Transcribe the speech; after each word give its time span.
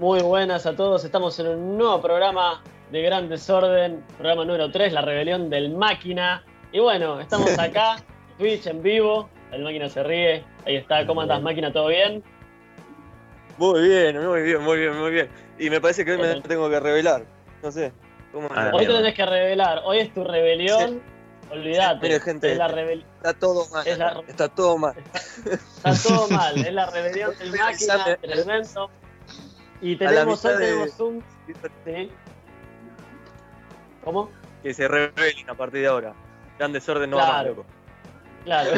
Muy 0.00 0.22
buenas 0.22 0.64
a 0.64 0.74
todos. 0.74 1.04
Estamos 1.04 1.38
en 1.40 1.48
un 1.48 1.76
nuevo 1.76 2.00
programa 2.00 2.62
de 2.90 3.02
Gran 3.02 3.28
Desorden, 3.28 4.02
programa 4.16 4.46
número 4.46 4.70
3, 4.70 4.94
La 4.94 5.02
Rebelión 5.02 5.50
del 5.50 5.74
Máquina. 5.74 6.42
Y 6.72 6.80
bueno, 6.80 7.20
estamos 7.20 7.50
acá, 7.58 7.96
Twitch 8.38 8.66
en 8.66 8.82
vivo. 8.82 9.28
El 9.52 9.62
máquina 9.62 9.90
se 9.90 10.02
ríe. 10.02 10.42
Ahí 10.64 10.76
está. 10.76 11.06
¿Cómo 11.06 11.20
andas, 11.20 11.42
máquina? 11.42 11.70
¿Todo 11.70 11.88
bien? 11.88 12.24
Muy 13.58 13.88
bien, 13.88 14.26
muy 14.26 14.40
bien, 14.40 14.62
muy 14.62 14.78
bien, 14.78 14.98
muy 14.98 15.10
bien. 15.10 15.28
Y 15.58 15.68
me 15.68 15.82
parece 15.82 16.02
que 16.02 16.12
hoy 16.12 16.18
me 16.18 16.40
tengo 16.40 16.70
que 16.70 16.80
revelar. 16.80 17.26
No 17.62 17.70
sé. 17.70 17.92
¿cómo 18.32 18.48
hoy 18.72 18.86
te 18.86 18.92
tenés 18.94 19.14
que 19.14 19.26
revelar. 19.26 19.82
Hoy 19.84 19.98
es 19.98 20.14
tu 20.14 20.24
rebelión. 20.24 21.02
Olvídate. 21.50 22.08
Mire, 22.08 22.20
gente, 22.20 22.52
es 22.52 22.56
la 22.56 22.68
rebelión. 22.68 23.06
Está 23.18 23.34
todo 23.34 23.66
mal. 23.68 23.86
Está 23.86 24.48
todo 24.48 24.78
mal. 24.78 24.94
Está, 25.44 26.08
todo 26.08 26.26
mal. 26.28 26.56
Es 26.56 26.72
la 26.72 26.86
rebelión 26.90 27.38
del 27.38 27.50
máquina, 27.50 28.16
tremendo. 28.22 28.90
Y 29.80 29.96
tenemos 29.96 30.44
hoy 30.44 30.56
tenemos 30.58 31.00
un. 31.00 31.24
¿Sí? 31.84 32.10
¿Cómo? 34.04 34.30
Que 34.62 34.74
se 34.74 34.86
revelen 34.88 35.48
a 35.48 35.54
partir 35.54 35.80
de 35.80 35.86
ahora. 35.86 36.14
Gran 36.58 36.72
desorden 36.72 37.10
no 37.10 37.16
va 37.16 37.42
loco. 37.42 37.64
Claro. 38.44 38.70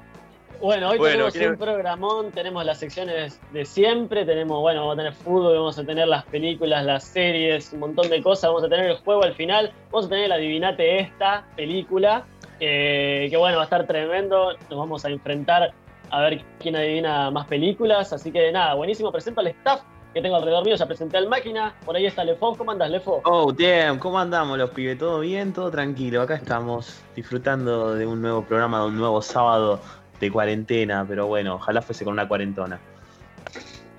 bueno, 0.60 0.90
hoy 0.90 1.00
tenemos 1.00 1.34
un 1.34 1.56
programón, 1.56 2.30
tenemos 2.30 2.64
las 2.64 2.78
secciones 2.78 3.40
de 3.52 3.64
siempre, 3.64 4.24
tenemos, 4.24 4.60
bueno, 4.60 4.80
vamos 4.80 4.94
a 4.94 4.96
tener 4.98 5.12
fútbol, 5.12 5.56
vamos 5.56 5.78
a 5.78 5.84
tener 5.84 6.08
las 6.08 6.24
películas, 6.26 6.84
las 6.84 7.04
series, 7.04 7.72
un 7.72 7.80
montón 7.80 8.08
de 8.08 8.22
cosas, 8.22 8.50
vamos 8.50 8.64
a 8.64 8.68
tener 8.68 8.90
el 8.90 8.96
juego 8.98 9.24
al 9.24 9.34
final, 9.34 9.72
vamos 9.90 10.06
a 10.06 10.08
tener 10.08 10.24
el 10.26 10.32
adivinate 10.32 11.00
esta 11.00 11.44
película, 11.56 12.24
que 12.58 13.34
bueno, 13.36 13.56
va 13.56 13.62
a 13.62 13.66
estar 13.66 13.86
tremendo, 13.86 14.52
nos 14.70 14.78
vamos 14.78 15.04
a 15.04 15.10
enfrentar 15.10 15.72
a 16.10 16.20
ver 16.20 16.44
quién 16.60 16.76
adivina 16.76 17.30
más 17.30 17.46
películas, 17.46 18.12
así 18.12 18.30
que 18.30 18.50
nada, 18.52 18.74
buenísimo, 18.74 19.10
presento 19.12 19.40
al 19.40 19.48
staff 19.48 19.82
que 20.16 20.22
tengo 20.22 20.36
alrededor 20.36 20.64
mío, 20.64 20.76
ya 20.76 20.86
presenté 20.86 21.18
al 21.18 21.28
máquina, 21.28 21.74
por 21.84 21.94
ahí 21.94 22.06
está 22.06 22.24
Lefo, 22.24 22.56
¿cómo 22.56 22.70
andas 22.70 22.88
Lefo? 22.88 23.20
Oh, 23.24 23.52
damn, 23.52 23.98
¿cómo 23.98 24.18
andamos 24.18 24.56
los 24.56 24.70
pibes? 24.70 24.96
¿Todo 24.96 25.20
bien? 25.20 25.52
¿Todo 25.52 25.70
tranquilo? 25.70 26.22
Acá 26.22 26.36
estamos 26.36 27.02
disfrutando 27.14 27.94
de 27.94 28.06
un 28.06 28.22
nuevo 28.22 28.42
programa, 28.42 28.80
de 28.80 28.86
un 28.86 28.96
nuevo 28.96 29.20
sábado 29.20 29.78
de 30.18 30.30
cuarentena, 30.30 31.04
pero 31.06 31.26
bueno, 31.26 31.56
ojalá 31.56 31.82
fuese 31.82 32.02
con 32.04 32.14
una 32.14 32.26
cuarentona. 32.26 32.80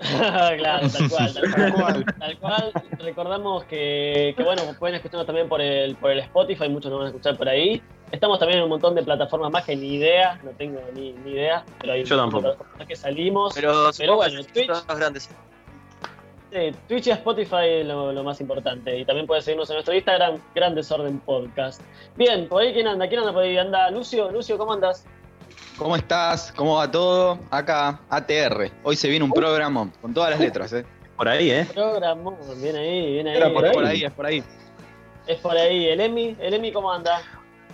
claro, 0.00 0.88
tal 0.88 1.08
cual, 1.08 1.34
tal 1.34 1.72
cual, 1.72 2.04
tal 2.18 2.38
cual. 2.38 2.72
Recordamos 2.98 3.62
que, 3.66 4.34
que, 4.36 4.42
bueno, 4.42 4.62
pueden 4.76 4.96
escucharnos 4.96 5.24
también 5.24 5.48
por 5.48 5.60
el, 5.60 5.94
por 5.94 6.10
el 6.10 6.18
Spotify, 6.18 6.68
muchos 6.68 6.90
nos 6.90 6.98
van 6.98 7.06
a 7.06 7.10
escuchar 7.10 7.36
por 7.36 7.48
ahí. 7.48 7.80
Estamos 8.10 8.40
también 8.40 8.58
en 8.58 8.64
un 8.64 8.70
montón 8.70 8.96
de 8.96 9.04
plataformas 9.04 9.52
más 9.52 9.64
que 9.64 9.76
ni 9.76 9.94
idea, 9.94 10.40
no 10.42 10.50
tengo 10.50 10.80
ni, 10.96 11.12
ni 11.12 11.30
idea, 11.30 11.64
pero 11.78 11.92
hay 11.92 12.02
Yo 12.02 12.16
tampoco. 12.16 12.56
que 12.88 12.96
salimos. 12.96 13.54
Pero, 13.54 13.90
pero 13.96 14.16
bueno, 14.16 14.42
Twitch, 14.52 14.68
grandes. 14.96 15.30
Sí, 16.50 16.72
Twitch 16.88 17.06
y 17.08 17.10
Spotify 17.10 17.80
es 17.80 17.86
lo, 17.86 18.24
más 18.24 18.40
importante. 18.40 18.98
Y 18.98 19.04
también 19.04 19.26
puedes 19.26 19.44
seguirnos 19.44 19.68
en 19.68 19.74
nuestro 19.74 19.94
Instagram, 19.94 20.40
Gran 20.54 20.74
Desorden 20.74 21.18
Podcast. 21.20 21.82
Bien, 22.16 22.48
por 22.48 22.62
ahí 22.62 22.72
quién 22.72 22.86
anda, 22.86 23.06
quién 23.06 23.20
anda 23.20 23.32
por 23.32 23.42
ahí, 23.42 23.58
anda 23.58 23.90
Lucio, 23.90 24.30
Lucio, 24.30 24.56
¿cómo 24.56 24.72
andas? 24.72 25.04
¿Cómo 25.76 25.94
estás? 25.94 26.52
¿Cómo 26.56 26.76
va 26.76 26.90
todo? 26.90 27.38
Acá, 27.50 28.00
ATR. 28.08 28.70
Hoy 28.82 28.96
se 28.96 29.08
viene 29.08 29.24
un 29.24 29.32
programa 29.32 29.90
con 30.00 30.14
todas 30.14 30.30
las 30.30 30.40
letras, 30.40 30.72
¿eh? 30.72 30.84
Por 31.16 31.28
ahí, 31.28 31.50
¿eh? 31.50 31.66
Programa, 31.72 32.32
viene 32.60 32.78
ahí, 32.78 33.12
viene 33.12 33.30
ahí. 33.32 33.52
por, 33.52 33.86
ahí. 33.86 34.04
es 34.04 34.12
por 34.12 34.26
ahí. 34.26 34.44
Es 35.26 35.36
por 35.38 35.56
ahí. 35.56 35.86
¿El 35.86 36.00
Emi? 36.00 36.36
¿El 36.40 36.54
Emi 36.54 36.72
cómo 36.72 36.90
anda? 36.90 37.20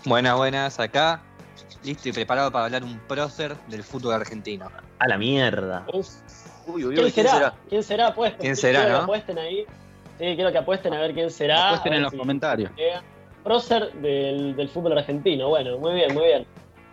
Buenas, 0.04 0.36
buenas, 0.36 0.80
acá. 0.80 1.22
Listo 1.84 2.08
y 2.08 2.12
preparado 2.12 2.50
para 2.50 2.64
hablar 2.64 2.82
un 2.82 2.98
prócer 3.06 3.56
del 3.68 3.82
fútbol 3.82 4.14
argentino. 4.14 4.70
A 4.98 5.08
la 5.08 5.16
mierda. 5.16 5.86
Uy, 6.66 6.84
uy, 6.84 6.94
¿Quién, 6.94 7.10
será? 7.10 7.54
¿Quién 7.68 7.82
será? 7.82 8.06
Apuesten. 8.08 8.40
¿Quién 8.40 8.56
será, 8.56 8.80
quiero 8.80 8.92
no? 8.92 8.98
Que 8.98 9.04
apuesten 9.04 9.38
ahí. 9.38 9.66
Sí, 10.18 10.34
quiero 10.36 10.52
que 10.52 10.58
apuesten 10.58 10.94
a 10.94 11.00
ver 11.00 11.14
quién 11.14 11.30
será. 11.30 11.68
Apuesten 11.68 11.94
en 11.94 12.02
los 12.02 12.12
comentarios. 12.12 12.70
Prócer 13.42 13.92
del, 13.94 14.56
del, 14.56 14.68
fútbol 14.68 14.96
argentino. 14.96 15.48
Bueno, 15.48 15.78
muy 15.78 15.94
bien, 15.94 16.14
muy 16.14 16.24
bien. 16.24 16.46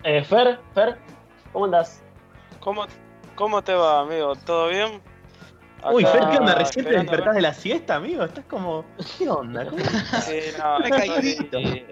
Eh, 0.03 0.23
Fer, 0.23 0.59
Fer, 0.73 0.97
¿cómo 1.53 1.65
andás? 1.65 2.01
¿Cómo, 2.59 2.85
¿Cómo 3.35 3.61
te 3.61 3.73
va, 3.73 4.01
amigo? 4.01 4.35
¿Todo 4.35 4.67
bien? 4.67 5.01
Uy, 5.91 6.03
Fer, 6.03 6.21
¿qué 6.29 6.37
onda? 6.37 6.55
¿Recién 6.55 6.85
te 6.85 6.91
despertás 6.91 7.35
de 7.35 7.41
la 7.41 7.53
siesta, 7.53 7.95
amigo? 7.95 8.23
Estás 8.23 8.45
como. 8.45 8.83
¿Qué 9.17 9.29
onda? 9.29 9.65
Sí, 10.21 10.39
no, 10.59 10.79
estoy, 10.83 11.85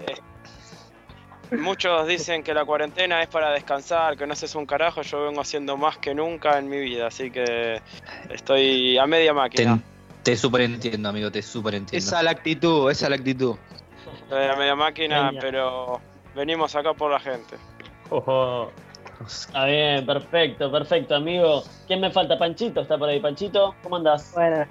Muchos 1.51 2.07
dicen 2.07 2.43
que 2.43 2.53
la 2.53 2.63
cuarentena 2.63 3.21
es 3.21 3.27
para 3.27 3.51
descansar, 3.51 4.15
que 4.17 4.27
no 4.27 4.33
haces 4.33 4.53
un 4.55 4.65
carajo. 4.65 5.01
Yo 5.01 5.23
vengo 5.23 5.41
haciendo 5.41 5.77
más 5.77 5.97
que 5.97 6.13
nunca 6.13 6.59
en 6.59 6.69
mi 6.69 6.79
vida, 6.79 7.07
así 7.07 7.31
que 7.31 7.81
estoy 8.29 8.97
a 8.97 9.07
media 9.07 9.33
máquina. 9.33 9.79
Te, 10.23 10.35
te 10.35 10.63
entiendo, 10.63 11.09
amigo, 11.09 11.31
te 11.31 11.41
super 11.41 11.73
entiendo. 11.73 12.05
Esa 12.05 12.19
es 12.19 12.23
la 12.23 12.31
actitud, 12.31 12.91
esa 12.91 13.05
es 13.05 13.09
la 13.09 13.15
actitud. 13.15 13.55
Estoy 14.21 14.45
a 14.45 14.55
media 14.55 14.75
máquina, 14.75 15.31
pero 15.39 15.99
venimos 16.35 16.75
acá 16.75 16.93
por 16.93 17.11
la 17.11 17.19
gente. 17.19 17.55
Ojo. 18.09 18.71
Está 19.25 19.65
bien, 19.65 20.05
perfecto, 20.05 20.71
perfecto, 20.71 21.15
amigo. 21.15 21.63
¿Quién 21.88 21.99
me 21.99 22.09
falta? 22.09 22.38
Panchito, 22.38 22.81
está 22.81 22.97
por 22.97 23.09
ahí. 23.09 23.19
Panchito, 23.19 23.75
¿cómo 23.83 23.97
andás? 23.97 24.31
Bueno, 24.33 24.65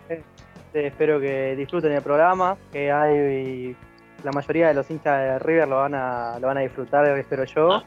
espero 0.73 1.21
que 1.21 1.55
disfruten 1.57 1.93
el 1.93 2.03
programa, 2.03 2.57
que 2.73 2.91
hay 2.91 3.77
la 4.25 4.33
mayoría 4.33 4.69
de 4.69 4.75
los 4.75 4.91
hinchas 4.91 5.19
de 5.19 5.39
River 5.39 5.69
lo 5.69 5.77
van 5.77 5.95
a, 5.95 6.39
lo 6.39 6.47
van 6.47 6.59
a 6.59 6.61
disfrutar, 6.61 7.07
espero 7.19 7.45
yo. 7.45 7.73
Ah. 7.73 7.85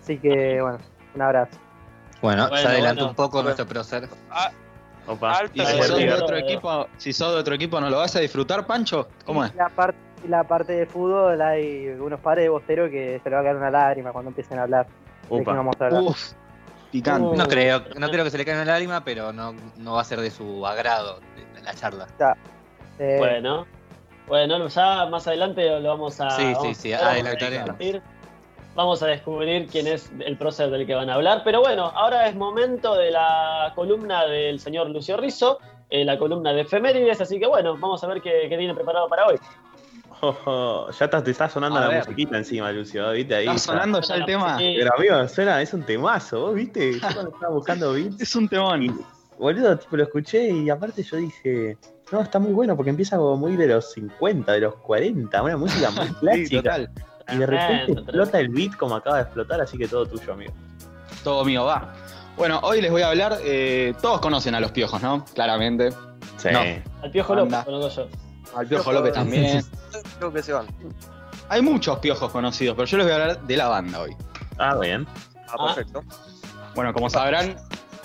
Así 0.00 0.18
que, 0.18 0.60
bueno, 0.60 0.78
un 1.14 1.22
abrazo. 1.22 1.58
Bueno, 2.20 2.48
se 2.56 2.66
adelantó 2.66 3.08
un 3.08 3.14
poco 3.14 3.42
nuestro 3.42 3.66
prócer. 3.66 4.08
Ah, 4.30 4.50
¿Y 5.52 5.60
si 5.60 5.82
sos, 5.82 5.98
de 5.98 6.12
otro 6.12 6.36
equipo, 6.36 6.86
si 6.96 7.12
sos 7.12 7.34
de 7.34 7.40
otro 7.40 7.54
equipo, 7.54 7.80
no 7.80 7.90
lo 7.90 7.98
vas 7.98 8.16
a 8.16 8.20
disfrutar, 8.20 8.66
Pancho? 8.66 9.08
¿Cómo 9.26 9.44
es? 9.44 9.54
La, 9.54 9.68
parte 9.68 9.98
la 10.28 10.44
parte 10.44 10.72
de 10.72 10.86
fútbol 10.86 11.40
hay 11.42 11.88
unos 11.88 12.20
pares 12.20 12.44
de 12.44 12.48
bosteros 12.48 12.90
que 12.90 13.20
se 13.22 13.28
le 13.28 13.36
va 13.36 13.42
a 13.42 13.44
caer 13.44 13.56
una 13.56 13.70
lágrima 13.70 14.12
cuando 14.12 14.30
empiecen 14.30 14.58
a 14.58 14.62
hablar. 14.62 14.86
Uf, 15.28 16.32
picante. 16.90 17.36
No 17.36 17.46
creo, 17.46 17.82
no 17.98 18.08
creo 18.08 18.24
que 18.24 18.30
se 18.30 18.38
le 18.38 18.44
caiga 18.44 18.62
una 18.62 18.72
lágrima, 18.72 19.04
pero 19.04 19.32
no, 19.32 19.54
no 19.76 19.94
va 19.94 20.00
a 20.00 20.04
ser 20.04 20.20
de 20.20 20.30
su 20.30 20.66
agrado 20.66 21.20
la 21.62 21.74
charla. 21.74 22.06
Eh, 22.98 23.16
bueno, 23.18 23.66
bueno, 24.26 24.68
ya 24.68 25.06
más 25.06 25.26
adelante 25.26 25.80
lo 25.80 25.88
vamos 25.88 26.20
a. 26.20 26.30
Sí, 26.30 26.54
sí, 26.62 26.74
sí, 26.74 26.92
adelantaremos. 26.92 27.76
Vamos 28.74 29.02
a 29.04 29.06
descubrir 29.06 29.68
quién 29.68 29.86
es 29.86 30.10
el 30.18 30.36
prócer 30.36 30.68
del 30.70 30.84
que 30.84 30.94
van 30.94 31.08
a 31.08 31.14
hablar. 31.14 31.42
Pero 31.44 31.60
bueno, 31.60 31.84
ahora 31.94 32.26
es 32.26 32.34
momento 32.34 32.96
de 32.96 33.12
la 33.12 33.72
columna 33.76 34.26
del 34.26 34.58
señor 34.58 34.90
Lucio 34.90 35.16
Rizzo, 35.16 35.60
eh, 35.90 36.04
la 36.04 36.18
columna 36.18 36.52
de 36.52 36.62
efemérides. 36.62 37.20
Así 37.20 37.38
que 37.38 37.46
bueno, 37.46 37.76
vamos 37.76 38.02
a 38.02 38.08
ver 38.08 38.20
qué, 38.20 38.46
tiene 38.48 38.74
preparado 38.74 39.08
para 39.08 39.26
hoy. 39.26 39.38
ya 40.98 41.08
te 41.08 41.30
está 41.30 41.48
sonando 41.48 41.78
la 41.78 41.98
musiquita 41.98 42.36
encima, 42.36 42.72
Lucio, 42.72 43.12
¿viste? 43.12 43.36
Ahí, 43.36 43.46
está 43.46 43.58
sonando 43.58 44.00
ya 44.00 44.14
el 44.16 44.24
tema. 44.24 44.56
Pero 44.58 44.90
amigo, 44.96 45.28
suena, 45.28 45.62
es 45.62 45.72
un 45.72 45.84
temazo, 45.84 46.40
¿vos 46.40 46.54
viste? 46.54 46.94
Yo 46.94 47.00
cuando 47.12 47.30
estaba 47.30 47.54
buscando 47.54 47.92
beats. 47.92 48.20
es 48.20 48.34
un 48.34 48.48
temón. 48.48 49.06
boludo, 49.38 49.78
tipo, 49.78 49.96
lo 49.96 50.02
escuché 50.02 50.50
y 50.50 50.68
aparte 50.68 51.04
yo 51.04 51.18
dije, 51.18 51.76
no, 52.14 52.22
está 52.22 52.38
muy 52.38 52.52
bueno 52.52 52.76
porque 52.76 52.90
empieza 52.90 53.16
como 53.16 53.36
muy 53.36 53.56
de 53.56 53.66
los 53.66 53.92
50, 53.92 54.52
de 54.52 54.60
los 54.60 54.76
40, 54.76 55.42
una 55.42 55.56
música 55.56 55.90
muy 55.90 56.08
clásica. 56.20 56.78
Y 57.32 57.36
de 57.36 57.46
repente 57.46 57.92
explota 57.92 58.38
el 58.38 58.48
beat 58.48 58.76
como 58.76 58.96
acaba 58.96 59.16
de 59.16 59.22
explotar, 59.22 59.60
así 59.60 59.76
que 59.76 59.88
todo 59.88 60.06
tuyo, 60.06 60.32
amigo. 60.32 60.52
Todo 61.22 61.44
mío, 61.44 61.64
va. 61.64 61.92
Bueno, 62.36 62.60
hoy 62.62 62.80
les 62.80 62.90
voy 62.90 63.02
a 63.02 63.08
hablar, 63.08 63.38
eh, 63.42 63.94
todos 64.00 64.20
conocen 64.20 64.54
a 64.54 64.60
los 64.60 64.72
piojos, 64.72 65.02
¿no? 65.02 65.24
Claramente. 65.34 65.90
Sí. 66.36 66.48
Al 66.48 67.10
piojo 67.10 67.34
López, 67.34 67.64
conozco 67.64 68.02
yo. 68.02 68.58
Al 68.58 68.66
piojo 68.66 68.92
López 68.92 69.12
también. 69.12 69.64
Creo 70.18 70.32
que 70.32 70.42
se 70.42 70.52
van. 70.52 70.66
Hay 71.48 71.62
muchos 71.62 71.98
piojos 71.98 72.30
conocidos, 72.30 72.76
pero 72.76 72.86
yo 72.86 72.98
les 72.98 73.06
voy 73.06 73.12
a 73.12 73.16
hablar 73.16 73.42
de 73.42 73.56
la 73.56 73.68
banda 73.68 74.00
hoy. 74.00 74.16
Ah, 74.58 74.76
bien. 74.76 75.06
Ah, 75.48 75.66
perfecto. 75.66 76.02
Bueno, 76.74 76.92
como 76.92 77.08
sabrán, 77.08 77.56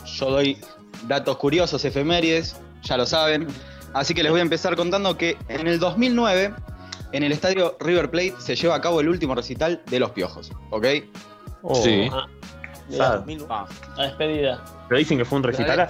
yo 0.06 0.32
doy 0.32 0.58
datos 1.08 1.38
curiosos, 1.38 1.84
efemérides, 1.86 2.56
ya 2.84 2.98
lo 2.98 3.06
saben. 3.06 3.48
Así 3.94 4.14
que 4.14 4.24
les 4.24 4.32
voy 4.32 4.40
a 4.40 4.44
empezar 4.44 4.76
contando 4.76 5.18
que 5.18 5.38
en 5.48 5.68
el 5.68 5.80
2009, 5.80 6.54
en 7.12 7.24
el 7.24 7.32
estadio 7.32 7.76
River 7.80 8.12
Plate, 8.12 8.36
se 8.40 8.56
lleva 8.56 8.76
a 8.76 8.82
cabo 8.82 9.02
el 9.02 9.10
último 9.10 9.36
recital 9.36 9.82
de 9.90 10.00
Los 10.00 10.12
Piojos, 10.12 10.52
¿ok? 10.70 10.86
Oh. 11.64 11.76
Sí. 11.76 12.10
Ah, 12.12 12.28
la 12.90 13.24
despedida. 13.98 14.64
Pero 14.88 14.98
dicen 14.98 15.18
que 15.18 15.26
fue 15.26 15.38
un 15.38 15.44
recital. 15.44 15.90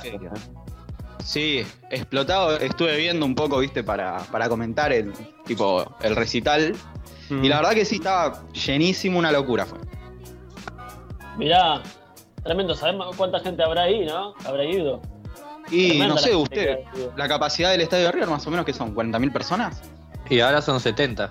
Sí, 1.23 1.65
explotado. 1.91 2.57
Estuve 2.57 2.97
viendo 2.97 3.25
un 3.25 3.35
poco, 3.35 3.59
viste, 3.59 3.83
para, 3.83 4.23
comentar 4.49 4.91
el 4.91 5.13
tipo 5.45 5.85
el 6.01 6.15
recital. 6.15 6.75
Y 7.29 7.47
la 7.47 7.57
verdad 7.57 7.73
que 7.73 7.85
sí, 7.85 7.97
estaba 7.97 8.43
llenísimo, 8.51 9.19
una 9.19 9.31
locura 9.31 9.65
fue. 9.65 9.77
Mirá, 11.37 11.83
tremendo. 12.43 12.73
¿Sabemos 12.73 13.15
cuánta 13.15 13.39
gente 13.39 13.63
habrá 13.63 13.83
ahí, 13.83 14.05
no? 14.05 14.33
Habrá 14.43 14.65
ido. 14.65 15.01
Y 15.71 15.99
no 15.99 16.17
sé, 16.17 16.35
usted, 16.35 16.79
la 17.15 17.27
capacidad 17.27 17.71
del 17.71 17.81
estadio 17.81 18.05
de 18.05 18.11
River 18.11 18.29
más 18.29 18.45
o 18.47 18.51
menos 18.51 18.65
que 18.65 18.73
son 18.73 18.95
40.000 18.95 19.31
personas. 19.31 19.81
Y 20.29 20.39
ahora 20.39 20.61
son 20.61 20.79
70. 20.79 21.29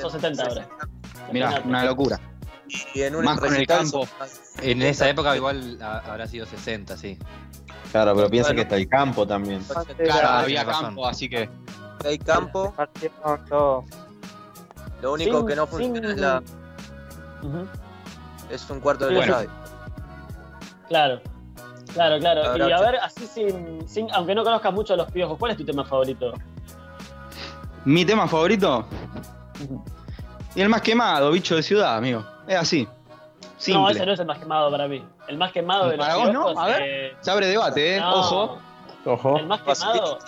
Son 0.00 0.10
70 0.10 0.42
ahora. 0.42 0.68
Mirá, 1.32 1.62
una 1.64 1.84
locura. 1.84 2.20
Y 2.94 3.02
en 3.02 3.16
un 3.16 3.24
Más 3.24 3.38
con 3.38 3.54
el 3.54 3.66
campo. 3.66 4.06
En 4.60 4.82
esa 4.82 5.08
época 5.08 5.36
igual 5.36 5.78
habrá 5.82 6.26
sido 6.26 6.46
60, 6.46 6.96
sí. 6.96 7.18
Claro, 7.90 8.14
pero 8.16 8.30
piensa 8.30 8.54
que 8.54 8.62
está 8.62 8.76
el 8.76 8.88
campo 8.88 9.26
también. 9.26 9.62
Claro, 9.98 10.28
había 10.28 10.64
campo, 10.64 11.06
así 11.06 11.28
que. 11.28 11.48
Hay 12.04 12.18
campo. 12.18 12.74
Lo 15.02 15.12
único 15.12 15.44
que 15.44 15.56
no 15.56 15.66
funciona 15.66 16.10
es 16.10 16.18
la. 16.18 16.42
Es 18.50 18.68
un 18.70 18.80
cuarto 18.80 19.06
de 19.06 19.16
bueno. 19.16 19.36
Claro. 20.88 21.20
Claro, 21.94 22.18
claro. 22.18 22.68
y 22.68 22.72
a 22.72 22.80
ver, 22.80 22.96
así 22.96 23.26
sin, 23.26 23.86
sin, 23.86 24.10
aunque 24.12 24.34
no 24.34 24.44
conozcas 24.44 24.72
mucho 24.72 24.94
a 24.94 24.96
los 24.96 25.10
piojos, 25.10 25.38
¿cuál 25.38 25.52
es 25.52 25.58
tu 25.58 25.64
tema 25.64 25.84
favorito? 25.84 26.32
Mi 27.84 28.04
tema 28.04 28.28
favorito. 28.28 28.86
Y 30.54 30.60
el 30.60 30.68
más 30.68 30.82
quemado, 30.82 31.30
bicho 31.30 31.56
de 31.56 31.62
ciudad, 31.62 31.96
amigo. 31.96 32.24
Es 32.46 32.56
así. 32.56 32.88
No, 33.68 33.88
ese 33.88 34.04
no 34.04 34.12
es 34.12 34.20
el 34.20 34.26
más 34.26 34.38
quemado 34.38 34.70
para 34.70 34.88
mí. 34.88 35.04
El 35.28 35.38
más 35.38 35.52
quemado 35.52 35.88
de 35.88 35.96
los 35.96 36.06
Para 36.06 36.18
vos 36.18 36.32
no, 36.32 36.48
a 36.48 36.66
ver. 36.66 36.82
Eh, 36.82 37.16
se 37.20 37.30
abre 37.30 37.46
debate, 37.46 37.96
eh. 37.96 38.02
Ojo. 38.04 38.58
Ojo. 39.04 39.38
El 39.38 39.46
más 39.46 39.60
quemado, 39.62 40.18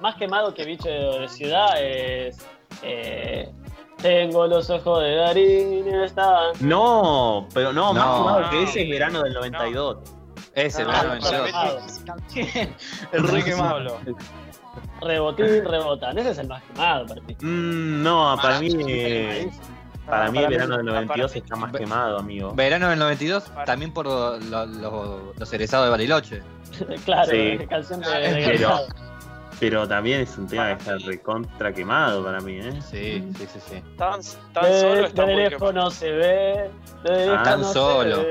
más, 0.00 0.14
quemado 0.16 0.54
que 0.54 0.64
bicho 0.64 0.88
de 0.88 1.28
ciudad 1.28 1.80
es. 1.80 2.44
Eh, 2.82 3.52
tengo 4.02 4.46
los 4.46 4.68
ojos 4.70 5.02
de 5.02 5.14
Darín 5.14 5.88
estaban. 5.88 6.52
No, 6.60 7.46
pero 7.54 7.72
no, 7.72 7.94
más 7.94 8.18
quemado 8.18 8.50
que 8.50 8.62
ese 8.64 8.82
es 8.82 8.90
verano 8.90 9.22
del 9.22 9.32
92. 9.34 9.98
Ese, 10.54 10.82
el 10.82 10.88
verano 10.88 11.14
del 11.14 11.22
92. 11.22 12.04
el 13.12 13.28
rey 13.28 13.42
quemado. 13.42 14.00
Rebotín, 15.00 15.64
rebotan. 15.64 16.18
Ese 16.18 16.30
es 16.30 16.38
el 16.38 16.48
más 16.48 16.62
quemado 16.62 17.06
para 17.06 17.20
ti. 17.22 17.36
Mm, 17.40 18.02
no, 18.02 18.36
para 18.40 18.60
mí. 18.60 18.70
Para 20.06 20.30
mí, 20.30 20.38
el 20.38 20.48
verano 20.48 20.76
del 20.76 20.86
92 20.86 21.36
está 21.36 21.56
más 21.56 21.72
quemado, 21.72 22.18
amigo. 22.18 22.54
Verano 22.54 22.90
del 22.90 22.98
92, 22.98 23.50
también 23.64 23.92
por 23.92 24.06
los 24.06 25.52
egresados 25.52 25.86
de 25.86 25.90
Bariloche. 25.90 26.42
claro, 27.04 27.32
canción 27.68 28.00
de, 28.00 28.42
pero, 28.44 28.80
pero, 29.60 29.88
también 29.88 30.22
es 30.22 30.36
un 30.36 30.48
tema 30.48 30.68
que 30.68 30.72
está 30.72 30.98
recontra 30.98 31.72
quemado 31.72 32.24
para 32.24 32.40
mí, 32.40 32.56
¿eh? 32.56 32.80
Sí, 32.82 33.24
sí, 33.38 33.46
sí. 33.46 33.60
sí. 33.70 33.82
Tan, 33.96 34.20
tan 34.52 34.80
solo 34.80 35.06
está 35.06 35.24
de 35.24 35.36
lejos 35.36 35.72
no 35.72 35.90
se 35.90 36.10
ve. 36.10 36.70
tan 37.44 37.64
solo. 37.64 38.24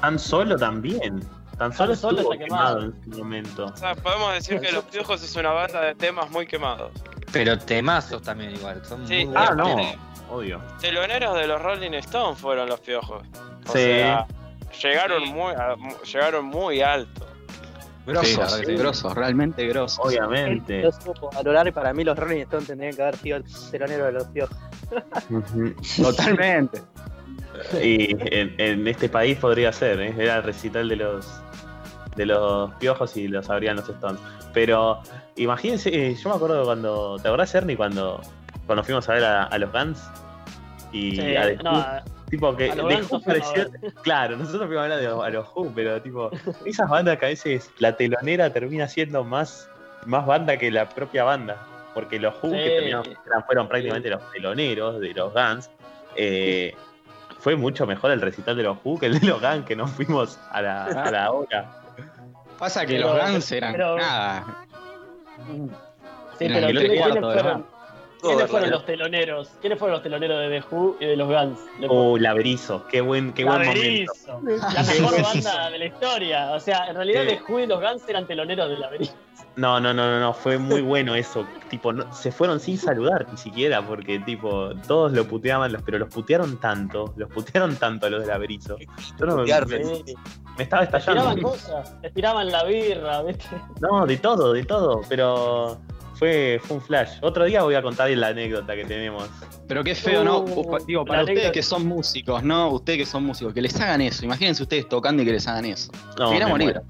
Tan 0.00 0.18
solo 0.18 0.56
también. 0.56 1.20
Tan 1.60 1.74
solo, 1.74 1.94
solo 1.94 2.22
está 2.22 2.38
quemado. 2.38 2.80
en 2.84 2.94
este 3.04 3.18
momento. 3.18 3.66
O 3.66 3.76
sea, 3.76 3.94
podemos 3.94 4.32
decir 4.32 4.58
que 4.60 4.72
Los 4.72 4.84
Piojos 4.84 5.22
es 5.22 5.36
una 5.36 5.50
banda 5.50 5.82
de 5.82 5.94
temas 5.94 6.30
muy 6.30 6.46
quemados. 6.46 6.90
Pero 7.34 7.58
temazos 7.58 8.22
también 8.22 8.52
igual. 8.52 8.82
Son 8.82 9.06
sí, 9.06 9.26
muy 9.26 9.34
ah, 9.36 9.54
no 9.54 9.76
obvio. 10.30 10.58
Teloneros 10.80 11.36
de 11.36 11.46
los 11.46 11.60
Rolling 11.60 11.92
Stones 11.96 12.38
fueron 12.38 12.66
los 12.66 12.80
piojos. 12.80 13.26
O 13.66 13.72
sí. 13.72 13.78
Sea, 13.78 14.26
llegaron, 14.82 15.28
Muy, 15.28 15.52
llegaron 16.10 16.46
muy 16.46 16.80
alto. 16.80 17.26
Grosos, 18.06 18.62
sí, 18.64 18.76
grosos, 18.76 19.14
realmente 19.14 19.68
grosos. 19.68 20.00
Obviamente. 20.02 20.80
Lo 20.80 20.92
supo 20.92 21.30
valorar 21.30 21.68
y 21.68 21.72
para 21.72 21.92
mí 21.92 22.04
los 22.04 22.18
Rolling 22.18 22.40
Stones 22.40 22.68
tendrían 22.68 22.96
que 22.96 23.02
haber 23.02 23.18
sido 23.18 23.36
el 23.36 23.44
telonero 23.70 24.06
de 24.06 24.12
los 24.12 24.24
piojos. 24.28 24.56
Totalmente. 26.02 26.80
Y 27.82 28.16
en, 28.34 28.88
este 28.88 29.10
país 29.10 29.36
podría 29.36 29.70
ser, 29.74 30.00
¿eh? 30.00 30.14
era 30.16 30.38
el 30.38 30.42
recital 30.42 30.88
de 30.88 30.96
los 30.96 31.42
de 32.16 32.26
los 32.26 32.72
piojos 32.74 33.16
y 33.16 33.28
los 33.28 33.48
abrían 33.50 33.76
los 33.76 33.88
Stones. 33.88 34.20
Pero 34.52 35.00
imagínense, 35.36 35.90
eh, 35.90 36.14
yo 36.14 36.30
me 36.30 36.36
acuerdo 36.36 36.64
cuando. 36.64 37.18
¿Te 37.18 37.28
acordás, 37.28 37.54
Ernie, 37.54 37.76
cuando 37.76 38.20
cuando 38.70 38.84
fuimos 38.84 39.08
a 39.08 39.14
ver 39.14 39.24
a, 39.24 39.58
los 39.58 39.72
Guns 39.72 40.00
y 40.92 41.20
a 41.34 42.04
tipo 42.30 42.56
que 42.56 42.72
de 42.72 43.02
Who 43.02 43.20
pareció, 43.20 43.68
claro, 44.04 44.36
nosotros 44.36 44.68
fuimos 44.68 44.84
a 44.84 44.94
ver 44.94 45.08
a, 45.08 45.30
los 45.30 45.48
Who, 45.52 45.72
pero 45.74 46.00
tipo, 46.00 46.30
esas 46.64 46.88
bandas 46.88 47.18
que 47.18 47.26
a 47.26 47.28
veces 47.30 47.68
la 47.80 47.96
telonera 47.96 48.52
termina 48.52 48.86
siendo 48.86 49.24
más, 49.24 49.68
más 50.06 50.24
banda 50.24 50.56
que 50.56 50.70
la 50.70 50.88
propia 50.88 51.24
banda. 51.24 51.56
Porque 51.94 52.20
los 52.20 52.32
Who, 52.40 52.52
que 52.52 53.02
fueron 53.44 53.66
prácticamente 53.66 54.08
los 54.08 54.30
teloneros 54.30 55.00
de 55.00 55.14
los 55.14 55.32
Guns, 55.34 55.68
eh, 56.14 56.72
fue 57.40 57.56
mucho 57.56 57.88
mejor 57.88 58.12
el 58.12 58.20
recital 58.20 58.56
de 58.56 58.62
los 58.62 58.78
Who 58.84 59.00
que 59.00 59.06
el 59.06 59.18
de 59.18 59.26
los 59.26 59.40
Guns, 59.40 59.66
que 59.66 59.74
nos 59.74 59.90
fuimos 59.90 60.38
a 60.52 60.62
la, 60.62 60.84
a 60.84 61.10
la 61.10 61.32
hora. 61.32 61.79
Pasa 62.60 62.84
que 62.84 62.98
los 62.98 63.18
Guns 63.18 63.52
eran 63.52 63.76
nada. 63.76 64.66
Sí, 66.38 66.46
pero 66.46 66.66
¿quiénes 66.68 67.64
¿Quiénes 68.20 68.50
fueron 68.50 68.70
los 68.70 68.84
teloneros? 68.84 69.50
¿Quiénes 69.62 69.78
fueron 69.78 69.94
los 69.94 70.02
teloneros 70.02 70.40
de 70.40 70.60
The 70.60 70.66
Who 70.70 70.96
y 71.00 71.06
de 71.06 71.16
los 71.16 71.26
Guns? 71.26 71.58
Oh, 71.88 72.18
Laberizo, 72.18 72.86
qué 72.88 73.00
buen, 73.00 73.32
qué 73.32 73.44
buen 73.44 73.64
momento. 73.64 74.12
La 74.74 74.82
mejor 74.82 75.22
banda 75.22 75.70
de 75.70 75.78
la 75.78 75.84
historia. 75.86 76.50
O 76.52 76.60
sea, 76.60 76.86
en 76.88 76.96
realidad 76.96 77.24
The 77.26 77.40
Who 77.48 77.60
y 77.60 77.66
los 77.66 77.80
Guns 77.80 78.06
eran 78.08 78.26
teloneros 78.26 78.68
de 78.68 78.76
Laberizo. 78.76 79.14
No, 79.56 79.80
no, 79.80 79.92
no, 79.92 80.06
no, 80.06 80.20
no, 80.20 80.32
fue 80.32 80.58
muy 80.58 80.80
bueno 80.80 81.14
eso. 81.14 81.46
tipo, 81.68 81.92
se 82.12 82.32
fueron 82.32 82.60
sin 82.60 82.78
saludar 82.78 83.26
ni 83.30 83.36
siquiera, 83.36 83.86
porque 83.86 84.18
tipo, 84.20 84.70
todos 84.86 85.12
lo 85.12 85.26
puteaban, 85.26 85.76
pero 85.84 85.98
los 85.98 86.08
putearon 86.08 86.58
tanto, 86.58 87.12
los 87.16 87.28
putearon 87.28 87.76
tanto 87.76 88.06
a 88.06 88.10
los 88.10 88.22
de 88.22 88.28
Laberizo. 88.28 88.76
Yo 89.18 89.26
no, 89.26 89.36
me, 89.36 89.44
me, 89.44 90.62
estaba 90.62 90.84
estallando. 90.84 91.22
Tiraban 91.22 91.42
cosas, 91.42 92.00
te 92.00 92.10
tiraban 92.10 92.50
la 92.50 92.64
birra, 92.64 93.22
¿viste? 93.22 93.60
No, 93.80 94.06
de 94.06 94.16
todo, 94.16 94.52
de 94.52 94.64
todo, 94.64 95.02
pero 95.08 95.78
fue, 96.20 96.60
fue 96.62 96.76
un 96.76 96.82
flash. 96.82 97.12
Otro 97.22 97.44
día 97.44 97.62
voy 97.62 97.74
a 97.74 97.82
contar 97.82 98.10
la 98.10 98.28
anécdota 98.28 98.76
que 98.76 98.84
tenemos. 98.84 99.28
Pero 99.66 99.82
qué 99.82 99.94
feo, 99.94 100.22
¿no? 100.22 100.40
Uh, 100.40 100.78
digo, 100.86 101.04
para 101.04 101.22
ustedes 101.22 101.50
que 101.50 101.62
son 101.62 101.86
músicos, 101.86 102.42
¿no? 102.42 102.70
Ustedes 102.70 102.98
que 102.98 103.06
son 103.06 103.24
músicos, 103.24 103.54
que 103.54 103.62
les 103.62 103.80
hagan 103.80 104.02
eso. 104.02 104.24
Imagínense 104.24 104.62
ustedes 104.62 104.86
tocando 104.88 105.22
y 105.22 105.26
que 105.26 105.32
les 105.32 105.48
hagan 105.48 105.64
eso. 105.64 105.90
No, 106.18 106.30
querés 106.30 106.48
morir. 106.48 106.82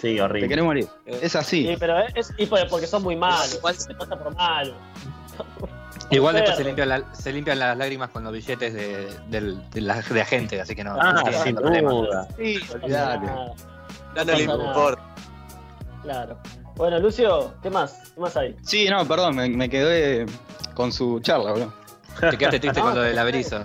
Sí, 0.00 0.18
horrible. 0.20 0.42
Te 0.42 0.48
querés 0.48 0.64
morir. 0.64 0.88
Es 1.06 1.36
así. 1.36 1.66
Sí, 1.66 1.76
pero 1.78 1.98
es 2.14 2.32
y 2.36 2.46
porque 2.46 2.86
son 2.86 3.02
muy 3.02 3.16
malos. 3.16 3.54
Igual 3.54 3.74
se 3.74 3.94
pasa 3.94 4.16
por 4.16 4.34
malo. 4.34 4.74
Igual 6.10 6.34
después 6.34 6.56
se 6.56 6.64
limpian, 6.64 6.88
la, 6.88 7.14
se 7.14 7.32
limpian, 7.32 7.58
las 7.58 7.76
lágrimas 7.76 8.10
con 8.10 8.24
los 8.24 8.32
billetes 8.32 8.74
de, 8.74 9.06
de, 9.28 9.56
de 9.72 9.80
la 9.80 10.00
de 10.02 10.20
agente, 10.20 10.60
así 10.60 10.74
que 10.74 10.84
no. 10.84 10.96
Ah, 11.00 11.12
no 11.12 11.42
sin 11.42 11.56
duda. 11.56 12.28
Sí, 12.36 12.60
olvidate. 12.72 13.26
No, 13.26 13.54
no 14.14 14.24
le 14.24 14.42
importa. 14.42 15.02
Claro. 16.02 16.38
Bueno, 16.76 16.98
Lucio, 16.98 17.54
¿qué 17.62 17.70
más? 17.70 18.12
¿Qué 18.14 18.20
más 18.20 18.36
hay? 18.36 18.56
Sí, 18.62 18.86
no, 18.88 19.06
perdón, 19.06 19.36
me, 19.36 19.70
quedé 19.70 20.26
con 20.74 20.92
su 20.92 21.20
charla, 21.20 21.52
boludo. 21.52 21.72
Te 22.20 22.36
quedaste 22.36 22.60
triste 22.60 22.80
con 22.82 22.94
lo 22.94 23.02
del 23.02 23.18
averizo. 23.18 23.64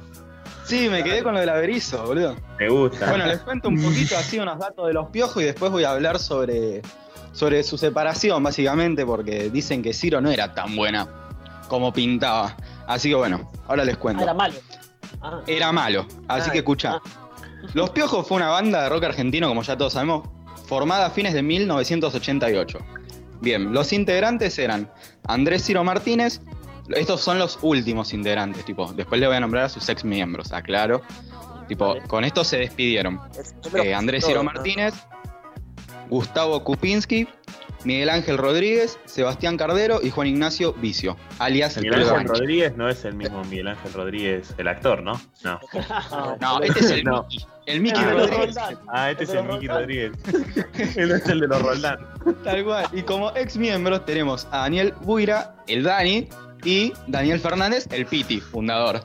Sí, 0.69 0.87
me 0.87 1.03
quedé 1.03 1.23
con 1.23 1.33
lo 1.33 1.39
del 1.39 1.49
averizo, 1.49 2.05
boludo. 2.05 2.35
Me 2.59 2.69
gusta. 2.69 3.09
Bueno, 3.09 3.25
les 3.25 3.39
cuento 3.39 3.69
un 3.69 3.81
poquito 3.81 4.15
así 4.15 4.37
unos 4.37 4.59
datos 4.59 4.85
de 4.85 4.93
los 4.93 5.09
piojos 5.09 5.41
y 5.41 5.45
después 5.47 5.71
voy 5.71 5.83
a 5.83 5.89
hablar 5.89 6.19
sobre, 6.19 6.83
sobre 7.31 7.63
su 7.63 7.75
separación, 7.75 8.43
básicamente, 8.43 9.03
porque 9.03 9.49
dicen 9.49 9.81
que 9.81 9.93
Ciro 9.93 10.21
no 10.21 10.29
era 10.29 10.53
tan 10.53 10.75
buena 10.75 11.07
como 11.67 11.91
pintaba. 11.91 12.55
Así 12.85 13.09
que 13.09 13.15
bueno, 13.15 13.49
ahora 13.67 13.83
les 13.83 13.97
cuento. 13.97 14.21
era 14.21 14.35
malo. 14.35 14.59
Ah. 15.23 15.41
Era 15.47 15.71
malo, 15.71 16.05
así 16.27 16.51
que 16.51 16.59
escucha. 16.59 17.01
Ah. 17.03 17.29
Los 17.73 17.89
Piojos 17.89 18.27
fue 18.27 18.37
una 18.37 18.49
banda 18.49 18.83
de 18.83 18.89
rock 18.89 19.05
argentino, 19.05 19.47
como 19.47 19.63
ya 19.63 19.75
todos 19.75 19.93
sabemos, 19.93 20.29
formada 20.67 21.07
a 21.07 21.09
fines 21.09 21.33
de 21.33 21.41
1988. 21.41 22.77
Bien, 23.41 23.73
los 23.73 23.91
integrantes 23.91 24.59
eran 24.59 24.91
Andrés 25.27 25.65
Ciro 25.65 25.83
Martínez, 25.83 26.41
estos 26.95 27.21
son 27.21 27.39
los 27.39 27.59
últimos 27.61 28.13
integrantes, 28.13 28.65
tipo, 28.65 28.91
después 28.93 29.19
le 29.19 29.27
voy 29.27 29.35
a 29.35 29.39
nombrar 29.39 29.65
a 29.65 29.69
sus 29.69 29.87
ex 29.89 30.03
miembros, 30.03 30.51
aclaro. 30.51 31.01
Tipo, 31.67 31.97
con 32.07 32.23
esto 32.23 32.43
se 32.43 32.57
despidieron. 32.57 33.19
Eh, 33.75 33.93
Andrés 33.93 34.25
Ciro 34.25 34.43
Martínez, 34.43 34.95
Gustavo 36.09 36.63
Kupinski, 36.63 37.27
Miguel 37.83 38.09
Ángel 38.09 38.37
Rodríguez, 38.37 38.99
Sebastián 39.05 39.55
Cardero 39.55 39.99
y 40.01 40.09
Juan 40.09 40.27
Ignacio 40.27 40.73
Vicio, 40.73 41.15
alias 41.37 41.77
Miguel 41.77 42.09
Ángel 42.09 42.27
Rodríguez 42.27 42.75
no 42.75 42.89
es 42.89 43.05
el 43.05 43.13
mismo 43.13 43.43
Miguel 43.45 43.69
Ángel 43.69 43.93
Rodríguez, 43.93 44.53
el 44.57 44.67
actor, 44.67 45.01
¿no? 45.01 45.21
No. 45.43 45.59
no, 46.41 46.61
este 46.61 46.79
es 46.79 46.91
el 46.91 47.03
Mickey. 47.09 47.45
El 47.67 47.81
Mickey 47.81 48.03
ah, 48.03 48.11
Rodríguez. 48.11 48.57
Ah, 48.87 49.11
este 49.11 49.23
es 49.23 49.29
el 49.29 49.43
Mickey 49.45 49.67
Rodríguez. 49.67 50.11
Él 50.97 51.11
es 51.11 51.27
el 51.27 51.39
de 51.39 51.47
los 51.47 51.61
Roldán. 51.61 51.99
Tal 52.43 52.65
cual. 52.65 52.87
Y 52.91 53.03
como 53.03 53.31
ex 53.35 53.57
miembros 53.57 54.05
tenemos 54.05 54.47
a 54.51 54.59
Daniel 54.59 54.93
Buira, 55.01 55.55
el 55.67 55.83
Dani, 55.83 56.27
y 56.63 56.93
Daniel 57.07 57.39
Fernández, 57.39 57.87
el 57.91 58.05
Piti, 58.05 58.39
fundador. 58.39 59.01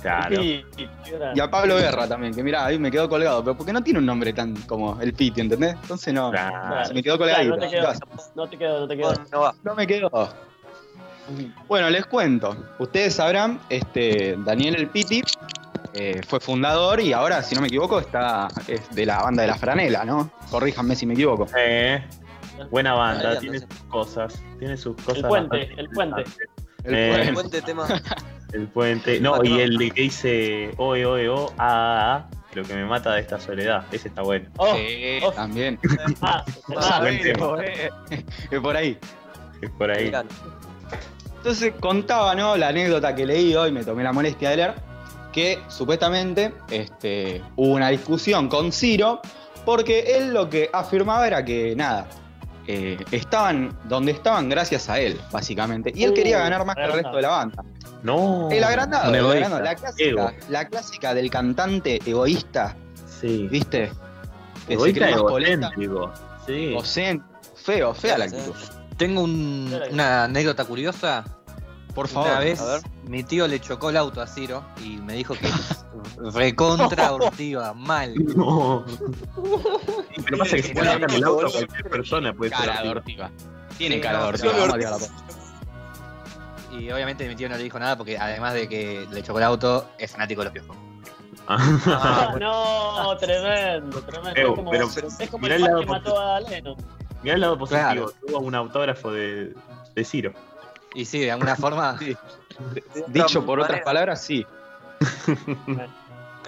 Claro. 0.00 0.42
Y, 0.42 0.64
a 1.40 1.50
Pablo 1.50 1.76
Guerra 1.76 2.06
también, 2.06 2.34
que 2.34 2.42
mira, 2.42 2.64
ahí 2.64 2.78
me 2.78 2.90
quedó 2.90 3.08
colgado, 3.08 3.42
pero 3.42 3.56
porque 3.56 3.72
no 3.72 3.82
tiene 3.82 3.98
un 3.98 4.06
nombre 4.06 4.32
tan 4.32 4.54
como 4.62 5.00
el 5.00 5.12
Piti, 5.14 5.40
¿entendés? 5.40 5.74
Entonces 5.82 6.12
no, 6.14 6.30
me 6.94 7.02
quedó 7.02 7.18
colgado. 7.18 7.44
no, 7.44 7.58
te 7.58 7.68
quedó, 7.68 7.92
no 8.34 8.48
te 8.48 8.58
quedó, 8.58 8.80
no 8.80 8.88
te 8.88 8.96
quedó. 8.96 9.14
No, 9.32 9.54
no 9.64 9.74
me 9.74 9.86
quedó. 9.86 10.10
Bueno, 11.66 11.90
les 11.90 12.06
cuento. 12.06 12.56
Ustedes 12.78 13.14
sabrán, 13.14 13.60
este, 13.68 14.36
Daniel 14.44 14.76
el 14.76 14.88
Piti 14.88 15.22
eh, 15.94 16.20
fue 16.26 16.40
fundador 16.40 17.00
y 17.00 17.12
ahora, 17.12 17.42
si 17.42 17.54
no 17.54 17.62
me 17.62 17.68
equivoco, 17.68 17.98
está 17.98 18.48
es 18.68 18.94
de 18.94 19.06
la 19.06 19.22
banda 19.22 19.42
de 19.42 19.48
la 19.48 19.56
franela, 19.56 20.04
¿no? 20.04 20.30
Corríjanme 20.50 20.94
si 20.94 21.06
me 21.06 21.14
equivoco. 21.14 21.46
Eh, 21.56 22.04
buena 22.70 22.94
banda, 22.94 23.38
tiene 23.40 23.60
sus 23.60 23.82
cosas, 23.88 24.42
tiene 24.58 24.76
sus 24.76 24.94
cosas. 24.96 25.18
El 25.18 25.26
puente, 25.26 25.74
el 25.76 25.88
puente. 25.88 26.24
El, 26.86 27.34
puente 27.34 27.62
tema. 27.62 27.86
El 28.52 28.68
puente. 28.68 29.20
No, 29.20 29.42
y 29.42 29.60
el 29.60 29.76
de 29.76 29.90
que 29.90 30.02
dice 30.02 30.70
oe, 30.76 31.04
oe, 31.04 31.28
o, 31.28 31.52
a, 31.58 32.16
a, 32.16 32.30
lo 32.54 32.62
que 32.62 32.74
me 32.74 32.84
mata 32.84 33.14
de 33.14 33.20
esta 33.20 33.38
soledad. 33.40 33.84
Ese 33.92 34.08
está 34.08 34.22
bueno. 34.22 34.48
Oh, 34.56 34.74
sí, 34.74 35.18
oh. 35.22 35.32
también. 35.32 35.78
Ah, 36.22 36.44
ah, 36.76 37.08
es 37.08 37.38
por 37.38 38.76
ahí. 38.76 38.98
Es 39.60 39.70
por 39.70 39.90
ahí. 39.90 40.12
Entonces 41.36 41.74
contaba, 41.78 42.34
¿no? 42.34 42.56
La 42.56 42.68
anécdota 42.68 43.14
que 43.14 43.26
leí 43.26 43.54
hoy, 43.54 43.70
me 43.70 43.84
tomé 43.84 44.02
la 44.02 44.12
molestia 44.12 44.50
de 44.50 44.56
leer, 44.56 44.74
que 45.32 45.58
supuestamente 45.68 46.52
este, 46.70 47.42
hubo 47.56 47.74
una 47.74 47.88
discusión 47.90 48.48
con 48.48 48.72
Ciro, 48.72 49.20
porque 49.64 50.16
él 50.16 50.32
lo 50.32 50.50
que 50.50 50.70
afirmaba 50.72 51.26
era 51.26 51.44
que 51.44 51.76
nada, 51.76 52.08
eh, 52.66 53.04
estaban 53.10 53.76
donde 53.84 54.12
estaban 54.12 54.48
gracias 54.48 54.88
a 54.88 54.98
él, 55.00 55.20
básicamente. 55.30 55.92
Y 55.94 56.04
él 56.04 56.14
quería 56.14 56.38
uh, 56.38 56.40
ganar 56.40 56.64
más 56.64 56.76
que 56.76 56.84
el 56.84 56.92
resto 56.92 57.16
de 57.16 57.22
la 57.22 57.28
banda. 57.28 57.64
No. 58.02 58.48
El 58.50 58.64
agrandado, 58.64 59.14
el 59.14 59.26
agrandado. 59.26 59.62
La, 59.62 59.74
clásica, 59.74 60.34
la 60.48 60.68
clásica 60.68 61.14
del 61.14 61.30
cantante 61.30 62.00
egoísta. 62.04 62.76
Sí. 63.20 63.48
¿Viste? 63.50 63.90
egoísta 64.68 65.10
egocéntrico. 65.10 66.12
Sí. 66.46 66.76
Feo, 67.54 67.94
fea 67.94 68.18
la 68.18 68.26
actitud. 68.26 68.54
Tengo 68.96 69.22
una 69.22 70.24
anécdota 70.24 70.64
curiosa. 70.64 71.24
Por 71.96 72.08
favor. 72.08 72.28
Una 72.28 72.40
vez 72.40 72.62
mi 73.04 73.24
tío 73.24 73.48
le 73.48 73.58
chocó 73.58 73.88
el 73.88 73.96
auto 73.96 74.20
a 74.20 74.26
Ciro 74.26 74.62
y 74.84 74.98
me 74.98 75.14
dijo 75.14 75.34
que 75.34 75.48
recontra 76.34 77.14
urtiva, 77.14 77.72
mal. 77.72 78.14
No. 78.36 78.84
Pero 80.22 80.36
pasa 80.36 80.56
que 80.56 80.62
si 80.62 80.74
le 80.74 80.80
el 80.82 81.24
auto 81.24 81.46
a 81.46 81.50
cualquier 81.50 81.88
persona 81.88 82.34
puede 82.34 82.50
cara 82.50 82.82
ser. 82.82 82.88
Ortiva. 82.88 83.30
Tiene 83.78 83.98
cara 83.98 84.30
de 84.30 84.46
ortiva. 84.46 84.98
Y 86.78 86.90
obviamente 86.90 87.26
mi 87.26 87.34
tío 87.34 87.48
no 87.48 87.56
le 87.56 87.62
dijo 87.62 87.78
nada 87.78 87.96
porque 87.96 88.18
además 88.18 88.52
de 88.52 88.68
que 88.68 89.06
le 89.10 89.22
chocó 89.22 89.38
el 89.38 89.44
auto, 89.44 89.88
es 89.96 90.12
fanático 90.12 90.42
de 90.42 90.44
los 90.44 90.52
piojos. 90.52 90.76
Ah, 91.48 92.34
no, 92.40 93.16
tremendo, 93.18 94.02
tremendo. 94.02 94.40
es 94.40 94.46
como, 94.46 94.70
pero, 94.70 94.86
es 94.86 95.30
como 95.30 95.46
el, 95.46 95.64
que 95.64 95.86
mató 95.86 96.18
a 96.18 96.40
Lennon. 96.40 96.76
Mirá 97.22 97.36
el 97.36 97.40
lado 97.40 97.56
positivo, 97.56 98.12
tuvo 98.26 98.40
un 98.40 98.54
autógrafo 98.54 99.12
de, 99.12 99.54
de 99.94 100.04
Ciro. 100.04 100.34
Y 100.96 101.04
sí, 101.04 101.20
de 101.20 101.30
alguna 101.30 101.54
forma. 101.54 101.98
Dicho 103.08 103.44
por 103.44 103.60
otras 103.60 103.82
palabras, 103.82 104.24
sí. 104.24 104.44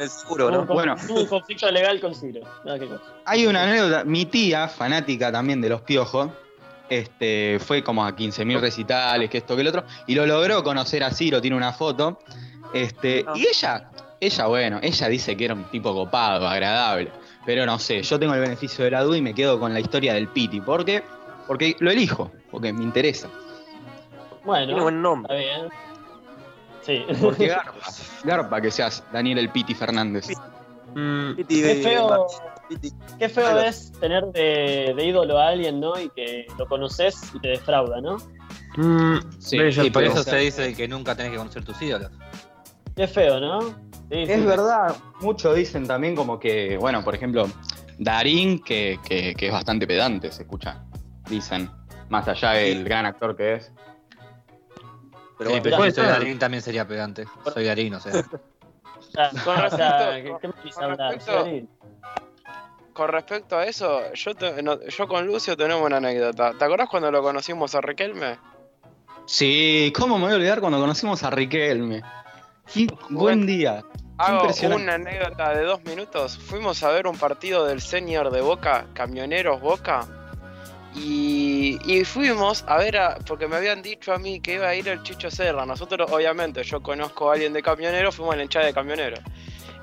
Es 0.00 0.12
seguro, 0.12 0.50
¿no? 0.50 0.64
Bueno, 0.64 0.96
un 1.10 1.26
conflicto 1.26 1.70
legal 1.70 2.00
con 2.00 2.14
Ciro. 2.14 2.40
Hay 3.26 3.46
una 3.46 3.64
anécdota. 3.64 4.04
Mi 4.04 4.24
tía, 4.24 4.66
fanática 4.68 5.30
también 5.30 5.60
de 5.60 5.68
los 5.68 5.82
piojos, 5.82 6.30
este, 6.88 7.58
fue 7.58 7.84
como 7.84 8.06
a 8.06 8.16
15.000 8.16 8.58
recitales, 8.58 9.28
que 9.28 9.38
esto, 9.38 9.54
que 9.54 9.60
el 9.60 9.68
otro, 9.68 9.84
y 10.06 10.14
lo 10.14 10.24
logró 10.24 10.64
conocer 10.64 11.04
a 11.04 11.10
Ciro, 11.10 11.42
tiene 11.42 11.56
una 11.56 11.74
foto. 11.74 12.20
Este, 12.72 13.26
Y 13.34 13.46
ella, 13.48 13.90
ella, 14.18 14.46
bueno, 14.46 14.78
ella 14.82 15.08
dice 15.08 15.36
que 15.36 15.44
era 15.44 15.54
un 15.54 15.64
tipo 15.64 15.92
copado, 15.92 16.48
agradable. 16.48 17.12
Pero 17.44 17.66
no 17.66 17.78
sé, 17.78 18.02
yo 18.02 18.18
tengo 18.18 18.32
el 18.32 18.40
beneficio 18.40 18.84
de 18.84 18.92
la 18.92 19.02
duda 19.02 19.18
y 19.18 19.22
me 19.22 19.34
quedo 19.34 19.60
con 19.60 19.74
la 19.74 19.80
historia 19.80 20.14
del 20.14 20.28
Piti. 20.28 20.62
¿Por 20.62 20.86
qué? 20.86 21.02
Porque 21.46 21.76
lo 21.80 21.90
elijo, 21.90 22.30
porque 22.50 22.72
me 22.72 22.82
interesa. 22.82 23.28
Bueno, 24.44 24.66
Tiene 24.66 24.82
buen 24.82 25.02
nombre. 25.02 25.38
Está 25.38 25.58
bien. 25.60 25.72
Sí. 26.82 27.04
Porque 27.20 27.46
garpa, 27.48 27.72
garpa 28.24 28.60
que 28.60 28.70
seas 28.70 29.04
Daniel 29.12 29.38
el 29.38 29.50
Piti 29.50 29.74
Fernández. 29.74 30.28
Mm. 30.94 31.34
qué 31.36 31.80
feo, 31.82 32.26
qué 33.18 33.28
feo 33.28 33.60
es 33.60 33.92
tener 34.00 34.24
de, 34.32 34.94
ídolo 34.98 35.38
a 35.38 35.48
alguien, 35.48 35.80
¿no? 35.80 35.98
Y 36.00 36.08
que 36.10 36.46
lo 36.58 36.66
conoces 36.66 37.20
y 37.34 37.40
te 37.40 37.48
defrauda, 37.48 38.00
¿no? 38.00 38.16
Mm, 38.76 39.18
sí, 39.38 39.58
y 39.58 39.90
por 39.90 40.04
eso 40.04 40.22
se 40.22 40.36
dice 40.38 40.74
que 40.74 40.88
nunca 40.88 41.14
tenés 41.14 41.32
que 41.32 41.38
conocer 41.38 41.64
tus 41.64 41.80
ídolos. 41.82 42.10
Qué 42.96 43.06
feo, 43.06 43.38
¿no? 43.38 43.88
es 44.10 44.44
verdad, 44.44 44.96
muchos 45.20 45.54
dicen 45.54 45.86
también 45.86 46.16
como 46.16 46.40
que, 46.40 46.78
bueno, 46.78 47.04
por 47.04 47.14
ejemplo, 47.14 47.46
Darín, 47.98 48.58
que, 48.60 48.98
que, 49.06 49.34
es 49.38 49.52
bastante 49.52 49.86
pedante, 49.86 50.32
se 50.32 50.42
escucha, 50.42 50.82
dicen, 51.28 51.70
más 52.08 52.26
allá 52.26 52.52
del 52.52 52.84
gran 52.84 53.04
actor 53.04 53.36
que 53.36 53.54
es. 53.54 53.72
Pero, 55.38 55.50
sí, 55.50 55.60
pero 55.62 55.82
si 55.84 55.92
soy 55.92 56.06
Darín 56.06 56.38
también 56.38 56.62
sería 56.62 56.86
pedante. 56.86 57.26
Soy 57.54 57.64
Darín, 57.64 57.94
o 57.94 58.00
sea. 58.00 58.12
con, 59.44 59.56
respecto, 59.56 61.46
con 62.92 63.08
respecto 63.08 63.56
a 63.56 63.64
eso, 63.64 64.12
yo, 64.14 64.32
yo 64.88 65.08
con 65.08 65.26
Lucio 65.26 65.56
tenemos 65.56 65.86
una 65.86 65.98
anécdota. 65.98 66.52
¿Te 66.58 66.64
acordás 66.64 66.88
cuando 66.88 67.10
lo 67.10 67.22
conocimos 67.22 67.74
a 67.74 67.80
Riquelme? 67.80 68.38
Sí, 69.26 69.92
¿cómo 69.96 70.18
me 70.18 70.24
voy 70.24 70.32
a 70.32 70.36
olvidar 70.36 70.60
cuando 70.60 70.80
conocimos 70.80 71.22
a 71.22 71.30
Riquelme? 71.30 72.02
buen 73.10 73.46
día. 73.46 73.82
Hago 74.18 74.48
una 74.74 74.94
anécdota 74.94 75.54
de 75.54 75.62
dos 75.62 75.84
minutos. 75.84 76.36
Fuimos 76.36 76.82
a 76.82 76.90
ver 76.90 77.06
un 77.06 77.16
partido 77.16 77.64
del 77.64 77.80
senior 77.80 78.30
de 78.30 78.40
Boca, 78.40 78.86
Camioneros 78.92 79.60
Boca. 79.60 80.06
Y, 81.00 82.04
fuimos 82.04 82.64
a 82.66 82.76
ver, 82.78 82.98
porque 83.26 83.46
me 83.46 83.56
habían 83.56 83.82
dicho 83.82 84.12
a 84.12 84.18
mí 84.18 84.40
que 84.40 84.54
iba 84.54 84.68
a 84.68 84.74
ir 84.74 84.88
el 84.88 85.02
Chicho 85.02 85.30
Serra. 85.30 85.64
Nosotros, 85.64 86.10
obviamente, 86.10 86.62
yo 86.64 86.82
conozco 86.82 87.30
a 87.30 87.34
alguien 87.34 87.52
de 87.52 87.62
camioneros, 87.62 88.14
fuimos 88.14 88.34
a 88.34 88.36
la 88.36 88.42
hinchada 88.42 88.66
de 88.66 88.72
camioneros. 88.72 89.20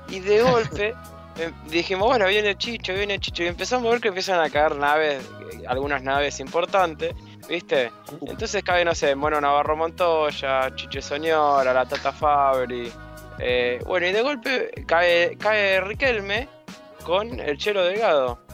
Y 0.08 0.20
de 0.20 0.42
golpe 0.42 0.94
eh, 1.38 1.52
dijimos, 1.66 2.08
bueno, 2.08 2.26
viene 2.26 2.50
el 2.50 2.58
Chicho, 2.58 2.92
viene 2.92 3.14
el 3.14 3.20
Chicho. 3.20 3.42
Y 3.44 3.46
empezamos 3.46 3.88
a 3.88 3.92
ver 3.92 4.00
que 4.00 4.08
empiezan 4.08 4.40
a 4.40 4.50
caer 4.50 4.76
naves, 4.76 5.24
eh, 5.52 5.64
algunas 5.66 6.02
naves 6.02 6.40
importantes. 6.40 7.14
¿Viste? 7.48 7.92
Entonces 8.26 8.62
cae, 8.64 8.84
no 8.84 8.94
sé, 8.94 9.14
Mono 9.14 9.40
Navarro 9.40 9.76
Montoya, 9.76 10.74
Chiche 10.74 11.00
Soñora, 11.00 11.72
la 11.72 11.86
Tata 11.86 12.12
Fabri. 12.12 12.92
Eh, 13.38 13.80
bueno, 13.86 14.06
y 14.06 14.12
de 14.12 14.22
golpe 14.22 14.70
cae, 14.86 15.36
cae 15.38 15.80
Riquelme 15.80 16.48
con 17.04 17.38
el 17.38 17.56
Chelo 17.56 17.84
Delgado. 17.84 18.45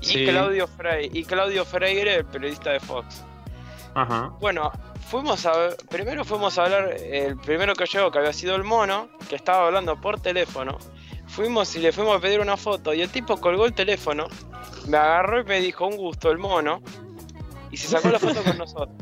Y 0.00 0.26
Claudio 0.26 0.66
Frey, 0.66 1.10
y 1.12 1.24
Claudio 1.24 1.64
Freire, 1.64 2.16
el 2.16 2.24
periodista 2.24 2.70
de 2.70 2.80
Fox. 2.80 3.24
Ajá. 3.94 4.32
Bueno, 4.40 4.72
fuimos 5.10 5.44
a 5.46 5.70
primero 5.88 6.24
fuimos 6.24 6.58
a 6.58 6.64
hablar, 6.64 6.92
el 6.92 7.36
primero 7.38 7.74
que 7.74 7.86
llegó, 7.86 8.10
que 8.10 8.18
había 8.18 8.32
sido 8.32 8.54
el 8.54 8.64
mono, 8.64 9.08
que 9.28 9.36
estaba 9.36 9.66
hablando 9.66 10.00
por 10.00 10.20
teléfono. 10.20 10.78
Fuimos 11.26 11.74
y 11.76 11.80
le 11.80 11.92
fuimos 11.92 12.16
a 12.16 12.20
pedir 12.20 12.40
una 12.40 12.56
foto 12.56 12.92
y 12.94 13.02
el 13.02 13.10
tipo 13.10 13.36
colgó 13.36 13.66
el 13.66 13.72
teléfono, 13.72 14.26
me 14.86 14.96
agarró 14.96 15.40
y 15.40 15.44
me 15.44 15.60
dijo 15.60 15.86
un 15.86 15.96
gusto 15.96 16.30
el 16.30 16.38
mono 16.38 16.82
y 17.70 17.76
se 17.76 17.88
sacó 17.88 18.08
la 18.08 18.18
foto 18.18 18.42
con 18.42 18.58
nosotros. 18.58 18.96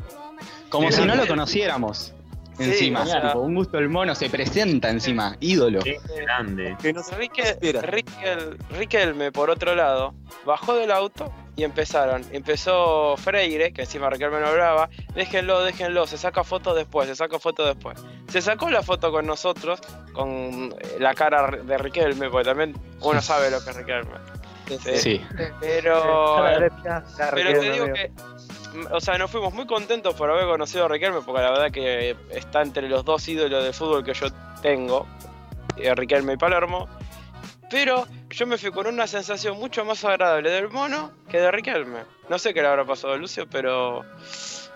Como 0.69 0.91
si 0.91 1.03
no 1.05 1.15
lo 1.15 1.27
conociéramos. 1.27 2.13
Encima, 2.59 3.03
un 3.35 3.55
gusto 3.55 3.77
el 3.77 3.89
mono 3.89 4.13
se 4.15 4.29
presenta 4.29 4.89
encima, 4.89 5.35
ídolo. 5.39 5.79
Qué 5.79 5.99
grande. 6.21 6.75
Que 6.81 6.93
Riquelme, 8.77 9.31
por 9.31 9.49
otro 9.49 9.75
lado, 9.75 10.13
bajó 10.45 10.75
del 10.75 10.91
auto 10.91 11.31
y 11.55 11.63
empezaron. 11.63 12.23
Empezó 12.31 13.15
Freire, 13.17 13.73
que 13.73 13.81
encima 13.81 14.09
Riquelme 14.09 14.39
no 14.39 14.47
hablaba. 14.47 14.89
Déjenlo, 15.13 15.63
déjenlo, 15.63 16.07
se 16.07 16.17
saca 16.17 16.43
foto 16.43 16.73
después, 16.73 17.07
se 17.07 17.15
saca 17.15 17.39
foto 17.39 17.65
después. 17.65 17.97
Se 18.27 18.41
sacó 18.41 18.69
la 18.69 18.83
foto 18.83 19.11
con 19.11 19.25
nosotros, 19.25 19.79
con 20.13 20.73
la 20.99 21.13
cara 21.13 21.47
de 21.47 21.77
Riquelme, 21.77 22.29
porque 22.29 22.49
también 22.49 22.75
uno 23.01 23.21
sabe 23.21 23.51
lo 23.51 23.63
que 23.63 23.71
es 23.71 23.75
Riquelme. 23.75 24.15
Sí. 24.95 25.21
Pero, 25.59 26.43
pero 27.33 27.59
te 27.59 27.71
digo 27.71 27.85
que 27.87 28.11
o 28.91 29.01
sea, 29.01 29.17
nos 29.17 29.31
fuimos 29.31 29.53
muy 29.53 29.65
contentos 29.65 30.15
por 30.15 30.29
haber 30.29 30.45
conocido 30.45 30.85
a 30.85 30.87
Riquelme, 30.87 31.21
porque 31.21 31.41
la 31.41 31.51
verdad 31.51 31.71
que 31.71 32.15
está 32.31 32.61
entre 32.61 32.87
los 32.89 33.03
dos 33.05 33.27
ídolos 33.27 33.63
de 33.63 33.73
fútbol 33.73 34.03
que 34.03 34.13
yo 34.13 34.27
tengo, 34.61 35.05
eh, 35.77 35.93
Riquelme 35.95 36.33
y 36.33 36.37
Palermo. 36.37 36.87
Pero 37.69 38.07
yo 38.29 38.47
me 38.47 38.57
fui 38.57 38.71
con 38.71 38.87
una 38.87 39.05
sensación 39.05 39.57
mucho 39.59 39.85
más 39.85 40.03
agradable 40.03 40.49
del 40.49 40.69
mono 40.69 41.11
que 41.29 41.39
de 41.39 41.51
Riquelme. 41.51 41.99
No 42.27 42.39
sé 42.39 42.53
qué 42.53 42.61
le 42.61 42.67
habrá 42.67 42.85
pasado 42.85 43.13
a 43.13 43.17
Lucio, 43.17 43.47
pero. 43.49 44.03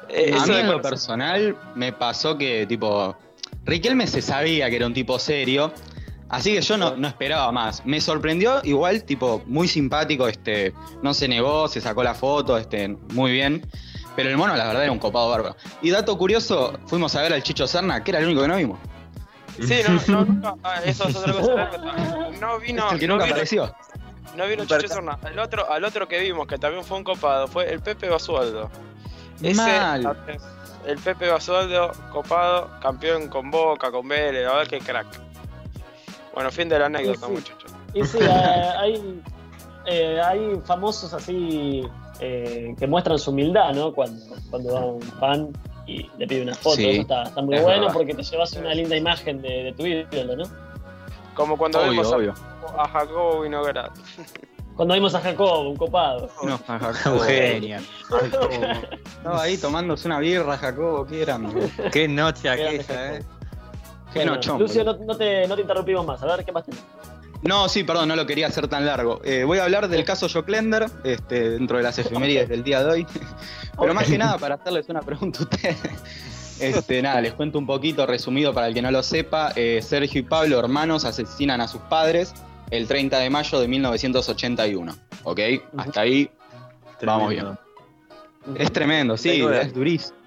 Eh, 0.09 0.35
a 0.37 0.45
mí 0.45 0.55
en 0.55 0.67
lo 0.67 0.81
personal 0.81 1.55
me 1.75 1.93
pasó 1.93 2.37
que, 2.37 2.65
tipo, 2.67 3.15
Riquelme 3.65 4.05
se 4.05 4.21
sabía 4.21 4.69
que 4.69 4.75
era 4.75 4.85
un 4.85 4.93
tipo 4.93 5.17
serio, 5.17 5.73
así 6.29 6.53
que 6.53 6.61
yo 6.61 6.77
no, 6.77 6.95
no, 6.95 7.07
esperaba 7.07 7.51
más. 7.51 7.85
Me 7.85 8.01
sorprendió, 8.01 8.61
igual, 8.63 9.03
tipo, 9.03 9.43
muy 9.45 9.67
simpático, 9.67 10.27
este, 10.27 10.73
no 11.01 11.13
se 11.13 11.27
negó, 11.27 11.67
se 11.67 11.81
sacó 11.81 12.03
la 12.03 12.13
foto, 12.13 12.57
este, 12.57 12.87
muy 12.87 13.31
bien. 13.31 13.65
Pero 14.15 14.29
el 14.29 14.37
mono, 14.37 14.55
la 14.55 14.67
verdad, 14.67 14.83
era 14.83 14.91
un 14.91 14.99
copado 14.99 15.29
bárbaro. 15.29 15.55
Y 15.81 15.89
dato 15.89 16.17
curioso, 16.17 16.79
fuimos 16.85 17.15
a 17.15 17.21
ver 17.21 17.33
al 17.33 17.41
Chicho 17.41 17.67
Serna, 17.67 18.03
que 18.03 18.11
era 18.11 18.19
el 18.19 18.25
único 18.25 18.41
que 18.41 18.47
no 18.47 18.57
vimos. 18.57 18.79
Sí, 19.59 19.81
no, 20.07 20.25
no, 20.25 20.57
ah, 20.63 20.81
eso 20.83 21.07
es 21.07 21.15
otra 21.15 21.33
cosa. 21.33 21.69
No 22.39 22.59
vino. 22.59 22.91
el 22.91 22.99
que 22.99 23.07
nunca 23.07 23.25
apareció. 23.25 23.75
No 24.35 24.47
vino 24.47 24.65
Chicho 24.65 24.87
Serna. 24.87 25.17
El 25.29 25.39
otro, 25.39 25.71
al 25.71 25.83
otro 25.83 26.07
que 26.07 26.19
vimos, 26.19 26.47
que 26.47 26.57
también 26.57 26.83
fue 26.83 26.97
un 26.97 27.03
copado, 27.03 27.47
fue 27.47 27.71
el 27.71 27.81
Pepe 27.81 28.09
Basualdo. 28.09 28.69
Ese, 29.41 29.81
El 30.85 30.97
Pepe 31.03 31.29
Basualdo, 31.29 31.91
copado, 32.11 32.69
campeón 32.81 33.29
con 33.29 33.49
Boca, 33.49 33.91
con 33.91 34.07
Vélez, 34.07 34.47
a 34.47 34.57
ver 34.57 34.67
qué 34.67 34.79
crack. 34.79 35.07
Bueno, 36.33 36.51
fin 36.51 36.69
de 36.69 36.79
la 36.79 36.87
anécdota, 36.87 37.27
muchachos. 37.27 37.71
Y 37.93 38.03
sí, 38.03 38.17
eh, 38.21 38.71
hay, 38.77 39.21
eh, 39.85 40.21
hay 40.23 40.59
famosos 40.65 41.13
así 41.13 41.83
eh, 42.19 42.73
que 42.77 42.87
muestran 42.87 43.19
su 43.19 43.31
humildad, 43.31 43.73
¿no? 43.73 43.93
Cuando, 43.93 44.35
cuando 44.49 44.73
va 44.73 44.85
un 44.85 45.01
fan 45.01 45.49
y 45.85 46.09
le 46.17 46.27
pide 46.27 46.41
una 46.41 46.55
foto. 46.55 46.81
Eso 46.81 47.01
está, 47.01 47.41
muy 47.41 47.59
bueno 47.59 47.87
porque 47.93 48.13
te 48.13 48.23
llevas 48.23 48.53
una 48.53 48.73
linda 48.73 48.95
imagen 48.95 49.41
de, 49.41 49.73
tu 49.77 49.85
ídolo, 49.85 50.37
¿no? 50.37 50.43
Como 51.35 51.57
cuando 51.57 51.87
vimos 51.89 52.11
a, 52.77 52.87
Jacobo 52.87 53.41
Vinograd. 53.41 53.91
Cuando 54.75 54.95
vimos 54.95 55.13
a 55.13 55.21
Jacobo, 55.21 55.69
un 55.69 55.75
copado. 55.75 56.29
No, 56.43 56.59
a 56.67 56.79
Jacobo. 56.79 57.15
Eugenia. 57.17 57.81
Estaba 59.05 59.43
ahí 59.43 59.57
tomándose 59.57 60.07
una 60.07 60.19
birra, 60.19 60.57
Jacobo, 60.57 61.05
qué 61.05 61.19
grande. 61.19 61.69
Qué 61.91 62.07
noche 62.07 62.49
aquella, 62.49 63.17
eh. 63.17 63.23
Lucio, 64.59 64.83
no, 64.83 65.17
te, 65.17 65.47
no 65.47 65.55
te 65.55 65.61
interrumpimos 65.61 66.05
más. 66.05 66.21
A 66.23 66.25
ver, 66.25 66.45
¿qué 66.45 66.51
más 66.51 66.65
tenés? 66.65 66.81
No, 67.43 67.67
sí, 67.67 67.83
perdón, 67.83 68.07
no 68.07 68.15
lo 68.15 68.25
quería 68.25 68.47
hacer 68.47 68.67
tan 68.67 68.85
largo. 68.85 69.19
Eh, 69.25 69.43
voy 69.43 69.57
a 69.59 69.65
hablar 69.65 69.89
del 69.89 70.05
caso 70.05 70.29
Joclender, 70.29 70.85
este, 71.03 71.49
dentro 71.51 71.77
de 71.77 71.83
las 71.83 71.99
efemérides 71.99 72.47
del 72.47 72.63
día 72.63 72.83
de 72.83 72.91
hoy. 72.91 73.07
Pero 73.79 73.93
más 73.93 74.07
que 74.07 74.17
nada, 74.17 74.37
para 74.37 74.55
hacerles 74.55 74.87
una 74.89 75.01
pregunta 75.01 75.39
a 75.39 75.43
ustedes. 75.43 75.77
Este, 76.59 77.01
nada, 77.01 77.19
les 77.19 77.33
cuento 77.33 77.57
un 77.57 77.65
poquito 77.65 78.05
resumido 78.05 78.53
para 78.53 78.67
el 78.67 78.75
que 78.75 78.81
no 78.81 78.91
lo 78.91 79.01
sepa. 79.03 79.51
Eh, 79.55 79.81
Sergio 79.81 80.21
y 80.21 80.23
Pablo, 80.23 80.59
hermanos, 80.59 81.03
asesinan 81.03 81.59
a 81.59 81.67
sus 81.67 81.81
padres 81.81 82.33
el 82.69 82.87
30 82.87 83.19
de 83.19 83.29
mayo 83.29 83.59
de 83.59 83.67
1981. 83.67 84.95
¿Ok? 85.23 85.39
Hasta 85.75 86.01
ahí 86.01 86.29
vamos 87.01 87.31
bien. 87.31 87.47
Es 88.55 88.71
tremendo, 88.71 89.17
sí, 89.17 89.41
es 89.41 89.73
durísimo. 89.73 90.17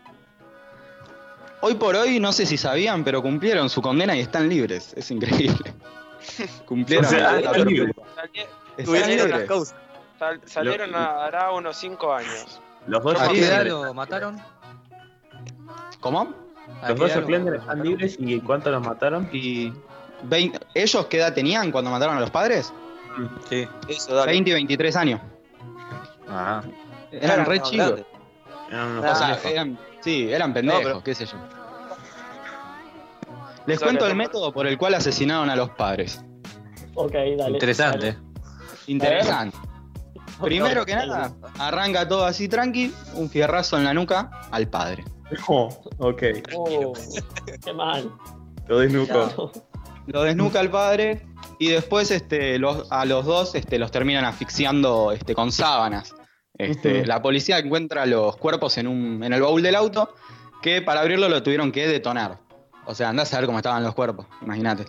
Hoy 1.61 1.75
por 1.75 1.97
hoy, 1.97 2.21
no 2.21 2.33
sé 2.33 2.47
si 2.47 2.57
sabían, 2.57 3.03
pero 3.05 3.23
cumplieron 3.23 3.71
su 3.71 3.81
condena 3.81 4.17
y 4.17 4.21
están 4.21 4.49
libres. 4.49 4.93
Es 4.97 5.11
increíble. 5.11 5.75
Cumplieron. 6.67 7.07
salieron 10.45 10.95
hará 10.95 11.53
unos 11.53 11.77
5 11.77 12.13
años. 12.13 12.61
¿Los 12.87 13.03
dos 13.03 13.21
¿A 13.21 13.65
lo 13.65 13.95
mataron? 13.95 14.41
¿Cómo? 16.01 16.35
Los 16.89 16.99
dos 16.99 17.11
Splendor 17.13 17.57
están 17.57 17.83
libres 17.83 18.17
y 18.19 18.41
¿cuánto 18.41 18.71
los 18.71 18.83
mataron? 18.83 19.29
Y 19.33 19.73
20, 20.25 20.59
¿Ellos 20.75 21.07
qué 21.07 21.19
edad 21.19 21.35
tenían 21.35 21.71
cuando 21.71 21.91
mataron 21.91 22.17
a 22.17 22.21
los 22.21 22.31
padres? 22.31 22.73
Sí. 23.49 23.67
Eso, 23.89 24.25
20 24.25 24.51
y 24.51 24.53
23 24.53 24.97
años. 24.97 25.21
Ah. 26.29 26.63
Eran 27.11 27.47
re 27.47 27.61
chicos. 27.63 28.03
Eran 28.69 28.99
o 28.99 29.15
sea, 29.15 29.39
eran, 29.45 29.79
sí, 30.07 30.33
eran 30.33 30.55
pendejos, 30.55 31.03
qué 31.03 31.15
sé 31.17 31.27
yo. 31.27 31.37
Les 33.67 33.81
cuento 33.81 34.07
el 34.07 34.15
método 34.15 34.53
por 34.53 34.69
el 34.69 34.79
cual 34.79 34.95
asesinaron 34.95 35.51
a 35.51 35.57
los 35.57 35.71
padres. 35.71 36.25
Ok, 36.95 37.13
dale. 37.37 37.55
Interesante. 37.55 38.17
Interesante. 38.87 39.59
Primero 40.41 40.87
que 40.87 40.95
nada, 40.95 41.35
arranca 41.59 42.07
todo 42.07 42.25
así 42.25 42.47
tranqui, 42.47 42.95
un 43.15 43.29
fierrazo 43.29 43.77
en 43.79 43.85
la 43.85 43.95
nuca 43.95 44.31
al 44.53 44.69
padre. 44.69 45.05
Oh, 45.49 45.69
ok. 45.99 46.23
Oh, 46.55 46.93
qué 47.65 47.73
mal. 47.73 48.13
Lo 48.69 48.79
desnuca. 48.79 49.31
Lo 50.07 50.23
desnuca 50.23 50.61
al 50.61 50.71
padre 50.71 51.27
y 51.59 51.71
después 51.71 52.13
este, 52.13 52.61
a 52.91 53.05
los 53.07 53.25
dos 53.25 53.57
este, 53.57 53.79
los 53.81 53.91
terminan 53.91 54.25
asfixiando 54.25 55.11
este, 55.11 55.35
con 55.35 55.51
sábanas. 55.51 56.15
Este, 56.59 57.05
La 57.07 57.23
policía 57.23 57.59
encuentra 57.59 58.07
los 58.07 58.37
cuerpos 58.37 58.79
en, 58.79 58.87
un, 58.87 59.23
en 59.23 59.33
el 59.33 59.43
baúl 59.43 59.63
del 59.63 59.75
auto 59.75 60.15
que 60.63 60.83
para 60.83 61.01
abrirlo 61.01 61.29
lo 61.29 61.43
tuvieron 61.43 61.73
que 61.73 61.87
detonar. 61.87 62.39
O 62.87 62.95
sea, 62.95 63.09
andás 63.09 63.33
a 63.35 63.39
ver 63.39 63.47
cómo 63.47 63.59
estaban 63.59 63.83
los 63.83 63.95
cuerpos, 63.95 64.27
imagínate. 64.43 64.85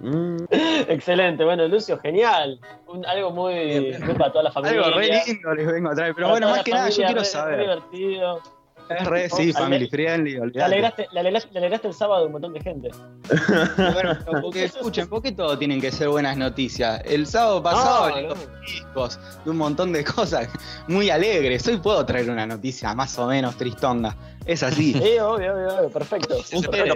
Mm. 0.00 0.36
Excelente, 0.50 1.44
bueno, 1.44 1.66
Lucio, 1.66 1.98
genial. 1.98 2.60
algo 3.06 3.30
muy, 3.30 3.92
para 4.16 4.30
toda 4.30 4.44
la 4.44 4.52
familia. 4.52 4.82
Algo 4.84 4.98
re 4.98 5.22
lindo 5.26 5.54
les 5.54 5.66
vengo 5.66 5.90
a 5.90 5.94
traer, 5.94 6.14
pero 6.14 6.28
bueno, 6.30 6.50
más 6.50 6.62
que 6.62 6.70
nada 6.70 6.88
yo 6.90 7.04
quiero 7.04 7.24
saber. 7.24 7.60
divertido. 7.60 8.42
Es 8.90 9.06
re, 9.06 9.30
sí, 9.30 9.52
family 9.52 9.88
friendly, 9.88 10.38
le 10.52 10.62
alegraste, 10.62 11.08
le, 11.12 11.20
alegraste, 11.20 11.88
el 11.88 11.94
sábado 11.94 12.24
a 12.24 12.26
un 12.26 12.32
montón 12.32 12.52
de 12.52 12.60
gente. 12.60 12.90
bueno, 13.92 14.18
porque 14.42 14.64
escuchen, 14.64 15.08
¿por 15.08 15.22
qué 15.22 15.32
todo 15.32 15.58
tienen 15.58 15.80
que 15.80 15.92
ser 15.92 16.08
buenas 16.08 16.36
noticias? 16.36 17.02
El 17.04 17.26
sábado 17.26 17.62
pasado 17.62 18.10
no, 18.10 18.34
discos, 18.66 19.18
de 19.44 19.50
un 19.50 19.56
montón 19.56 19.92
de 19.92 20.04
cosas 20.04 20.48
muy 20.86 21.10
alegres. 21.10 21.66
Hoy 21.68 21.76
puedo 21.78 22.04
traer 22.06 22.30
una 22.30 22.46
noticia 22.46 22.94
más 22.94 23.18
o 23.18 23.26
menos 23.26 23.56
tristonda. 23.56 24.16
Es 24.46 24.62
así. 24.62 24.92
Sí, 24.98 25.18
obvio, 25.18 25.54
obvio, 25.54 25.76
obvio. 25.76 25.90
perfecto. 25.90 26.36
Ustedes, 26.38 26.94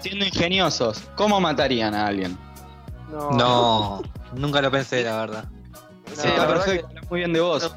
siendo 0.00 0.24
ingeniosos, 0.24 1.02
¿cómo 1.14 1.40
matarían 1.40 1.94
a 1.94 2.06
alguien? 2.06 2.36
No, 3.10 3.30
no 3.30 4.02
nunca 4.34 4.60
lo 4.60 4.70
pensé, 4.70 5.02
la 5.02 5.16
verdad. 5.20 5.44
Sí, 6.14 6.26
está 6.26 6.46
perfecto, 6.48 6.88
muy 7.10 7.20
bien 7.20 7.32
de 7.32 7.40
vos. 7.40 7.70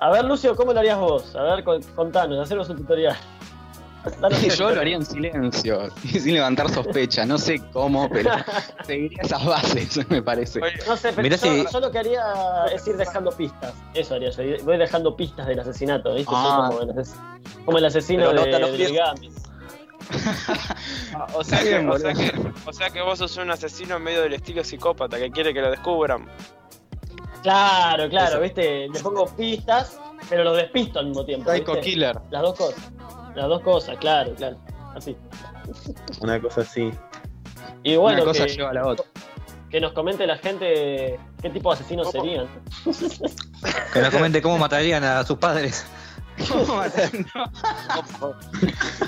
A 0.00 0.10
ver, 0.10 0.24
Lucio, 0.24 0.54
¿cómo 0.56 0.72
lo 0.72 0.80
harías 0.80 0.98
vos? 0.98 1.34
A 1.36 1.42
ver, 1.42 1.64
contanos, 1.94 2.38
haceros 2.38 2.68
un 2.70 2.76
tutorial. 2.78 3.16
Yo 4.56 4.70
lo 4.70 4.80
haría 4.80 4.96
en 4.96 5.06
silencio, 5.06 5.90
sin 6.04 6.34
levantar 6.34 6.70
sospecha. 6.70 7.24
No 7.24 7.38
sé 7.38 7.60
cómo, 7.72 8.08
pero 8.10 8.30
seguiría 8.86 9.22
esas 9.22 9.44
bases, 9.44 10.08
me 10.10 10.22
parece. 10.22 10.60
No 10.86 10.96
sé, 10.96 11.12
pero 11.14 11.28
yo, 11.36 11.80
lo 11.80 11.90
que 11.90 11.98
haría 11.98 12.22
es 12.72 12.86
ir 12.86 12.96
dejando 12.96 13.30
pistas. 13.30 13.72
Eso 13.94 14.14
haría 14.14 14.30
yo. 14.30 14.42
Voy 14.64 14.76
dejando 14.76 15.16
pistas 15.16 15.46
del 15.46 15.58
asesinato, 15.60 16.14
¿viste? 16.14 16.32
Ah. 16.34 16.70
como, 17.64 17.78
el 17.78 17.84
asesino 17.84 18.32
de, 18.32 18.44
de 18.44 19.00
ah, 19.00 19.14
o, 21.32 21.42
sea 21.42 21.62
que, 21.62 21.76
o, 21.86 22.72
sea 22.72 22.90
que, 22.90 23.00
vos 23.00 23.18
sos 23.18 23.36
un 23.38 23.50
asesino 23.50 23.98
medio 23.98 24.20
del 24.20 24.34
estilo 24.34 24.62
psicópata 24.62 25.16
que 25.16 25.30
quiere 25.30 25.54
que 25.54 25.62
lo 25.62 25.70
descubran. 25.70 26.28
Claro, 27.44 28.08
claro, 28.08 28.40
viste, 28.40 28.88
le 28.88 29.00
pongo 29.00 29.26
pistas, 29.26 30.00
pero 30.30 30.44
lo 30.44 30.54
despisto 30.54 30.98
al 30.98 31.08
mismo 31.08 31.26
tiempo. 31.26 31.50
Psycho 31.50 31.78
Killer. 31.78 32.18
Las 32.30 32.40
dos 32.40 32.56
cosas. 32.56 32.92
Las 33.34 33.48
dos 33.48 33.60
cosas, 33.60 33.98
claro, 33.98 34.34
claro. 34.34 34.56
Así. 34.96 35.14
Una 36.22 36.40
cosa 36.40 36.62
así. 36.62 36.90
Y 37.82 37.96
bueno, 37.96 38.22
Una 38.22 38.32
cosa 38.32 38.46
lleva 38.46 38.70
a 38.70 38.72
la 38.72 38.86
otra. 38.86 39.04
Que 39.68 39.78
nos 39.78 39.92
comente 39.92 40.26
la 40.26 40.38
gente 40.38 41.20
qué 41.42 41.50
tipo 41.50 41.68
de 41.68 41.80
asesinos 41.80 42.10
serían. 42.10 42.48
Que 43.92 44.00
nos 44.00 44.10
comente 44.10 44.40
cómo 44.40 44.56
matarían 44.56 45.04
a 45.04 45.22
sus 45.26 45.36
padres. 45.36 45.84
¿Cómo 46.48 46.76
matarían? 46.76 47.26
No, 48.20 48.34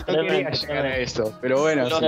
quería 0.07 0.51
llegar 0.51 0.85
a 0.85 0.97
eso, 0.99 1.33
pero 1.41 1.63
bueno. 1.63 1.89
Los, 1.89 2.03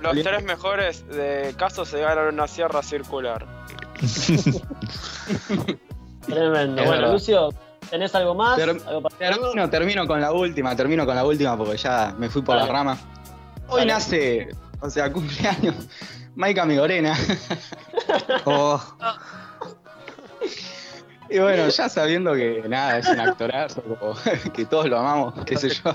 los 0.00 0.22
tres 0.22 0.44
mejores 0.44 1.06
de 1.08 1.54
casos 1.58 1.88
se 1.88 2.00
ganan 2.00 2.32
una 2.32 2.48
sierra 2.48 2.82
circular. 2.82 3.46
Tremendo. 6.26 6.84
bueno, 6.84 7.12
Lucio, 7.12 7.50
¿tenés 7.90 8.14
algo 8.14 8.34
más? 8.34 8.58
termino, 9.18 9.70
termino 9.70 10.06
con 10.06 10.20
la 10.20 10.32
última, 10.32 10.76
termino 10.76 11.06
con 11.06 11.16
la 11.16 11.24
última 11.24 11.56
porque 11.56 11.76
ya 11.76 12.14
me 12.18 12.28
fui 12.28 12.42
por 12.42 12.56
la 12.56 12.66
rama. 12.66 12.98
Hoy 13.68 13.86
nace, 13.86 14.48
o 14.80 14.90
sea, 14.90 15.12
cumpleaños, 15.12 15.74
Maika 16.34 16.64
Migorena. 16.64 17.16
Oh. 18.46 18.80
Y 21.30 21.38
bueno, 21.38 21.68
ya 21.68 21.88
sabiendo 21.90 22.32
que 22.32 22.64
nada, 22.66 22.98
es 22.98 23.08
un 23.08 23.20
actorazo, 23.20 23.82
que 24.54 24.64
todos 24.64 24.88
lo 24.88 24.98
amamos, 24.98 25.34
qué 25.44 25.56
sé 25.56 25.68
yo. 25.68 25.94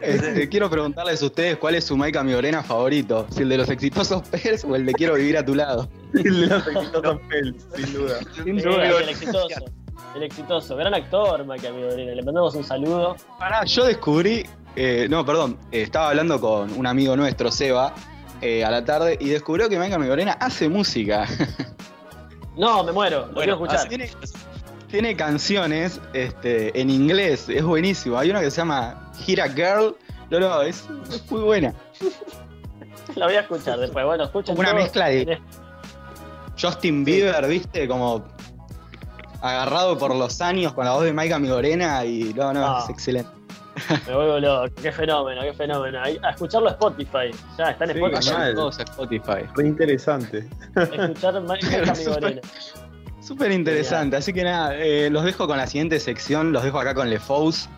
Este, 0.00 0.48
quiero 0.50 0.70
preguntarles 0.70 1.22
a 1.22 1.26
ustedes 1.26 1.56
cuál 1.58 1.74
es 1.74 1.84
su 1.84 1.96
Maika 1.96 2.22
Migorena 2.22 2.62
favorito, 2.62 3.26
si 3.30 3.42
el 3.42 3.48
de 3.48 3.58
los 3.58 3.68
exitosos 3.68 4.22
Pels 4.30 4.64
o 4.64 4.74
el 4.74 4.86
de 4.86 4.92
Quiero 4.92 5.14
vivir 5.14 5.36
a 5.36 5.44
tu 5.44 5.54
lado. 5.54 5.88
el 6.14 6.40
de 6.40 6.46
los 6.46 6.66
exitosos 6.66 7.20
Pels, 7.28 7.66
sin 7.76 7.92
duda. 7.92 8.18
Sin 8.44 8.56
duda. 8.56 9.00
el 9.00 9.08
exitoso. 9.08 9.64
El 10.14 10.22
exitoso, 10.24 10.76
gran 10.76 10.94
actor, 10.94 11.44
Maika 11.44 11.70
Migorena. 11.70 12.14
Le 12.14 12.22
mandamos 12.22 12.54
un 12.54 12.64
saludo. 12.64 13.16
Pará, 13.38 13.64
yo 13.64 13.84
descubrí, 13.84 14.44
eh, 14.74 15.06
no, 15.08 15.24
perdón, 15.24 15.56
eh, 15.70 15.82
estaba 15.82 16.08
hablando 16.08 16.40
con 16.40 16.72
un 16.72 16.86
amigo 16.86 17.16
nuestro, 17.16 17.52
Seba, 17.52 17.94
eh, 18.40 18.64
a 18.64 18.70
la 18.70 18.84
tarde, 18.84 19.16
y 19.20 19.28
descubrió 19.28 19.68
que 19.68 19.78
Maika 19.78 19.98
Migorena 19.98 20.32
hace 20.32 20.68
música. 20.68 21.28
No, 22.56 22.82
me 22.82 22.90
muero, 22.90 23.26
lo 23.28 23.34
quiero 23.34 23.52
escuchar 23.52 23.88
tiene 23.88 24.10
canciones 25.16 26.00
este, 26.12 26.78
en 26.80 26.90
inglés, 26.90 27.48
es 27.48 27.62
buenísimo. 27.62 28.18
Hay 28.18 28.30
una 28.30 28.40
que 28.40 28.50
se 28.50 28.58
llama 28.58 29.10
Hira 29.26 29.48
Girl. 29.48 29.96
No, 30.30 30.40
no, 30.40 30.62
es, 30.62 30.84
muy 31.30 31.42
buena. 31.42 31.74
La 33.16 33.26
voy 33.26 33.34
a 33.34 33.40
escuchar 33.40 33.78
después. 33.78 34.04
Bueno, 34.04 34.24
escuchen. 34.24 34.58
Una 34.58 34.72
mezcla 34.72 35.06
de 35.06 35.38
Justin 36.60 37.04
Bieber, 37.04 37.46
¿viste? 37.48 37.88
Como 37.88 38.24
agarrado 39.42 39.98
por 39.98 40.14
los 40.14 40.40
años 40.40 40.72
con 40.74 40.84
la 40.84 40.92
voz 40.92 41.04
de 41.04 41.12
Maika 41.12 41.38
Migorena 41.38 42.04
y 42.04 42.34
no, 42.34 42.52
no, 42.52 42.60
es 42.60 42.84
ah. 42.84 42.86
excelente. 42.90 43.30
Me 44.06 44.14
vuelvo 44.14 44.38
loco, 44.38 44.74
qué 44.82 44.92
fenómeno, 44.92 45.40
qué 45.42 45.52
fenómeno. 45.54 46.00
A 46.02 46.30
escucharlo 46.30 46.68
a 46.68 46.72
Spotify. 46.72 47.30
Ya, 47.58 47.70
está 47.70 47.84
en 47.84 47.90
Spotify. 47.90 48.54
todos 48.54 48.78
Spotify. 48.78 49.48
Muy 49.56 49.66
interesante. 49.66 50.48
Escuchar 50.76 51.40
Maika 51.42 51.94
Migorena. 51.98 52.40
Súper 53.30 53.52
interesante, 53.52 54.16
así 54.16 54.32
que 54.32 54.42
nada, 54.42 54.76
eh, 54.76 55.08
los 55.08 55.22
dejo 55.22 55.46
con 55.46 55.56
la 55.56 55.68
siguiente 55.68 56.00
sección, 56.00 56.50
los 56.50 56.64
dejo 56.64 56.80
acá 56.80 56.96
con 56.96 57.08
Le 57.08 57.20
Fous. 57.20 57.68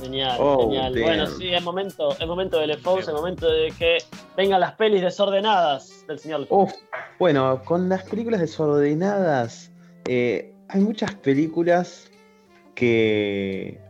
Genial, 0.00 0.36
oh, 0.38 0.70
genial. 0.70 0.94
Bueno, 1.02 1.26
sí, 1.26 1.52
es 1.52 1.64
momento, 1.64 2.16
es 2.16 2.24
momento 2.24 2.60
de 2.60 2.68
Le 2.68 2.76
Fous, 2.76 3.08
es 3.08 3.12
momento 3.12 3.50
de 3.50 3.72
que 3.76 3.98
vengan 4.36 4.60
las 4.60 4.74
pelis 4.74 5.02
desordenadas 5.02 6.06
del 6.06 6.20
señor 6.20 6.46
Uf, 6.48 6.70
Bueno, 7.18 7.60
con 7.64 7.88
las 7.88 8.04
películas 8.04 8.40
desordenadas, 8.40 9.72
eh, 10.06 10.54
hay 10.68 10.80
muchas 10.80 11.12
películas 11.12 12.08
que, 12.76 13.80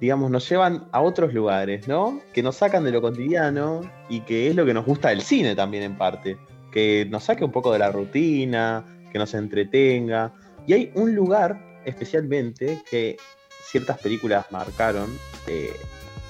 digamos, 0.00 0.30
nos 0.30 0.48
llevan 0.48 0.86
a 0.92 1.00
otros 1.00 1.34
lugares, 1.34 1.88
¿no? 1.88 2.20
Que 2.32 2.44
nos 2.44 2.54
sacan 2.54 2.84
de 2.84 2.92
lo 2.92 3.02
cotidiano 3.02 3.80
y 4.08 4.20
que 4.20 4.46
es 4.46 4.54
lo 4.54 4.64
que 4.64 4.72
nos 4.72 4.86
gusta 4.86 5.08
del 5.08 5.22
cine 5.22 5.56
también 5.56 5.82
en 5.82 5.98
parte. 5.98 6.38
Que 6.70 7.08
nos 7.10 7.24
saque 7.24 7.44
un 7.44 7.50
poco 7.50 7.72
de 7.72 7.80
la 7.80 7.90
rutina, 7.90 8.84
que 9.12 9.18
nos 9.18 9.34
entretenga. 9.34 10.32
Y 10.66 10.72
hay 10.72 10.92
un 10.94 11.14
lugar 11.14 11.80
especialmente 11.84 12.82
que 12.90 13.16
ciertas 13.62 13.98
películas 13.98 14.46
marcaron 14.50 15.10
eh, 15.46 15.74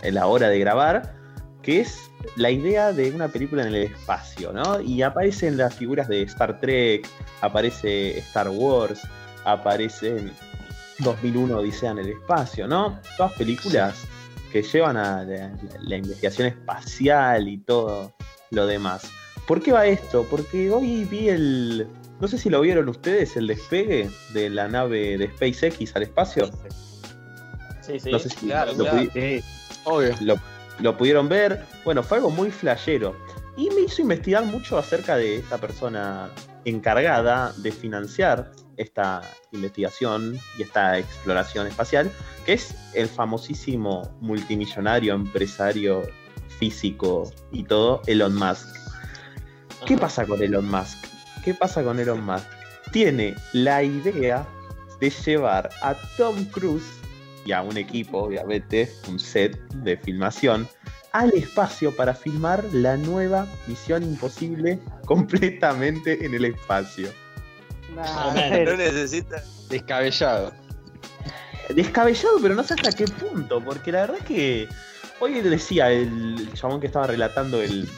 en 0.02 0.14
la 0.14 0.26
hora 0.26 0.48
de 0.48 0.58
grabar, 0.58 1.14
que 1.62 1.80
es 1.80 2.10
la 2.36 2.50
idea 2.50 2.92
de 2.92 3.10
una 3.10 3.28
película 3.28 3.62
en 3.62 3.68
el 3.68 3.82
espacio, 3.84 4.52
¿no? 4.52 4.80
Y 4.80 5.02
aparecen 5.02 5.56
las 5.56 5.74
figuras 5.74 6.08
de 6.08 6.22
Star 6.22 6.60
Trek, 6.60 7.06
aparece 7.40 8.18
Star 8.18 8.48
Wars, 8.48 9.00
aparecen 9.44 10.32
2001 11.00 11.58
Odisea 11.58 11.92
en 11.92 11.98
el 11.98 12.08
espacio, 12.10 12.66
¿no? 12.66 13.00
Todas 13.16 13.32
películas 13.34 14.06
que 14.52 14.62
llevan 14.62 14.96
a 14.96 15.24
la, 15.24 15.96
investigación 15.96 16.48
espacial 16.48 17.48
y 17.48 17.58
todo 17.58 18.14
lo 18.50 18.66
demás. 18.66 19.10
¿Por 19.46 19.62
qué 19.62 19.72
va 19.72 19.86
esto? 19.86 20.26
Porque 20.28 20.70
hoy 20.70 21.04
vi 21.04 21.28
el. 21.28 21.86
No 22.20 22.26
sé 22.26 22.38
si 22.38 22.50
lo 22.50 22.61
vieron 22.61 22.88
ustedes, 22.88 23.37
el 23.37 23.46
despegue 23.46 24.11
de 24.33 24.50
la 24.50 24.68
nave 24.68 25.16
de 25.18 25.28
SpaceX 25.28 25.94
al 25.94 26.02
espacio. 26.02 26.50
Sí, 27.81 28.00
sí, 28.00 28.11
no 28.11 28.18
sé 28.18 28.28
si 28.28 28.46
claro, 28.46 28.72
lo, 28.74 30.37
lo, 30.81 30.98
pudieron 30.98 31.28
ver. 31.28 31.64
Bueno, 31.85 32.02
fue 32.02 32.18
algo 32.18 32.31
muy 32.31 32.50
flashero. 32.50 33.14
Y 33.57 33.70
me 33.70 33.83
hizo 33.83 34.02
investigar 34.02 34.44
mucho 34.44 34.78
acerca 34.78 35.16
de 35.16 35.37
esta 35.37 35.59
persona 35.59 36.31
encargada 36.64 37.52
de 37.59 37.72
financiar 37.72 38.50
esta 38.76 39.22
investigación 39.52 40.38
y 40.59 40.62
esta 40.62 40.98
exploración 40.98 41.66
espacial, 41.66 42.11
que 42.44 42.54
es 42.54 42.74
el 42.94 43.09
famosísimo 43.09 44.16
multimillonario, 44.20 45.14
empresario 45.14 46.02
físico 46.59 47.31
y 47.52 47.64
todo, 47.64 48.02
Elon 48.07 48.35
Musk. 48.35 48.68
¿Qué 49.87 49.96
pasa 49.96 50.26
con 50.26 50.42
Elon 50.42 50.68
Musk? 50.68 51.17
¿Qué 51.48 51.54
pasa 51.54 51.82
con 51.82 51.98
Elon 51.98 52.22
Musk? 52.26 52.44
Tiene 52.92 53.34
la 53.54 53.82
idea 53.82 54.46
de 55.00 55.08
llevar 55.08 55.70
a 55.80 55.94
Tom 56.18 56.44
Cruise 56.44 57.00
y 57.46 57.52
a 57.52 57.62
un 57.62 57.78
equipo, 57.78 58.24
obviamente, 58.24 58.92
un 59.08 59.18
set 59.18 59.58
de 59.76 59.96
filmación, 59.96 60.68
al 61.12 61.32
espacio 61.32 61.96
para 61.96 62.12
filmar 62.12 62.62
la 62.74 62.98
nueva 62.98 63.46
Misión 63.66 64.02
Imposible 64.02 64.78
completamente 65.06 66.22
en 66.22 66.34
el 66.34 66.44
espacio. 66.44 67.08
no 67.94 68.76
necesita. 68.76 69.42
Descabellado. 69.70 70.52
Descabellado, 71.74 72.40
pero 72.42 72.54
no 72.56 72.62
sé 72.62 72.74
hasta 72.74 72.92
qué 72.92 73.06
punto, 73.06 73.64
porque 73.64 73.90
la 73.90 74.02
verdad 74.02 74.18
que 74.18 74.68
hoy 75.18 75.40
decía 75.40 75.90
el 75.90 76.50
chabón 76.52 76.78
que 76.78 76.88
estaba 76.88 77.06
relatando 77.06 77.62
el, 77.62 77.88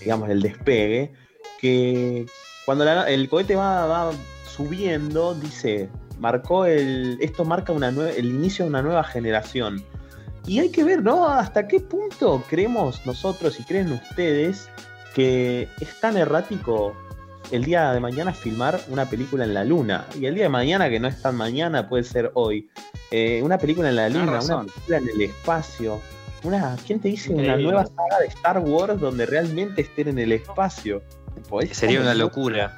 digamos, 0.00 0.30
el 0.30 0.42
despegue, 0.42 1.12
que 1.60 2.26
cuando 2.64 2.84
el 3.04 3.28
cohete 3.28 3.56
va, 3.56 3.86
va, 3.86 4.10
subiendo, 4.46 5.34
dice, 5.34 5.88
marcó 6.18 6.66
el, 6.66 7.18
esto 7.20 7.44
marca 7.44 7.72
una 7.72 7.88
el 7.88 8.26
inicio 8.26 8.64
de 8.64 8.70
una 8.70 8.82
nueva 8.82 9.04
generación. 9.04 9.84
Y 10.46 10.58
hay 10.58 10.70
que 10.70 10.84
ver, 10.84 11.02
¿no? 11.02 11.28
Hasta 11.28 11.68
qué 11.68 11.80
punto 11.80 12.42
creemos 12.48 13.06
nosotros 13.06 13.58
y 13.60 13.64
creen 13.64 13.92
ustedes 13.92 14.68
que 15.14 15.68
es 15.80 16.00
tan 16.00 16.16
errático 16.16 16.94
el 17.50 17.64
día 17.64 17.92
de 17.92 18.00
mañana 18.00 18.32
filmar 18.32 18.80
una 18.88 19.06
película 19.06 19.44
en 19.44 19.54
la 19.54 19.64
luna. 19.64 20.06
Y 20.18 20.26
el 20.26 20.34
día 20.34 20.44
de 20.44 20.48
mañana, 20.48 20.88
que 20.88 20.98
no 20.98 21.08
es 21.08 21.20
tan 21.20 21.36
mañana, 21.36 21.88
puede 21.88 22.04
ser 22.04 22.30
hoy. 22.34 22.68
Eh, 23.10 23.40
una 23.42 23.58
película 23.58 23.90
en 23.90 23.96
la 23.96 24.08
luna, 24.08 24.40
una 24.40 24.60
película 24.60 24.96
en 24.96 25.08
el 25.08 25.22
espacio. 25.22 26.00
Una, 26.44 26.76
¿Quién 26.86 27.00
te 27.00 27.08
dice 27.08 27.32
una 27.32 27.56
nueva 27.56 27.86
saga 27.86 28.18
de 28.20 28.26
Star 28.26 28.58
Wars 28.58 29.00
donde 29.00 29.26
realmente 29.26 29.82
estén 29.82 30.08
en 30.08 30.18
el 30.18 30.32
espacio? 30.32 31.02
Sería 31.70 32.00
una 32.00 32.14
locura. 32.14 32.74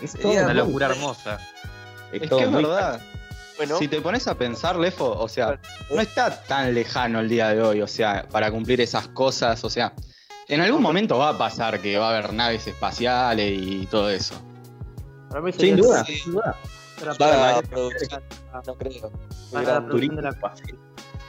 Es 0.00 0.12
Sería 0.12 0.44
una 0.44 0.54
locura 0.54 0.86
hermosa. 0.86 1.38
Es, 2.12 2.28
que 2.28 2.42
es 2.42 2.52
verdad. 2.52 3.00
Bueno, 3.56 3.78
si 3.78 3.88
te 3.88 4.00
pones 4.00 4.26
a 4.28 4.36
pensar, 4.36 4.76
Lefo, 4.76 5.10
o 5.10 5.28
sea, 5.28 5.60
no 5.90 6.00
está 6.00 6.42
tan 6.44 6.74
lejano 6.74 7.20
el 7.20 7.28
día 7.28 7.48
de 7.48 7.62
hoy, 7.62 7.80
o 7.80 7.86
sea, 7.86 8.26
para 8.30 8.50
cumplir 8.50 8.80
esas 8.80 9.08
cosas, 9.08 9.62
o 9.64 9.70
sea, 9.70 9.92
en 10.48 10.60
algún 10.60 10.82
momento 10.82 11.18
va 11.18 11.30
a 11.30 11.38
pasar 11.38 11.80
que 11.80 11.96
va 11.98 12.08
a 12.10 12.18
haber 12.18 12.32
naves 12.32 12.66
espaciales 12.66 13.58
y 13.60 13.86
todo 13.86 14.10
eso. 14.10 14.34
Sin 15.58 15.76
duda, 15.76 16.04
sin 16.04 16.32
duda. 16.32 16.56
Para 17.18 17.62
no 18.66 18.74
creo. 18.74 19.12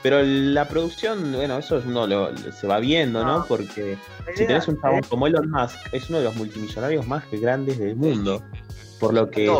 Pero 0.04 0.22
la 0.22 0.68
producción, 0.68 1.32
bueno, 1.32 1.56
eso 1.56 1.82
uno 1.86 2.06
lo, 2.06 2.30
se 2.36 2.66
va 2.66 2.78
viendo, 2.78 3.24
¿no? 3.24 3.46
Porque 3.48 3.96
si 4.36 4.46
tenés 4.46 4.68
un 4.68 4.78
chabón 4.78 5.00
como 5.08 5.26
Elon 5.26 5.50
Musk, 5.50 5.78
es 5.92 6.10
uno 6.10 6.18
de 6.18 6.24
los 6.24 6.36
multimillonarios 6.36 7.06
más 7.06 7.24
grandes 7.32 7.78
del 7.78 7.96
mundo. 7.96 8.42
Por 9.00 9.14
lo 9.14 9.30
que 9.30 9.50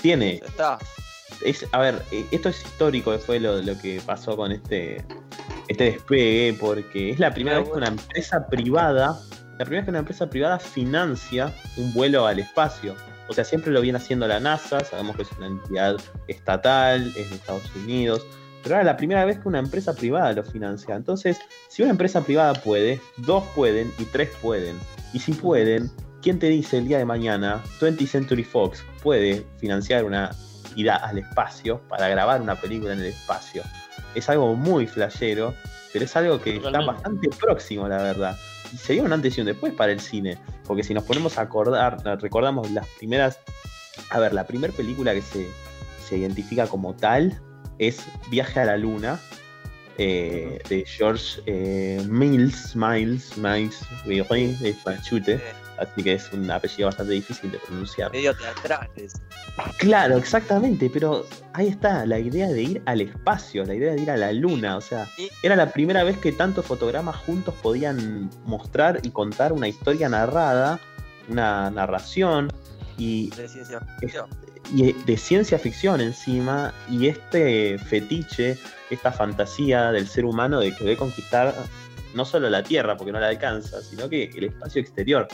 tiene. 0.00 0.40
Es, 1.44 1.66
a 1.72 1.80
ver, 1.80 2.00
eh, 2.12 2.24
esto 2.30 2.48
es 2.48 2.62
histórico, 2.64 3.18
fue 3.18 3.40
lo, 3.40 3.60
lo 3.60 3.76
que 3.76 4.00
pasó 4.06 4.36
con 4.36 4.52
este 4.52 5.04
este 5.66 5.82
despegue, 5.82 6.56
porque 6.60 7.10
es 7.10 7.18
la 7.18 7.34
primera 7.34 7.58
vez 7.58 7.68
que 7.68 7.76
una 7.76 7.88
empresa 7.88 8.46
privada, 8.46 9.20
la 9.58 9.64
primera 9.64 9.80
vez 9.80 9.84
que 9.86 9.90
una 9.90 9.98
empresa 9.98 10.30
privada 10.30 10.60
financia 10.60 11.52
un 11.76 11.92
vuelo 11.92 12.24
al 12.24 12.38
espacio. 12.38 12.94
O 13.28 13.32
sea, 13.32 13.42
siempre 13.42 13.72
lo 13.72 13.80
viene 13.80 13.98
haciendo 13.98 14.28
la 14.28 14.38
NASA, 14.38 14.78
sabemos 14.84 15.16
que 15.16 15.22
es 15.22 15.32
una 15.38 15.48
entidad 15.48 15.96
estatal, 16.28 17.12
es 17.16 17.30
de 17.30 17.34
Estados 17.34 17.74
Unidos, 17.74 18.24
pero 18.66 18.74
ahora 18.74 18.82
es 18.82 18.92
la 18.94 18.96
primera 18.96 19.24
vez 19.24 19.38
que 19.38 19.46
una 19.46 19.60
empresa 19.60 19.94
privada 19.94 20.32
lo 20.32 20.42
financia. 20.42 20.96
Entonces, 20.96 21.38
si 21.68 21.82
una 21.82 21.92
empresa 21.92 22.24
privada 22.24 22.52
puede, 22.52 23.00
dos 23.18 23.44
pueden 23.54 23.92
y 23.96 24.04
tres 24.06 24.30
pueden. 24.42 24.76
Y 25.12 25.20
si 25.20 25.34
pueden, 25.34 25.88
¿quién 26.20 26.40
te 26.40 26.48
dice 26.48 26.78
el 26.78 26.88
día 26.88 26.98
de 26.98 27.04
mañana 27.04 27.62
20th 27.80 28.08
Century 28.08 28.42
Fox 28.42 28.84
puede 29.04 29.46
financiar 29.58 30.04
una 30.04 30.32
ida 30.74 30.96
al 30.96 31.18
espacio 31.18 31.80
para 31.88 32.08
grabar 32.08 32.42
una 32.42 32.56
película 32.56 32.92
en 32.92 32.98
el 32.98 33.06
espacio? 33.06 33.62
es 34.16 34.28
algo 34.28 34.54
muy 34.56 34.88
flashero, 34.88 35.54
pero 35.92 36.04
es 36.04 36.16
algo 36.16 36.40
que 36.40 36.56
está 36.56 36.80
bastante 36.80 37.28
próximo, 37.38 37.86
la 37.86 37.98
verdad. 37.98 38.36
Y 38.72 38.78
sería 38.78 39.04
un 39.04 39.12
antes 39.12 39.38
y 39.38 39.42
un 39.42 39.46
después 39.46 39.74
para 39.74 39.92
el 39.92 40.00
cine, 40.00 40.38
porque 40.64 40.82
si 40.82 40.92
nos 40.92 41.04
ponemos 41.04 41.38
a 41.38 41.42
acordar, 41.42 42.02
recordamos 42.20 42.70
las 42.72 42.88
primeras, 42.98 43.38
a 44.10 44.18
ver, 44.18 44.32
la 44.32 44.44
primera 44.44 44.72
película 44.72 45.14
que 45.14 45.22
se, 45.22 45.46
se 46.04 46.16
identifica 46.16 46.66
como 46.66 46.96
tal 46.96 47.40
es 47.78 48.04
Viaje 48.30 48.60
a 48.60 48.64
la 48.64 48.76
Luna, 48.76 49.20
eh, 49.98 50.60
de 50.68 50.84
George 50.84 51.40
eh, 51.46 52.02
Mills, 52.08 52.76
Miles, 52.76 53.36
Miles, 53.36 53.80
Miles, 54.04 54.60
Chute 55.08 55.40
así 55.78 56.02
que 56.02 56.14
es 56.14 56.32
un 56.32 56.50
apellido 56.50 56.88
bastante 56.88 57.12
difícil 57.12 57.50
de 57.50 57.58
pronunciar. 57.58 58.12
Medio 58.12 58.34
teatrales. 58.36 59.14
Claro, 59.78 60.16
exactamente, 60.16 60.90
pero 60.90 61.26
ahí 61.52 61.68
está, 61.68 62.04
la 62.06 62.18
idea 62.18 62.48
de 62.48 62.62
ir 62.62 62.82
al 62.86 63.00
espacio, 63.00 63.64
la 63.64 63.74
idea 63.74 63.94
de 63.94 64.02
ir 64.02 64.10
a 64.10 64.16
la 64.16 64.32
luna, 64.32 64.76
o 64.76 64.80
sea, 64.80 65.08
era 65.42 65.56
la 65.56 65.72
primera 65.72 66.04
vez 66.04 66.18
que 66.18 66.32
tantos 66.32 66.66
fotogramas 66.66 67.16
juntos 67.16 67.54
podían 67.62 68.30
mostrar 68.44 69.00
y 69.02 69.10
contar 69.10 69.52
una 69.52 69.68
historia 69.68 70.08
narrada, 70.08 70.78
una 71.28 71.70
narración 71.70 72.52
y 72.98 73.30
de 73.30 73.48
ciencia 73.48 73.80
ficción. 74.00 74.30
Y 74.74 74.92
de 74.92 75.16
ciencia 75.16 75.58
ficción 75.58 76.00
encima, 76.00 76.72
y 76.90 77.06
este 77.06 77.78
fetiche, 77.78 78.58
esta 78.90 79.12
fantasía 79.12 79.92
del 79.92 80.08
ser 80.08 80.24
humano 80.24 80.60
de 80.60 80.74
querer 80.74 80.96
conquistar 80.96 81.54
no 82.14 82.24
solo 82.24 82.48
la 82.48 82.62
Tierra, 82.62 82.96
porque 82.96 83.12
no 83.12 83.20
la 83.20 83.28
alcanza, 83.28 83.82
sino 83.82 84.08
que 84.08 84.24
el 84.34 84.44
espacio 84.44 84.80
exterior. 84.80 85.28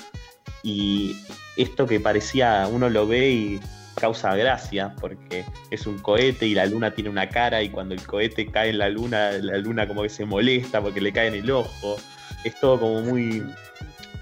Y 0.63 1.17
esto 1.57 1.87
que 1.87 2.01
parecía, 2.01 2.69
uno 2.71 2.91
lo 2.91 3.07
ve 3.07 3.31
y 3.31 3.61
causa 3.95 4.35
gracia, 4.35 4.95
porque 5.01 5.45
es 5.71 5.87
un 5.87 5.99
cohete 5.99 6.47
y 6.47 6.55
la 6.55 6.67
luna 6.67 6.93
tiene 6.93 7.11
una 7.11 7.29
cara 7.29 7.63
y 7.63 7.71
cuando 7.71 7.95
el 7.95 8.05
cohete 8.05 8.51
cae 8.51 8.71
en 8.71 8.79
la 8.79 8.89
luna, 8.89 9.33
la 9.33 9.59
luna 9.59 9.87
como 9.87 10.03
que 10.03 10.09
se 10.09 10.25
molesta 10.25 10.81
porque 10.81 11.01
le 11.01 11.13
cae 11.13 11.29
en 11.29 11.35
el 11.35 11.51
ojo. 11.51 11.97
Es 12.45 12.59
todo 12.59 12.81
como 12.81 13.01
muy, 13.03 13.45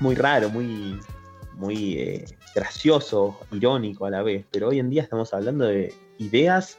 muy 0.00 0.14
raro, 0.14 0.50
muy, 0.50 1.00
muy 1.54 1.94
eh, 1.94 2.24
gracioso, 2.54 3.38
irónico 3.52 4.06
a 4.06 4.10
la 4.10 4.22
vez. 4.22 4.44
Pero 4.50 4.68
hoy 4.68 4.78
en 4.78 4.90
día 4.90 5.02
estamos 5.02 5.32
hablando 5.34 5.66
de 5.66 5.92
ideas 6.18 6.78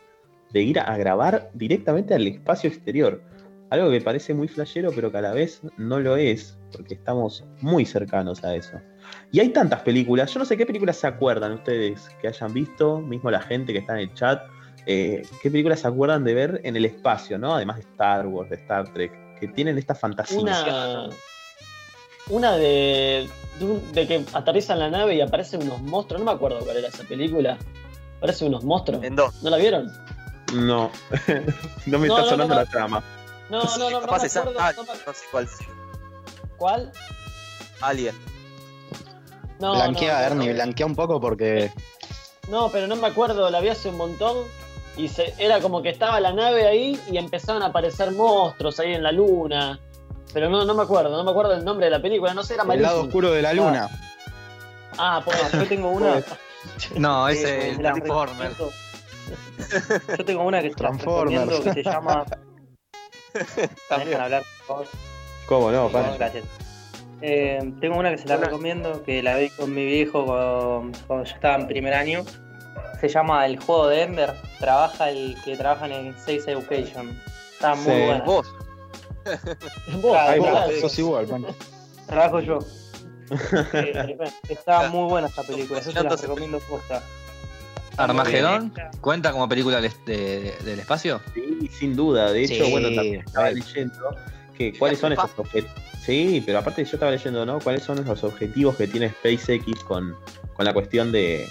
de 0.51 0.61
ir 0.61 0.79
a 0.79 0.97
grabar 0.97 1.49
directamente 1.53 2.13
al 2.13 2.27
espacio 2.27 2.69
exterior. 2.69 3.21
Algo 3.69 3.89
que 3.89 4.01
parece 4.01 4.33
muy 4.33 4.49
flashero, 4.49 4.91
pero 4.93 5.11
que 5.11 5.17
a 5.17 5.21
la 5.21 5.31
vez 5.31 5.61
no 5.77 5.99
lo 5.99 6.17
es, 6.17 6.57
porque 6.73 6.95
estamos 6.95 7.45
muy 7.61 7.85
cercanos 7.85 8.43
a 8.43 8.53
eso. 8.53 8.77
Y 9.31 9.39
hay 9.39 9.49
tantas 9.49 9.81
películas, 9.81 10.33
yo 10.33 10.39
no 10.39 10.45
sé 10.45 10.57
qué 10.57 10.65
películas 10.65 10.97
se 10.97 11.07
acuerdan 11.07 11.53
ustedes 11.53 12.09
que 12.21 12.27
hayan 12.27 12.53
visto, 12.53 12.99
mismo 12.99 13.31
la 13.31 13.39
gente 13.39 13.71
que 13.71 13.79
está 13.79 13.93
en 13.93 14.09
el 14.09 14.13
chat, 14.13 14.41
eh, 14.87 15.21
qué 15.41 15.49
películas 15.49 15.79
se 15.79 15.87
acuerdan 15.87 16.25
de 16.25 16.33
ver 16.33 16.61
en 16.65 16.75
el 16.75 16.83
espacio, 16.83 17.37
¿no? 17.37 17.55
Además 17.55 17.77
de 17.77 17.83
Star 17.83 18.27
Wars, 18.27 18.49
de 18.49 18.57
Star 18.57 18.91
Trek, 18.93 19.11
que 19.39 19.47
tienen 19.47 19.77
esta 19.77 19.95
fantasía. 19.95 20.41
Una, 20.41 21.09
una 22.29 22.55
de, 22.57 23.29
de, 23.93 24.07
que 24.07 24.25
aterrizan 24.33 24.79
la 24.79 24.89
nave 24.89 25.15
y 25.15 25.21
aparecen 25.21 25.63
unos 25.63 25.81
monstruos, 25.81 26.23
no 26.23 26.31
me 26.31 26.35
acuerdo 26.35 26.59
cuál 26.59 26.77
era 26.77 26.87
esa 26.87 27.03
película. 27.03 27.57
Aparecen 28.17 28.49
unos 28.49 28.63
monstruos. 28.63 29.03
¿En 29.03 29.15
dos? 29.15 29.41
¿No 29.41 29.49
la 29.49 29.57
vieron? 29.57 29.91
No, 30.53 30.91
no 31.85 31.99
me 31.99 32.07
está 32.07 32.25
sonando 32.25 32.55
la 32.55 32.65
trama. 32.65 33.03
No, 33.49 33.63
no, 33.63 33.77
no, 33.77 33.89
no, 33.89 33.99
me 33.99 34.05
acuerdo, 34.05 34.25
no, 34.25 35.13
sé 35.13 35.25
cuál. 35.31 35.47
¿Cuál? 36.57 36.91
Alien. 37.81 38.15
No, 39.59 39.73
blanquea, 39.73 40.25
Ernie, 40.25 40.53
blanquea 40.53 40.85
un 40.85 40.95
poco 40.95 41.19
porque. 41.19 41.71
No, 42.49 42.69
pero 42.69 42.87
no 42.87 42.95
me 42.95 43.07
acuerdo, 43.07 43.49
la 43.49 43.59
vi 43.59 43.69
hace 43.69 43.89
un 43.89 43.97
montón. 43.97 44.37
Y 44.97 45.07
se, 45.07 45.33
era 45.37 45.61
como 45.61 45.81
que 45.81 45.89
estaba 45.89 46.19
la 46.19 46.33
nave 46.33 46.67
ahí 46.67 46.99
y 47.09 47.17
empezaban 47.17 47.63
a 47.63 47.67
aparecer 47.67 48.11
monstruos 48.11 48.79
ahí 48.79 48.93
en 48.93 49.03
la 49.03 49.11
luna. 49.11 49.79
Pero 50.33 50.49
no, 50.49 50.63
no 50.65 50.73
me 50.73 50.83
acuerdo, 50.83 51.09
no 51.15 51.23
me 51.23 51.31
acuerdo 51.31 51.53
el 51.53 51.65
nombre 51.65 51.85
de 51.85 51.91
la 51.91 52.01
película, 52.01 52.33
no 52.33 52.43
sé, 52.43 52.53
era 52.53 52.63
malísimo. 52.63 52.89
El 52.89 52.95
lado 52.95 53.07
oscuro 53.07 53.31
de 53.31 53.41
la 53.41 53.53
luna. 53.53 53.89
Ah, 54.97 55.21
pues 55.23 55.37
yo 55.51 55.67
tengo 55.67 55.89
una. 55.89 56.23
no, 56.95 57.27
ese 57.27 57.57
es 57.69 57.77
el 57.77 57.81
Transformer. 57.81 58.51
Yo 60.17 60.25
tengo 60.25 60.43
una 60.43 60.61
que 60.61 60.69
se 60.69 60.75
Transformer. 60.75 61.47
que 61.63 61.73
se 61.73 61.83
llama. 61.83 62.25
También 63.89 64.19
hablar, 64.19 64.43
por 64.67 64.85
¿Cómo 65.45 65.71
no? 65.71 65.89
Gracias. 65.89 66.45
Eh, 67.21 67.59
tengo 67.79 67.97
una 67.97 68.11
que 68.11 68.17
se 68.17 68.27
la 68.27 68.37
recomiendo, 68.37 69.03
que 69.03 69.21
la 69.21 69.35
vi 69.37 69.49
con 69.49 69.73
mi 69.73 69.85
viejo 69.85 70.25
cuando, 70.25 70.97
yo 71.09 71.21
estaba 71.23 71.55
en 71.55 71.67
primer 71.67 71.93
año. 71.93 72.23
Se 72.99 73.09
llama 73.09 73.45
El 73.45 73.59
Juego 73.59 73.87
de 73.87 74.03
Ender. 74.03 74.33
Trabaja 74.59 75.09
el 75.09 75.35
que 75.43 75.55
trabaja 75.55 75.87
en 75.87 76.15
Seis 76.17 76.47
Education. 76.47 77.19
Está 77.51 77.75
muy 77.75 77.85
sí. 77.85 77.91
buena. 77.91 78.23
¿Vos? 78.23 78.47
Vos, 80.01 80.17
sos 80.81 80.99
igual, 80.99 81.27
Trabajo 82.07 82.39
yo. 82.39 82.59
Eh, 83.73 84.17
está 84.49 84.89
muy 84.89 85.09
buena 85.09 85.27
esta 85.27 85.43
película, 85.43 85.79
eso 85.79 85.93
te 85.93 86.03
la 86.03 86.15
recomiendo 86.17 86.59
posta. 86.59 87.01
¿Armagedón 87.95 88.73
cuenta 88.99 89.31
como 89.31 89.47
película 89.47 89.79
del 89.79 90.79
espacio? 90.79 91.21
Sí, 91.33 91.69
sin 91.71 91.95
duda. 91.95 92.31
De 92.33 92.43
hecho, 92.43 92.69
bueno, 92.69 92.93
también 92.93 93.21
estaba 93.25 93.51
leyendo 93.51 94.15
que 94.57 94.77
cuáles 94.77 94.99
son 94.99 95.13
esos 95.13 95.31
objetos. 95.37 95.71
Sí, 96.05 96.43
pero 96.45 96.59
aparte 96.59 96.83
yo 96.83 96.91
estaba 96.93 97.11
leyendo, 97.11 97.45
¿no? 97.45 97.59
¿Cuáles 97.59 97.83
son 97.83 98.03
los 98.03 98.23
objetivos 98.23 98.75
que 98.75 98.87
tiene 98.87 99.09
SpaceX 99.09 99.83
con, 99.83 100.15
con 100.53 100.65
la 100.65 100.73
cuestión 100.73 101.11
de, 101.11 101.47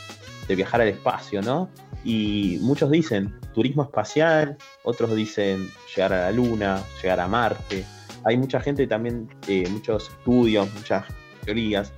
de 0.48 0.54
viajar 0.54 0.80
al 0.80 0.88
espacio, 0.88 1.40
¿no? 1.40 1.70
Y 2.04 2.58
muchos 2.62 2.90
dicen 2.90 3.38
turismo 3.54 3.82
espacial, 3.82 4.56
otros 4.84 5.14
dicen 5.14 5.68
llegar 5.94 6.12
a 6.12 6.22
la 6.22 6.32
Luna, 6.32 6.82
llegar 7.02 7.20
a 7.20 7.28
Marte. 7.28 7.84
Hay 8.24 8.36
mucha 8.36 8.60
gente 8.60 8.86
también, 8.86 9.28
eh, 9.46 9.68
muchos 9.70 10.08
estudios, 10.08 10.72
muchas 10.74 11.04
teorías. 11.44 11.92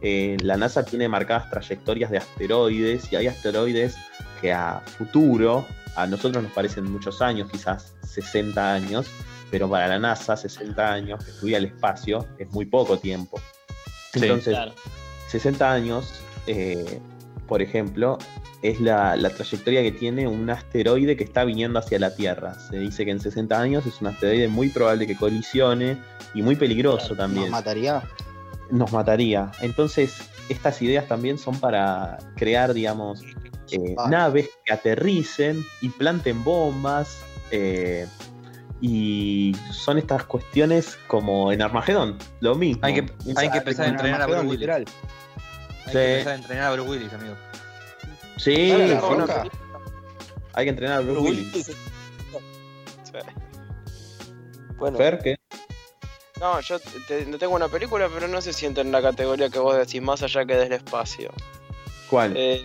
Eh, 0.00 0.36
la 0.42 0.56
NASA 0.56 0.84
tiene 0.84 1.08
marcadas 1.08 1.50
trayectorias 1.50 2.10
de 2.10 2.18
asteroides 2.18 3.10
y 3.12 3.16
hay 3.16 3.26
asteroides 3.26 3.96
que 4.40 4.52
a 4.52 4.80
futuro, 4.98 5.66
a 5.96 6.06
nosotros 6.06 6.42
nos 6.42 6.52
parecen 6.52 6.90
muchos 6.90 7.22
años, 7.22 7.50
quizás 7.50 7.94
60 8.06 8.74
años, 8.74 9.06
pero 9.50 9.68
para 9.70 9.88
la 9.88 9.98
NASA 9.98 10.36
60 10.36 10.92
años 10.92 11.24
que 11.24 11.30
estudia 11.30 11.58
el 11.58 11.66
espacio 11.66 12.26
es 12.38 12.50
muy 12.50 12.66
poco 12.66 12.98
tiempo. 12.98 13.40
Entonces, 14.12 14.56
60 15.28 15.72
años, 15.72 16.20
eh, 16.46 17.00
por 17.46 17.62
ejemplo, 17.62 18.18
es 18.62 18.80
la, 18.80 19.16
trayectoria 19.36 19.82
que 19.82 19.92
tiene 19.92 20.26
un 20.26 20.48
asteroide 20.48 21.16
que 21.16 21.24
está 21.24 21.44
viniendo 21.44 21.78
hacia 21.78 21.98
la 21.98 22.14
Tierra. 22.14 22.54
Se 22.54 22.78
dice 22.78 23.04
que 23.04 23.10
en 23.10 23.20
60 23.20 23.60
años 23.60 23.86
es 23.86 24.00
un 24.00 24.08
asteroide 24.08 24.48
muy 24.48 24.70
probable 24.70 25.06
que 25.06 25.16
colisione 25.16 25.98
y 26.34 26.42
muy 26.42 26.56
peligroso 26.56 27.14
también. 27.14 27.44
¿Nos 27.44 27.52
mataría? 27.52 28.02
Nos 28.70 28.92
mataría. 28.92 29.52
Entonces, 29.60 30.30
estas 30.48 30.80
ideas 30.82 31.06
también 31.06 31.38
son 31.38 31.58
para 31.60 32.18
crear, 32.36 32.72
digamos, 32.72 33.22
eh, 33.70 33.94
naves 34.08 34.48
que 34.64 34.72
aterricen 34.72 35.64
y 35.80 35.90
planten 35.90 36.42
bombas. 36.42 37.22
Eh, 37.50 38.06
y 38.80 39.56
son 39.70 39.98
estas 39.98 40.24
cuestiones 40.24 40.98
como 41.06 41.52
en 41.52 41.62
Armagedón, 41.62 42.18
lo 42.40 42.54
mismo. 42.54 42.84
Hay 42.84 42.94
que, 42.94 43.12
hay 43.36 43.50
que 43.50 43.58
empezar 43.58 43.86
a 43.86 43.88
entrenar 43.88 44.22
a 44.22 44.26
Bruce 44.26 44.46
Willis. 44.46 44.68
Hay 45.86 45.92
que 45.92 46.12
empezar 46.12 46.32
a 46.32 46.36
entrenar 46.36 46.64
a 46.64 46.72
Bruce 46.72 46.90
Willis, 46.90 47.12
amigo. 47.12 47.34
Sí, 48.36 48.72
hay 50.52 50.64
que 50.64 50.70
entrenar 50.70 50.98
a 50.98 51.00
Bruce, 51.00 51.20
Willis. 51.20 51.72
Bueno. 54.76 54.98
¿Fer 54.98 55.20
qué? 55.20 55.36
No, 56.40 56.60
yo 56.60 56.78
no 57.28 57.38
tengo 57.38 57.54
una 57.54 57.68
película, 57.68 58.10
pero 58.12 58.26
no 58.26 58.40
se 58.40 58.52
siente 58.52 58.80
en 58.80 58.90
la 58.90 59.00
categoría 59.00 59.48
que 59.48 59.60
vos 59.60 59.76
decís, 59.76 60.02
más 60.02 60.20
allá 60.22 60.44
que 60.44 60.56
del 60.56 60.72
espacio. 60.72 61.30
¿Cuál? 62.10 62.34
Eh, 62.36 62.60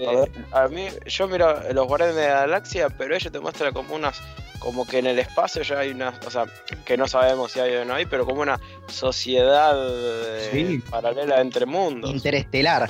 a, 0.52 0.68
mí, 0.68 0.88
yo 1.06 1.28
miro 1.28 1.72
Los 1.72 1.88
Guardianes 1.88 2.16
de 2.16 2.28
la 2.28 2.40
Galaxia, 2.42 2.90
pero 2.90 3.16
ella 3.16 3.30
te 3.30 3.40
muestra 3.40 3.72
como 3.72 3.96
unas 3.96 4.20
como 4.60 4.86
que 4.86 5.00
en 5.00 5.08
el 5.08 5.20
espacio 5.20 5.62
ya 5.62 5.80
hay 5.80 5.92
una, 5.92 6.14
o 6.26 6.30
sea, 6.30 6.46
que 6.84 6.98
no 6.98 7.08
sabemos 7.08 7.54
si 7.54 7.60
hay 7.62 7.76
o 7.78 7.86
no 7.86 7.94
hay, 7.94 8.06
pero 8.06 8.26
como 8.26 8.42
una 8.42 8.60
sociedad 8.88 9.74
eh, 9.78 10.82
paralela 10.90 11.40
entre 11.40 11.66
mundos. 11.66 12.12
Interestelar. 12.12 12.90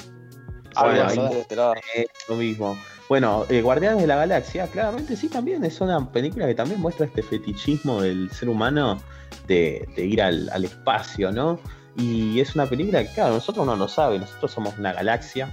Lo 2.27 2.35
mismo. 2.35 2.77
Bueno, 3.07 3.45
eh, 3.49 3.61
Guardianes 3.61 4.01
de 4.01 4.07
la 4.07 4.17
Galaxia, 4.17 4.67
claramente 4.67 5.15
sí 5.15 5.29
también 5.29 5.63
es 5.65 5.81
una 5.81 6.11
película 6.11 6.45
que 6.45 6.53
también 6.53 6.79
muestra 6.79 7.05
este 7.05 7.23
fetichismo 7.23 8.01
del 8.01 8.29
ser 8.31 8.49
humano 8.49 8.99
de, 9.47 9.87
ir 9.97 10.21
al, 10.21 10.49
al, 10.51 10.65
espacio, 10.65 11.31
¿no? 11.31 11.59
Y 11.97 12.39
es 12.39 12.55
una 12.55 12.67
película 12.67 13.03
que, 13.03 13.11
claro, 13.13 13.33
nosotros 13.33 13.65
no 13.65 13.75
lo 13.75 13.87
sabe, 13.87 14.19
nosotros 14.19 14.51
somos 14.51 14.77
una 14.77 14.93
galaxia, 14.93 15.51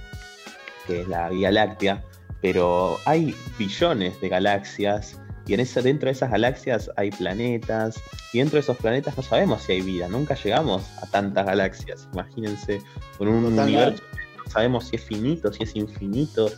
que 0.85 1.01
es 1.01 1.07
la 1.07 1.29
Vía 1.29 1.51
Láctea, 1.51 2.03
pero 2.41 2.97
hay 3.05 3.35
billones 3.57 4.21
de 4.21 4.29
galaxias 4.29 5.17
y 5.47 5.53
en 5.53 5.61
esa, 5.61 5.81
dentro 5.81 6.07
de 6.07 6.11
esas 6.11 6.29
galaxias 6.29 6.91
hay 6.97 7.09
planetas, 7.09 8.01
y 8.33 8.39
dentro 8.39 8.57
de 8.57 8.59
esos 8.59 8.75
planetas 8.77 9.15
no 9.15 9.23
sabemos 9.23 9.63
si 9.63 9.73
hay 9.73 9.81
vida, 9.81 10.09
nunca 10.09 10.35
llegamos 10.35 10.83
a 11.01 11.07
tantas 11.07 11.45
galaxias. 11.45 12.07
Imagínense, 12.13 12.81
con 13.17 13.29
un 13.29 13.45
universo 13.45 14.03
sabemos 14.47 14.87
si 14.87 14.95
es 14.97 15.03
finito, 15.03 15.51
si 15.51 15.63
es 15.63 15.75
infinito. 15.75 16.49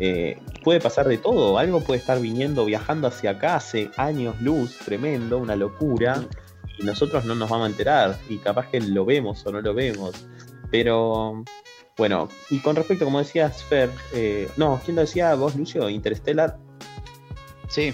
Eh, 0.00 0.40
puede 0.62 0.80
pasar 0.80 1.08
de 1.08 1.18
todo, 1.18 1.58
algo 1.58 1.80
puede 1.80 2.00
estar 2.00 2.20
viniendo, 2.20 2.64
viajando 2.64 3.08
hacia 3.08 3.30
acá 3.32 3.56
hace 3.56 3.90
años 3.96 4.40
luz, 4.40 4.78
tremendo, 4.84 5.38
una 5.38 5.56
locura, 5.56 6.22
y 6.78 6.84
nosotros 6.84 7.24
no 7.24 7.34
nos 7.34 7.50
vamos 7.50 7.66
a 7.66 7.70
enterar, 7.70 8.16
y 8.28 8.38
capaz 8.38 8.68
que 8.68 8.80
lo 8.80 9.04
vemos 9.04 9.44
o 9.44 9.50
no 9.50 9.60
lo 9.60 9.74
vemos. 9.74 10.26
Pero 10.70 11.42
bueno, 11.96 12.28
y 12.48 12.60
con 12.60 12.76
respecto, 12.76 13.04
como 13.04 13.18
decías, 13.18 13.64
Fer, 13.64 13.90
eh, 14.14 14.48
no, 14.56 14.80
¿quién 14.84 14.94
lo 14.94 15.02
decía 15.02 15.34
vos, 15.34 15.56
Lucio? 15.56 15.88
Interstellar. 15.88 16.56
Sí, 17.68 17.92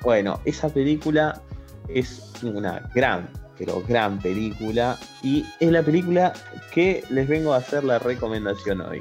bueno, 0.00 0.40
esa 0.46 0.70
película 0.70 1.42
es 1.88 2.32
una 2.42 2.90
gran, 2.94 3.30
pero 3.64 3.80
gran 3.86 4.18
película. 4.18 4.98
Y 5.22 5.46
es 5.60 5.70
la 5.70 5.82
película 5.82 6.32
que 6.72 7.04
les 7.10 7.28
vengo 7.28 7.54
a 7.54 7.58
hacer 7.58 7.84
la 7.84 8.00
recomendación 8.00 8.80
hoy. 8.80 8.98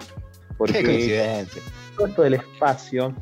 Porque 0.58 0.84
Qué 0.84 1.46
todo 1.98 2.08
esto 2.08 2.22
del 2.22 2.36
espacio, 2.36 3.16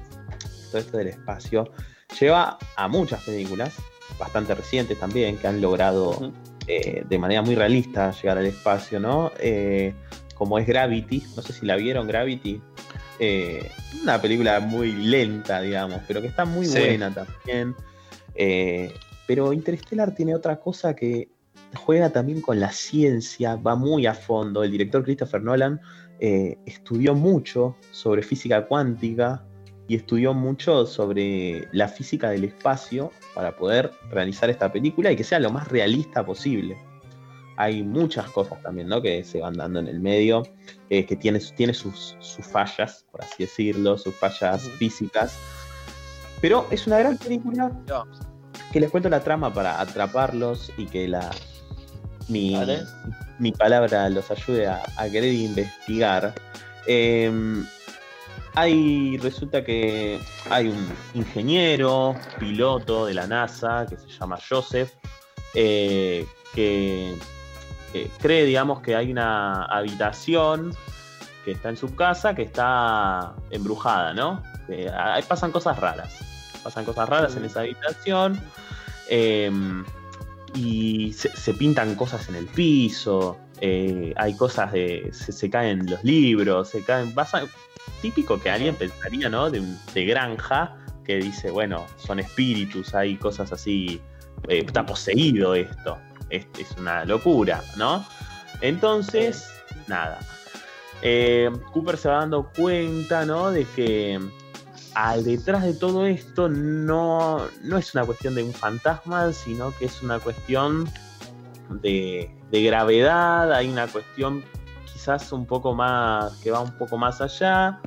todo 0.69 0.82
esto 0.82 0.97
del 0.97 1.08
espacio, 1.08 1.71
lleva 2.19 2.58
a 2.75 2.88
muchas 2.89 3.23
películas, 3.23 3.73
bastante 4.19 4.54
recientes 4.54 4.99
también, 4.99 5.38
que 5.38 5.47
han 5.47 5.62
logrado 5.62 6.34
eh, 6.67 7.04
de 7.08 7.17
manera 7.17 7.41
muy 7.41 7.56
realista 7.56 8.12
llegar 8.12 8.38
al 8.38 8.45
espacio, 8.45 8.99
¿no? 8.99 9.32
Eh, 9.39 9.93
como 10.36 10.60
es 10.60 10.67
Gravity, 10.67 11.23
no 11.38 11.41
sé 11.41 11.54
si 11.54 11.65
la 11.65 11.78
vieron 11.78 12.06
Gravity, 12.06 12.62
eh, 13.19 13.71
una 14.04 14.21
película 14.21 14.60
muy 14.60 14.91
lenta, 14.91 15.62
digamos, 15.62 16.02
pero 16.06 16.21
que 16.21 16.28
está 16.28 16.43
muy 16.43 16.67
buena 16.67 17.13
también. 17.13 17.75
Eh, 18.36 18.93
pero 19.30 19.54
Interstellar 19.54 20.15
tiene 20.15 20.34
otra 20.34 20.60
cosa 20.60 20.96
que 20.96 21.30
juega 21.76 22.10
también 22.10 22.42
con 22.42 22.60
la 22.60 22.72
ciencia, 22.72 23.58
va 23.58 23.76
muy 23.76 24.08
a 24.08 24.15
fondo. 24.15 24.63
El 24.63 24.72
director 24.72 25.04
Christopher 25.04 25.44
Nolan 25.44 25.80
eh, 26.20 26.58
estudió 26.65 27.13
mucho 27.13 27.76
sobre 27.92 28.24
física 28.24 28.65
cuántica 28.65 29.46
y 29.88 29.98
estudió 29.98 30.34
mucho 30.34 30.88
sobre 30.88 31.68
la 31.74 31.88
física 31.88 32.32
del 32.32 32.46
espacio 32.46 33.12
para 33.36 33.56
poder 33.56 33.92
realizar 34.10 34.50
esta 34.50 34.72
película 34.72 35.12
y 35.12 35.15
que 35.15 35.24
sea 35.24 35.38
lo 35.39 35.52
más 35.52 35.68
realista 35.68 36.26
posible 36.26 36.76
hay 37.56 37.84
muchas 37.84 38.32
cosas 38.32 38.60
también, 38.63 38.88
¿no? 38.88 39.02
Que 39.02 39.24
se 39.26 39.42
van 39.42 39.54
dando 39.54 39.80
en 39.80 39.89
el 39.89 40.00
medio, 40.00 40.44
eh, 40.89 41.06
que 41.06 41.18
tiene, 41.18 41.39
tiene 41.58 41.74
sus, 41.74 42.15
fallas, 42.42 43.06
por 43.12 43.22
así 43.22 43.44
decirlo, 43.44 43.98
sus 43.98 44.15
fallas 44.15 44.63
físicas. 44.80 45.38
Pero 46.39 46.65
es 46.72 46.88
una 46.88 47.00
gran 47.00 47.18
película 47.18 47.70
que 48.71 48.79
les 48.79 48.91
cuento 48.91 49.10
la 49.10 49.21
trama 49.21 49.53
para 49.53 49.79
atraparlos 49.82 50.71
y 50.77 50.86
que 50.86 51.08
la 51.08 51.32
mi, 52.29 52.55
mi 53.39 53.51
palabra 53.51 54.10
los 54.10 54.29
ayude 54.32 54.67
a, 54.67 54.84
querer 55.12 55.34
investigar. 55.34 56.34
Em, 56.86 57.65
hay, 58.55 59.17
resulta 59.17 59.63
que 59.63 60.19
hay 60.49 60.67
un 60.67 60.88
ingeniero, 61.13 62.15
piloto 62.39 63.05
de 63.05 63.13
la 63.13 63.27
NASA, 63.27 63.86
que 63.88 63.97
se 63.97 64.08
llama 64.08 64.38
Joseph, 64.47 64.91
eh, 65.53 66.25
que 66.53 67.15
eh, 67.93 68.10
cree, 68.19 68.45
digamos, 68.45 68.82
que 68.82 68.95
hay 68.95 69.12
una 69.12 69.63
habitación 69.65 70.75
que 71.45 71.51
está 71.51 71.69
en 71.69 71.77
su 71.77 71.95
casa 71.95 72.36
que 72.36 72.43
está 72.43 73.34
embrujada, 73.49 74.13
¿no? 74.13 74.43
ahí 74.93 75.23
pasan 75.23 75.51
cosas 75.51 75.79
raras. 75.79 76.29
Pasan 76.60 76.86
cosas 76.86 77.10
raras 77.10 77.36
en 77.36 77.45
esa 77.45 77.62
habitación. 77.62 78.39
Em, 79.10 79.84
y 80.54 81.13
se, 81.13 81.54
pintan 81.54 81.95
cosas 81.95 82.28
en 82.30 82.36
el 82.36 82.45
piso. 82.48 83.38
Eh, 83.62 84.13
hay 84.15 84.36
cosas 84.36 84.72
de. 84.72 85.10
Se, 85.13 85.50
caen 85.50 85.89
los 85.89 86.04
libros, 86.04 86.69
se 86.69 86.84
caen. 86.84 87.13
Pasa, 87.13 87.43
típico 88.02 88.39
que 88.39 88.50
alguien 88.50 88.76
pensaría, 88.76 89.30
¿no? 89.30 89.50
De, 89.50 89.62
de 89.93 90.06
granja, 90.06 90.76
que 91.04 91.17
dice, 91.17 91.52
bueno, 91.52 91.86
son 91.98 92.19
espíritus, 92.19 92.95
hay 92.95 93.15
cosas 93.17 93.52
así. 93.52 94.02
Eh, 94.48 94.63
está 94.65 94.86
poseído 94.86 95.56
esto. 95.56 95.98
Es, 96.30 96.48
es 96.58 96.72
una 96.78 97.06
locura, 97.06 97.63
¿no? 97.76 98.06
Entonces, 98.62 99.50
nada. 99.88 100.19
Eh, 101.02 101.50
Cooper 101.72 101.98
se 101.98 102.10
va 102.10 102.17
dando 102.17 102.52
cuenta, 102.56 103.26
¿no? 103.26 103.52
De 103.52 103.65
que 103.76 104.19
al 105.00 105.24
detrás 105.24 105.64
de 105.64 105.74
todo 105.74 106.06
esto 106.06 106.50
no, 106.50 107.48
no 107.64 107.78
es 107.78 107.96
una 107.96 108.06
cuestión 108.06 108.36
de 108.36 108.44
un 108.44 108.54
fantasma, 108.54 109.32
sino 109.32 109.74
que 109.78 109.86
es 109.86 110.04
una 110.04 110.20
cuestión 110.20 110.90
de, 111.70 112.30
de 112.52 112.64
gravedad, 112.64 113.54
hay 113.54 113.70
una 113.70 113.88
cuestión 113.88 114.44
quizás 114.92 115.32
un 115.32 115.46
poco 115.46 115.74
más, 115.74 116.34
que 116.40 116.52
va 116.52 116.60
un 116.60 116.78
poco 116.78 116.98
más 116.98 117.22
allá 117.22 117.80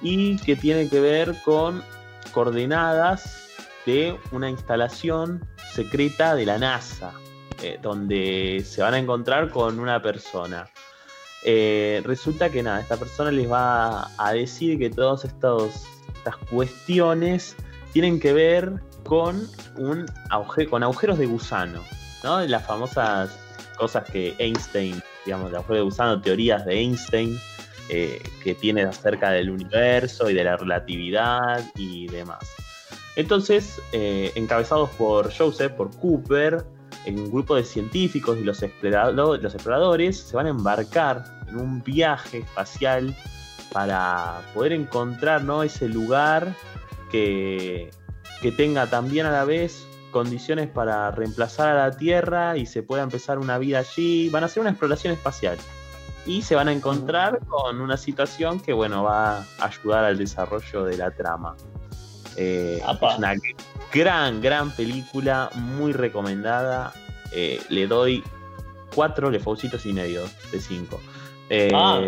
y 0.00 0.36
que 0.38 0.54
tiene 0.54 0.88
que 0.88 1.00
ver 1.00 1.34
con 1.44 1.82
coordenadas 2.32 3.48
de 3.84 4.16
una 4.30 4.48
instalación 4.48 5.44
secreta 5.74 6.36
de 6.36 6.46
la 6.46 6.58
NASA, 6.58 7.12
eh, 7.64 7.80
donde 7.82 8.62
se 8.64 8.80
van 8.80 8.94
a 8.94 8.98
encontrar 8.98 9.50
con 9.50 9.80
una 9.80 10.00
persona. 10.00 10.68
Eh, 11.42 12.00
resulta 12.04 12.48
que 12.48 12.62
nada, 12.62 12.80
esta 12.80 12.96
persona 12.96 13.32
les 13.32 13.50
va 13.50 14.08
a 14.16 14.32
decir 14.32 14.78
que 14.78 14.88
todas 14.88 15.24
estas 16.14 16.36
cuestiones 16.36 17.56
tienen 17.92 18.20
que 18.20 18.32
ver 18.32 18.80
con, 19.04 19.48
un 19.76 20.06
con 20.68 20.82
agujeros 20.82 21.18
de 21.18 21.26
gusano, 21.26 21.82
¿no? 22.22 22.40
Las 22.46 22.66
famosas 22.66 23.38
cosas 23.76 24.08
que 24.10 24.34
Einstein, 24.38 25.02
digamos, 25.24 25.50
de 25.50 25.56
agujeros 25.56 25.78
de 25.78 25.84
gusano, 25.84 26.20
teorías 26.20 26.64
de 26.66 26.74
Einstein, 26.80 27.38
eh, 27.88 28.22
que 28.44 28.54
tiene 28.54 28.82
acerca 28.82 29.30
del 29.30 29.50
universo 29.50 30.30
y 30.30 30.34
de 30.34 30.44
la 30.44 30.56
relatividad 30.56 31.64
y 31.76 32.06
demás. 32.08 32.48
Entonces, 33.16 33.80
eh, 33.92 34.30
encabezados 34.34 34.90
por 34.90 35.34
Joseph, 35.36 35.72
por 35.72 35.90
Cooper, 35.96 36.64
un 37.06 37.30
grupo 37.30 37.56
de 37.56 37.64
científicos 37.64 38.38
y 38.38 38.44
los 38.44 38.62
exploradores 38.62 40.20
se 40.20 40.36
van 40.36 40.46
a 40.46 40.50
embarcar 40.50 41.24
en 41.48 41.56
un 41.56 41.82
viaje 41.82 42.38
espacial 42.38 43.16
para 43.72 44.40
poder 44.54 44.72
encontrar 44.72 45.44
¿no? 45.44 45.62
ese 45.62 45.88
lugar 45.88 46.54
que, 47.10 47.90
que 48.40 48.52
tenga 48.52 48.86
también 48.88 49.26
a 49.26 49.30
la 49.30 49.44
vez 49.44 49.86
condiciones 50.10 50.68
para 50.68 51.10
reemplazar 51.10 51.68
a 51.68 51.86
la 51.86 51.96
Tierra 51.96 52.56
y 52.56 52.66
se 52.66 52.82
pueda 52.82 53.02
empezar 53.02 53.38
una 53.38 53.58
vida 53.58 53.78
allí. 53.78 54.28
Van 54.30 54.42
a 54.42 54.46
hacer 54.46 54.60
una 54.60 54.70
exploración 54.70 55.12
espacial 55.12 55.58
y 56.26 56.42
se 56.42 56.54
van 56.54 56.68
a 56.68 56.72
encontrar 56.72 57.40
con 57.46 57.80
una 57.80 57.96
situación 57.96 58.60
que 58.60 58.72
bueno 58.72 59.02
va 59.02 59.38
a 59.38 59.44
ayudar 59.60 60.04
al 60.04 60.18
desarrollo 60.18 60.84
de 60.84 60.96
la 60.96 61.10
trama. 61.10 61.56
Eh, 62.36 62.80
es 62.82 63.18
una 63.18 63.34
gran, 63.92 64.40
gran 64.40 64.70
película, 64.72 65.50
muy 65.54 65.92
recomendada. 65.92 66.92
Eh, 67.32 67.60
le 67.68 67.86
doy 67.86 68.22
cuatro 68.94 69.30
lefaucitos 69.30 69.86
y 69.86 69.92
medio 69.92 70.22
de 70.52 70.60
cinco. 70.60 71.00
Eh, 71.48 71.70
ah. 71.74 72.00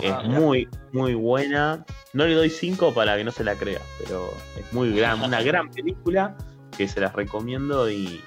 Es 0.00 0.12
ah, 0.12 0.22
muy, 0.24 0.68
muy 0.92 1.14
buena. 1.14 1.84
No 2.12 2.26
le 2.26 2.34
doy 2.34 2.50
cinco 2.50 2.92
para 2.92 3.16
que 3.16 3.24
no 3.24 3.32
se 3.32 3.44
la 3.44 3.54
crea, 3.54 3.80
pero 3.98 4.32
es 4.58 4.72
muy 4.72 4.94
gran, 4.94 5.22
una 5.22 5.42
gran 5.42 5.70
película 5.70 6.36
que 6.76 6.88
se 6.88 7.00
las 7.00 7.12
recomiendo 7.12 7.90
y, 7.90 8.22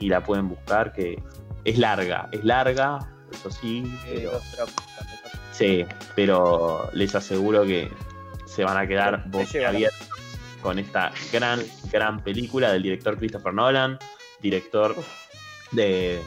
la 0.00 0.24
pueden 0.24 0.48
buscar, 0.48 0.92
que 0.92 1.22
es 1.64 1.78
larga, 1.78 2.28
es 2.32 2.42
larga, 2.42 2.98
eso 3.32 3.52
sí, 3.52 3.84
pero, 4.04 4.32
sí, 5.52 5.86
pero 6.16 6.90
les 6.92 7.14
aseguro 7.14 7.62
que 7.62 7.88
se 8.44 8.64
van 8.64 8.78
a 8.78 8.88
quedar 8.88 9.24
abiertos 9.64 10.08
con 10.60 10.80
esta 10.80 11.12
gran, 11.32 11.60
gran 11.92 12.22
película 12.22 12.72
del 12.72 12.82
director 12.82 13.16
Christopher 13.16 13.54
Nolan, 13.54 13.96
director 14.40 14.96
de, 15.72 16.20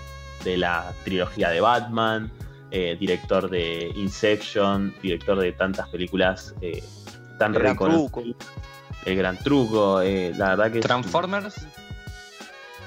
la 0.45 0.93
trilogía 1.03 1.49
de 1.49 1.62
Batman, 1.62 2.31
eh, 2.71 2.97
director 2.99 3.49
de 3.49 3.91
Inception, 3.95 4.93
director 5.01 5.39
de 5.39 5.51
tantas 5.54 5.88
películas 5.89 6.54
eh, 6.62 6.84
tan 7.39 7.54
reconocidas. 7.54 8.36
El 9.06 9.17
gran 9.17 9.38
truco, 9.38 10.01
eh, 10.01 10.34
la 10.36 10.56
verdad 10.56 10.71
que. 10.71 10.80
¿Transformers? 10.80 11.67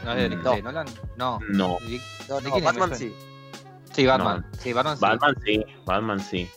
¿No 0.05 0.13
es 0.15 0.31
de, 0.31 0.37
no. 0.37 0.57
Nolan? 0.63 0.87
No. 1.17 1.39
No. 1.49 1.79
no, 2.29 2.61
Batman 2.61 2.95
sí. 2.95 3.15
Sí, 3.93 4.07
Batman. 4.07 4.47
Sí, 4.59 4.73
Batman 4.73 4.97
sí. 4.97 5.01
Batman 5.01 5.35
sí. 5.45 5.65
Batman 5.85 6.21
sí. 6.21 6.51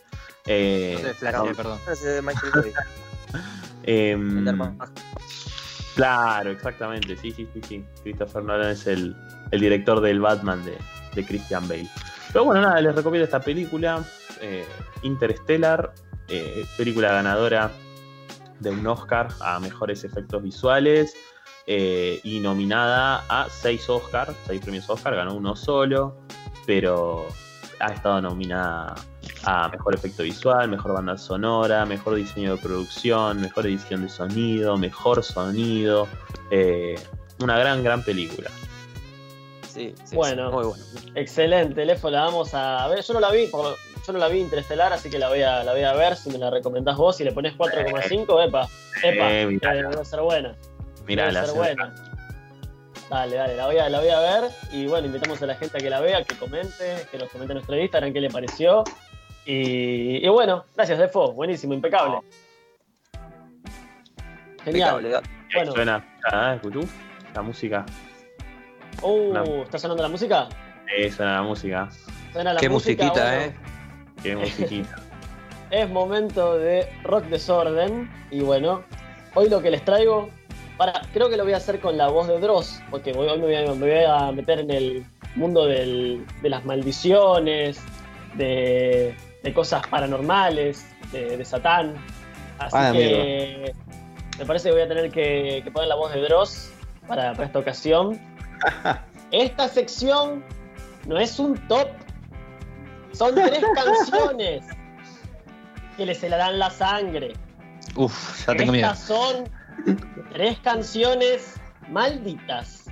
Eh, 0.48 0.94
no 0.96 1.08
sé, 1.08 1.14
Flash, 1.14 1.36
no. 1.36 1.56
perdón. 1.56 1.80
Em, 3.84 4.46
claro, 5.96 6.52
exactamente. 6.52 7.18
Sí, 7.18 7.32
sí, 7.32 7.48
sí, 7.54 7.62
sí. 7.68 7.86
Christopher 8.04 8.44
Nolan 8.44 8.70
es 8.70 8.86
el, 8.86 9.16
el 9.50 9.60
director 9.60 10.02
del 10.02 10.20
Batman 10.20 10.64
de, 10.64 10.78
de, 11.16 11.26
Christian 11.26 11.68
Bale. 11.68 11.90
Pero 12.32 12.46
bueno, 12.46 12.62
nada, 12.62 12.80
les 12.80 12.96
recomiendo 12.96 13.26
esta 13.26 13.42
película. 13.42 14.04
Eh, 14.40 14.66
Interstellar, 15.04 15.94
eh, 16.28 16.66
película 16.78 17.12
ganadora 17.12 17.72
de 18.60 18.70
un 18.70 18.86
Oscar 18.88 19.28
a 19.42 19.60
mejores 19.60 20.04
efectos 20.04 20.42
visuales 20.42 21.14
eh, 21.68 22.22
y 22.24 22.40
nominada 22.40 23.26
a 23.28 23.50
seis 23.50 23.90
Oscars, 23.90 24.34
seis 24.46 24.62
premios 24.62 24.90
Oscar, 24.90 25.16
ganó 25.16 25.34
uno 25.34 25.56
solo, 25.56 26.22
pero 26.66 27.28
ha 27.80 27.88
estado 27.88 28.22
nominada 28.22 28.96
a 29.44 29.68
mejor 29.70 29.96
efecto 29.96 30.24
visual, 30.24 30.70
mejor 30.70 30.94
banda 30.94 31.18
sonora, 31.18 31.86
mejor 31.86 32.16
diseño 32.16 32.56
de 32.56 32.62
producción, 32.62 33.42
mejor 33.42 33.66
edición 33.66 34.04
de 34.04 34.10
sonido, 34.10 34.78
mejor 34.78 35.24
sonido. 35.24 36.08
Una 37.40 37.58
gran, 37.58 37.84
gran 37.84 38.04
película. 38.04 38.52
Sí, 39.72 39.96
bueno, 40.14 40.52
muy 40.52 40.66
bueno. 40.66 40.84
Excelente, 41.16 41.86
Lefo, 41.86 42.10
la 42.10 42.22
vamos 42.26 42.54
a 42.54 42.88
ver. 42.88 43.02
Yo 43.04 43.14
no 43.14 43.20
la 43.20 43.32
vi, 43.32 43.50
yo 43.50 44.14
no 44.14 44.20
la 44.20 44.28
vi 44.28 44.40
Interestelar, 44.40 44.92
así 44.92 45.10
que 45.10 45.18
la 45.18 45.30
voy 45.30 45.42
a, 45.42 45.64
la 45.64 45.72
voy 45.72 45.84
a 45.84 45.94
ver. 45.94 46.16
Si 46.16 46.30
me 46.30 46.38
la 46.38 46.50
recomendás 46.50 46.98
vos, 46.98 47.16
si 47.16 47.24
le 47.24 47.32
pones 47.32 47.58
4,5, 47.58 48.48
epa, 48.48 48.68
epa, 49.04 49.32
eh, 49.32 49.46
debe 49.48 50.06
ser 50.06 50.22
buena. 50.22 50.56
Mirá, 51.06 51.32
debe 51.32 51.46
ser 51.46 51.56
buena. 51.56 51.96
Dale, 53.10 53.36
dale, 53.36 53.56
la 53.56 53.66
voy, 53.66 53.78
a, 53.78 53.90
la 53.90 54.00
voy 54.00 54.10
a 54.10 54.20
ver. 54.20 54.52
Y 54.72 54.88
bueno, 54.88 55.08
invitamos 55.08 55.42
a 55.42 55.46
la 55.46 55.56
gente 55.56 55.78
a 55.78 55.82
que 55.82 55.90
la 55.90 56.00
vea, 56.00 56.24
que 56.24 56.36
comente, 56.36 57.08
que 57.12 57.18
nos 57.18 57.30
comente 57.30 57.54
en 57.54 57.56
nuestro 57.56 57.78
Instagram 57.78 58.14
qué 58.14 58.22
le 58.22 58.30
pareció. 58.30 58.84
Y, 59.46 60.28
bueno, 60.30 60.66
gracias, 60.76 61.00
Defo. 61.00 61.34
Buenísimo, 61.34 61.74
impecable. 61.74 62.20
Genial. 64.64 64.98
Impecable, 64.98 65.30
bueno. 65.54 65.72
Suena, 65.74 66.06
¿eh? 66.32 66.60
La 67.34 67.42
música. 67.42 67.86
Uh, 69.02 69.64
¿está 69.64 69.80
sonando 69.80 70.04
la 70.04 70.10
música? 70.10 70.48
Sí, 70.88 71.10
suena 71.10 71.36
la 71.36 71.42
música. 71.44 71.90
Suena 72.32 72.54
la 72.54 72.60
Qué 72.60 72.70
musiquita, 72.70 73.46
eh. 73.46 73.56
Qué 74.22 74.36
musiquita. 74.36 74.96
es 75.72 75.90
momento 75.90 76.58
de 76.58 76.88
rock 77.04 77.26
desorden. 77.26 78.10
Y 78.30 78.42
bueno, 78.42 78.84
hoy 79.34 79.50
lo 79.50 79.62
que 79.62 79.72
les 79.72 79.84
traigo. 79.84 80.30
Para, 80.78 81.02
creo 81.14 81.30
que 81.30 81.38
lo 81.38 81.44
voy 81.44 81.54
a 81.54 81.58
hacer 81.58 81.80
con 81.80 81.98
la 81.98 82.08
voz 82.08 82.28
de 82.28 82.40
Dross, 82.40 82.82
porque 82.90 83.12
hoy 83.14 83.38
me 83.38 83.46
voy 83.46 84.04
a, 84.04 84.32
meter 84.32 84.60
en 84.60 84.72
el 84.72 85.06
mundo 85.36 85.66
de 85.66 86.26
las 86.42 86.66
maldiciones, 86.66 87.80
de, 88.36 89.16
de 89.44 89.54
cosas 89.54 89.86
paranormales, 89.88 90.86
de, 91.12 91.44
Satán. 91.46 91.96
Así 92.60 92.78
ah, 92.78 92.92
que 92.94 93.74
me 94.38 94.46
parece 94.46 94.70
que 94.70 94.74
voy 94.74 94.82
a 94.82 94.88
tener 94.88 95.12
que, 95.12 95.64
poner 95.74 95.90
la 95.90 95.96
voz 95.96 96.14
de 96.14 96.22
Dross 96.22 96.72
para, 97.08 97.32
esta 97.32 97.60
ocasión. 97.60 98.20
Esta 99.32 99.68
sección 99.70 100.44
no 101.08 101.18
es 101.18 101.40
un 101.40 101.58
top, 101.68 101.88
son 103.14 103.36
tres 103.36 103.64
canciones 103.76 104.64
que 105.98 106.06
les 106.06 106.24
helarán 106.24 106.60
la 106.60 106.70
sangre. 106.70 107.34
Uf, 107.96 108.46
ya 108.46 108.56
tengo 108.56 108.74
Estas 108.74 109.00
son 109.00 109.50
tres 110.34 110.60
canciones 110.60 111.56
malditas. 111.90 112.86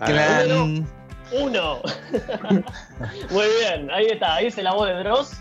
Gran... 0.00 0.86
Uno. 1.32 1.82
Muy 3.30 3.46
bien, 3.60 3.90
ahí 3.90 4.06
está, 4.06 4.36
ahí 4.36 4.50
se 4.50 4.62
la 4.62 4.72
voz 4.72 4.88
de 4.88 4.94
Dross. 4.94 5.32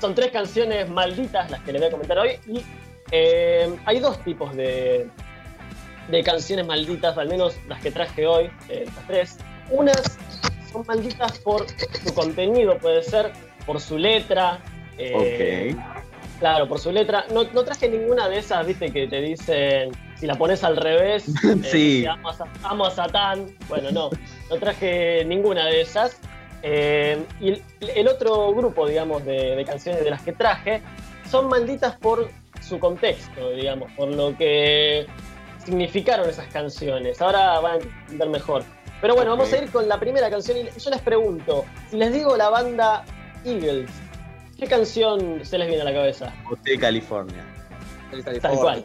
Son 0.00 0.14
tres 0.14 0.30
canciones 0.30 0.88
malditas 0.88 1.50
las 1.50 1.60
que 1.62 1.72
les 1.72 1.80
voy 1.80 1.88
a 1.88 1.92
comentar 1.92 2.18
hoy. 2.18 2.38
Y 2.46 2.62
eh, 3.10 3.76
hay 3.84 4.00
dos 4.00 4.18
tipos 4.24 4.54
de, 4.56 5.08
de 6.08 6.22
canciones 6.22 6.66
malditas, 6.66 7.16
al 7.18 7.28
menos 7.28 7.56
las 7.68 7.80
que 7.82 7.90
traje 7.90 8.26
hoy, 8.26 8.44
eh, 8.68 8.84
estas 8.86 9.06
tres. 9.06 9.38
Unas 9.70 10.18
son 10.72 10.84
malditas 10.86 11.38
por 11.38 11.66
su 12.04 12.14
contenido, 12.14 12.78
puede 12.78 13.02
ser 13.02 13.32
por 13.66 13.80
su 13.80 13.98
letra. 13.98 14.60
Eh, 14.98 15.74
Claro, 16.38 16.68
por 16.68 16.78
su 16.78 16.92
letra. 16.92 17.24
No, 17.32 17.44
no 17.44 17.64
traje 17.64 17.88
ninguna 17.88 18.28
de 18.28 18.38
esas, 18.38 18.66
viste, 18.66 18.92
que 18.92 19.06
te 19.06 19.20
dicen 19.20 19.90
si 20.16 20.26
la 20.26 20.34
pones 20.34 20.64
al 20.64 20.76
revés, 20.76 21.24
sí. 21.70 22.04
Eh, 22.04 22.08
amo, 22.62 22.86
a, 22.86 22.90
Satán. 22.90 23.46
Bueno, 23.68 23.90
no, 23.90 24.10
no 24.50 24.56
traje 24.56 25.24
ninguna 25.24 25.66
de 25.66 25.80
esas. 25.80 26.18
Eh, 26.62 27.22
y 27.40 27.62
el, 27.80 28.08
otro 28.08 28.52
grupo, 28.52 28.86
digamos, 28.86 29.24
de, 29.24 29.62
canciones 29.66 30.02
de 30.02 30.10
las 30.10 30.22
que 30.22 30.32
traje 30.32 30.82
son 31.30 31.48
malditas 31.48 31.96
por 31.96 32.30
su 32.60 32.78
contexto, 32.78 33.50
digamos, 33.50 33.90
por 33.92 34.08
lo 34.08 34.36
que 34.36 35.06
significaron 35.66 36.28
esas 36.28 36.46
canciones. 36.46 37.20
Ahora 37.20 37.60
van 37.60 37.80
a 37.80 37.84
entender 38.02 38.28
mejor. 38.28 38.62
Pero 39.00 39.14
bueno, 39.14 39.32
vamos 39.32 39.52
a 39.52 39.58
ir 39.58 39.70
con 39.70 39.88
la 39.88 40.00
primera 40.00 40.30
canción 40.30 40.56
y 40.56 40.80
yo 40.80 40.90
les 40.90 41.00
pregunto, 41.02 41.64
si 41.90 41.96
les 41.96 42.12
digo 42.12 42.36
la 42.36 42.48
banda 42.48 43.04
Eagles, 43.44 43.90
¿qué 44.58 44.66
canción 44.66 45.44
se 45.44 45.58
les 45.58 45.68
viene 45.68 45.82
a 45.82 45.84
la 45.84 45.92
cabeza? 45.92 46.32
Hotel 46.50 46.80
California. 46.80 47.44
Tal 48.40 48.58
cual. 48.58 48.84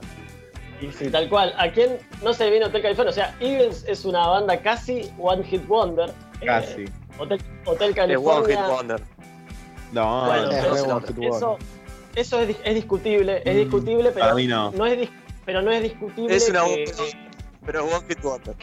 Y 0.81 0.91
sí, 0.91 1.09
tal 1.09 1.29
cual. 1.29 1.53
¿A 1.57 1.69
quién 1.71 1.99
no 2.23 2.33
se 2.33 2.45
le 2.45 2.51
viene 2.51 2.65
Hotel 2.65 2.81
California? 2.81 3.11
O 3.11 3.13
sea, 3.13 3.35
Eagles 3.39 3.85
es 3.87 4.03
una 4.03 4.27
banda 4.27 4.59
casi 4.61 5.09
One 5.19 5.43
Hit 5.43 5.65
Wonder. 5.67 6.09
Eh, 6.41 6.45
casi. 6.45 6.85
Hotel, 7.65 7.93
California. 7.93 8.17
One 8.17 8.47
Hit 8.49 8.75
Wonder. 8.75 9.01
No, 9.93 10.25
bueno, 10.25 10.51
eso, 10.51 11.57
eso, 12.15 12.39
es, 12.39 12.55
es, 12.63 12.75
discutible, 12.75 13.41
es 13.45 13.55
mm, 13.55 13.59
discutible, 13.59 14.11
pero 14.11 14.71
no. 14.71 14.85
es 14.85 14.97
pero 15.45 15.61
no 15.61 15.71
es 15.71 15.83
discutible. 15.83 16.35
Es 16.35 16.49
una 16.49 16.63
pero 17.65 17.85
One 17.85 18.05
Hit 18.07 18.21
Wonder. 18.21 18.55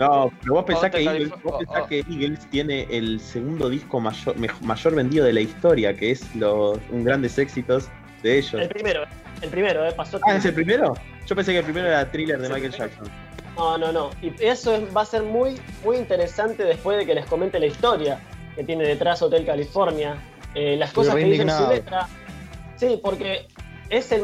no, 0.00 0.32
pero 0.40 0.54
vos 0.54 0.64
pensás, 0.64 0.90
que 0.90 1.02
Eagles, 1.02 1.30
vos 1.42 1.58
pensás 1.58 1.82
oh. 1.82 1.86
que 1.88 1.98
Eagles, 1.98 2.48
tiene 2.50 2.86
el 2.90 3.18
segundo 3.20 3.68
disco 3.68 4.00
mayor, 4.00 4.36
mayor 4.62 4.94
vendido 4.94 5.24
de 5.24 5.32
la 5.32 5.40
historia, 5.40 5.94
que 5.94 6.12
es 6.12 6.34
los 6.36 6.78
un 6.90 7.04
grandes 7.04 7.36
éxitos 7.36 7.88
de 8.22 8.38
ellos. 8.38 8.54
El 8.54 8.68
primero, 8.68 9.04
el 9.42 9.50
primero, 9.50 9.84
¿eh? 9.86 9.92
Pasó. 9.92 10.20
Ah, 10.22 10.36
¿es 10.36 10.44
el 10.44 10.54
primero? 10.54 10.94
Yo 11.26 11.34
pensé 11.34 11.52
que 11.52 11.58
el 11.58 11.64
primero 11.64 11.88
era 11.88 12.10
Thriller 12.10 12.40
de 12.40 12.48
Michael 12.48 12.72
Jackson. 12.72 13.10
No, 13.56 13.78
no, 13.78 13.92
no. 13.92 14.10
Y 14.22 14.32
eso 14.40 14.86
va 14.96 15.02
a 15.02 15.06
ser 15.06 15.22
muy, 15.22 15.60
muy 15.84 15.96
interesante 15.96 16.64
después 16.64 16.98
de 16.98 17.06
que 17.06 17.14
les 17.14 17.26
comente 17.26 17.58
la 17.58 17.66
historia 17.66 18.20
que 18.54 18.62
tiene 18.62 18.86
detrás 18.86 19.22
Hotel 19.22 19.44
California. 19.44 20.16
Eh, 20.54 20.76
las 20.76 20.92
cosas 20.92 21.16
que 21.16 21.24
dicen 21.24 21.48
en 21.48 21.56
su 21.56 21.68
letra. 21.68 22.06
Sí, 22.76 23.00
porque 23.02 23.48
es 23.96 24.12
el, 24.12 24.22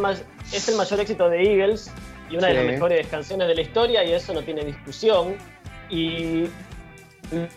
es 0.53 0.69
el 0.69 0.77
mayor 0.77 1.01
éxito 1.01 1.29
de 1.29 1.43
Eagles 1.43 1.91
y 2.29 2.37
una 2.37 2.49
de 2.49 2.55
las 2.55 2.65
mejores 2.65 3.07
canciones 3.09 3.49
de 3.49 3.55
la 3.55 3.61
historia 3.63 4.05
y 4.05 4.13
eso 4.13 4.33
no 4.33 4.43
tiene 4.43 4.65
discusión. 4.65 5.37
Y 5.89 6.45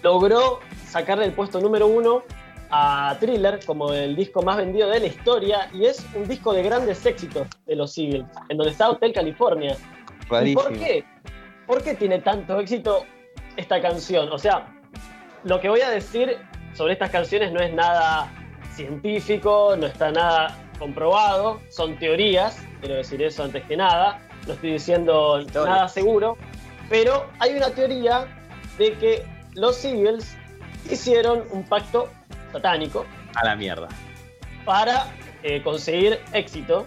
logró 0.01 0.59
sacarle 0.87 1.25
el 1.25 1.33
puesto 1.33 1.59
número 1.59 1.87
uno 1.87 2.23
a 2.69 3.15
Thriller 3.19 3.59
como 3.65 3.93
el 3.93 4.15
disco 4.15 4.41
más 4.41 4.57
vendido 4.57 4.89
de 4.89 4.99
la 4.99 5.05
historia 5.05 5.69
y 5.73 5.85
es 5.85 6.03
un 6.15 6.27
disco 6.27 6.53
de 6.53 6.63
grandes 6.63 7.05
éxitos 7.05 7.47
de 7.67 7.75
los 7.75 7.95
Eagles, 7.97 8.25
en 8.49 8.57
donde 8.57 8.71
está 8.71 8.89
Hotel 8.89 9.13
California. 9.13 9.77
¿Y 10.43 10.55
por 10.55 10.73
qué? 10.73 11.05
¿Por 11.67 11.83
qué 11.83 11.93
tiene 11.93 12.19
tanto 12.19 12.59
éxito 12.59 13.05
esta 13.57 13.79
canción? 13.79 14.31
O 14.31 14.39
sea, 14.39 14.67
lo 15.43 15.59
que 15.59 15.69
voy 15.69 15.81
a 15.81 15.89
decir 15.89 16.37
sobre 16.73 16.93
estas 16.93 17.11
canciones 17.11 17.51
no 17.51 17.59
es 17.59 17.71
nada 17.73 18.31
científico, 18.73 19.75
no 19.77 19.85
está 19.85 20.11
nada 20.11 20.62
comprobado, 20.83 21.61
son 21.69 21.97
teorías, 21.97 22.61
quiero 22.81 22.95
decir 22.95 23.23
eso 23.23 23.41
antes 23.41 23.63
que 23.63 23.77
nada, 23.77 24.19
no 24.45 24.51
estoy 24.51 24.73
diciendo 24.73 25.41
nada 25.53 25.87
seguro, 25.87 26.37
pero 26.89 27.25
hay 27.39 27.55
una 27.55 27.69
teoría 27.69 28.27
de 28.77 28.91
que 28.97 29.25
los 29.53 29.85
Eagles 29.85 30.35
hicieron 30.91 31.45
un 31.51 31.63
pacto 31.63 32.09
satánico. 32.51 33.05
A 33.33 33.45
la 33.45 33.55
mierda. 33.55 33.87
Para 34.65 35.07
eh, 35.43 35.61
conseguir 35.63 36.19
éxito. 36.33 36.85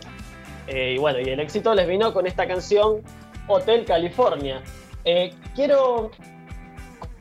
Eh, 0.66 0.92
y 0.96 0.98
bueno, 0.98 1.20
y 1.20 1.30
el 1.30 1.40
éxito 1.40 1.74
les 1.74 1.88
vino 1.88 2.12
con 2.12 2.26
esta 2.26 2.46
canción 2.46 3.00
Hotel 3.48 3.86
California. 3.86 4.60
Eh, 5.06 5.32
quiero 5.54 6.10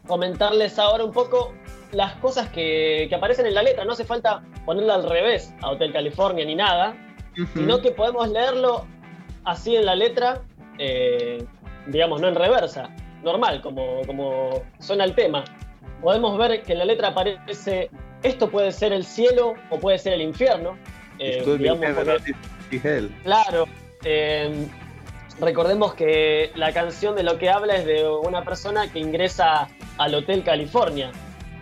comentarles 0.05 0.77
ahora 0.77 1.05
un 1.05 1.13
poco 1.13 1.53
las 1.93 2.15
cosas 2.15 2.49
que, 2.49 3.09
aparecen 3.15 3.45
en 3.45 3.53
la 3.53 3.63
letra. 3.63 3.85
No 3.85 3.93
hace 3.93 4.03
falta 4.03 4.43
ponerla 4.65 4.95
al 4.95 5.09
revés 5.09 5.53
a 5.61 5.71
Hotel 5.71 5.93
California 5.93 6.45
ni 6.45 6.55
nada, 6.55 6.95
sino 7.53 7.81
que 7.81 7.91
podemos 7.91 8.29
leerlo 8.29 8.85
así 9.43 9.75
en 9.75 9.85
la 9.85 9.95
letra, 9.95 10.41
digamos, 11.87 12.21
no 12.21 12.27
en 12.27 12.35
reversa, 12.35 12.89
normal, 13.23 13.61
como, 13.61 14.01
como 14.05 14.63
suena 14.79 15.03
el 15.03 15.15
tema. 15.15 15.43
Podemos 16.01 16.37
ver 16.37 16.63
que 16.63 16.73
en 16.73 16.79
la 16.79 16.85
letra 16.85 17.09
aparece 17.09 17.89
esto 18.25 18.49
puede 18.49 18.71
ser 18.71 18.91
el 18.91 19.05
cielo 19.05 19.53
o 19.69 19.79
puede 19.79 19.99
ser 19.99 20.13
el 20.13 20.21
infierno. 20.21 20.77
Eh, 21.19 21.43
claro. 23.23 23.67
Eh, 24.03 24.67
recordemos 25.39 25.93
que 25.93 26.51
la 26.55 26.73
canción 26.73 27.15
de 27.15 27.23
lo 27.23 27.37
que 27.37 27.49
habla 27.49 27.75
es 27.75 27.85
de 27.85 28.07
una 28.07 28.43
persona 28.43 28.91
que 28.91 28.99
ingresa 28.99 29.67
al 29.97 30.15
Hotel 30.15 30.43
California. 30.43 31.11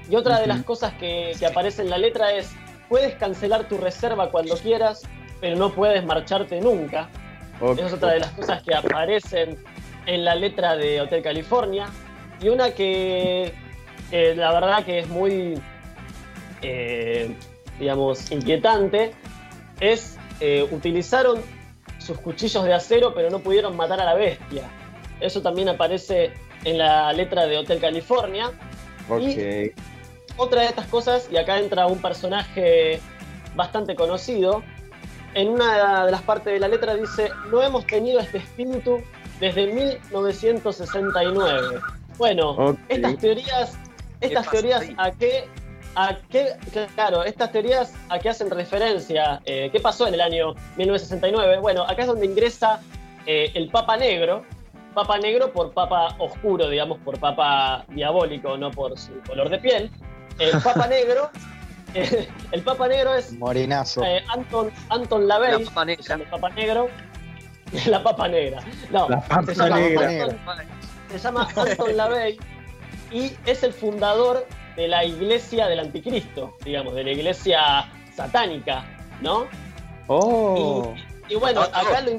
Y 0.10 0.16
otra 0.16 0.40
de 0.40 0.48
las 0.48 0.64
cosas 0.64 0.94
que, 0.94 1.36
aparece 1.46 1.82
en 1.82 1.90
la 1.90 1.98
letra 1.98 2.34
es, 2.34 2.54
puedes 2.90 3.16
cancelar 3.16 3.68
tu 3.68 3.78
reserva 3.78 4.30
cuando 4.32 4.56
quieras, 4.58 5.04
pero 5.42 5.56
no 5.56 5.74
puedes 5.74 6.04
marcharte 6.06 6.60
nunca. 6.62 7.10
Esa 7.62 7.86
es 7.86 7.94
otra 7.94 8.12
de 8.12 8.20
las 8.20 8.32
cosas 8.32 8.62
que 8.64 8.76
aparecen 8.76 9.58
en 10.06 10.26
la 10.26 10.36
letra 10.36 10.76
de 10.76 11.02
Hotel 11.02 11.22
California. 11.22 11.88
Y 12.42 12.50
una 12.50 12.72
que 12.72 13.54
la 14.12 14.52
verdad 14.54 14.84
que 14.84 15.00
es 15.00 15.08
muy, 15.08 15.60
eh, 16.62 17.34
digamos, 17.80 18.32
inquietante 18.32 19.14
es 19.80 20.18
eh, 20.40 20.68
utilizaron 20.72 21.42
sus 22.00 22.20
cuchillos 22.20 22.64
de 22.66 22.74
acero 22.74 23.14
pero 23.14 23.30
no 23.30 23.40
pudieron 23.40 23.76
matar 23.76 24.00
a 24.02 24.06
la 24.06 24.14
bestia. 24.14 24.64
Eso 25.20 25.42
también 25.42 25.70
aparece 25.70 26.34
en 26.66 26.78
la 26.78 27.14
letra 27.14 27.46
de 27.46 27.58
Hotel 27.58 27.80
California. 27.80 28.52
Y 29.20 29.72
otra 30.38 30.62
de 30.62 30.68
estas 30.68 30.88
cosas, 30.88 31.28
y 31.32 31.38
acá 31.38 31.60
entra 31.60 31.88
un 31.88 32.02
personaje 32.02 33.00
bastante 33.56 33.96
conocido, 33.96 34.64
en 35.36 35.50
una 35.50 36.06
de 36.06 36.12
las 36.12 36.22
partes 36.22 36.54
de 36.54 36.60
la 36.60 36.68
letra 36.68 36.96
dice, 36.96 37.32
no 37.50 37.62
hemos 37.62 37.86
tenido 37.88 38.20
este 38.20 38.38
espíritu 38.38 39.02
desde 39.40 39.74
1969. 39.74 41.80
Bueno, 42.18 42.78
estas 42.90 43.18
teorías, 43.18 43.78
estas 44.22 44.50
teorías 44.50 44.84
a 44.98 45.12
qué 45.12 45.48
¿A 45.96 46.18
qué, 46.32 46.48
claro, 46.96 47.24
estas 47.24 47.52
teorías 47.52 47.94
a 48.10 48.18
qué 48.18 48.30
hacen 48.30 48.50
referencia? 48.50 49.40
Eh, 49.46 49.70
¿Qué 49.72 49.80
pasó 49.80 50.08
en 50.08 50.16
el 50.16 50.22
año 50.22 50.56
1969? 50.78 51.60
Bueno, 51.60 51.84
acá 51.84 52.02
es 52.02 52.08
donde 52.08 52.26
ingresa 52.26 52.82
eh, 53.28 53.52
el 53.54 53.70
Papa 53.70 53.96
Negro. 53.98 54.44
Papa 54.96 55.20
Negro 55.20 55.52
por 55.52 55.72
Papa 55.72 56.16
Oscuro, 56.18 56.70
digamos, 56.70 56.98
por 57.00 57.20
Papa 57.20 57.86
Diabólico, 57.90 58.58
no 58.58 58.72
por 58.72 58.98
su 58.98 59.12
color 59.28 59.50
de 59.50 59.60
piel. 59.60 59.92
El 60.40 60.62
Papa 60.62 60.88
Negro, 60.88 61.30
el 62.52 62.62
Papa 62.62 62.88
Negro 62.88 63.16
es 63.16 63.34
Morinazo. 63.34 64.04
Eh, 64.04 64.24
Anton, 64.30 64.72
Anton 64.90 65.28
LaVey, 65.28 65.52
la 65.52 65.66
Papa 65.66 65.86
Negra. 65.86 66.16
el 66.16 66.22
Papa 66.24 66.50
Negro. 66.50 66.90
la 67.88 68.04
Papa 68.04 68.28
Negra. 68.28 68.64
No, 68.92 69.10
la 69.10 69.22
Papa 69.22 69.46
se 69.46 69.56
llama 69.56 69.80
Negra. 69.80 70.24
Anton, 70.24 70.38
se 71.10 71.20
llama 71.20 71.48
Anton 71.56 71.98
LaVey 71.98 72.40
y 73.12 73.32
es 73.46 73.64
el 73.64 73.74
fundador 73.74 74.46
de 74.76 74.88
la 74.88 75.06
iglesia 75.06 75.68
del 75.68 75.80
anticristo, 75.80 76.56
digamos, 76.66 76.96
de 76.96 77.04
la 77.04 77.12
iglesia 77.12 77.92
satánica, 78.16 78.86
¿no? 79.22 79.46
Oh. 80.08 80.94
Y, 81.30 81.36
bueno, 81.36 81.62
acá, 81.62 82.02
lo, 82.02 82.12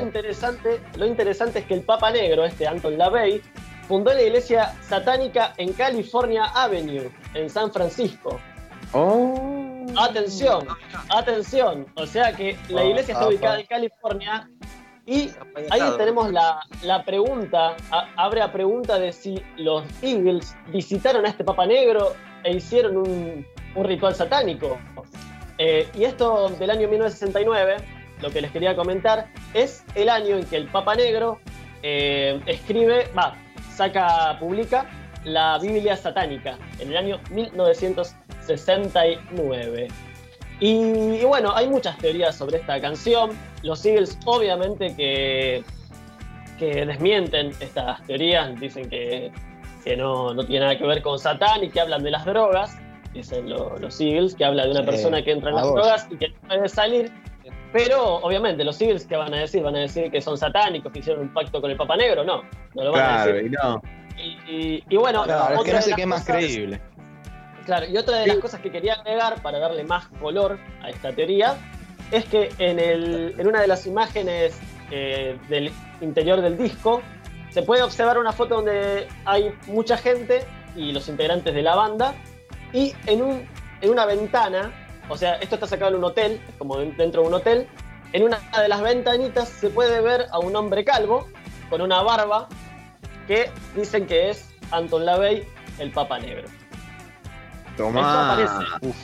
interesante, 0.00 0.80
lo 0.96 1.06
interesante 1.06 1.60
es 1.60 1.66
que 1.66 1.74
el 1.74 1.82
Papa 1.82 2.10
Negro, 2.10 2.44
este 2.44 2.66
Anton 2.66 2.98
LaVey, 2.98 3.42
fundó 3.88 4.12
la 4.12 4.22
iglesia 4.22 4.74
satánica 4.82 5.54
en 5.56 5.72
California 5.72 6.44
Avenue, 6.44 7.10
en 7.34 7.48
San 7.48 7.72
Francisco. 7.72 8.38
Oh. 8.92 9.86
Atención, 9.98 10.66
atención. 11.08 11.86
O 11.96 12.06
sea 12.06 12.32
que 12.32 12.56
la 12.68 12.84
iglesia 12.84 13.14
está 13.14 13.26
ubicada 13.26 13.58
en 13.60 13.66
California 13.66 14.48
y 15.06 15.30
ahí 15.70 15.80
tenemos 15.96 16.30
la, 16.30 16.60
pregunta, 17.06 17.76
abre 18.16 18.40
la 18.40 18.52
pregunta 18.52 18.98
de 18.98 19.10
si 19.10 19.42
los 19.56 19.82
Eagles 20.02 20.54
visitaron 20.70 21.24
a 21.24 21.30
este 21.30 21.44
Papa 21.44 21.66
Negro 21.66 22.14
e 22.44 22.56
hicieron 22.56 22.98
un, 22.98 23.46
ritual 23.82 24.14
satánico. 24.14 24.78
Eh, 25.56 25.88
y 25.94 26.04
esto 26.04 26.50
del 26.50 26.70
año 26.70 26.88
1969, 26.88 27.76
lo 28.20 28.30
que 28.30 28.42
les 28.42 28.50
quería 28.50 28.76
comentar, 28.76 29.28
es 29.54 29.82
el 29.94 30.10
año 30.10 30.36
en 30.36 30.44
que 30.44 30.56
el 30.56 30.66
Papa 30.66 30.94
Negro 30.94 31.40
eh, 31.82 32.40
escribe, 32.44 33.08
va, 33.16 33.34
saca, 33.78 34.36
publica 34.38 34.86
la 35.24 35.58
Biblia 35.58 35.96
satánica, 35.96 36.56
en 36.80 36.90
el 36.90 36.96
año 36.96 37.18
1969. 37.30 39.88
Y, 40.60 41.24
bueno, 41.24 41.52
hay 41.54 41.68
muchas 41.68 41.96
teorías 41.98 42.34
sobre 42.36 42.58
esta 42.58 42.80
canción. 42.80 43.30
Los 43.62 43.86
Eagles 43.86 44.18
obviamente 44.24 44.96
que, 44.96 45.62
que 46.58 46.84
desmienten 46.84 47.52
estas 47.60 48.04
teorías, 48.06 48.58
dicen 48.58 48.90
que, 48.90 49.30
no, 49.96 50.34
tiene 50.44 50.64
nada 50.64 50.76
que 50.76 50.84
ver 50.84 51.00
con 51.02 51.20
Satán 51.20 51.62
y 51.62 51.70
que 51.70 51.80
hablan 51.80 52.02
de 52.02 52.10
las 52.10 52.24
drogas, 52.24 52.76
dicen 53.14 53.48
los 53.48 54.00
Eagles, 54.00 54.34
que 54.34 54.44
habla 54.44 54.64
de 54.64 54.72
una 54.72 54.84
persona 54.84 55.22
que 55.22 55.30
entra 55.30 55.50
en 55.50 55.56
las 55.56 55.66
drogas 55.66 56.08
y 56.10 56.16
que 56.16 56.30
no 56.30 56.34
puede 56.48 56.68
salir. 56.68 57.12
Pero, 57.72 58.16
obviamente, 58.16 58.64
los 58.64 58.80
Eagles, 58.80 59.06
¿qué 59.06 59.16
van 59.16 59.34
a 59.34 59.40
decir? 59.40 59.62
¿Van 59.62 59.76
a 59.76 59.80
decir 59.80 60.10
que 60.10 60.20
son 60.20 60.38
satánicos, 60.38 60.90
que 60.90 61.00
hicieron 61.00 61.22
un 61.22 61.32
pacto 61.32 61.60
con 61.60 61.70
el 61.70 61.76
Papa 61.76 61.96
Negro? 61.96 62.24
No, 62.24 62.42
no 62.74 62.84
lo 62.84 62.92
van 62.92 63.02
a 63.02 63.26
decir. 63.26 63.46
Y, 63.46 63.50
no. 63.50 63.82
y, 64.88 64.96
bueno, 64.96 65.24
claro, 65.24 65.56
es 65.56 65.64
que 65.64 65.72
no 65.72 65.82
sé 65.82 65.92
qué 65.94 66.06
más 66.06 66.24
creíble. 66.24 66.80
Claro, 67.66 67.86
y 67.86 67.98
otra 67.98 68.18
de 68.18 68.26
las 68.28 68.38
cosas 68.38 68.60
que 68.60 68.72
quería 68.72 68.94
agregar 68.94 69.42
para 69.42 69.58
darle 69.58 69.84
más 69.84 70.08
color 70.20 70.58
a 70.82 70.88
esta 70.88 71.12
teoría 71.12 71.56
es 72.10 72.24
que 72.24 72.48
en, 72.58 72.78
el, 72.78 73.34
en 73.38 73.46
una 73.46 73.60
de 73.60 73.66
las 73.66 73.86
imágenes 73.86 74.58
eh, 74.90 75.36
del 75.50 75.70
interior 76.00 76.40
del 76.40 76.56
disco 76.56 77.02
se 77.50 77.62
puede 77.62 77.82
observar 77.82 78.16
una 78.16 78.32
foto 78.32 78.56
donde 78.56 79.06
hay 79.26 79.52
mucha 79.66 79.98
gente 79.98 80.44
y 80.76 80.92
los 80.92 81.08
integrantes 81.10 81.54
de 81.54 81.60
la 81.60 81.74
banda 81.74 82.14
y 82.72 82.94
en, 83.06 83.20
un, 83.20 83.46
en 83.82 83.90
una 83.90 84.06
ventana, 84.06 84.72
o 85.08 85.16
sea, 85.16 85.34
esto 85.36 85.54
está 85.54 85.66
sacado 85.66 85.90
en 85.92 85.98
un 85.98 86.04
hotel, 86.04 86.40
como 86.58 86.78
dentro 86.78 87.22
de 87.22 87.28
un 87.28 87.34
hotel, 87.34 87.68
en 88.12 88.22
una 88.22 88.38
de 88.60 88.68
las 88.68 88.80
ventanitas 88.80 89.48
se 89.48 89.70
puede 89.70 90.00
ver 90.00 90.26
a 90.30 90.38
un 90.38 90.54
hombre 90.56 90.84
calvo 90.84 91.28
con 91.68 91.80
una 91.80 92.02
barba 92.02 92.48
que 93.26 93.50
dicen 93.76 94.06
que 94.06 94.30
es 94.30 94.48
Anton 94.70 95.04
LaVey, 95.04 95.46
el 95.78 95.90
Papa 95.90 96.18
Negro. 96.18 96.48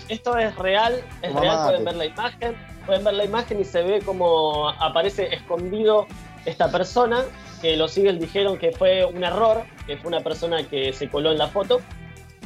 Esto, 0.09 0.37
es 0.37 0.57
real, 0.57 1.05
es 1.23 1.33
real, 1.35 1.65
pueden 1.65 1.85
ver 1.85 1.97
la 1.97 2.07
imagen, 2.07 2.57
pueden 2.87 3.05
ver 3.05 3.15
la 3.15 3.25
imagen 3.25 3.61
y 3.61 3.65
se 3.65 3.83
ve 3.83 4.01
como 4.01 4.69
aparece 4.69 5.33
escondido 5.35 6.07
esta 6.45 6.71
persona, 6.71 7.23
que 7.61 7.77
los 7.77 7.97
Eagles 7.97 8.21
dijeron 8.21 8.59
que 8.59 8.73
fue 8.73 9.05
un 9.05 9.23
error, 9.23 9.65
que 9.87 9.97
fue 9.97 10.09
una 10.09 10.21
persona 10.21 10.63
que 10.65 10.93
se 10.93 11.09
coló 11.09 11.31
en 11.31 11.39
la 11.39 11.49
foto, 11.49 11.81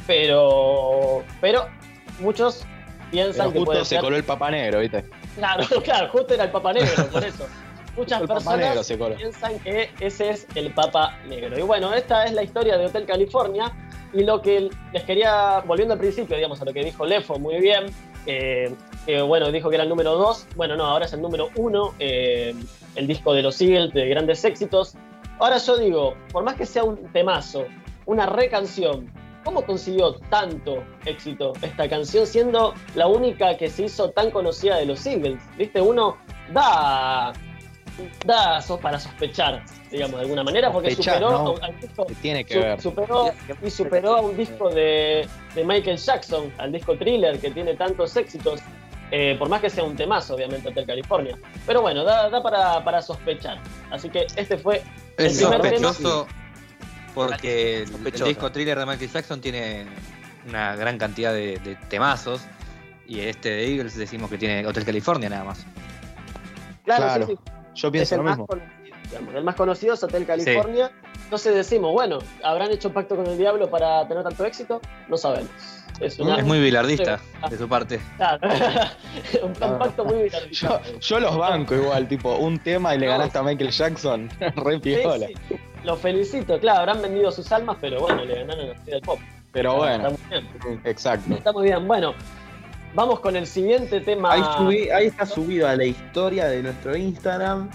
pero, 0.05 1.23
pero 1.41 1.67
muchos 2.19 2.65
piensan 3.11 3.51
que 3.51 3.59
justo 3.59 3.85
se 3.85 3.99
coló 3.99 4.15
el 4.15 4.23
Papa 4.23 4.51
Negro, 4.51 4.79
¿viste? 4.79 5.05
Claro, 5.35 5.63
claro, 5.83 6.09
justo 6.09 6.33
era 6.33 6.45
el 6.45 6.51
Papa 6.51 6.73
Negro, 6.73 7.07
por 7.11 7.23
eso. 7.23 7.47
Muchas 7.97 8.21
personas 8.21 8.87
piensan 9.17 9.59
que 9.59 9.89
ese 9.99 10.29
es 10.29 10.47
el 10.55 10.71
Papa 10.71 11.17
Negro. 11.27 11.57
Y 11.59 11.63
bueno, 11.63 11.93
esta 11.93 12.23
es 12.25 12.33
la 12.33 12.43
historia 12.43 12.77
de 12.77 12.85
Hotel 12.85 13.05
California 13.05 13.73
y 14.13 14.23
lo 14.23 14.41
que 14.41 14.69
les 14.93 15.03
quería, 15.03 15.61
volviendo 15.65 15.93
al 15.93 15.99
principio, 15.99 16.35
digamos, 16.35 16.61
a 16.61 16.65
lo 16.65 16.73
que 16.73 16.83
dijo 16.83 17.05
Lefo 17.05 17.37
muy 17.39 17.59
bien, 17.59 17.87
que 18.25 19.21
bueno, 19.27 19.51
dijo 19.51 19.69
que 19.69 19.75
era 19.75 19.83
el 19.83 19.89
número 19.89 20.15
2, 20.15 20.47
bueno, 20.55 20.75
no, 20.75 20.85
ahora 20.85 21.05
es 21.05 21.13
el 21.13 21.21
número 21.21 21.49
1, 21.55 21.95
eh, 21.99 22.55
el 22.95 23.07
disco 23.07 23.33
de 23.33 23.41
los 23.41 23.59
Eagles, 23.61 23.93
de 23.93 24.07
grandes 24.07 24.43
éxitos. 24.45 24.95
Ahora 25.39 25.57
yo 25.57 25.77
digo, 25.77 26.15
por 26.31 26.43
más 26.43 26.55
que 26.55 26.65
sea 26.65 26.83
un 26.83 26.97
temazo, 27.11 27.65
una 28.05 28.25
recanción, 28.25 29.11
¿cómo 29.43 29.65
consiguió 29.65 30.15
tanto 30.29 30.83
éxito 31.05 31.53
esta 31.61 31.87
canción 31.89 32.25
siendo 32.25 32.73
la 32.95 33.07
única 33.07 33.57
que 33.57 33.69
se 33.69 33.85
hizo 33.85 34.11
tan 34.11 34.31
conocida 34.31 34.77
de 34.77 34.85
los 34.85 35.05
Eagles? 35.05 35.41
¿Viste? 35.57 35.81
Uno 35.81 36.17
da 36.53 37.33
da 38.25 38.61
para 38.81 38.99
sospechar, 38.99 39.63
digamos, 39.91 40.17
de 40.17 40.21
alguna 40.21 40.43
manera, 40.43 40.71
porque 40.71 40.95
superó 40.95 41.61
al 41.61 41.79
disco. 41.79 42.07
Tiene 42.21 42.45
que 42.45 42.59
ver. 42.59 42.81
Superó, 42.81 43.31
y 43.61 43.69
superó 43.69 44.17
a 44.17 44.21
un 44.21 44.37
disco 44.37 44.69
de, 44.69 45.27
Michael 45.55 45.97
Jackson, 45.97 46.51
al 46.57 46.71
disco 46.71 46.95
Thriller, 46.97 47.39
que 47.39 47.51
tiene 47.51 47.75
tantos 47.75 48.15
éxitos. 48.15 48.61
Eh, 49.11 49.35
por 49.39 49.49
más 49.49 49.59
que 49.59 49.71
sea 49.71 49.83
un 49.83 49.95
temazo, 49.95 50.35
obviamente, 50.35 50.69
Hotel 50.69 50.85
California. 50.85 51.37
Pero 51.65 51.81
bueno, 51.81 52.03
da, 52.03 52.29
para, 52.43 53.01
sospechar. 53.01 53.57
Así 53.89 54.09
que 54.09 54.27
este 54.35 54.57
fue 54.57 54.83
el 55.17 55.35
primer 55.35 55.61
sospechoso 55.61 56.27
porque 57.27 57.83
el, 57.83 58.25
disco 58.25 58.51
Thriller 58.51 58.77
de 58.79 58.85
Michael 58.85 59.11
Jackson 59.11 59.41
tiene 59.41 59.85
una 60.47 60.75
gran 60.75 60.97
cantidad 60.97 61.33
de, 61.33 61.77
temazos. 61.89 62.41
Y 63.07 63.21
este 63.21 63.49
de 63.49 63.71
Eagles 63.71 63.95
decimos 63.95 64.29
que 64.29 64.37
tiene 64.37 64.65
Hotel 64.65 64.85
California 64.85 65.29
nada 65.29 65.43
más. 65.43 65.65
Claro, 66.85 67.25
Sí, 67.25 67.33
sí. 67.33 67.51
Yo 67.75 67.91
pienso 67.91 68.17
lo 68.17 68.23
mismo. 68.23 68.47
el 69.35 69.43
más 69.43 69.55
conocido 69.55 69.95
es 69.95 70.03
Hotel 70.03 70.25
California. 70.25 70.91
Entonces 71.29 71.53
decimos, 71.53 71.93
bueno, 71.93 72.17
¿habrán 72.43 72.71
hecho 72.71 72.87
un 72.87 72.95
pacto 72.95 73.15
con 73.15 73.27
el 73.27 73.37
diablo 73.37 73.69
para 73.69 74.07
tener 74.07 74.23
tanto 74.23 74.45
éxito? 74.45 74.81
No 75.07 75.15
sabemos. 75.15 75.51
Es, 75.99 76.17
muy 76.17 76.59
bilardista 76.59 77.19
de 77.47 77.55
su 77.55 77.69
parte. 77.69 77.99
Claro. 78.17 78.39
un, 79.43 79.53
pacto 79.53 80.05
muy 80.05 80.23
bilardista. 80.23 80.81
Yo, 80.99 81.19
los 81.19 81.37
banco 81.37 81.75
igual, 81.75 82.07
tipo, 82.07 82.35
un 82.37 82.57
tema 82.57 82.95
y 82.95 82.97
le 82.97 83.05
ganaste 83.05 83.37
a 83.37 83.43
Michael 83.43 83.69
Jackson. 83.69 84.27
Re 84.55 84.79
piola. 84.79 85.27
Los 85.83 85.99
felicito, 85.99 86.59
claro, 86.59 86.79
habrán 86.79 87.03
vendido 87.03 87.31
sus 87.31 87.51
almas, 87.51 87.77
pero 87.79 87.99
bueno, 87.99 88.25
le 88.25 88.33
ganaron 88.33 88.71
a 88.71 88.83
del 88.85 89.01
pop. 89.01 89.19
Pero 89.51 89.75
bueno, 89.75 90.09
exacto. 90.83 91.35
Está 91.35 91.51
muy 91.51 91.65
bien. 91.65 91.87
Bueno, 91.87 92.15
Vamos 92.95 93.19
con 93.19 93.35
el 93.35 93.45
siguiente 93.45 94.01
tema. 94.01 94.31
Ahí, 94.33 95.05
está 95.05 95.27
subido 95.27 95.67
a 95.67 95.75
la 95.75 95.85
historia 95.85 96.47
de 96.47 96.63
nuestro 96.63 96.97
Instagram, 96.97 97.69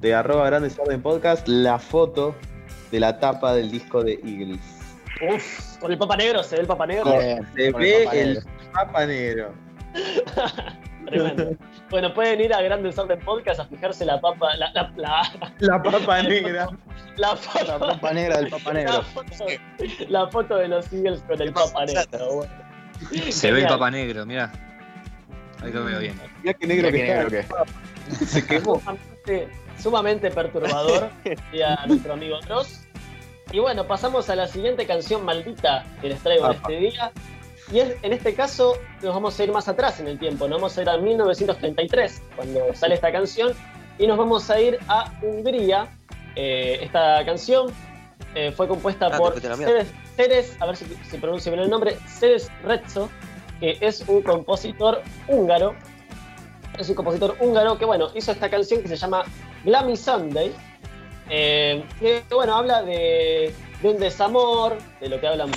de 0.00 0.14
arroba 0.14 0.46
grandes 0.46 0.78
orden 0.78 1.02
podcast, 1.02 1.48
la 1.48 1.80
foto 1.80 2.36
de 2.90 3.00
la 3.00 3.18
tapa 3.18 3.54
del 3.54 3.70
disco 3.70 4.02
de 4.02 4.14
Eagles. 4.24 4.60
Uf, 5.28 5.78
con 5.78 5.92
el 5.92 5.98
Papa 5.98 6.16
Negro, 6.16 6.42
se 6.42 6.56
ve 6.56 6.62
el 6.62 6.66
Papa 6.66 6.86
Negro. 6.86 7.10
se 7.10 7.72
ve 7.72 8.08
el 8.12 8.42
Papa, 8.72 9.06
Negro. 9.06 9.52
Tremendo. 11.06 11.56
Bueno, 11.90 12.14
pueden 12.14 12.40
ir 12.40 12.54
a 12.54 12.62
Grandes 12.62 12.96
Orden 12.98 13.18
Podcast 13.20 13.60
a 13.60 13.64
fijarse 13.64 14.04
la 14.04 14.20
papa. 14.20 14.54
La, 14.56 14.70
la, 14.72 14.92
la, 15.58 15.82
papa 15.82 16.22
negra. 16.22 16.68
La, 17.16 17.36
foto, 17.36 17.66
la 17.66 17.78
papa 17.78 18.12
negra 18.14 18.38
del 18.38 18.48
Papa 18.48 18.72
Negro. 18.72 19.04
La 20.08 20.28
foto, 20.28 20.56
de 20.56 20.68
los 20.68 20.90
Eagles 20.90 21.22
con 21.26 21.42
el 21.42 21.52
Papa 21.52 21.84
Negro. 21.84 22.46
Se 23.28 23.50
ve 23.50 23.62
el 23.62 23.66
Papa 23.66 23.90
Negro, 23.90 24.24
mira. 24.24 24.50
Ahí 25.62 25.72
lo 25.72 25.84
veo 25.84 25.98
bien. 25.98 26.18
Mira 26.42 26.54
qué 26.54 26.66
negro 26.66 26.90
que, 26.90 27.44
Se 28.24 28.46
quemó. 28.46 28.80
Sumamente, 29.78 30.30
perturbador, 30.30 31.10
a 31.66 31.86
nuestro 31.86 32.12
amigo 32.12 32.38
Dross. 32.40 32.79
Y 33.52 33.58
bueno, 33.58 33.86
pasamos 33.86 34.30
a 34.30 34.36
la 34.36 34.46
siguiente 34.46 34.86
canción 34.86 35.24
maldita 35.24 35.84
que 36.00 36.08
les 36.08 36.22
traigo 36.22 36.46
en 36.46 36.52
este 36.52 36.76
día. 36.76 37.12
Y 37.72 37.80
en 37.80 38.12
este 38.12 38.34
caso 38.34 38.74
nos 39.02 39.14
vamos 39.14 39.38
a 39.38 39.44
ir 39.44 39.52
más 39.52 39.68
atrás 39.68 40.00
en 40.00 40.08
el 40.08 40.18
tiempo, 40.18 40.48
nos 40.48 40.60
vamos 40.60 40.76
a 40.76 40.82
ir 40.82 40.88
a 40.88 40.96
1933, 40.96 42.22
cuando 42.34 42.74
sale 42.74 42.94
esta 42.94 43.12
canción, 43.12 43.52
y 43.98 44.06
nos 44.08 44.18
vamos 44.18 44.50
a 44.50 44.60
ir 44.60 44.78
a 44.88 45.12
Hungría. 45.22 45.88
Eh, 46.36 46.78
esta 46.82 47.24
canción 47.24 47.72
eh, 48.34 48.52
fue 48.52 48.66
compuesta 48.66 49.08
ah, 49.12 49.18
por 49.18 49.40
Ceres, 50.16 50.56
a 50.60 50.66
ver 50.66 50.76
si, 50.76 50.84
si 51.08 51.18
pronuncio 51.18 51.52
bien 51.52 51.64
el 51.64 51.70
nombre, 51.70 51.96
Ceres 52.06 52.50
Rezzo, 52.64 53.08
que 53.60 53.78
es 53.80 54.04
un 54.08 54.22
compositor 54.22 55.02
húngaro. 55.28 55.74
Es 56.78 56.88
un 56.88 56.94
compositor 56.94 57.36
húngaro 57.40 57.78
que, 57.78 57.84
bueno, 57.84 58.08
hizo 58.14 58.32
esta 58.32 58.48
canción 58.48 58.82
que 58.82 58.88
se 58.88 58.96
llama 58.96 59.24
Glammy 59.64 59.96
Sunday, 59.96 60.52
eh, 61.30 61.84
que, 62.00 62.24
bueno, 62.34 62.56
habla 62.56 62.82
de, 62.82 63.54
un 63.84 63.98
desamor, 63.98 64.76
de 65.00 65.08
lo 65.08 65.20
que 65.20 65.28
hablan 65.28 65.50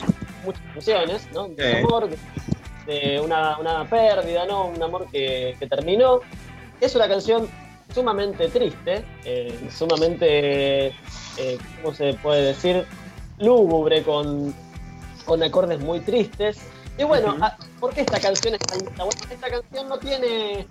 muchas 0.45 0.61
canciones, 0.71 1.27
¿no? 1.33 1.45
Un 1.45 1.55
desamor, 1.55 2.09
de, 2.85 3.19
una, 3.19 3.87
pérdida, 3.89 4.45
¿no? 4.45 4.67
Un 4.67 4.81
amor 4.81 5.07
que, 5.11 5.57
terminó. 5.67 6.21
Es 6.79 6.95
una 6.95 7.07
canción 7.07 7.49
sumamente 7.93 8.49
triste, 8.49 9.03
eh, 9.25 9.67
sumamente, 9.75 10.87
eh, 11.37 11.57
¿cómo 11.81 11.95
se 11.95 12.13
puede 12.15 12.43
decir? 12.43 12.85
Lúgubre, 13.39 14.03
con, 14.03 14.53
con 15.25 15.41
acordes 15.41 15.79
muy 15.79 16.01
tristes. 16.01 16.59
Y 16.99 17.03
bueno, 17.03 17.35
ah, 17.41 17.57
¿por 17.79 17.95
qué 17.95 18.01
esta 18.01 18.19
canción 18.19 18.53
es 18.53 18.59
tan 18.59 18.79
Bueno, 18.95 19.09
esta 19.31 19.49
canción 19.49 19.89
no 19.89 19.97
tiene 19.97 20.67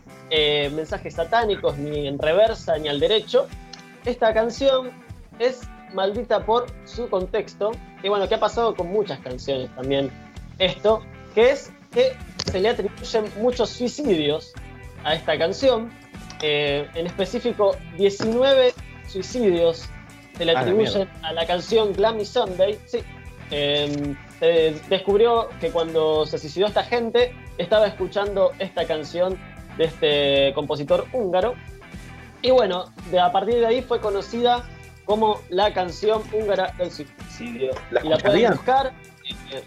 mensajes 0.71 1.15
satánicos 1.15 1.77
ni 1.77 2.07
en 2.07 2.21
reversa 2.21 2.79
ni 2.79 2.89
al 2.89 3.01
derecho. 3.01 3.49
Esta 4.05 4.35
canción 4.35 4.91
es 5.39 5.63
maldita 5.95 6.45
por 6.45 6.67
su 6.85 7.09
contexto. 7.09 7.73
Y 8.03 8.09
bueno, 8.09 8.29
que 8.29 8.35
ha 8.35 8.41
pasado 8.41 8.75
con 8.75 8.89
muchas 8.89 9.21
canciones 9.21 9.75
también 9.75 10.11
esto, 10.59 11.03
que 11.35 11.51
es 11.51 11.73
que 11.93 12.17
se 12.51 12.61
le 12.61 12.71
atribuyen 12.71 13.25
muchos 13.41 13.71
suicidios 13.71 14.53
a 15.05 15.15
esta 15.15 15.39
canción. 15.39 15.91
Eh, 16.43 16.89
en 16.95 17.07
específico, 17.07 17.77
19 17.97 18.75
suicidios 19.07 19.89
se 20.37 20.45
le 20.45 20.57
atribuyen 20.57 21.09
a 21.23 21.33
la 21.33 21.47
canción 21.47 21.93
Glammy 21.93 22.25
Sunday. 22.25 22.79
Sí. 22.87 22.99
Em, 23.51 24.17
se 24.41 24.75
descubrió 24.89 25.51
que 25.61 25.71
cuando 25.71 26.27
se 26.27 26.39
suicidó 26.39 26.67
esta 26.67 26.83
gente, 26.83 27.35
estaba 27.59 27.87
escuchando 27.87 28.53
esta 28.59 28.87
canción 28.87 29.39
de 29.77 29.85
este 29.85 30.53
compositor 30.55 31.07
húngaro. 31.13 31.55
Y 32.43 32.51
bueno, 32.51 32.87
de, 33.11 33.21
a 33.21 33.31
partir 33.31 33.55
de 33.55 33.67
ahí 33.67 33.83
fue 33.83 34.01
conocida 34.01 34.65
como 35.05 35.41
la 35.49 35.73
canción 35.73 36.23
húngara 36.33 36.73
del 36.79 36.91
suicidio. 36.91 37.73
¿La 37.91 38.05
y 38.05 38.09
la 38.09 38.19
pueden 38.19 38.53
buscar. 38.53 38.93
Eh, 39.53 39.63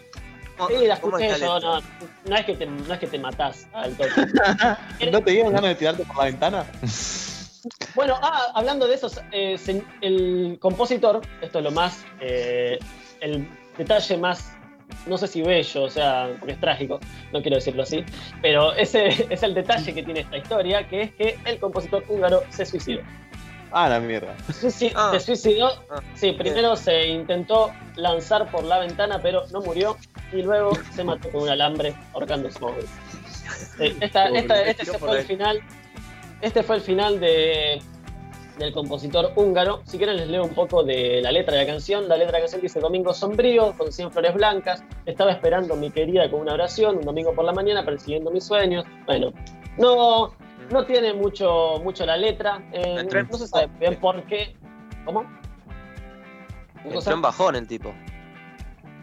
sí, 0.67 0.87
la 0.87 0.93
escuché 0.95 1.39
yo, 1.39 1.59
no, 1.59 1.81
no, 2.25 2.35
es 2.35 2.45
que 2.45 2.55
te, 2.55 2.65
no 2.65 2.93
es 2.93 2.99
que 2.99 3.07
te 3.07 3.19
matás 3.19 3.67
al 3.73 3.95
toque. 3.95 4.25
¿No 5.11 5.21
te 5.21 5.31
dieron 5.31 5.53
ganas 5.53 5.69
de 5.69 5.75
tirarte 5.75 6.03
por 6.05 6.17
la 6.17 6.25
ventana? 6.25 6.65
Bueno, 7.95 8.19
ah, 8.21 8.51
hablando 8.53 8.87
de 8.87 8.93
eso, 8.93 9.09
eh, 9.31 9.57
el 10.01 10.57
compositor, 10.59 11.21
esto 11.41 11.57
es 11.57 11.63
lo 11.63 11.71
más, 11.71 12.05
eh, 12.19 12.77
el 13.21 13.49
detalle 13.75 14.17
más 14.17 14.54
no 15.05 15.17
sé 15.17 15.27
si 15.27 15.41
bello, 15.41 15.83
o 15.83 15.89
sea, 15.89 16.29
porque 16.39 16.53
es 16.53 16.59
trágico, 16.59 16.99
no 17.31 17.41
quiero 17.41 17.55
decirlo 17.55 17.83
así, 17.83 18.03
pero 18.41 18.73
ese 18.73 19.07
es 19.29 19.43
el 19.43 19.53
detalle 19.53 19.93
que 19.93 20.03
tiene 20.03 20.21
esta 20.21 20.37
historia, 20.37 20.87
que 20.87 21.01
es 21.03 21.11
que 21.13 21.37
el 21.45 21.59
compositor 21.59 22.03
húngaro 22.07 22.43
se 22.49 22.65
suicidó. 22.65 23.01
Ah, 23.71 23.89
la 23.89 23.99
mierda. 23.99 24.33
Sí, 24.53 24.91
ah. 24.95 25.09
Se 25.13 25.19
suicidó. 25.19 25.67
Ah, 25.89 26.01
sí, 26.13 26.31
primero 26.31 26.77
se 26.77 27.07
intentó 27.07 27.73
lanzar 27.97 28.49
por 28.49 28.63
la 28.63 28.79
ventana, 28.79 29.19
pero 29.21 29.45
no 29.51 29.59
murió. 29.59 29.97
Y 30.31 30.43
luego 30.43 30.71
se 30.93 31.03
mató 31.03 31.29
con 31.29 31.43
un 31.43 31.49
alambre 31.49 31.93
ahorcando 32.13 32.49
su 32.49 32.59
móvil. 32.59 32.85
este 33.79 34.97
fue 34.97 35.19
el 35.19 35.25
final. 35.25 35.61
Este 36.39 36.63
fue 36.63 36.77
el 36.77 36.81
final 36.81 37.19
de, 37.19 37.81
del 38.57 38.73
compositor 38.73 39.31
húngaro. 39.35 39.81
Si 39.85 39.97
quieren 39.97 40.17
les 40.17 40.27
leo 40.27 40.43
un 40.43 40.53
poco 40.53 40.83
de 40.83 41.21
la 41.21 41.31
letra 41.31 41.55
de 41.55 41.61
la 41.61 41.67
canción. 41.67 42.07
La 42.07 42.17
letra 42.17 42.33
de 42.33 42.39
la 42.39 42.39
canción 42.41 42.61
dice 42.61 42.79
Domingo 42.79 43.13
sombrío, 43.13 43.73
con 43.77 43.91
100 43.91 44.11
flores 44.11 44.33
blancas. 44.33 44.83
Estaba 45.05 45.31
esperando 45.31 45.75
mi 45.75 45.91
querida 45.91 46.29
con 46.29 46.41
una 46.41 46.53
oración, 46.53 46.97
un 46.97 47.03
domingo 47.03 47.33
por 47.33 47.45
la 47.45 47.53
mañana, 47.53 47.83
persiguiendo 47.83 48.31
mis 48.31 48.43
sueños. 48.43 48.85
Bueno, 49.05 49.31
no, 49.77 50.33
no 50.71 50.85
tiene 50.85 51.13
mucho, 51.13 51.79
mucho 51.83 52.05
la 52.05 52.17
letra. 52.17 52.63
Eh, 52.71 53.05
no 53.29 53.37
se 53.37 53.47
sabe 53.47 53.69
bien 53.79 53.99
por 53.99 54.23
qué. 54.23 54.55
¿Cómo? 55.05 55.25
Entró 56.83 57.13
en 57.13 57.21
bajón 57.21 57.55
el 57.55 57.67
tipo. 57.67 57.93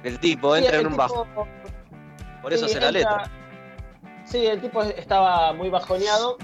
El 0.05 0.19
tipo 0.19 0.57
entra 0.57 0.79
en 0.79 0.87
un 0.87 0.97
bajón. 0.97 1.29
Por 2.43 2.53
eso 2.53 2.67
se 2.69 2.81
la 2.81 2.91
letra. 2.91 3.31
Sí, 4.25 4.47
el 4.47 4.61
tipo 4.61 4.83
estaba 4.83 5.53
muy 5.53 5.69
bajoneado 5.69 6.39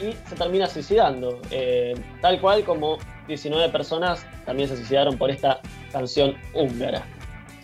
y 0.00 0.12
se 0.28 0.36
termina 0.36 0.66
suicidando. 0.66 1.40
Eh, 1.50 1.94
tal 2.20 2.40
cual 2.40 2.64
como 2.64 2.98
19 3.28 3.70
personas 3.70 4.26
también 4.44 4.68
se 4.68 4.76
suicidaron 4.76 5.16
por 5.16 5.30
esta 5.30 5.60
canción 5.92 6.36
húngara. 6.52 7.02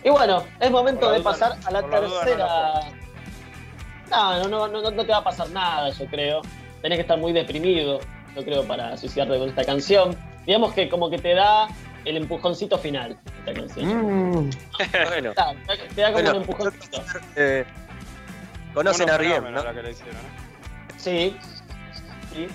Y 0.03 0.09
bueno, 0.09 0.43
es 0.59 0.71
momento 0.71 1.11
de 1.11 1.21
pasar 1.21 1.57
a 1.65 1.71
la 1.71 1.83
tercera. 1.83 2.73
No, 4.09 4.47
no, 4.47 4.67
no, 4.67 4.91
no, 4.91 5.05
te 5.05 5.11
va 5.11 5.17
a 5.17 5.23
pasar 5.23 5.49
nada, 5.51 5.89
yo 5.91 6.05
creo. 6.07 6.41
Tenés 6.81 6.97
que 6.97 7.01
estar 7.01 7.17
muy 7.17 7.31
deprimido, 7.31 7.99
yo 8.35 8.43
creo, 8.43 8.63
para 8.65 8.97
suicidarte 8.97 9.37
con 9.37 9.49
esta 9.49 9.63
canción. 9.63 10.17
Digamos 10.45 10.73
que 10.73 10.89
como 10.89 11.09
que 11.09 11.19
te 11.19 11.35
da 11.35 11.67
el 12.05 12.17
empujoncito 12.17 12.77
final 12.77 13.17
esta 13.39 13.53
canción. 13.53 14.41
Mm. 14.41 14.49
bueno. 15.07 15.33
Te 15.95 16.01
da, 16.01 16.11
como 16.11 16.29
un 16.29 16.35
empujoncito. 16.37 17.03
Eh, 17.35 17.63
conocen 18.73 19.09
a 19.09 19.17
Riem, 19.17 19.51
¿no? 19.51 19.61
Sí, 20.97 21.35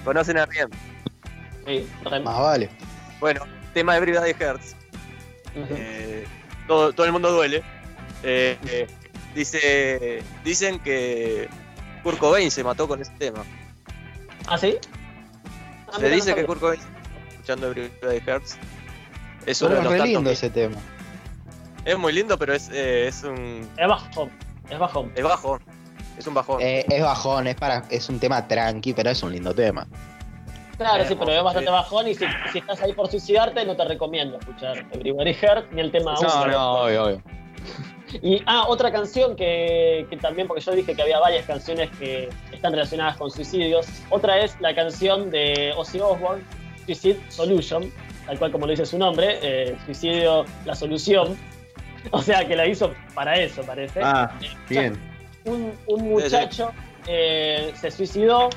¿Conocen 0.04 0.38
a 0.38 0.46
Riem? 0.46 0.70
Sí, 1.66 1.88
Más 2.04 2.22
vale. 2.22 2.70
Bueno, 3.20 3.42
tema 3.74 3.94
de 3.94 4.00
Brida 4.00 4.22
de 4.22 4.36
Hertz. 4.38 4.76
Eh, 5.54 6.26
todo, 6.66 6.92
todo, 6.92 7.06
el 7.06 7.12
mundo 7.12 7.32
duele. 7.32 7.62
Eh, 8.22 8.58
eh, 8.68 8.86
dice, 9.34 10.22
dicen 10.44 10.78
que 10.80 11.48
Kurt 12.02 12.18
Cobain 12.18 12.50
se 12.50 12.62
mató 12.62 12.86
con 12.86 13.00
ese 13.00 13.12
tema. 13.18 13.44
¿Ah, 14.46 14.58
sí? 14.58 14.76
Ah, 15.88 15.98
se 15.98 16.10
dice 16.10 16.34
que 16.34 16.44
Kurt 16.44 16.60
Cobain 16.60 16.80
escuchando 17.30 17.70
Brida 17.70 17.88
de 18.02 18.22
Hertz. 18.24 18.58
Es 19.46 19.62
uno 19.62 19.76
de 19.76 19.82
los 19.82 20.06
lindo 20.06 20.30
ese 20.30 20.50
tema. 20.50 20.76
Es 21.84 21.96
muy 21.96 22.12
lindo, 22.12 22.36
pero 22.36 22.52
es, 22.52 22.68
es 22.70 23.22
un. 23.22 23.68
Es 23.76 23.88
bajo. 23.88 24.28
Es 24.68 24.78
bajo. 24.78 25.08
Es 25.14 25.22
bajo. 25.22 25.58
Es 26.16 26.26
un 26.26 26.34
bajón. 26.34 26.60
Eh, 26.60 26.84
es 26.88 27.02
bajón, 27.02 27.46
es 27.46 27.56
para 27.56 27.82
es 27.90 28.08
un 28.08 28.18
tema 28.18 28.46
tranqui, 28.46 28.92
pero 28.92 29.10
es 29.10 29.22
un 29.22 29.32
lindo 29.32 29.54
tema. 29.54 29.86
Claro, 30.76 31.04
sí, 31.06 31.14
pero 31.14 31.32
es 31.32 31.42
bastante 31.42 31.70
bajón 31.70 32.08
y 32.08 32.14
si, 32.14 32.26
estás 32.54 32.82
ahí 32.82 32.92
por 32.92 33.08
suicidarte 33.10 33.64
no 33.64 33.74
te 33.76 33.84
recomiendo 33.86 34.38
escuchar 34.38 34.84
Everybody 34.92 35.30
Hurt 35.30 35.72
ni 35.72 35.80
el 35.80 35.90
tema 35.90 36.14
No, 36.20 36.46
no, 36.46 36.72
obvio, 36.82 37.04
obvio. 37.04 37.22
Y, 38.22 38.42
ah, 38.46 38.66
otra 38.68 38.92
canción 38.92 39.34
que, 39.36 40.06
que, 40.08 40.16
también, 40.18 40.46
porque 40.46 40.62
yo 40.62 40.72
dije 40.72 40.94
que 40.94 41.02
había 41.02 41.18
varias 41.18 41.44
canciones 41.46 41.90
que 41.98 42.28
están 42.52 42.72
relacionadas 42.72 43.16
con 43.16 43.30
suicidios. 43.30 43.86
Otra 44.10 44.38
es 44.38 44.58
la 44.60 44.74
canción 44.74 45.30
de 45.30 45.72
Ozzy 45.76 45.98
Osbourne, 45.98 46.44
Suicide 46.84 47.20
Solution, 47.28 47.90
tal 48.26 48.38
cual 48.38 48.52
como 48.52 48.66
lo 48.66 48.70
dice 48.70 48.86
su 48.86 48.98
nombre, 48.98 49.38
eh, 49.42 49.76
Suicidio, 49.86 50.44
la 50.64 50.74
solución. 50.74 51.36
O 52.12 52.22
sea 52.22 52.46
que 52.46 52.54
la 52.54 52.68
hizo 52.68 52.94
para 53.16 53.34
eso, 53.34 53.62
parece. 53.62 54.00
Ah, 54.00 54.30
bien 54.68 54.96
un, 55.47 56.09
muchacho 56.09 56.72
eh, 57.07 57.72
se 57.80 57.90
suicidó 57.90 58.51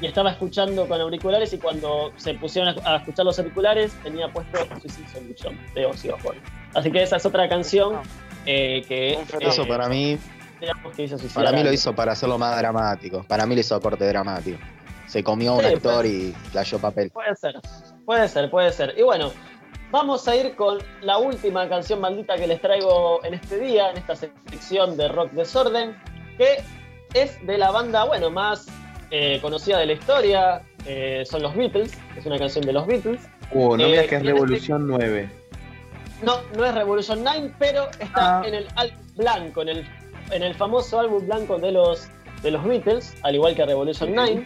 y 0.00 0.06
estaba 0.06 0.30
escuchando 0.30 0.86
con 0.86 1.00
auriculares 1.00 1.52
y 1.52 1.58
cuando 1.58 2.12
se 2.16 2.34
pusieron 2.34 2.74
a, 2.84 2.96
escuchar 2.96 3.24
los 3.24 3.38
auriculares 3.38 3.92
tenía 4.02 4.28
puesto 4.28 4.58
Suicide 4.80 5.08
Solution 5.08 5.58
de 5.74 5.86
Ozzy 5.86 6.10
Osbourne. 6.10 6.40
Así 6.74 6.90
que 6.90 7.02
esa 7.02 7.16
es 7.16 7.26
otra 7.26 7.48
canción 7.48 8.00
eh, 8.44 8.82
que... 8.86 9.18
Eso 9.40 9.66
para 9.66 9.88
mí... 9.88 10.18
para 11.34 11.52
mí 11.52 11.62
lo 11.62 11.72
hizo 11.72 11.94
para 11.94 12.12
hacerlo 12.12 12.38
más 12.38 12.58
dramático. 12.58 13.24
Para 13.26 13.46
mí 13.46 13.54
lo 13.54 13.60
hizo 13.60 13.80
corte 13.80 14.06
dramático. 14.06 14.58
Se 15.06 15.22
comió 15.22 15.54
un 15.54 15.64
actor 15.64 16.04
y 16.04 16.34
flasheó 16.50 16.78
papel. 16.78 17.10
Puede 17.10 17.34
ser, 17.36 17.54
puede 18.04 18.28
ser, 18.28 18.50
puede 18.50 18.72
ser. 18.72 18.94
Y 18.98 19.02
bueno, 19.02 19.32
Vamos 19.92 20.26
a 20.26 20.34
ir 20.34 20.56
con 20.56 20.78
la 21.00 21.18
última 21.18 21.68
canción 21.68 22.00
maldita 22.00 22.34
que 22.34 22.48
les 22.48 22.60
traigo 22.60 23.24
en 23.24 23.34
este 23.34 23.60
día, 23.60 23.90
en 23.92 23.98
esta 23.98 24.16
sección 24.16 24.96
de 24.96 25.06
Rock 25.06 25.30
Desorden 25.30 25.96
que 26.36 26.62
es 27.14 27.44
de 27.46 27.58
la 27.58 27.70
banda, 27.70 28.04
bueno, 28.04 28.30
más 28.30 28.66
eh, 29.10 29.38
conocida 29.40 29.78
de 29.78 29.86
la 29.86 29.92
historia, 29.92 30.62
eh, 30.84 31.24
son 31.24 31.42
los 31.42 31.54
Beatles, 31.54 31.96
es 32.16 32.26
una 32.26 32.38
canción 32.38 32.64
de 32.64 32.72
los 32.72 32.86
Beatles. 32.86 33.20
Uh, 33.52 33.76
no 33.76 33.86
digas 33.86 34.06
que 34.06 34.16
es 34.16 34.22
eh, 34.22 34.26
Revolución 34.26 34.86
9. 34.86 35.30
No, 36.22 36.40
no 36.56 36.64
es 36.64 36.74
Revolution 36.74 37.22
9, 37.22 37.52
pero 37.58 37.88
está 38.00 38.40
ah. 38.40 38.42
en 38.46 38.54
el 38.54 38.66
álbum 38.74 39.06
blanco, 39.16 39.62
en 39.62 39.68
el, 39.68 39.86
en 40.30 40.42
el 40.42 40.54
famoso 40.54 40.98
álbum 40.98 41.24
blanco 41.26 41.58
de 41.58 41.72
los, 41.72 42.08
de 42.42 42.50
los 42.50 42.64
Beatles, 42.64 43.14
al 43.22 43.34
igual 43.34 43.54
que 43.54 43.64
Revolution 43.64 44.14
9, 44.14 44.44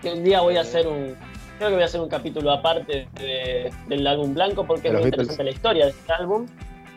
que 0.00 0.12
un 0.12 0.24
día 0.24 0.40
voy 0.40 0.56
a 0.56 0.60
hacer 0.60 0.86
un, 0.86 1.16
creo 1.58 1.70
que 1.70 1.74
voy 1.74 1.82
a 1.82 1.86
hacer 1.86 2.00
un 2.00 2.08
capítulo 2.08 2.52
aparte 2.52 3.08
del 3.88 4.06
álbum 4.06 4.34
blanco 4.34 4.64
porque 4.64 4.88
es 4.88 4.94
muy 4.94 5.04
interesante 5.04 5.44
la 5.44 5.50
historia 5.50 5.84
de 5.86 5.90
este 5.90 6.12
álbum. 6.12 6.46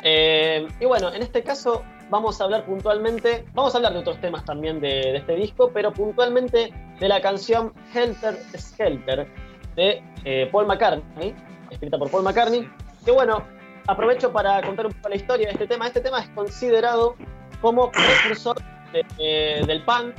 y 0.03 0.85
bueno, 0.85 1.13
en 1.13 1.21
este 1.21 1.41
caso 1.43 1.83
vamos 2.09 2.39
a 2.39 2.45
hablar 2.45 2.65
puntualmente, 2.65 3.45
vamos 3.53 3.73
a 3.73 3.77
hablar 3.77 3.93
de 3.93 3.99
otros 3.99 4.19
temas 4.21 4.45
también 4.45 4.79
de, 4.79 5.17
este 5.17 5.35
disco, 5.35 5.71
pero 5.73 5.91
puntualmente 5.91 6.71
de 6.99 7.07
la 7.07 7.21
canción 7.21 7.73
Helter 7.93 8.37
Skelter 8.57 9.27
de 9.75 10.01
eh, 10.23 10.49
Paul 10.51 10.67
McCartney, 10.67 11.35
escrita 11.69 11.97
por 11.97 12.09
Paul 12.09 12.23
McCartney, 12.23 12.69
que 13.03 13.11
bueno, 13.11 13.43
aprovecho 13.87 14.31
para 14.31 14.61
contar 14.61 14.87
un 14.87 14.93
poco 14.93 15.09
la 15.09 15.15
historia 15.15 15.47
de 15.47 15.53
este 15.53 15.67
tema. 15.67 15.87
Este 15.87 16.01
tema 16.01 16.19
es 16.19 16.29
considerado 16.29 17.15
como 17.61 17.91
precursor 17.91 18.57
eh, 18.93 19.63
del 19.65 19.83
punk, 19.83 20.15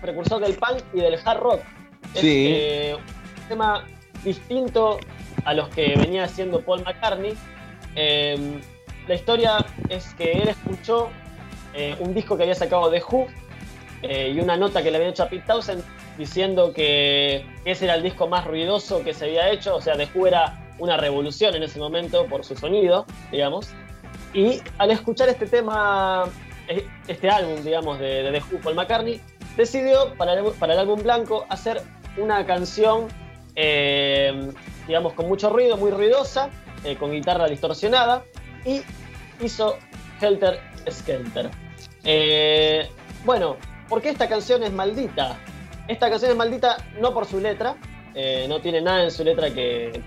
precursor 0.00 0.40
del 0.40 0.54
punk 0.54 0.82
y 0.92 1.00
del 1.00 1.18
hard 1.24 1.40
rock. 1.40 1.60
Es 2.14 2.22
eh, 2.24 2.96
un 2.96 3.48
tema 3.48 3.84
distinto 4.24 4.98
a 5.44 5.54
los 5.54 5.68
que 5.70 5.94
venía 5.96 6.24
haciendo 6.24 6.60
Paul 6.60 6.82
McCartney. 6.84 7.34
la 7.94 9.14
historia 9.14 9.64
es 9.88 10.12
que 10.14 10.32
él 10.32 10.48
escuchó 10.48 11.10
eh, 11.74 11.96
un 12.00 12.14
disco 12.14 12.36
que 12.36 12.42
había 12.42 12.54
sacado 12.54 12.90
de 12.90 13.02
Who 13.02 13.26
eh, 14.02 14.32
y 14.34 14.40
una 14.40 14.56
nota 14.56 14.82
que 14.82 14.90
le 14.90 14.96
había 14.96 15.10
hecho 15.10 15.22
a 15.22 15.28
Pete 15.28 15.44
Townsend 15.46 15.84
diciendo 16.18 16.72
que 16.72 17.44
ese 17.64 17.84
era 17.84 17.94
el 17.94 18.02
disco 18.02 18.26
más 18.26 18.44
ruidoso 18.44 19.04
que 19.04 19.14
se 19.14 19.26
había 19.26 19.50
hecho, 19.50 19.76
o 19.76 19.80
sea, 19.80 19.96
The 19.96 20.08
Who 20.14 20.26
era 20.26 20.72
una 20.78 20.96
revolución 20.96 21.54
en 21.54 21.62
ese 21.62 21.78
momento 21.78 22.26
por 22.26 22.44
su 22.44 22.56
sonido, 22.56 23.06
digamos. 23.30 23.68
Y 24.32 24.60
al 24.78 24.90
escuchar 24.90 25.28
este 25.28 25.46
tema, 25.46 26.24
eh, 26.68 26.86
este 27.08 27.28
álbum, 27.28 27.62
digamos, 27.62 27.98
de, 27.98 28.22
de 28.22 28.32
The 28.32 28.42
Who, 28.50 28.60
Paul 28.60 28.74
McCartney, 28.74 29.20
decidió 29.56 30.14
para 30.14 30.34
el, 30.34 30.44
para 30.52 30.72
el 30.74 30.78
álbum 30.80 31.02
blanco 31.02 31.46
hacer 31.48 31.82
una 32.16 32.44
canción, 32.46 33.08
digamos, 34.86 35.12
con 35.12 35.28
mucho 35.28 35.50
ruido, 35.50 35.76
muy 35.76 35.90
ruidosa, 35.90 36.50
con 36.98 37.12
guitarra 37.12 37.46
distorsionada, 37.46 38.24
y 38.64 38.82
hizo 39.44 39.76
Helter 40.20 40.60
Skelter. 40.90 41.50
Eh, 42.04 42.88
bueno, 43.24 43.56
¿por 43.88 44.00
qué 44.00 44.10
esta 44.10 44.28
canción 44.28 44.62
es 44.62 44.72
maldita? 44.72 45.38
Esta 45.88 46.08
canción 46.08 46.30
es 46.30 46.36
maldita 46.36 46.76
no 47.00 47.12
por 47.12 47.26
su 47.26 47.40
letra, 47.40 47.76
eh, 48.14 48.46
no 48.48 48.60
tiene 48.60 48.80
nada 48.80 49.04
en 49.04 49.10
su 49.10 49.24
letra 49.24 49.52
que, 49.52 50.00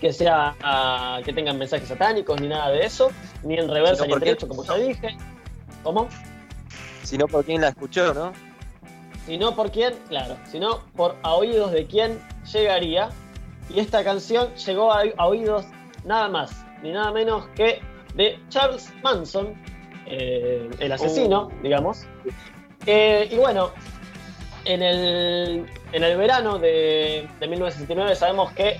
que 0.00 0.12
sea 0.12 0.54
ah, 0.62 1.20
que 1.24 1.32
tengan 1.32 1.58
mensajes 1.58 1.88
satánicos 1.88 2.40
ni 2.40 2.48
nada 2.48 2.70
de 2.70 2.86
eso, 2.86 3.10
ni 3.42 3.58
en 3.58 3.68
reversa 3.68 4.06
ni 4.06 4.12
en 4.12 4.20
derecho, 4.20 4.48
como 4.48 4.64
ya 4.64 4.76
dije. 4.76 5.16
¿Cómo? 5.82 6.08
Sino 7.02 7.26
por 7.26 7.44
quién 7.44 7.60
la 7.60 7.68
escuchó, 7.68 8.14
¿no? 8.14 8.32
Sino 9.26 9.54
por 9.54 9.70
quién, 9.70 9.94
claro, 10.08 10.36
sino 10.50 10.80
por 10.96 11.16
a 11.22 11.34
oídos 11.34 11.72
de 11.72 11.86
quién 11.86 12.18
llegaría. 12.52 13.10
Y 13.68 13.78
esta 13.78 14.02
canción 14.02 14.52
llegó 14.56 14.92
a 14.92 15.26
oídos 15.26 15.64
nada 16.04 16.28
más 16.28 16.50
ni 16.82 16.92
nada 16.92 17.12
menos 17.12 17.46
que 17.54 17.80
de 18.14 18.38
Charles 18.48 18.92
Manson, 19.02 19.54
eh, 20.10 20.68
el 20.78 20.92
asesino, 20.92 21.42
oh. 21.42 21.62
digamos. 21.62 22.06
Eh, 22.86 23.28
y 23.30 23.36
bueno, 23.36 23.70
en 24.64 24.82
el, 24.82 25.66
en 25.92 26.04
el 26.04 26.16
verano 26.16 26.58
de, 26.58 27.28
1969 27.40 28.14
sabemos 28.16 28.52
que 28.52 28.78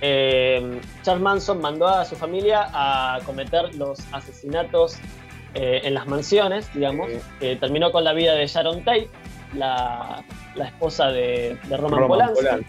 eh, 0.00 0.80
Charles 1.02 1.22
Manson 1.22 1.60
mandó 1.60 1.88
a 1.88 2.04
su 2.04 2.16
familia 2.16 2.68
a 2.72 3.20
cometer 3.24 3.74
los 3.74 4.00
asesinatos 4.12 4.96
eh, 5.54 5.82
en 5.84 5.94
las 5.94 6.06
mansiones, 6.06 6.72
digamos, 6.74 7.10
terminó 7.38 7.92
con 7.92 8.02
la 8.02 8.12
vida 8.12 8.34
de 8.34 8.46
Sharon 8.46 8.82
Tate, 8.84 9.08
la, 9.54 10.24
esposa 10.56 11.08
de, 11.08 11.56
Roman, 11.70 12.08
Polanski. 12.08 12.66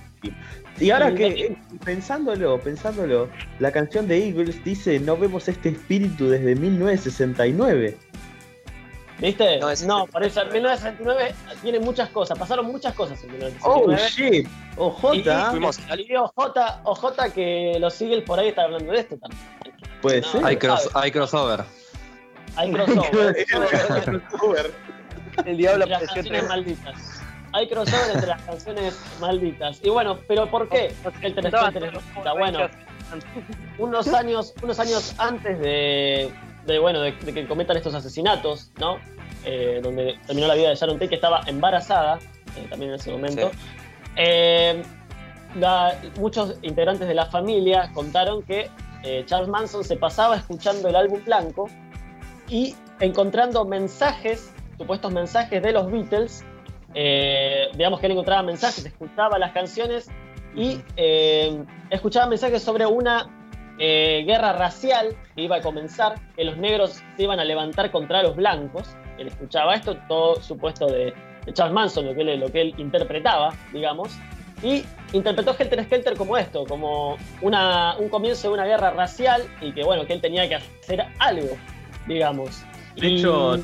Y 0.80 0.90
ahora 0.90 1.14
que, 1.14 1.28
eh, 1.28 1.58
pensándolo, 1.86 2.60
pensándolo, 2.60 3.30
la 3.60 3.72
canción 3.72 4.08
de 4.08 4.28
Eagles 4.28 4.62
dice, 4.64 5.00
no 5.00 5.16
vemos 5.16 5.48
este 5.48 5.70
espíritu 5.70 6.28
desde 6.28 6.56
1969. 6.56 7.98
¿Viste? 9.20 9.60
No, 9.86 10.06
por 10.08 10.24
eso 10.26 10.42
en 10.42 10.52
1969 10.52 11.34
tiene 11.62 11.80
muchas 11.80 12.10
cosas, 12.10 12.38
pasaron 12.38 12.66
muchas 12.66 12.94
cosas 12.94 13.24
en 13.24 13.32
1969. 13.32 13.64
Oh 13.64 13.96
shit, 13.96 14.48
OJ. 14.78 15.04
OJ, 16.84 17.34
que 17.34 17.78
los 17.80 18.02
Eagles 18.02 18.26
por 18.26 18.40
ahí 18.40 18.50
están 18.50 18.66
hablando 18.66 18.92
de 18.92 19.00
esto 19.00 19.18
también. 19.18 19.42
Puede 20.02 20.22
ser. 20.24 20.44
Hay, 20.44 20.58
hay 20.94 21.12
crossover. 21.12 21.64
Hay 22.58 22.72
crossover. 22.72 23.36
El 25.46 25.58
diablo 25.58 25.86
las 25.86 26.48
malditas. 26.48 27.15
Hay 27.56 27.70
crossover 27.70 28.16
entre 28.16 28.28
las 28.28 28.42
canciones 28.42 29.00
malditas. 29.22 29.80
Y 29.82 29.90
bueno, 29.90 30.20
¿pero 30.28 30.52
por 30.52 30.68
qué? 30.68 30.94
El 31.22 31.34
Bueno, 32.38 32.60
unos 33.78 34.08
años, 34.10 34.54
unos 34.62 34.78
años 34.78 35.16
antes 35.18 35.58
de, 35.62 36.34
bueno, 36.82 37.00
de, 37.00 37.16
que 37.16 37.48
cometan 37.48 37.78
estos 37.78 37.94
asesinatos, 37.94 38.72
¿no? 38.78 38.98
Eh, 39.46 39.80
donde 39.82 40.20
terminó 40.28 40.48
la 40.48 40.56
vida 40.56 40.68
de 40.68 40.76
Sharon 40.76 40.98
Tate, 40.98 41.08
que 41.08 41.16
estaba 41.16 41.44
embarazada, 41.48 42.20
eh, 42.58 42.68
también 42.70 42.92
en 42.92 42.96
ese 43.00 43.12
momento. 43.14 43.50
Eh, 44.18 44.84
muchos 46.20 46.58
integrantes 46.62 47.08
de 47.08 47.14
la 47.14 47.28
familia 47.28 47.90
contaron 47.94 48.44
que 48.44 48.70
Charles 49.28 49.48
Manson 49.48 49.86
se 49.86 49.96
pasaba 49.96 50.36
escuchando 50.36 50.90
el 50.90 50.96
álbum 50.98 51.24
blanco 51.24 51.70
y 52.50 52.76
encontrando 53.00 53.64
mensajes, 53.64 54.52
supuestos 54.78 55.14
mensajes 55.14 55.64
de 55.64 55.72
los 55.72 55.90
Beatles. 55.90 56.44
Eh, 56.96 57.68
digamos 57.74 58.00
que 58.00 58.06
él 58.06 58.14
encontraba 58.14 58.42
mensajes, 58.42 58.86
escuchaba 58.86 59.38
las 59.38 59.52
canciones 59.52 60.10
y 60.56 60.80
eh, 60.96 61.64
escuchaba 61.90 62.28
mensajes 62.28 62.64
sobre 62.64 62.86
una 62.86 63.30
eh, 63.78 64.24
guerra 64.26 64.54
racial 64.54 65.16
que 65.36 65.42
iba 65.42 65.58
a 65.58 65.62
comenzar, 65.62 66.16
que 66.36 66.46
los 66.46 66.58
negros 66.58 67.04
se 67.18 67.24
iban 67.24 67.40
a 67.40 67.46
levantar 67.46 67.92
contra 67.92 68.24
los 68.24 68.36
blancos. 68.36 68.96
Él 69.18 69.28
escuchaba 69.28 69.76
esto, 69.76 69.98
todo 70.08 70.42
supuesto 70.42 70.88
de, 70.88 71.14
Charles 71.54 71.74
Manson, 71.74 72.06
lo 72.08 72.16
que, 72.16 72.22
él, 72.22 72.40
lo 72.40 72.52
que 72.52 72.62
él 72.62 72.74
interpretaba, 72.78 73.54
digamos. 73.72 74.18
Y 74.64 74.84
interpretó 75.12 75.56
Helter 75.60 75.84
Skelter 75.84 76.18
como 76.18 76.38
esto, 76.38 76.66
como 76.66 77.18
una, 77.42 77.98
un 77.98 78.10
comienzo 78.10 78.48
de 78.48 78.54
una 78.54 78.66
guerra 78.66 78.92
racial 78.92 79.44
y 79.62 79.74
que 79.74 79.84
bueno, 79.84 80.06
que 80.06 80.14
él 80.14 80.22
tenía 80.22 80.48
que 80.48 80.56
hacer 80.56 81.06
algo 81.20 81.56
digamos. 82.08 82.64
De 82.96 83.08
hecho, 83.08 83.58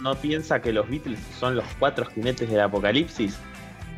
no 0.00 0.14
piensa 0.16 0.60
que 0.60 0.72
los 0.72 0.88
Beatles 0.88 1.20
son 1.38 1.56
los 1.56 1.64
cuatro 1.78 2.04
jinetes 2.06 2.50
del 2.50 2.60
apocalipsis. 2.60 3.38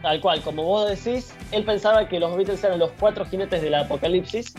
Tal 0.02 0.20
cual, 0.20 0.40
como 0.42 0.64
vos 0.64 0.88
decís, 0.88 1.32
él 1.52 1.64
pensaba 1.64 2.08
que 2.08 2.18
los 2.18 2.36
Beatles 2.36 2.62
eran 2.64 2.78
los 2.78 2.90
cuatro 2.98 3.24
jinetes 3.24 3.62
del 3.62 3.74
apocalipsis. 3.74 4.54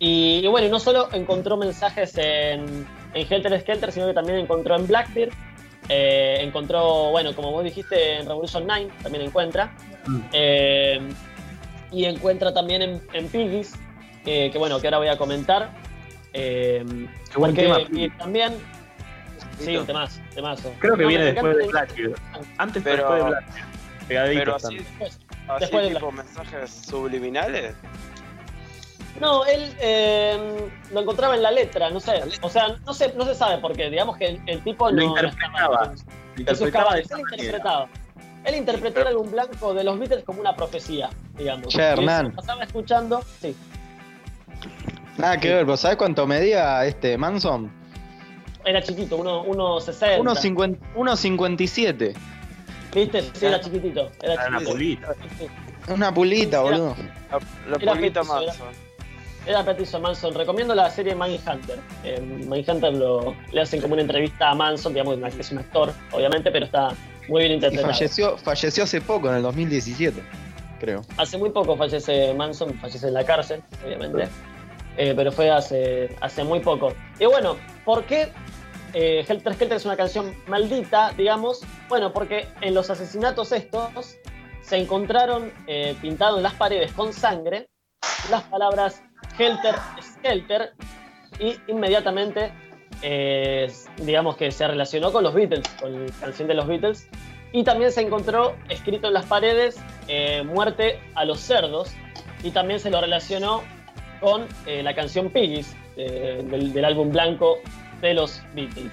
Y, 0.00 0.46
bueno, 0.46 0.68
no 0.68 0.78
solo 0.78 1.08
encontró 1.12 1.56
mensajes 1.56 2.16
en, 2.18 2.86
en 3.14 3.32
Helter 3.32 3.60
Skelter, 3.60 3.92
sino 3.92 4.06
que 4.06 4.14
también 4.14 4.38
encontró 4.38 4.76
en 4.76 4.86
Blackbeard. 4.86 5.30
Eh, 5.88 6.38
encontró, 6.40 7.10
bueno, 7.10 7.34
como 7.34 7.50
vos 7.50 7.64
dijiste, 7.64 8.16
en 8.16 8.26
Revolution 8.26 8.64
9 8.66 8.90
también 9.02 9.24
encuentra. 9.24 9.72
Mm. 10.06 10.20
Eh, 10.32 11.00
y 11.90 12.04
encuentra 12.04 12.52
también 12.52 12.82
en, 12.82 13.02
en 13.14 13.28
Piggies, 13.28 13.74
que 14.24 14.52
bueno, 14.58 14.78
que 14.78 14.88
ahora 14.88 14.98
voy 14.98 15.08
a 15.08 15.16
comentar. 15.16 15.70
Eh, 16.34 16.84
porque 17.34 18.10
también. 18.18 18.54
Sí, 19.58 19.76
un 19.76 19.86
temazo, 19.86 20.20
temazo. 20.34 20.72
Creo 20.78 20.96
que 20.96 21.06
viene 21.06 21.32
después 21.32 21.56
de 21.56 21.66
Blackbeard. 21.66 22.20
Antes 22.58 22.82
pero, 22.82 22.96
después 22.96 23.18
de 23.18 23.30
Blackbeard. 23.30 23.68
Pero 24.08 24.56
así, 24.56 24.76
después, 24.76 25.18
después 25.60 25.88
de 25.88 25.94
tipo 25.94 26.12
mensajes 26.12 26.70
subliminales. 26.70 27.74
No, 29.20 29.44
él 29.46 29.74
eh, 29.80 30.70
lo 30.92 31.00
encontraba 31.00 31.34
en 31.34 31.42
la 31.42 31.50
letra, 31.50 31.90
no 31.90 32.00
sé. 32.00 32.22
O 32.40 32.48
sea, 32.48 32.76
no 32.86 32.94
se, 32.94 33.12
no 33.14 33.24
se 33.24 33.34
sabe 33.34 33.58
por 33.58 33.74
qué. 33.74 33.90
Digamos 33.90 34.16
que 34.16 34.40
el, 34.46 34.62
tipo 34.62 34.90
lo 34.90 35.02
interpretaba. 35.02 35.92
interpretaba 36.36 36.98
él 36.98 37.06
interpretaba. 37.18 37.88
Él 38.44 38.54
interpretó 38.54 39.00
el 39.00 39.06
álbum 39.08 39.30
blanco 39.30 39.74
de 39.74 39.84
los 39.84 39.98
Beatles 39.98 40.24
como 40.24 40.40
una 40.40 40.54
profecía, 40.54 41.10
digamos. 41.36 41.68
Che, 41.68 41.82
Hernán. 41.82 42.32
Pasaba 42.32 42.62
escuchando, 42.62 43.22
sí. 43.40 43.54
Nada 45.16 45.38
que 45.38 45.52
ver, 45.52 45.64
¿vos 45.64 45.80
sabés 45.80 45.96
cuánto 45.96 46.26
medía 46.26 46.84
este 46.86 47.18
Manson? 47.18 47.70
Era 48.68 48.82
chiquito, 48.82 49.18
1,60. 49.18 50.20
1,57. 50.94 52.14
¿Viste? 52.94 53.22
Sí, 53.32 53.46
era 53.46 53.58
chiquitito. 53.60 54.10
Era, 54.22 54.48
una 54.48 54.60
pulita. 54.60 55.14
Una 55.88 56.12
pulita, 56.12 56.60
boludo. 56.60 56.94
La, 57.30 57.78
la 57.80 57.94
pulita 57.94 58.22
Manson. 58.22 58.68
Era, 59.46 59.64
Petiso 59.64 59.98
Manson. 60.00 60.34
Recomiendo 60.34 60.74
la 60.74 60.90
serie 60.90 61.14
Mindhunter. 61.14 61.78
Eh, 62.04 62.20
Mindhunter 62.20 62.92
lo, 62.92 63.34
le 63.52 63.62
hacen 63.62 63.80
como 63.80 63.94
una 63.94 64.02
entrevista 64.02 64.50
a 64.50 64.54
Manson, 64.54 64.92
digamos, 64.92 65.16
que 65.34 65.40
es 65.40 65.50
un 65.50 65.58
actor, 65.58 65.94
obviamente, 66.12 66.50
pero 66.50 66.66
está 66.66 66.90
muy 67.26 67.40
bien 67.44 67.52
interpretado. 67.52 67.94
falleció, 67.94 68.36
falleció 68.36 68.84
hace 68.84 69.00
poco, 69.00 69.30
en 69.30 69.36
el 69.36 69.42
2017, 69.44 70.22
creo. 70.78 71.00
Hace 71.16 71.38
muy 71.38 71.48
poco 71.48 71.74
fallece 71.74 72.34
Manson, 72.34 72.74
fallece 72.74 73.08
en 73.08 73.14
la 73.14 73.24
cárcel, 73.24 73.62
obviamente. 73.82 74.28
Eh, 74.98 75.14
pero 75.16 75.30
fue 75.30 75.48
hace, 75.48 76.14
hace 76.20 76.44
muy 76.44 76.60
poco. 76.60 76.92
Y 77.18 77.24
bueno, 77.24 77.56
¿por 77.84 78.04
qué 78.04 78.32
eh, 78.94 79.24
Helter 79.28 79.54
Skelter 79.54 79.76
es 79.76 79.84
una 79.84 79.96
canción 79.96 80.34
maldita, 80.46 81.12
digamos? 81.16 81.60
Bueno, 81.88 82.12
porque 82.12 82.46
en 82.60 82.74
los 82.74 82.90
asesinatos 82.90 83.52
estos 83.52 84.16
se 84.62 84.76
encontraron 84.76 85.52
eh, 85.66 85.96
pintados 86.00 86.38
en 86.38 86.42
las 86.42 86.54
paredes 86.54 86.92
con 86.92 87.12
sangre 87.12 87.68
las 88.30 88.42
palabras 88.44 89.02
Helter 89.38 89.74
Skelter 90.02 90.72
y 91.40 91.56
inmediatamente, 91.68 92.52
eh, 93.02 93.72
digamos 93.98 94.36
que 94.36 94.50
se 94.50 94.66
relacionó 94.66 95.12
con 95.12 95.24
los 95.24 95.34
Beatles, 95.34 95.68
con 95.80 96.06
la 96.06 96.12
canción 96.20 96.48
de 96.48 96.54
los 96.54 96.66
Beatles. 96.66 97.08
Y 97.52 97.64
también 97.64 97.90
se 97.92 98.02
encontró 98.02 98.56
escrito 98.68 99.08
en 99.08 99.14
las 99.14 99.24
paredes 99.24 99.76
muerte 100.44 101.00
a 101.14 101.24
los 101.24 101.40
cerdos 101.40 101.94
y 102.42 102.50
también 102.50 102.78
se 102.78 102.90
lo 102.90 103.00
relacionó 103.00 103.62
con 104.20 104.46
eh, 104.66 104.82
la 104.82 104.94
canción 104.94 105.30
Piggies 105.30 105.76
eh, 105.96 106.44
del, 106.44 106.84
álbum 106.84 107.10
blanco 107.10 107.58
de 108.00 108.14
los 108.14 108.42
Beatles. 108.54 108.92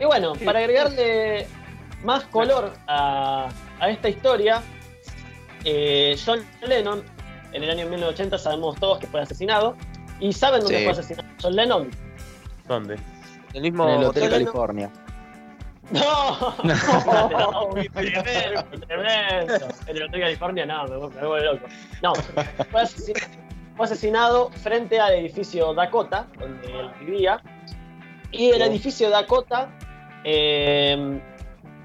Y 0.00 0.04
bueno, 0.04 0.34
para 0.44 0.60
agregarle 0.60 1.46
más 2.04 2.24
color 2.24 2.72
a, 2.86 3.48
esta 3.88 4.08
historia, 4.08 4.62
eh, 5.64 6.16
John 6.24 6.44
Lennon, 6.66 7.02
en 7.52 7.62
el 7.62 7.70
año 7.70 7.86
1980 7.86 8.38
sabemos 8.38 8.76
todos 8.78 8.98
que 8.98 9.06
fue 9.06 9.20
asesinado. 9.20 9.76
¿Y 10.20 10.32
saben 10.32 10.60
dónde 10.60 10.84
fue 10.84 10.92
asesinado 10.92 11.28
John 11.42 11.56
Lennon? 11.56 11.90
¿Dónde? 12.68 12.96
El 13.54 13.62
mismo 13.62 13.88
en 13.88 14.00
el 14.00 14.04
Hotel 14.04 14.30
California. 14.30 14.90
No, 15.92 16.56
no, 16.64 17.70
tremendo, 17.94 18.64
tremendo. 18.88 19.68
En 19.86 19.96
el 19.96 20.02
Hotel 20.02 20.20
California, 20.20 20.66
no, 20.66 20.84
me, 20.88 20.96
me 20.96 21.26
vuelvo 21.26 21.52
loco. 21.52 21.66
No, 22.02 22.12
fue 22.16 22.80
asesinado, 22.80 23.30
fue 23.76 23.86
asesinado 23.86 24.50
frente 24.50 24.98
al 24.98 25.14
edificio 25.14 25.74
Dakota, 25.74 26.26
donde 26.40 26.66
él 26.66 26.90
vivía. 26.98 27.40
Y 28.32 28.50
el 28.50 28.62
edificio 28.62 29.10
Dakota 29.10 29.70
eh, 30.24 31.20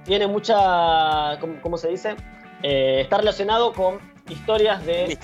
tiene 0.03 0.27
mucha, 0.27 1.37
¿cómo, 1.61 1.77
se 1.77 1.89
dice? 1.89 2.15
Eh, 2.63 3.01
está 3.01 3.17
relacionado 3.17 3.73
con 3.73 3.99
historias 4.29 4.85
de 4.85 5.17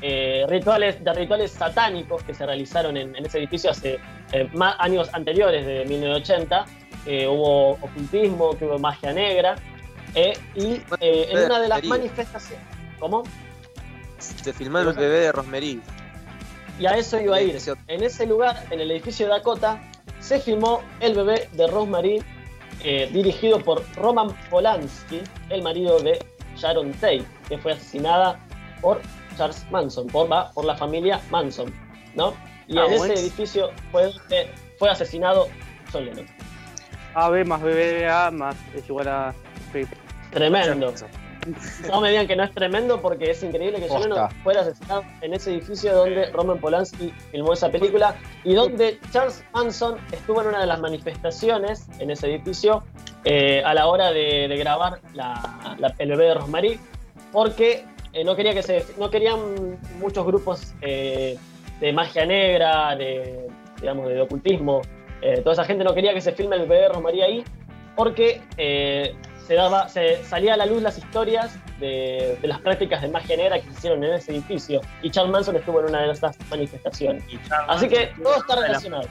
eh, 0.00 0.44
rituales, 0.48 1.02
de 1.02 1.12
rituales 1.12 1.52
satánicos 1.52 2.22
que 2.22 2.34
se 2.34 2.46
realizaron 2.46 2.96
en, 2.96 3.14
ese 3.16 3.38
edificio 3.38 3.70
hace 3.70 3.98
años 4.78 5.10
anteriores 5.12 5.66
de 5.66 5.84
1980. 5.84 6.64
hubo 7.28 7.70
ocultismo, 7.72 8.56
que 8.56 8.64
hubo 8.64 8.78
magia 8.78 9.12
negra. 9.12 9.56
y 10.54 10.80
en 11.00 11.44
una 11.44 11.60
de 11.60 11.68
las 11.68 11.84
manifestaciones. 11.84 12.64
¿Cómo? 12.98 13.24
Se 14.18 14.52
filmó 14.52 14.78
el 14.78 14.92
bebé 14.94 15.20
de 15.20 15.32
Rosemary. 15.32 15.82
Y 16.78 16.86
a 16.86 16.92
eso 16.96 17.20
iba 17.20 17.36
a 17.36 17.42
ir. 17.42 17.58
En 17.86 18.02
ese 18.02 18.26
lugar, 18.26 18.64
en 18.70 18.80
el 18.80 18.90
edificio 18.90 19.28
Dakota, 19.28 19.80
se 20.24 20.40
filmó 20.40 20.82
El 21.00 21.14
bebé 21.14 21.48
de 21.52 21.66
Rosemary, 21.66 22.22
eh, 22.82 23.08
dirigido 23.12 23.60
por 23.60 23.84
Roman 23.94 24.34
Polanski, 24.48 25.20
el 25.50 25.62
marido 25.62 26.00
de 26.00 26.18
Sharon 26.56 26.92
Tate, 26.94 27.24
que 27.48 27.58
fue 27.58 27.72
asesinada 27.72 28.40
por 28.80 29.02
Charles 29.36 29.66
Manson, 29.70 30.06
por, 30.06 30.28
por 30.54 30.64
la 30.64 30.76
familia 30.76 31.20
Manson, 31.30 31.72
¿no? 32.14 32.34
Y 32.68 32.78
ah, 32.78 32.86
en 32.86 32.92
ese 32.94 33.12
edificio 33.12 33.70
fue, 33.92 34.10
fue 34.78 34.88
asesinado 34.88 35.48
John 35.92 36.08
AB 37.14 37.46
más 37.46 37.62
BBA 37.62 38.30
más 38.30 38.56
es 38.74 38.88
igual 38.88 39.08
a... 39.08 39.34
Tremendo. 40.30 40.92
No 41.88 42.00
me 42.00 42.10
digan 42.10 42.26
que 42.26 42.36
no 42.36 42.44
es 42.44 42.52
tremendo 42.52 43.00
porque 43.00 43.30
es 43.30 43.42
increíble 43.42 43.80
que 43.80 43.88
John 43.88 44.02
Lennon 44.02 44.30
fuera 44.42 44.62
asesinado 44.62 45.02
en 45.20 45.34
ese 45.34 45.52
edificio 45.52 45.94
donde 45.94 46.26
Roman 46.30 46.58
Polanski 46.58 47.12
filmó 47.30 47.52
esa 47.52 47.70
película 47.70 48.16
y 48.44 48.54
donde 48.54 48.98
Charles 49.10 49.44
Manson 49.52 49.98
estuvo 50.12 50.40
en 50.42 50.48
una 50.48 50.60
de 50.60 50.66
las 50.66 50.80
manifestaciones 50.80 51.86
en 51.98 52.10
ese 52.10 52.28
edificio 52.28 52.82
eh, 53.24 53.62
a 53.64 53.74
la 53.74 53.86
hora 53.86 54.12
de, 54.12 54.54
grabar 54.56 55.00
el 55.98 56.08
bebé 56.08 56.24
de 56.26 56.34
Rosemary 56.34 56.80
porque 57.32 57.84
eh, 58.12 58.24
no 58.24 58.36
quería 58.36 58.54
que 58.54 58.62
se 58.62 58.84
no 58.98 59.10
querían 59.10 59.78
muchos 59.98 60.24
grupos 60.26 60.74
eh, 60.80 61.36
de 61.80 61.92
magia 61.92 62.24
negra, 62.26 62.94
de 62.96 63.46
digamos 63.80 64.08
de 64.08 64.20
ocultismo, 64.20 64.82
toda 65.42 65.54
esa 65.54 65.64
gente 65.64 65.84
no 65.84 65.94
quería 65.94 66.12
que 66.12 66.20
se 66.20 66.32
filme 66.32 66.56
el 66.56 66.62
bebé 66.62 66.82
de 66.82 66.88
Rosemary 66.88 67.22
ahí 67.22 67.44
porque 67.96 68.42
se, 69.46 69.54
daba, 69.54 69.88
se 69.88 70.24
salía 70.24 70.54
a 70.54 70.56
la 70.56 70.66
luz 70.66 70.82
las 70.82 70.98
historias 70.98 71.56
de, 71.78 72.38
las 72.42 72.60
prácticas 72.60 73.02
de 73.02 73.08
magia 73.08 73.36
negra 73.36 73.60
que 73.60 73.66
se 73.66 73.72
hicieron 73.72 74.04
en 74.04 74.14
ese 74.14 74.32
edificio. 74.32 74.80
Y 75.02 75.10
Charles 75.10 75.32
Manson 75.32 75.56
estuvo 75.56 75.80
en 75.80 75.86
una 75.86 76.02
de 76.02 76.12
esas 76.12 76.36
manifestaciones. 76.50 77.22
Así 77.68 77.88
que 77.88 78.12
todo 78.22 78.36
está 78.36 78.56
relacionado. 78.56 79.08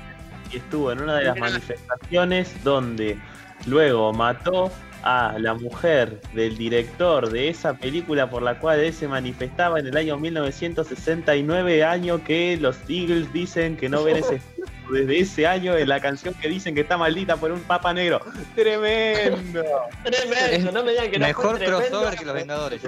Y 0.51 0.57
estuvo 0.57 0.91
en 0.91 1.01
una 1.01 1.15
de 1.15 1.23
las 1.25 1.37
manifestaciones 1.37 2.63
donde 2.63 3.19
luego 3.65 4.13
mató 4.13 4.71
a 5.03 5.35
la 5.37 5.53
mujer 5.53 6.21
del 6.33 6.57
director 6.57 7.29
de 7.29 7.49
esa 7.49 7.73
película 7.73 8.29
por 8.29 8.41
la 8.41 8.59
cual 8.59 8.79
él 8.79 8.93
se 8.93 9.07
manifestaba 9.07 9.79
en 9.79 9.87
el 9.87 9.97
año 9.97 10.17
1969, 10.17 11.83
año 11.83 12.23
que 12.23 12.57
los 12.57 12.77
Eagles 12.87 13.31
dicen 13.33 13.75
que 13.77 13.89
no 13.89 14.03
ven 14.03 14.17
ese 14.17 14.41
desde 14.91 15.19
ese 15.19 15.47
año 15.47 15.77
en 15.77 15.89
la 15.89 15.99
canción 15.99 16.33
que 16.35 16.49
dicen 16.49 16.75
que 16.75 16.81
está 16.81 16.97
maldita 16.97 17.37
por 17.37 17.51
un 17.51 17.61
papa 17.61 17.93
negro. 17.93 18.19
Tremendo. 18.55 19.63
tremendo, 20.03 20.71
no 20.71 20.83
me 20.83 20.91
digan 20.91 21.11
que 21.11 21.19
no 21.19 21.27
Mejor 21.27 21.59
crossover 21.59 22.15
que 22.15 22.25
los 22.25 22.35
Vengadores, 22.35 22.81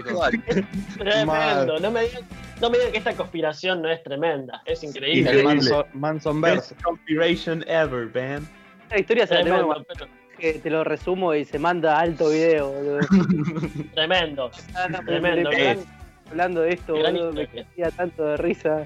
Tremendo, 0.97 1.79
no 1.79 1.91
me 1.91 2.03
digan 2.03 2.23
no 2.61 2.69
me 2.69 2.77
digan 2.77 2.93
que 2.93 2.99
esta 2.99 3.13
conspiración 3.13 3.81
no 3.81 3.89
es 3.89 4.01
tremenda, 4.03 4.61
es 4.65 4.81
increíble. 4.83 5.29
El 5.29 5.43
Manson, 5.43 5.85
Manson 5.93 6.39
Best 6.39 6.71
conspiration 6.83 7.65
ever, 7.67 8.09
man. 8.13 8.47
La 8.89 8.99
historia 8.99 9.27
se 9.27 9.43
la 9.43 9.65
que 10.35 10.53
te 10.53 10.69
lo 10.69 10.83
resumo 10.83 11.33
y 11.33 11.45
se 11.45 11.59
manda 11.59 11.99
alto 11.99 12.29
video. 12.29 12.73
tremendo. 13.93 14.51
tremendo. 15.05 15.49
Hablando 16.29 16.61
de 16.61 16.73
esto, 16.73 16.93
boludo, 16.93 17.33
me 17.33 17.91
tanto 17.91 18.25
de 18.25 18.37
risa. 18.37 18.85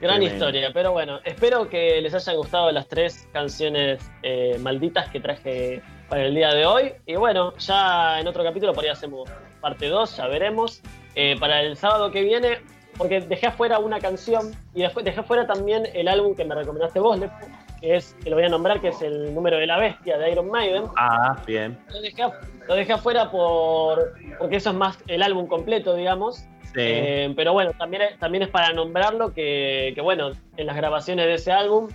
Gran 0.00 0.22
historia, 0.22 0.70
pero 0.74 0.90
bueno, 0.90 1.20
espero 1.24 1.68
que 1.68 2.00
les 2.00 2.12
hayan 2.12 2.36
gustado 2.36 2.72
las 2.72 2.88
tres 2.88 3.28
canciones 3.32 4.00
eh, 4.24 4.58
malditas 4.58 5.08
que 5.10 5.20
traje 5.20 5.80
para 6.08 6.24
el 6.24 6.34
día 6.34 6.52
de 6.52 6.66
hoy. 6.66 6.92
Y 7.06 7.14
bueno, 7.14 7.56
ya 7.58 8.18
en 8.18 8.26
otro 8.26 8.42
capítulo 8.42 8.72
por 8.72 8.82
ahí 8.82 8.90
hacemos 8.90 9.30
parte 9.60 9.86
2, 9.86 10.16
ya 10.16 10.26
veremos. 10.26 10.82
Eh, 11.14 11.36
para 11.38 11.60
el 11.62 11.76
sábado 11.76 12.10
que 12.10 12.22
viene, 12.22 12.58
porque 12.96 13.20
dejé 13.20 13.46
afuera 13.46 13.78
una 13.78 14.00
canción 14.00 14.52
y 14.74 14.82
después 14.82 15.04
dejé 15.04 15.20
afuera 15.20 15.46
también 15.46 15.84
el 15.94 16.08
álbum 16.08 16.34
que 16.34 16.44
me 16.44 16.54
recomendaste 16.54 16.98
vos, 17.00 17.18
Lepo, 17.18 17.34
es, 17.82 18.16
que 18.22 18.30
lo 18.30 18.36
voy 18.36 18.44
a 18.44 18.48
nombrar, 18.48 18.80
que 18.80 18.88
es 18.88 19.02
el 19.02 19.34
número 19.34 19.58
de 19.58 19.66
la 19.66 19.78
bestia 19.78 20.16
de 20.16 20.30
Iron 20.30 20.48
Maiden. 20.48 20.84
Ah, 20.96 21.36
bien. 21.46 21.78
Lo 21.92 22.00
dejé, 22.00 22.22
lo 22.68 22.74
dejé 22.74 22.92
afuera 22.92 23.30
por, 23.30 24.14
porque 24.38 24.56
eso 24.56 24.70
es 24.70 24.76
más 24.76 24.98
el 25.08 25.22
álbum 25.22 25.46
completo, 25.46 25.94
digamos. 25.94 26.46
Eh, 26.74 27.32
pero 27.36 27.52
bueno, 27.52 27.72
también 27.76 28.02
es, 28.02 28.18
también 28.18 28.44
es 28.44 28.48
para 28.48 28.72
nombrarlo 28.72 29.34
que, 29.34 29.94
bueno, 30.02 30.30
en 30.56 30.66
las 30.66 30.76
grabaciones 30.76 31.26
de 31.26 31.34
ese 31.34 31.52
álbum, 31.52 31.88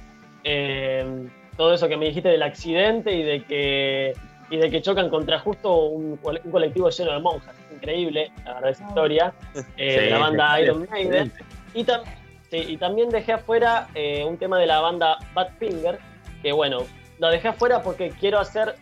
eh, 0.43 1.27
todo 1.55 1.73
eso 1.73 1.87
que 1.87 1.97
me 1.97 2.05
dijiste 2.05 2.29
del 2.29 2.43
accidente 2.43 3.13
y 3.13 3.23
de 3.23 3.43
que, 3.43 4.13
y 4.49 4.57
de 4.57 4.69
que 4.69 4.81
chocan 4.81 5.09
contra 5.09 5.39
justo 5.39 5.85
un, 5.85 6.17
colectivo 6.17 6.89
lleno 6.89 7.13
de 7.13 7.19
monjas. 7.19 7.55
Increíble, 7.73 8.31
la 8.45 8.55
verdad, 8.55 8.69
esa 8.71 8.87
historia, 8.87 9.33
eh, 9.77 10.01
de 10.01 10.09
la 10.09 10.19
banda 10.19 10.61
Iron 10.61 10.87
Maiden. 10.89 11.31
Y, 11.73 11.85
y, 12.51 12.77
también 12.77 13.09
dejé 13.09 13.33
afuera 13.33 13.87
un 14.25 14.37
tema 14.37 14.59
de 14.59 14.67
la 14.67 14.79
banda 14.79 15.17
Badfinger, 15.33 15.99
que 16.41 16.51
bueno, 16.51 16.83
lo 17.19 17.29
dejé 17.29 17.49
afuera 17.49 17.81
porque 17.81 18.11
quiero 18.11 18.39
hacer 18.39 18.75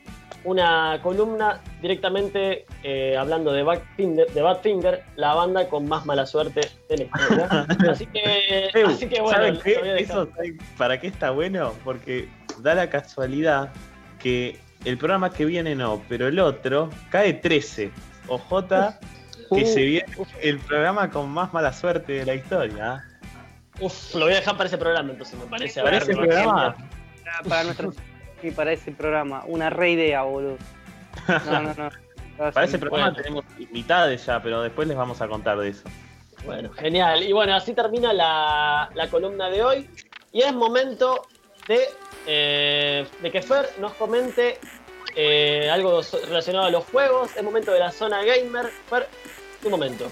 una 0.46 1.00
columna 1.02 1.60
directamente 1.82 2.66
eh, 2.84 3.18
hablando 3.18 3.52
de 3.52 3.64
Badfinger, 3.64 4.32
de 4.32 4.42
Badfinger, 4.42 5.04
la 5.16 5.34
banda 5.34 5.68
con 5.68 5.88
más 5.88 6.06
mala 6.06 6.26
suerte 6.26 6.62
de 6.88 6.98
la 6.98 7.04
historia. 7.04 7.68
así, 7.90 8.06
que, 8.06 8.70
así 8.86 9.08
que 9.08 9.22
bueno, 9.22 9.60
Eso, 9.98 10.30
¿para 10.78 11.00
qué 11.00 11.08
está 11.08 11.32
bueno? 11.32 11.74
Porque 11.84 12.30
da 12.60 12.76
la 12.76 12.90
casualidad 12.90 13.72
que 14.20 14.60
el 14.86 14.98
programa 14.98 15.32
que 15.32 15.46
viene 15.46 15.76
no, 15.76 16.02
pero 16.08 16.28
el 16.28 16.40
otro 16.40 16.90
cae 17.10 17.34
13. 17.34 17.92
OJ, 18.28 18.50
que 19.56 19.64
uh, 19.64 19.66
se 19.66 19.84
viene 19.84 20.06
el 20.42 20.60
programa 20.60 21.10
con 21.10 21.30
más 21.30 21.54
mala 21.54 21.74
suerte 21.74 22.14
de 22.14 22.26
la 22.26 22.36
historia. 22.36 23.04
Uf, 23.80 24.16
lo 24.16 24.26
voy 24.26 24.34
a 24.34 24.38
dejar 24.38 24.56
para 24.56 24.68
ese 24.68 24.78
programa 24.78 25.12
entonces, 25.12 25.38
me 25.38 25.46
parece. 25.46 25.82
¿Para 25.82 25.98
ese 25.98 26.14
programa? 26.14 26.76
Para, 27.48 27.64
nuestro 27.64 27.94
para 28.56 28.72
ese 28.74 28.92
programa. 28.92 29.44
Una 29.48 29.70
re 29.70 29.92
idea, 29.92 30.24
boludo. 30.24 30.58
No, 31.28 31.62
no, 31.62 31.74
no. 31.74 31.90
para 32.54 32.66
ese 32.66 32.78
programa 32.78 33.14
tenemos 33.14 33.46
invitados 33.58 34.26
ya, 34.26 34.42
pero 34.42 34.62
después 34.62 34.88
les 34.88 34.98
vamos 34.98 35.22
a 35.22 35.28
contar 35.28 35.58
de 35.58 35.70
eso. 35.70 35.84
Bueno, 36.46 36.72
genial. 36.74 37.24
Y 37.24 37.32
bueno, 37.34 37.56
así 37.56 37.74
termina 37.74 38.14
la, 38.14 39.08
columna 39.10 39.50
de 39.50 39.64
hoy. 39.64 39.90
Y 40.32 40.42
es 40.42 40.54
momento 40.54 41.28
de, 41.68 41.80
eh, 42.28 43.08
de 43.22 43.32
que 43.32 43.42
Fer 43.42 43.70
nos 43.80 43.94
comente 43.94 44.60
eh, 45.16 45.70
algo 45.72 46.02
relacionado 46.28 46.68
a 46.68 46.72
los 46.72 46.86
juegos. 46.86 47.36
Es 47.36 47.44
momento 47.44 47.72
de 47.72 47.80
la 47.80 47.92
zona 47.92 48.24
gamer. 48.24 48.68
Fer, 48.90 49.08
tu 49.62 49.70
momento. 49.70 50.08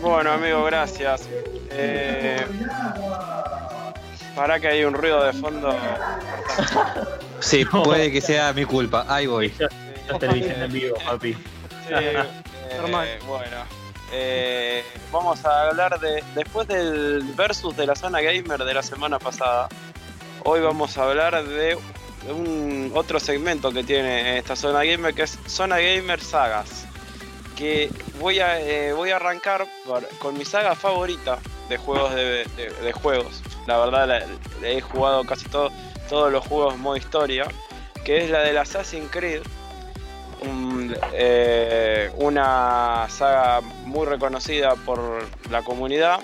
Bueno, 0.00 0.32
amigo, 0.32 0.64
gracias. 0.64 1.28
Eh, 1.70 2.44
para 4.34 4.60
que 4.60 4.68
hay 4.68 4.84
un 4.84 4.94
ruido 4.94 5.24
de 5.24 5.32
fondo. 5.32 5.74
Sí, 7.40 7.64
puede 7.84 8.12
que 8.12 8.20
sea 8.20 8.52
mi 8.52 8.64
culpa. 8.64 9.04
Ahí 9.08 9.26
voy. 9.26 9.52
La 10.08 10.18
televisión 10.18 10.62
en 10.62 10.72
vivo, 10.72 10.96
papi. 11.04 11.36
Eh, 11.90 12.24
bueno, 13.26 13.64
eh, 14.12 14.84
vamos 15.12 15.44
a 15.44 15.68
hablar 15.68 15.98
de. 16.00 16.22
Después 16.34 16.68
del 16.68 17.22
versus 17.34 17.76
de 17.76 17.86
la 17.86 17.94
zona 17.94 18.20
gamer 18.20 18.64
de 18.64 18.74
la 18.74 18.82
semana 18.82 19.18
pasada, 19.18 19.68
hoy 20.44 20.60
vamos 20.60 20.96
a 20.96 21.04
hablar 21.04 21.44
de 21.44 21.76
un 22.28 22.92
otro 22.94 23.20
segmento 23.20 23.72
que 23.72 23.84
tiene 23.84 24.38
esta 24.38 24.56
zona 24.56 24.84
gamer, 24.84 25.14
que 25.14 25.22
es 25.22 25.38
Zona 25.46 25.78
Gamer 25.78 26.20
Sagas. 26.20 26.87
Que 27.58 27.90
voy 28.20 28.38
a, 28.38 28.60
eh, 28.60 28.92
voy 28.92 29.10
a 29.10 29.16
arrancar 29.16 29.66
con 30.20 30.38
mi 30.38 30.44
saga 30.44 30.76
favorita 30.76 31.40
de 31.68 31.76
juegos 31.76 32.14
de 32.14 32.92
juegos. 32.94 33.42
La 33.66 33.76
verdad 33.78 34.24
he 34.62 34.80
jugado 34.80 35.24
casi 35.24 35.46
todo, 35.48 35.70
todos 36.08 36.32
los 36.32 36.46
juegos 36.46 36.78
modo 36.78 36.96
historia, 36.96 37.46
que 38.04 38.24
es 38.24 38.30
la 38.30 38.40
del 38.40 38.56
Assassin's 38.56 39.10
Creed, 39.10 39.42
eh, 41.12 42.10
una 42.16 43.06
saga 43.08 43.60
muy 43.84 44.06
reconocida 44.06 44.74
por 44.76 45.26
la 45.50 45.62
comunidad 45.62 46.20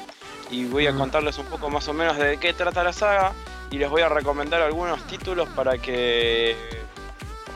y 0.50 0.66
voy 0.66 0.86
a 0.86 0.94
contarles 0.94 1.38
un 1.38 1.46
poco 1.46 1.68
más 1.68 1.88
o 1.88 1.92
menos 1.92 2.16
de 2.16 2.38
qué 2.38 2.52
trata 2.52 2.84
la 2.84 2.92
saga 2.92 3.32
y 3.70 3.78
les 3.78 3.90
voy 3.90 4.02
a 4.02 4.08
recomendar 4.08 4.62
algunos 4.62 5.04
títulos 5.06 5.48
para 5.50 5.78
que 5.78 6.56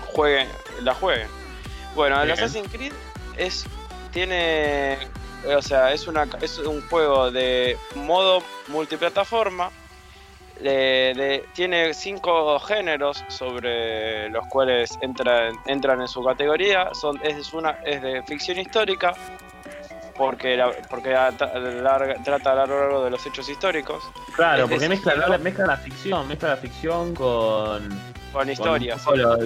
jueguen, 0.09 0.49
la 0.83 0.95
jueguen. 0.95 1.29
Bueno, 1.95 2.21
el 2.23 2.31
Assassin's 2.31 2.69
Creed 2.71 2.93
es 3.39 3.65
tiene 4.13 4.99
o 5.47 5.63
sea, 5.63 5.93
es, 5.93 6.07
una, 6.07 6.27
es 6.41 6.59
un 6.59 6.87
juego 6.89 7.31
de 7.31 7.77
modo 7.95 8.43
multiplataforma. 8.69 9.71
tiene 11.55 11.95
cinco 11.95 12.59
géneros 12.61 13.25
sobre 13.29 14.29
los 14.31 14.47
cuales 14.49 14.99
entran, 15.01 15.55
entran 15.67 16.01
en 16.01 16.09
su 16.09 16.25
categoría. 16.25 16.91
Son, 16.95 17.21
es, 17.23 17.53
una, 17.53 17.71
es 17.85 18.03
de 18.03 18.23
ficción 18.25 18.59
histórica, 18.59 19.15
porque, 20.17 20.61
porque 20.91 21.11
trata 21.11 22.53
a 22.53 22.67
lo 22.67 22.81
largo 22.81 23.05
de 23.05 23.11
los 23.11 23.25
hechos 23.25 23.49
históricos. 23.49 24.03
Claro, 24.35 24.69
porque 24.69 24.89
mezcla, 24.89 25.15
la, 25.15 25.39
mezcla 25.39 25.67
la 25.67 25.77
ficción, 25.77 26.27
mezcla 26.27 26.51
la 26.51 26.57
ficción 26.57 27.15
con... 27.15 27.89
Con 28.39 28.49
historia. 28.49 28.97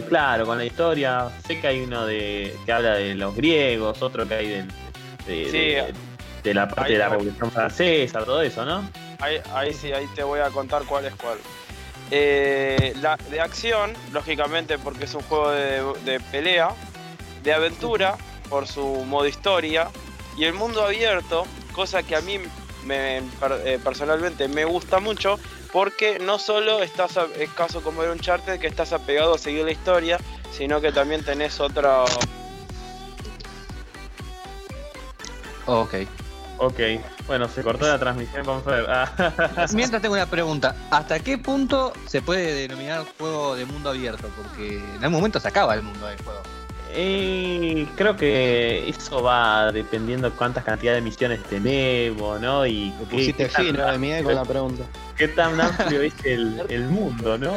claro, 0.06 0.44
con 0.44 0.58
la 0.58 0.66
historia. 0.66 1.30
Sé 1.46 1.58
que 1.58 1.66
hay 1.66 1.80
uno 1.80 2.04
de 2.04 2.54
que 2.66 2.72
habla 2.72 2.96
de 2.96 3.14
los 3.14 3.34
griegos, 3.34 4.02
otro 4.02 4.28
que 4.28 4.34
hay 4.34 4.48
del 4.48 4.68
de, 5.26 5.94
de, 6.42 6.52
la 6.52 6.68
parte 6.68 6.92
de 6.92 6.98
la 6.98 7.08
Revolución 7.08 7.50
Francesa, 7.50 8.22
todo 8.22 8.42
eso, 8.42 8.66
¿no? 8.66 8.86
Ahí, 9.18 9.72
sí, 9.72 9.92
ahí 9.92 10.06
te 10.14 10.22
voy 10.22 10.40
a 10.40 10.50
contar 10.50 10.82
cuál 10.84 11.06
es 11.06 11.14
cuál. 11.14 11.38
Eh, 12.10 12.92
la, 13.00 13.16
de 13.30 13.40
acción, 13.40 13.94
lógicamente 14.12 14.76
porque 14.76 15.04
es 15.04 15.14
un 15.14 15.22
juego 15.22 15.50
de, 15.52 16.20
pelea, 16.30 16.68
de 17.42 17.54
aventura, 17.54 18.18
por 18.50 18.68
su 18.68 18.84
modo 19.06 19.26
historia, 19.26 19.88
y 20.36 20.44
el 20.44 20.52
mundo 20.52 20.82
abierto, 20.82 21.46
cosa 21.72 22.02
que 22.02 22.14
a 22.14 22.20
mí 22.20 22.38
me, 22.84 23.18
eh, 23.18 23.78
personalmente 23.82 24.48
me 24.48 24.66
gusta 24.66 25.00
mucho, 25.00 25.38
porque 25.72 26.18
no 26.18 26.38
solo 26.38 26.82
estás, 26.82 27.18
es 27.38 27.50
caso 27.50 27.82
como 27.82 28.02
era 28.02 28.12
un 28.12 28.20
charter 28.20 28.60
que 28.60 28.66
estás 28.66 28.92
apegado 28.92 29.34
a 29.34 29.38
seguir 29.38 29.64
la 29.64 29.72
historia, 29.72 30.18
sino 30.52 30.80
que 30.80 30.92
también 30.92 31.24
tenés 31.24 31.58
otro 31.60 32.04
ok. 35.66 35.94
Ok, 36.58 36.78
bueno, 37.26 37.48
se 37.48 37.62
cortó 37.62 37.88
la 37.88 37.98
transmisión 37.98 38.44
con 38.44 38.62
Fer. 38.62 38.86
Ah. 38.88 39.66
Mientras 39.74 40.00
tengo 40.00 40.14
una 40.14 40.26
pregunta, 40.26 40.76
¿hasta 40.90 41.18
qué 41.18 41.36
punto 41.36 41.92
se 42.06 42.22
puede 42.22 42.54
denominar 42.54 43.04
juego 43.18 43.56
de 43.56 43.64
mundo 43.64 43.90
abierto? 43.90 44.28
Porque 44.36 44.76
en 44.76 45.02
algún 45.02 45.18
momento 45.18 45.40
se 45.40 45.48
acaba 45.48 45.74
el 45.74 45.82
mundo 45.82 46.06
del 46.06 46.22
juego. 46.22 46.40
Y 46.96 47.86
creo 47.96 48.16
que 48.16 48.88
eso 48.88 49.22
va 49.22 49.72
dependiendo 49.72 50.30
cuántas 50.32 50.64
cantidades 50.64 51.02
de 51.02 51.08
misiones 51.08 51.42
tenemos, 51.44 52.40
¿no? 52.40 52.66
Y 52.66 52.92
qué, 52.98 53.04
pusiste 53.06 53.48
fino 53.48 53.90
de 53.90 53.98
miedo 53.98 54.24
con 54.24 54.34
la 54.34 54.44
pregunta. 54.44 54.84
¿Qué 55.16 55.28
tan 55.28 55.60
amplio 55.60 56.02
es 56.02 56.14
el, 56.24 56.62
el 56.68 56.88
mundo, 56.88 57.38
no? 57.38 57.54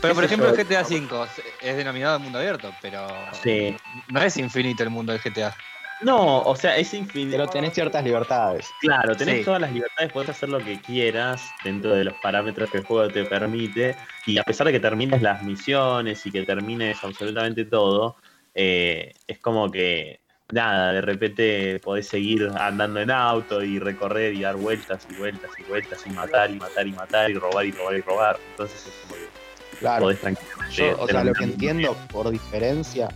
Pero 0.00 0.14
por 0.14 0.24
ejemplo 0.24 0.48
el 0.48 0.56
GTA 0.56 0.82
V 0.82 1.26
es 1.60 1.76
denominado 1.76 2.18
mundo 2.18 2.38
abierto, 2.38 2.72
pero 2.80 3.06
no 4.08 4.20
es 4.22 4.36
infinito 4.36 4.82
el 4.82 4.90
mundo 4.90 5.12
del 5.12 5.20
GTA. 5.20 5.54
No, 6.02 6.42
o 6.42 6.56
sea, 6.56 6.76
es 6.76 6.92
infinito. 6.94 7.36
Pero 7.36 7.48
tenés 7.48 7.74
ciertas 7.74 8.04
libertades. 8.04 8.68
Claro, 8.80 9.16
tenés 9.16 9.44
todas 9.44 9.60
las 9.60 9.72
libertades, 9.72 10.12
podés 10.12 10.30
hacer 10.30 10.48
lo 10.48 10.58
que 10.58 10.80
quieras 10.80 11.50
dentro 11.64 11.94
de 11.94 12.04
los 12.04 12.14
parámetros 12.22 12.70
que 12.70 12.78
el 12.78 12.84
juego 12.84 13.08
te 13.08 13.24
permite. 13.24 13.96
Y 14.26 14.38
a 14.38 14.42
pesar 14.42 14.66
de 14.66 14.72
que 14.72 14.80
termines 14.80 15.22
las 15.22 15.42
misiones 15.42 16.24
y 16.26 16.32
que 16.32 16.42
termines 16.42 17.02
absolutamente 17.02 17.64
todo, 17.64 18.16
eh, 18.54 19.12
es 19.26 19.38
como 19.38 19.70
que 19.70 20.20
nada, 20.50 20.92
de 20.92 21.00
repente 21.00 21.80
podés 21.80 22.08
seguir 22.08 22.50
andando 22.56 23.00
en 23.00 23.10
auto 23.10 23.62
y 23.62 23.78
recorrer 23.78 24.34
y 24.34 24.42
dar 24.42 24.56
vueltas 24.56 25.06
y 25.10 25.14
vueltas 25.14 25.50
y 25.58 25.62
vueltas 25.64 26.06
y 26.06 26.10
matar 26.10 26.50
y 26.50 26.58
matar 26.58 26.86
y 26.86 26.92
matar 26.92 27.30
y 27.30 27.34
robar 27.34 27.64
y 27.64 27.72
robar 27.72 27.94
y 27.96 28.00
robar. 28.00 28.38
Entonces 28.50 28.86
es 28.86 28.92
como 29.02 29.14
que 29.14 29.78
claro. 29.78 30.02
podés 30.02 30.20
tranquilamente. 30.20 30.94
o 30.98 31.08
sea, 31.08 31.24
lo 31.24 31.32
que 31.32 31.44
entiendo 31.44 31.96
por 32.12 32.30
diferencia 32.30 33.08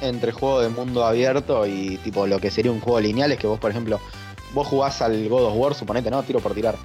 entre 0.00 0.32
juego 0.32 0.60
de 0.60 0.68
mundo 0.68 1.04
abierto 1.04 1.66
y 1.66 1.98
tipo 1.98 2.26
lo 2.26 2.38
que 2.38 2.50
sería 2.50 2.72
un 2.72 2.80
juego 2.80 3.00
lineal 3.00 3.32
es 3.32 3.38
que 3.38 3.46
vos, 3.46 3.58
por 3.58 3.70
ejemplo, 3.70 4.00
vos 4.52 4.66
jugás 4.66 5.02
al 5.02 5.28
God 5.28 5.46
of 5.46 5.54
War, 5.56 5.74
suponete, 5.74 6.10
¿no? 6.10 6.22
Tiro 6.22 6.40
por 6.40 6.54
tirar. 6.54 6.76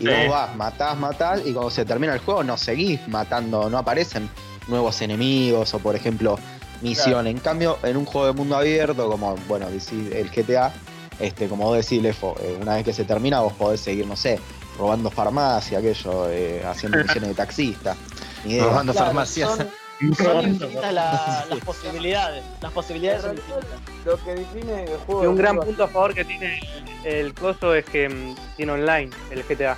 Y 0.00 0.06
vos 0.06 0.28
vas, 0.28 0.56
matás, 0.56 0.98
matás, 0.98 1.40
y 1.44 1.52
cuando 1.52 1.70
se 1.70 1.84
termina 1.84 2.14
el 2.14 2.20
juego 2.20 2.42
no 2.42 2.56
seguís 2.56 3.06
matando, 3.08 3.70
no 3.70 3.78
aparecen 3.78 4.28
nuevos 4.66 5.00
enemigos 5.02 5.72
o, 5.74 5.78
por 5.78 5.94
ejemplo, 5.94 6.38
misión. 6.82 7.26
En 7.26 7.38
cambio, 7.38 7.78
en 7.82 7.96
un 7.96 8.04
juego 8.04 8.26
de 8.26 8.32
mundo 8.32 8.56
abierto, 8.56 9.08
como, 9.08 9.36
bueno, 9.48 9.68
el 9.68 10.30
GTA, 10.30 10.72
este, 11.20 11.48
como 11.48 11.64
vos 11.64 11.76
decís, 11.76 12.02
Lefo, 12.02 12.34
eh, 12.40 12.58
una 12.60 12.74
vez 12.74 12.84
que 12.84 12.92
se 12.92 13.04
termina, 13.04 13.40
vos 13.40 13.52
podés 13.52 13.80
seguir, 13.80 14.06
no 14.06 14.16
sé, 14.16 14.38
robando 14.78 15.10
farmacia, 15.10 15.78
aquello, 15.78 16.28
eh, 16.28 16.62
haciendo 16.66 16.98
misiones 17.02 17.30
de 17.30 17.34
taxista. 17.34 17.96
Robando 18.44 18.92
farmacias. 18.92 19.56
Son 19.56 19.68
infinitas 20.06 20.92
las 20.92 21.60
posibilidades. 21.64 22.44
Las 22.60 22.72
posibilidades 22.72 23.22
son 23.22 23.36
infinitas. 23.36 23.80
Lo 24.04 24.24
que 24.24 24.34
define 24.34 24.84
el 24.84 24.98
juego. 24.98 25.24
Y 25.24 25.26
un 25.26 25.36
gran 25.36 25.58
punto 25.58 25.84
a 25.84 25.88
favor 25.88 26.14
que 26.14 26.24
tiene 26.24 26.60
el, 27.04 27.34
coso 27.34 27.74
es 27.74 27.84
que 27.84 28.08
mm, 28.08 28.34
tiene 28.56 28.72
online 28.72 29.10
el 29.30 29.42
GTA. 29.42 29.76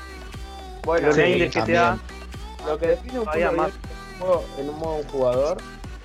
Bueno, 0.84 1.10
el 1.10 1.50
GTA. 1.50 1.98
Lo 2.66 2.78
que 2.78 2.88
define 2.88 3.20
un 3.20 3.26
juego, 3.26 4.44
en 4.58 4.68
un 4.68 4.78
modo 4.78 5.02
jugador 5.10 5.58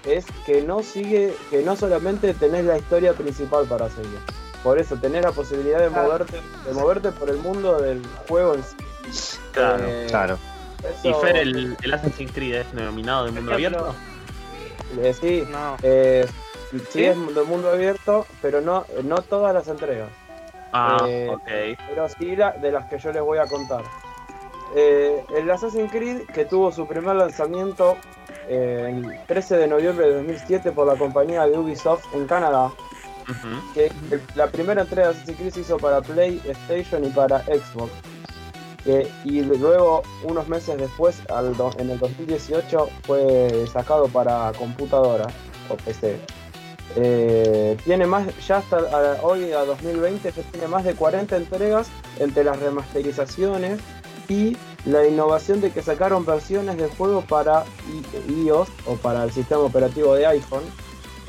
es 0.05 0.25
que 0.45 0.61
no 0.61 0.83
sigue, 0.83 1.35
que 1.49 1.61
no 1.63 1.75
solamente 1.75 2.33
tenés 2.33 2.65
la 2.65 2.77
historia 2.77 3.13
principal 3.13 3.65
para 3.65 3.89
seguir. 3.89 4.19
Por 4.63 4.79
eso 4.79 4.95
tenés 4.95 5.23
la 5.23 5.31
posibilidad 5.31 5.79
de 5.79 5.89
moverte, 5.89 6.39
de 6.65 6.73
moverte 6.73 7.11
por 7.11 7.29
el 7.29 7.37
mundo 7.37 7.79
del 7.79 8.01
juego 8.27 8.55
en 8.55 8.63
sí. 8.63 9.37
Claro, 9.53 9.83
eh, 9.87 10.05
claro. 10.07 10.37
¿Y 11.03 11.13
Fer, 11.13 11.37
el, 11.37 11.77
el, 11.81 11.93
Assassin's 11.93 12.31
Creed 12.31 12.55
es 12.55 12.73
denominado 12.73 13.25
de 13.25 13.31
mundo 13.31 13.53
abierto? 13.53 13.95
Eh, 14.99 15.13
sí, 15.13 15.43
no. 15.49 15.77
eh, 15.83 16.25
sí, 16.89 17.05
es 17.05 17.35
de 17.35 17.43
mundo 17.43 17.69
abierto, 17.71 18.25
pero 18.41 18.61
no, 18.61 18.85
no 19.03 19.17
todas 19.21 19.53
las 19.53 19.67
entregas. 19.67 20.09
Ah, 20.73 21.05
eh, 21.07 21.29
ok. 21.29 21.79
Pero 21.89 22.09
sí 22.09 22.35
la, 22.35 22.51
de 22.51 22.71
las 22.71 22.89
que 22.89 22.97
yo 22.97 23.11
les 23.11 23.21
voy 23.21 23.37
a 23.39 23.45
contar. 23.45 23.83
Eh, 24.75 25.23
el 25.35 25.49
Assassin's 25.51 25.91
Creed, 25.91 26.27
que 26.33 26.45
tuvo 26.45 26.71
su 26.71 26.87
primer 26.87 27.15
lanzamiento 27.15 27.97
el 28.47 29.19
13 29.27 29.57
de 29.57 29.67
noviembre 29.67 30.07
de 30.07 30.15
2007 30.15 30.71
por 30.71 30.87
la 30.87 30.95
compañía 30.95 31.45
de 31.45 31.57
Ubisoft 31.57 32.05
en 32.13 32.25
Canadá. 32.27 32.71
que 33.73 33.91
la 34.35 34.47
primera 34.47 34.81
entrega 34.81 35.09
de 35.09 35.13
Assassin's 35.13 35.37
Creed 35.37 35.53
se 35.53 35.59
hizo 35.61 35.77
para 35.77 36.01
PlayStation 36.01 37.05
y 37.05 37.09
para 37.09 37.39
Xbox 37.43 37.91
y 39.23 39.41
luego, 39.41 40.03
unos 40.23 40.47
meses 40.47 40.77
después, 40.77 41.21
en 41.77 41.89
el 41.89 41.99
2018, 41.99 42.89
fue 43.03 43.65
sacado 43.71 44.07
para 44.07 44.51
computadora 44.57 45.27
o 45.69 45.75
PC. 45.75 46.19
Eh, 46.95 47.77
tiene 47.85 48.05
más, 48.05 48.27
ya 48.45 48.57
hasta 48.57 48.77
hoy 49.23 49.51
a 49.53 49.63
2020 49.63 50.31
ya 50.31 50.41
tiene 50.43 50.67
más 50.67 50.83
de 50.83 50.93
40 50.93 51.37
entregas 51.37 51.87
entre 52.19 52.43
las 52.43 52.59
remasterizaciones 52.59 53.79
y 54.27 54.57
la 54.85 55.07
innovación 55.07 55.61
de 55.61 55.71
que 55.71 55.81
sacaron 55.81 56.25
versiones 56.25 56.77
del 56.77 56.89
juego 56.89 57.21
para 57.21 57.63
iOS 58.27 58.67
o 58.85 58.95
para 58.95 59.23
el 59.23 59.31
sistema 59.31 59.61
operativo 59.61 60.15
de 60.15 60.25
iPhone 60.25 60.63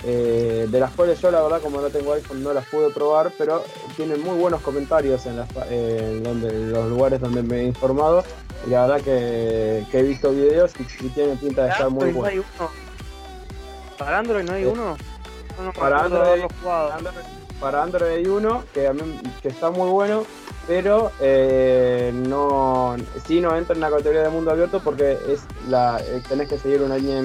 eh, 0.05 0.67
de 0.69 0.81
las 0.81 0.91
cuales 0.93 1.21
yo 1.21 1.31
la 1.31 1.43
verdad 1.43 1.61
como 1.61 1.81
no 1.81 1.89
tengo 1.89 2.13
iPhone 2.13 2.43
no 2.43 2.53
las 2.53 2.67
pude 2.67 2.91
probar, 2.91 3.33
pero 3.39 3.63
tienen 3.97 4.21
muy 4.23 4.37
buenos 4.37 4.61
comentarios 4.61 5.27
en, 5.27 5.37
los 5.37 6.89
lugares 6.89 7.21
donde 7.21 7.43
me 7.43 7.61
he 7.61 7.65
informado. 7.65 8.25
Y 8.67 8.71
la 8.71 8.87
verdad 8.87 9.05
que, 9.05 9.87
he 9.93 10.03
visto 10.03 10.31
videos 10.31 10.73
y, 10.79 11.09
tienen 11.09 11.37
pinta 11.39 11.65
de 11.65 11.71
estar 11.71 11.91
muy 11.91 12.13
buenos. 12.13 12.45
¿Para 13.99 14.19
Android 14.19 14.45
no 14.45 14.53
hay 14.55 14.65
uno? 14.65 14.97
para, 15.79 16.05
Android, 16.05 16.43
para 17.61 17.83
Android 17.83 18.11
hay 18.11 18.27
uno 18.27 18.65
que, 18.73 18.91
que 19.43 19.49
está 19.49 19.71
muy 19.71 19.89
bueno, 19.91 20.25
pero 20.67 21.13
eh, 21.21 22.11
no 22.13 22.97
sí 23.27 23.41
no 23.41 23.57
entra 23.57 23.75
en 23.75 23.81
la 23.81 23.91
categoría 23.91 24.23
de 24.23 24.29
mundo 24.31 24.51
abierto 24.51 24.81
porque 24.81 25.19
es 25.29 25.43
la 25.69 26.01
eh, 26.01 26.23
tenés 26.29 26.49
que 26.49 26.59
seguir 26.59 26.83
una 26.83 26.97
línea 26.97 27.23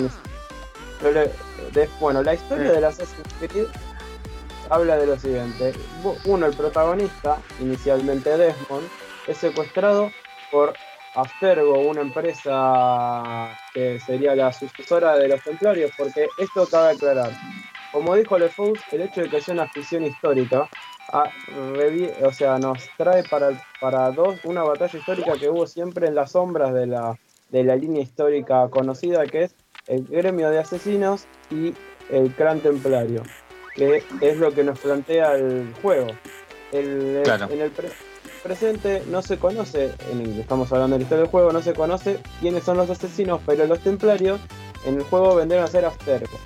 de 1.02 1.90
bueno, 2.00 2.24
la 2.24 2.34
historia 2.34 2.72
de 2.72 2.82
la 2.82 2.88
Assassin's 2.90 3.34
Creed 3.40 3.68
habla 4.70 4.98
de 4.98 5.08
lo 5.08 5.18
siguiente. 5.18 5.74
Uno, 6.26 6.46
el 6.46 6.56
protagonista, 6.56 7.38
inicialmente 7.60 8.38
Desmond, 8.38 8.88
es 9.28 9.38
secuestrado 9.38 10.12
por 10.52 10.74
Astergo, 11.16 11.80
una 11.80 12.02
empresa 12.02 13.58
que 13.74 14.00
sería 14.00 14.36
la 14.36 14.52
sucesora 14.54 15.18
de 15.18 15.30
los 15.30 15.44
templarios, 15.44 15.92
porque 15.98 16.28
esto 16.38 16.68
cabe 16.68 16.96
aclarar. 16.96 17.32
Como 17.92 18.16
dijo 18.16 18.38
Lefous, 18.38 18.80
el 18.92 19.02
hecho 19.02 19.22
de 19.22 19.30
que 19.30 19.42
sea 19.42 19.54
una 19.54 19.68
ficción 19.70 20.04
histórica 20.04 20.70
o 22.24 22.32
sea, 22.34 22.58
nos 22.60 22.90
trae 22.98 23.24
para, 23.24 23.50
para 23.80 24.12
dos 24.12 24.44
una 24.44 24.64
batalla 24.64 25.00
histórica 25.00 25.34
que 25.40 25.50
hubo 25.50 25.66
siempre 25.66 26.08
en 26.08 26.16
las 26.16 26.32
sombras 26.32 26.74
de 26.74 26.88
la, 26.88 27.18
de 27.50 27.64
la 27.64 27.76
línea 27.76 28.02
histórica 28.02 28.68
conocida, 28.70 29.26
que 29.26 29.44
es 29.44 29.56
el 29.88 30.04
gremio 30.06 30.50
de 30.50 30.60
asesinos 30.60 31.26
y 31.50 31.74
el 32.10 32.32
clan 32.34 32.60
templario, 32.60 33.24
que 33.76 34.04
es 34.22 34.38
lo 34.38 34.54
que 34.54 34.64
nos 34.64 34.80
plantea 34.80 35.36
el 35.36 35.74
juego. 35.82 36.08
En 36.72 37.24
el 37.26 37.72
presente 38.44 39.04
no 39.10 39.22
se 39.22 39.38
conoce, 39.38 39.94
en 40.12 40.40
estamos 40.40 40.72
hablando 40.72 40.96
de 40.96 41.00
la 41.00 41.04
historia 41.04 41.22
del 41.24 41.32
juego, 41.32 41.52
no 41.52 41.62
se 41.62 41.74
conoce 41.74 42.20
quiénes 42.40 42.64
son 42.64 42.78
los 42.78 42.90
asesinos, 42.90 43.42
pero 43.46 43.66
los 43.66 43.80
templarios 43.80 44.40
en 44.86 44.96
el 44.96 45.04
juego 45.04 45.36
vendrán 45.36 45.64
a 45.64 45.68
ser 45.68 45.86
Aftergo. 45.86 46.38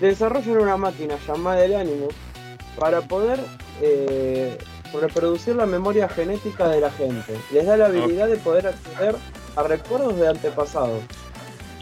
Desarrollan 0.00 0.58
una 0.58 0.76
máquina 0.76 1.16
llamada 1.26 1.64
el 1.64 1.76
Animus 1.76 2.14
para 2.78 3.02
poder 3.02 3.38
eh, 3.80 4.58
reproducir 5.00 5.54
la 5.54 5.66
memoria 5.66 6.08
genética 6.08 6.68
de 6.68 6.80
la 6.80 6.90
gente. 6.90 7.34
Les 7.52 7.66
da 7.66 7.76
la 7.76 7.86
habilidad 7.86 8.28
de 8.28 8.36
poder 8.36 8.66
acceder 8.66 9.14
a 9.56 9.62
recuerdos 9.62 10.16
de 10.16 10.28
antepasados. 10.28 11.02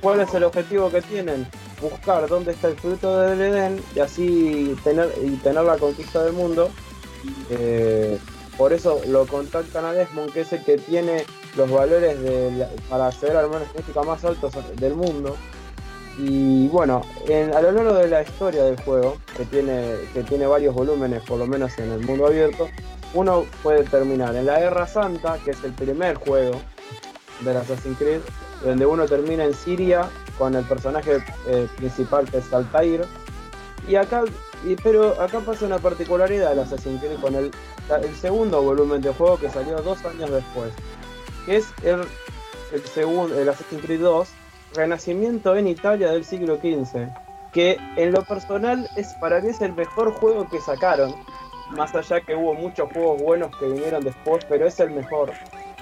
¿Cuál 0.01 0.21
es 0.21 0.33
el 0.35 0.45
objetivo 0.45 0.91
que 0.91 1.03
tienen? 1.03 1.47
Buscar 1.81 2.27
dónde 2.29 2.53
está 2.53 2.69
el 2.69 2.77
fruto 2.77 3.19
del 3.21 3.41
Edén 3.41 3.83
y 3.95 4.01
así 4.01 4.77
tener, 4.83 5.13
y 5.23 5.37
tener 5.37 5.65
la 5.65 5.77
conquista 5.77 6.25
del 6.25 6.33
mundo. 6.33 6.71
Eh, 7.51 8.19
por 8.57 8.73
eso 8.73 9.01
lo 9.09 9.27
contactan 9.27 9.85
a 9.85 9.93
Desmond, 9.93 10.33
que 10.33 10.43
es 10.43 10.53
el 10.53 10.65
que 10.65 10.79
tiene 10.79 11.25
los 11.57 11.71
valores 11.71 12.17
para 12.89 13.09
acceder 13.09 13.37
a 13.37 13.43
la 13.43 14.03
más 14.03 14.25
altos 14.25 14.53
del 14.77 14.95
mundo. 14.95 15.37
Y 16.19 16.69
bueno, 16.69 17.03
a 17.55 17.61
lo 17.63 17.73
largo 17.73 17.95
de 17.95 18.09
la 18.09 18.23
historia 18.23 18.65
del 18.65 18.81
juego, 18.83 19.17
que 19.37 19.45
tiene, 19.47 19.95
que 20.13 20.23
tiene 20.23 20.47
varios 20.47 20.75
volúmenes, 20.75 21.23
por 21.23 21.39
lo 21.39 21.47
menos 21.47 21.79
en 21.79 21.91
el 21.91 22.01
mundo 22.01 22.27
abierto, 22.27 22.69
uno 23.15 23.47
puede 23.63 23.85
terminar 23.85 24.35
en 24.37 24.47
la 24.47 24.61
Guerra 24.61 24.87
Santa, 24.87 25.39
que 25.45 25.53
es 25.53 25.65
el 25.65 25.73
primer 25.73 26.17
juego 26.17 26.61
de 27.41 27.57
Assassin's 27.57 27.97
Creed, 27.97 28.21
donde 28.63 28.87
uno 28.87 29.07
termina 29.07 29.45
en 29.45 29.55
Siria 29.55 30.09
con 30.39 30.55
el 30.55 30.65
personaje 30.65 31.23
eh, 31.47 31.69
principal 31.77 32.31
que 32.31 32.39
es 32.39 32.53
Altair. 32.53 33.05
Y 33.89 33.97
acá, 33.97 34.25
pero 34.83 35.21
acá 35.21 35.41
pasa 35.41 35.67
una 35.67 35.79
particularidad 35.79 36.55
de 36.55 36.63
Assassin's 36.63 37.01
Creed 37.01 37.19
con 37.21 37.35
el, 37.35 37.51
segundo 38.21 38.63
volumen 38.63 39.01
de 39.01 39.13
juego 39.13 39.39
que 39.39 39.51
salió 39.51 39.79
dos 39.79 40.05
años 40.05 40.31
después, 40.31 40.73
que 41.47 41.57
es 41.57 41.67
el, 41.83 42.03
el 42.73 42.85
segundo, 42.85 43.39
el 43.39 43.49
Assassin's 43.49 43.83
Creed 43.83 44.01
2, 44.01 44.29
Renacimiento 44.75 45.57
en 45.57 45.67
Italia 45.67 46.13
del 46.13 46.25
siglo 46.25 46.57
XV, 46.57 47.09
que 47.53 47.77
en 47.97 48.13
lo 48.13 48.23
personal 48.23 48.89
es 48.97 49.13
para 49.15 49.41
mí 49.41 49.49
es 49.49 49.61
el 49.61 49.73
mejor 49.73 50.13
juego 50.13 50.49
que 50.49 50.61
sacaron, 50.61 51.13
más 51.71 51.93
allá 51.97 52.21
que 52.21 52.37
hubo 52.37 52.55
muchos 52.55 52.93
juegos 52.93 53.21
buenos 53.21 53.57
que 53.57 53.67
vinieron 53.67 54.05
después, 54.05 54.45
pero 54.49 54.67
es 54.67 54.79
el 54.79 54.91
mejor. 54.91 55.33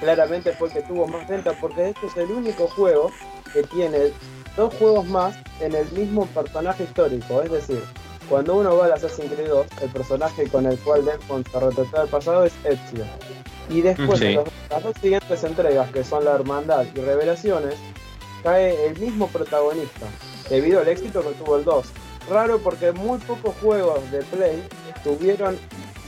Claramente 0.01 0.53
fue 0.53 0.69
el 0.69 0.75
que 0.75 0.83
tuvo 0.83 1.07
más 1.07 1.29
venta 1.29 1.53
porque 1.61 1.89
este 1.91 2.07
es 2.07 2.17
el 2.17 2.31
único 2.31 2.69
juego 2.69 3.11
que 3.53 3.63
tiene 3.65 4.13
dos 4.57 4.75
juegos 4.75 5.07
más 5.07 5.37
en 5.61 5.75
el 5.75 5.91
mismo 5.93 6.27
personaje 6.27 6.85
histórico. 6.85 7.43
Es 7.43 7.51
decir, 7.51 7.83
cuando 8.29 8.57
uno 8.57 8.77
va 8.77 8.87
a 8.87 8.95
Assassin's 8.95 9.33
Creed 9.33 9.49
2, 9.49 9.67
el 9.83 9.89
personaje 9.91 10.49
con 10.49 10.67
el 10.67 10.79
cual 10.81 11.05
Desmond 11.05 11.51
se 11.51 11.61
retrató 11.61 12.03
el 12.03 12.09
pasado 12.09 12.45
es 12.45 12.53
Ezio. 12.65 13.05
Y 13.71 13.83
después, 13.83 14.21
en 14.21 14.41
las 14.71 14.83
dos 14.83 14.95
siguientes 15.01 15.45
entregas, 15.45 15.91
que 15.91 16.05
son 16.05 16.25
La 16.25 16.35
Hermandad 16.35 16.87
y 16.95 17.01
Revelaciones, 17.01 17.75
cae 18.43 18.87
el 18.87 18.99
mismo 18.99 19.29
protagonista, 19.29 20.07
debido 20.49 20.81
al 20.81 20.89
éxito 20.89 21.23
que 21.23 21.35
tuvo 21.35 21.57
el 21.57 21.65
2. 21.65 21.87
Raro 22.31 22.59
porque 22.59 22.93
muy 22.93 23.19
pocos 23.19 23.55
juegos 23.61 24.11
de 24.11 24.23
Play 24.25 24.63
tuvieron 25.03 25.59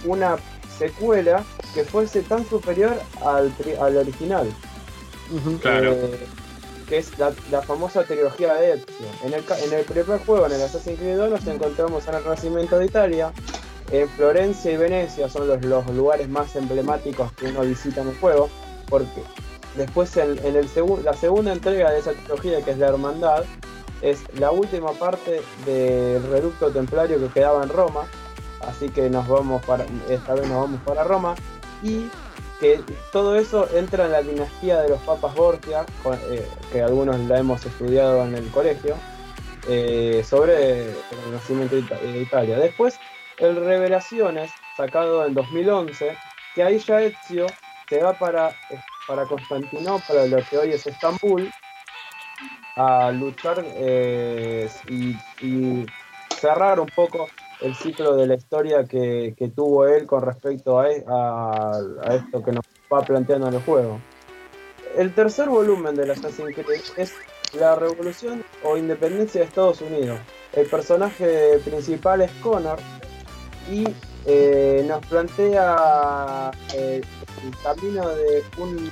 una 0.04 0.36
secuela 0.78 1.44
que 1.74 1.84
fuese 1.84 2.22
tan 2.22 2.48
superior 2.48 3.00
al, 3.24 3.52
al 3.80 3.96
original. 3.96 4.52
claro. 5.60 5.92
Eh, 5.92 6.26
que 6.90 6.98
es 6.98 7.12
la, 7.18 7.62
famosa 7.62 8.02
trilogía 8.02 8.52
de 8.54 8.72
Ezio. 8.72 9.06
En 9.22 9.32
el, 9.32 9.44
en 9.64 9.72
el 9.72 9.84
primer 9.84 10.18
juego, 10.26 10.46
en 10.46 10.52
el 10.52 10.62
Assassin's 10.62 10.98
Creed 10.98 11.16
2, 11.18 11.30
nos 11.30 11.46
encontramos 11.46 12.08
en 12.08 12.14
el 12.16 12.24
Renacimiento 12.24 12.78
de 12.78 12.86
Italia. 12.86 13.32
En 13.92 14.08
Florencia 14.08 14.72
y 14.72 14.76
Venecia 14.76 15.28
son 15.28 15.46
los, 15.46 15.64
los 15.64 15.86
lugares 15.94 16.28
más 16.28 16.56
emblemáticos 16.56 17.32
que 17.34 17.46
uno 17.46 17.60
visita 17.60 18.02
en 18.02 18.08
el 18.08 18.16
juego, 18.18 18.50
porque 18.88 19.22
después 19.76 20.16
en, 20.16 20.38
el 20.44 20.68
la 21.04 21.14
segunda 21.14 21.52
entrega 21.52 21.92
de 21.92 22.00
esa 22.00 22.12
trilogía, 22.12 22.60
que 22.62 22.72
es 22.72 22.78
la 22.78 22.88
Hermandad, 22.88 23.44
es 24.02 24.20
la 24.38 24.50
última 24.50 24.92
parte 24.92 25.42
del 25.66 26.22
reducto 26.24 26.70
templario 26.70 27.20
que 27.20 27.28
quedaba 27.28 27.62
en 27.62 27.68
Roma, 27.68 28.06
así 28.66 28.88
que 28.88 29.08
nos 29.10 29.28
vamos 29.28 29.64
para, 29.64 29.86
esta 30.08 30.34
vez 30.34 30.48
nos 30.48 30.62
vamos 30.62 30.80
para 30.84 31.04
Roma, 31.04 31.34
y 31.82 32.10
que 32.60 32.80
todo 33.10 33.36
eso 33.36 33.68
entra 33.74 34.04
en 34.04 34.12
la 34.12 34.22
dinastía 34.22 34.82
de 34.82 34.90
los 34.90 35.00
papas 35.00 35.34
Borgia, 35.34 35.86
eh, 36.28 36.46
que 36.70 36.82
algunos 36.82 37.18
la 37.20 37.38
hemos 37.38 37.64
estudiado 37.64 38.22
en 38.24 38.34
el 38.34 38.50
colegio, 38.50 38.96
eh, 39.68 40.22
sobre 40.28 40.90
el 40.90 41.32
nacimiento 41.32 41.76
de 41.76 42.20
Italia. 42.20 42.58
Después, 42.58 42.98
el 43.38 43.56
Revelaciones, 43.56 44.50
sacado 44.76 45.24
en 45.24 45.34
2011, 45.34 46.16
que 46.54 46.62
ahí 46.62 46.78
ya 46.78 47.00
Ezio 47.00 47.46
se 47.88 48.02
va 48.02 48.12
para, 48.12 48.54
para 49.08 49.24
Constantinopla, 49.24 50.26
lo 50.26 50.42
que 50.44 50.58
hoy 50.58 50.72
es 50.72 50.86
Estambul, 50.86 51.50
a 52.76 53.10
luchar 53.10 53.64
eh, 53.66 54.68
y 54.88 55.86
cerrar 56.40 56.80
un 56.80 56.88
poco 56.88 57.28
el 57.60 57.74
ciclo 57.74 58.16
de 58.16 58.26
la 58.26 58.34
historia 58.34 58.84
que, 58.84 59.34
tuvo 59.54 59.86
él 59.86 60.06
con 60.06 60.22
respecto 60.22 60.84
e, 60.84 61.04
a, 61.06 61.78
a, 62.02 62.14
esto 62.14 62.42
que 62.42 62.52
nos 62.52 62.64
va 62.92 63.02
planteando 63.02 63.48
en 63.48 63.54
el 63.54 63.62
juego. 63.62 64.00
El 64.96 65.14
tercer 65.14 65.48
volumen 65.48 65.94
de 65.94 66.10
Assassin's 66.10 66.54
Creed 66.54 66.82
es 66.96 67.12
la 67.58 67.74
revolución 67.74 68.44
o 68.64 68.76
independencia 68.76 69.40
de 69.40 69.46
Estados 69.46 69.80
Unidos. 69.80 70.18
El 70.52 70.66
personaje 70.66 71.58
principal 71.64 72.22
es 72.22 72.30
Connor 72.42 72.78
y 73.70 73.84
eh, 74.26 74.84
nos 74.86 75.04
plantea 75.06 76.50
eh, 76.74 77.00
el 77.44 77.56
camino 77.62 78.08
de 78.08 78.42
un, 78.58 78.90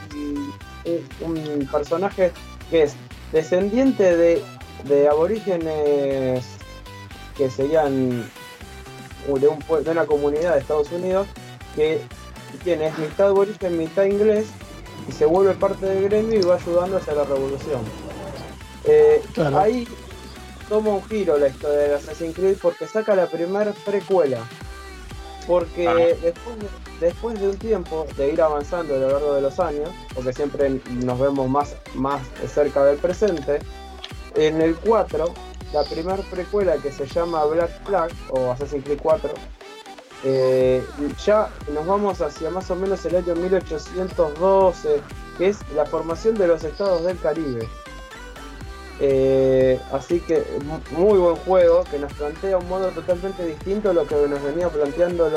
un 1.21 1.69
personaje 1.71 2.33
que 2.71 2.85
es 2.85 2.95
descendiente 3.33 4.16
de, 4.16 4.43
de 4.85 5.09
aborígenes 5.09 6.47
que 7.37 7.51
serían 7.51 8.29
de, 9.27 9.49
un, 9.49 9.85
de 9.85 9.91
una 9.91 10.07
comunidad 10.07 10.55
de 10.55 10.61
Estados 10.61 10.91
Unidos 10.93 11.27
que 11.75 12.01
tiene 12.64 12.89
es 12.89 12.99
mitad 12.99 13.29
aborigen, 13.29 13.77
mitad 13.77 14.05
inglés 14.05 14.47
y 15.09 15.12
se 15.12 15.27
vuelve 15.27 15.55
parte 15.55 15.87
del 15.87 16.05
gremio 16.05 16.39
y 16.39 16.43
va 16.43 16.57
ayudando 16.57 16.97
hacia 16.97 17.14
la 17.14 17.25
revolución. 17.25 17.81
Eh, 18.85 19.23
ahí 19.57 19.87
toma 20.69 20.91
un 20.91 21.05
giro 21.05 21.39
la 21.39 21.49
historia 21.49 21.79
de 21.79 21.95
Assassin's 21.95 22.35
Creed 22.35 22.57
porque 22.61 22.87
saca 22.87 23.14
la 23.14 23.27
primera 23.27 23.73
precuela. 23.85 24.39
Porque 25.47 25.89
después, 26.23 26.59
de, 26.59 27.07
después 27.07 27.41
de 27.41 27.49
un 27.49 27.57
tiempo 27.57 28.07
de 28.19 28.33
ir 28.35 28.43
avanzando 28.43 28.95
a 28.95 28.99
lo 28.99 29.11
largo 29.11 29.35
de 29.35 29.41
los 29.41 29.59
años, 29.59 29.89
porque 30.14 30.35
siempre 30.35 30.79
nos 30.91 31.19
vemos 31.19 31.49
más, 31.49 31.75
más 31.95 32.21
cerca 32.53 32.85
del 32.85 32.99
presente, 32.99 33.61
en 34.35 34.61
el 34.61 34.77
4 34.77 35.33
la 35.73 35.85
primera 35.85 36.23
precuela 36.31 36.77
que 36.77 36.93
se 36.93 37.07
llama 37.07 37.45
Black 37.45 37.85
Flag 37.85 38.11
o 38.31 38.51
Assassin's 38.51 38.85
Creed 38.85 39.01
4, 39.03 39.31
eh, 40.25 40.85
ya 41.25 41.49
nos 41.73 41.87
vamos 41.87 42.21
hacia 42.21 42.51
más 42.51 42.71
o 42.71 42.77
menos 42.77 43.05
el 43.05 43.16
año 43.16 43.35
1812, 43.35 45.01
que 45.37 45.49
es 45.49 45.59
la 45.75 45.87
formación 45.87 46.35
de 46.37 46.49
los 46.49 46.64
estados 46.64 47.05
del 47.05 47.19
Caribe. 47.19 47.69
Eh, 49.01 49.81
así 49.93 50.19
que 50.19 50.45
muy 50.91 51.19
buen 51.19 51.37
juego 51.37 51.85
que 51.85 52.01
nos 52.01 52.12
plantea 52.14 52.59
un 52.59 52.69
modo 52.69 52.89
totalmente 52.89 53.47
distinto 53.47 53.91
a 53.91 53.93
lo 53.93 54.05
que 54.09 54.16
nos 54.16 54.43
venía 54.43 54.69
planteando 54.69 55.31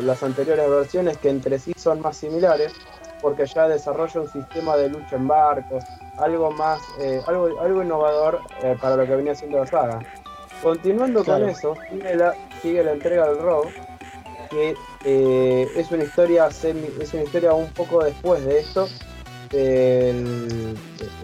las 0.00 0.22
anteriores 0.22 0.70
versiones 0.70 1.18
que 1.18 1.28
entre 1.28 1.58
sí 1.58 1.74
son 1.76 2.00
más 2.00 2.16
similares 2.16 2.72
porque 3.20 3.46
ya 3.46 3.68
desarrolla 3.68 4.20
un 4.20 4.28
sistema 4.28 4.76
de 4.76 4.88
lucha 4.88 5.16
en 5.16 5.28
barcos, 5.28 5.84
algo 6.18 6.50
más, 6.50 6.80
eh, 7.00 7.20
algo, 7.26 7.60
algo 7.60 7.82
innovador 7.82 8.40
eh, 8.62 8.76
para 8.80 8.96
lo 8.96 9.06
que 9.06 9.16
venía 9.16 9.34
siendo 9.34 9.58
la 9.58 9.66
saga. 9.66 10.00
Continuando 10.62 11.24
con 11.24 11.48
eso, 11.48 11.76
sigue 11.88 12.16
la, 12.16 12.34
sigue 12.60 12.82
la 12.82 12.92
entrega 12.92 13.28
del 13.28 13.38
Rogue, 13.38 13.72
que 14.50 14.74
eh, 15.04 15.68
es 15.76 15.90
una 15.92 16.04
historia 16.04 16.48
es 16.48 17.14
una 17.14 17.22
historia 17.22 17.52
un 17.52 17.68
poco 17.68 18.02
después 18.02 18.44
de 18.44 18.58
esto, 18.60 18.88
del, 19.50 20.76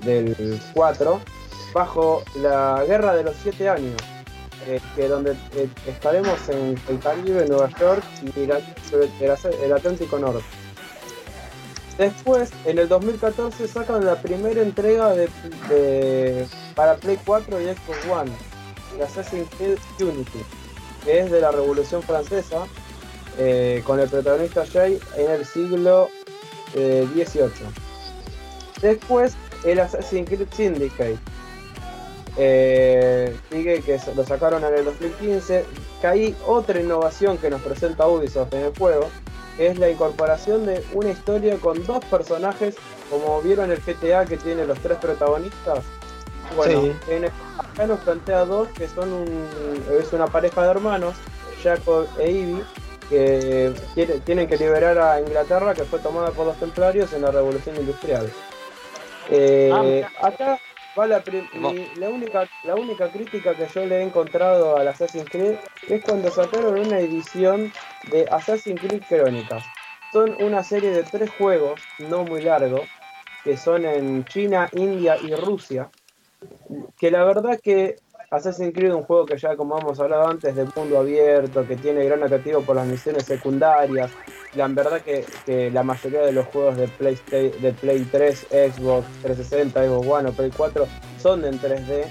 del 0.02 0.60
4, 0.72 1.20
bajo 1.72 2.22
la 2.36 2.84
guerra 2.86 3.14
de 3.16 3.24
los 3.24 3.34
7 3.42 3.68
años. 3.68 3.96
que 4.96 5.08
donde 5.08 5.36
estaremos 5.86 6.48
en 6.48 6.78
el 6.88 6.98
Caribe, 7.00 7.42
en 7.42 7.48
Nueva 7.48 7.68
York 7.78 8.04
y 8.22 8.40
el, 8.40 8.52
el 9.62 9.72
Atlántico 9.72 10.18
Norte. 10.18 10.63
Después, 11.98 12.50
en 12.64 12.78
el 12.78 12.88
2014, 12.88 13.68
sacan 13.68 14.04
la 14.04 14.20
primera 14.20 14.60
entrega 14.60 15.14
de, 15.14 16.46
para 16.74 16.96
Play 16.96 17.18
4 17.24 17.60
y 17.60 17.64
Xbox 17.66 18.06
One, 18.10 18.30
de 18.96 19.04
Assassin's 19.04 19.48
Creed 19.56 19.78
Unity, 20.00 20.40
que 21.04 21.20
es 21.20 21.30
de 21.30 21.40
la 21.40 21.52
Revolución 21.52 22.02
Francesa, 22.02 22.66
eh, 23.38 23.82
con 23.84 24.00
el 24.00 24.08
protagonista 24.08 24.64
Jay 24.66 24.98
en 25.16 25.30
el 25.30 25.44
siglo 25.44 26.08
XVIII. 26.72 27.44
Eh, 27.44 27.84
Después, 28.82 29.34
el 29.64 29.78
Assassin's 29.78 30.28
Creed 30.28 30.48
Syndicate, 30.52 31.18
eh, 32.36 33.36
que 33.50 34.00
lo 34.16 34.24
sacaron 34.26 34.64
en 34.64 34.74
el 34.74 34.84
2015, 34.84 35.64
que 36.00 36.06
hay 36.06 36.36
otra 36.44 36.80
innovación 36.80 37.38
que 37.38 37.50
nos 37.50 37.62
presenta 37.62 38.08
Ubisoft 38.08 38.52
en 38.54 38.64
el 38.64 38.76
juego, 38.76 39.08
es 39.58 39.78
la 39.78 39.90
incorporación 39.90 40.66
de 40.66 40.84
una 40.92 41.10
historia 41.10 41.56
con 41.58 41.84
dos 41.86 42.04
personajes, 42.06 42.76
como 43.10 43.40
vieron 43.42 43.70
el 43.70 43.80
GTA 43.80 44.24
que 44.26 44.36
tiene 44.36 44.66
los 44.66 44.78
tres 44.80 44.98
protagonistas. 44.98 45.80
Bueno, 46.56 46.94
acá 47.58 47.86
nos 47.86 48.00
plantea 48.00 48.44
dos 48.44 48.68
que 48.68 48.88
son 48.88 49.12
un, 49.12 49.48
es 49.98 50.12
una 50.12 50.26
pareja 50.26 50.62
de 50.62 50.70
hermanos, 50.70 51.14
Jacob 51.62 52.06
e 52.18 52.30
Ivy, 52.30 52.64
que 53.08 53.72
tienen 54.24 54.48
que 54.48 54.56
liberar 54.56 54.98
a 54.98 55.20
Inglaterra 55.20 55.74
que 55.74 55.84
fue 55.84 55.98
tomada 55.98 56.30
por 56.30 56.46
los 56.46 56.56
templarios 56.56 57.12
en 57.12 57.22
la 57.22 57.30
revolución 57.30 57.76
industrial. 57.76 58.30
Eh, 59.30 60.04
ah, 60.20 60.26
acá 60.26 60.60
la, 60.96 62.08
única, 62.08 62.48
la 62.62 62.74
única 62.74 63.10
crítica 63.10 63.54
que 63.54 63.66
yo 63.66 63.84
le 63.84 63.98
he 63.98 64.02
encontrado 64.02 64.76
al 64.76 64.86
Assassin's 64.86 65.28
Creed 65.28 65.56
es 65.88 66.04
cuando 66.04 66.30
sacaron 66.30 66.78
una 66.78 67.00
edición 67.00 67.72
de 68.10 68.26
Assassin's 68.30 68.80
Creed 68.80 69.02
Crónicas. 69.08 69.64
Son 70.12 70.36
una 70.40 70.62
serie 70.62 70.90
de 70.90 71.02
tres 71.02 71.30
juegos, 71.36 71.80
no 71.98 72.24
muy 72.24 72.42
largos, 72.42 72.82
que 73.42 73.56
son 73.56 73.84
en 73.84 74.24
China, 74.24 74.68
India 74.72 75.16
y 75.20 75.34
Rusia. 75.34 75.90
Que 76.98 77.10
la 77.10 77.24
verdad 77.24 77.58
que 77.62 77.96
Assassin's 78.30 78.72
Creed 78.72 78.90
es 78.90 78.94
un 78.94 79.04
juego 79.04 79.26
que 79.26 79.38
ya 79.38 79.56
como 79.56 79.78
hemos 79.78 79.98
hablado 80.00 80.28
antes 80.28 80.54
de 80.54 80.66
mundo 80.76 80.98
abierto, 80.98 81.66
que 81.66 81.76
tiene 81.76 82.04
gran 82.04 82.22
atractivo 82.22 82.62
por 82.62 82.76
las 82.76 82.86
misiones 82.86 83.24
secundarias. 83.24 84.10
La 84.54 84.68
verdad 84.68 85.02
que, 85.02 85.70
la 85.72 85.82
mayoría 85.82 86.20
de 86.20 86.32
los 86.32 86.46
juegos 86.46 86.76
de 86.76 86.88
Play, 86.88 87.18
de 87.30 87.74
Play 87.80 88.04
3, 88.04 88.46
Xbox 88.50 89.06
360, 89.22 89.84
Xbox 89.84 90.06
One 90.06 90.28
o 90.28 90.32
Play 90.32 90.50
4 90.56 90.86
son 91.20 91.44
en 91.44 91.60
3D. 91.60 92.04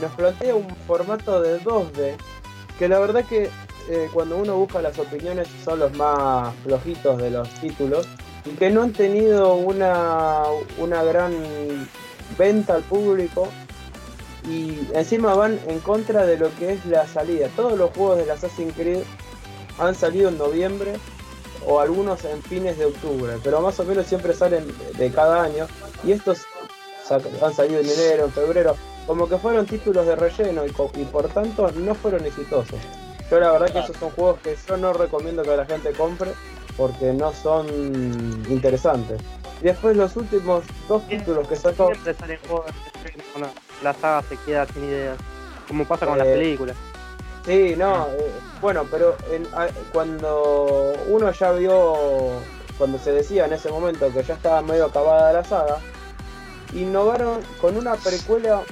Nos 0.00 0.12
plantea 0.12 0.54
un 0.54 0.68
formato 0.86 1.40
de 1.40 1.58
2D 1.60 2.16
que 2.78 2.88
la 2.88 2.98
verdad 2.98 3.24
que 3.24 3.48
eh, 3.88 4.08
cuando 4.12 4.36
uno 4.36 4.56
busca 4.56 4.82
las 4.82 4.98
opiniones 4.98 5.48
son 5.64 5.80
los 5.80 5.92
más 5.96 6.54
flojitos 6.64 7.18
de 7.18 7.30
los 7.30 7.48
títulos 7.60 8.08
y 8.44 8.50
que 8.50 8.70
no 8.70 8.82
han 8.82 8.92
tenido 8.92 9.54
una, 9.54 10.42
una 10.78 11.02
gran 11.02 11.32
venta 12.38 12.74
al 12.74 12.82
público 12.82 13.48
y 14.48 14.88
encima 14.94 15.34
van 15.34 15.58
en 15.66 15.80
contra 15.80 16.24
de 16.24 16.38
lo 16.38 16.54
que 16.56 16.72
es 16.72 16.86
la 16.86 17.06
salida. 17.06 17.48
Todos 17.56 17.78
los 17.78 17.90
juegos 17.90 18.24
de 18.24 18.30
Assassin's 18.30 18.74
Creed 18.74 19.02
han 19.78 19.94
salido 19.94 20.28
en 20.28 20.38
noviembre 20.38 20.94
o 21.66 21.80
algunos 21.80 22.24
en 22.24 22.42
fines 22.42 22.78
de 22.78 22.86
octubre, 22.86 23.34
pero 23.42 23.60
más 23.60 23.78
o 23.80 23.84
menos 23.84 24.06
siempre 24.06 24.32
salen 24.34 24.64
de 24.96 25.10
cada 25.10 25.42
año 25.42 25.66
y 26.04 26.12
estos 26.12 26.42
han 27.10 27.54
salido 27.54 27.80
en 27.80 27.88
enero, 27.88 28.24
en 28.24 28.32
febrero, 28.32 28.76
como 29.06 29.28
que 29.28 29.36
fueron 29.38 29.66
títulos 29.66 30.06
de 30.06 30.16
relleno 30.16 30.62
y, 30.66 30.70
por 31.04 31.28
tanto 31.28 31.70
no 31.72 31.94
fueron 31.94 32.24
exitosos. 32.24 32.78
Yo 33.30 33.40
la 33.40 33.52
verdad 33.52 33.72
que 33.72 33.78
esos 33.80 33.96
son 33.96 34.10
juegos 34.10 34.40
que 34.40 34.56
yo 34.68 34.76
no 34.76 34.92
recomiendo 34.92 35.42
que 35.42 35.56
la 35.56 35.66
gente 35.66 35.92
compre 35.92 36.32
porque 36.76 37.12
no 37.12 37.32
son 37.32 37.66
interesantes. 38.48 39.20
Y 39.60 39.64
después 39.64 39.96
los 39.96 40.14
últimos 40.16 40.64
dos 40.88 41.06
títulos 41.08 41.48
que 41.48 41.56
sacó... 41.56 41.86
Siempre 41.86 42.14
salen 42.14 42.38
juegos 42.46 42.66
cuando 43.32 43.50
la 43.82 43.94
saga 43.94 44.22
se 44.28 44.36
queda 44.38 44.66
sin 44.66 44.84
ideas, 44.84 45.18
como 45.66 45.84
pasa 45.84 46.06
con 46.06 46.18
las 46.18 46.26
eh, 46.26 46.34
películas. 46.34 46.76
Sí, 47.44 47.74
no, 47.76 48.06
eh, 48.08 48.32
bueno, 48.60 48.84
pero 48.90 49.16
cuando 49.92 50.92
uno 51.08 51.30
ya 51.30 51.52
vio, 51.52 51.94
cuando 52.76 52.98
se 52.98 53.12
decía 53.12 53.46
en 53.46 53.52
ese 53.52 53.70
momento 53.70 54.12
que 54.12 54.22
ya 54.22 54.34
estaba 54.34 54.60
medio 54.62 54.86
acabada 54.86 55.32
la 55.32 55.44
saga, 55.44 55.78
innovaron 56.74 57.40
con 57.60 57.76
una 57.76 57.94
precuela 57.94 58.62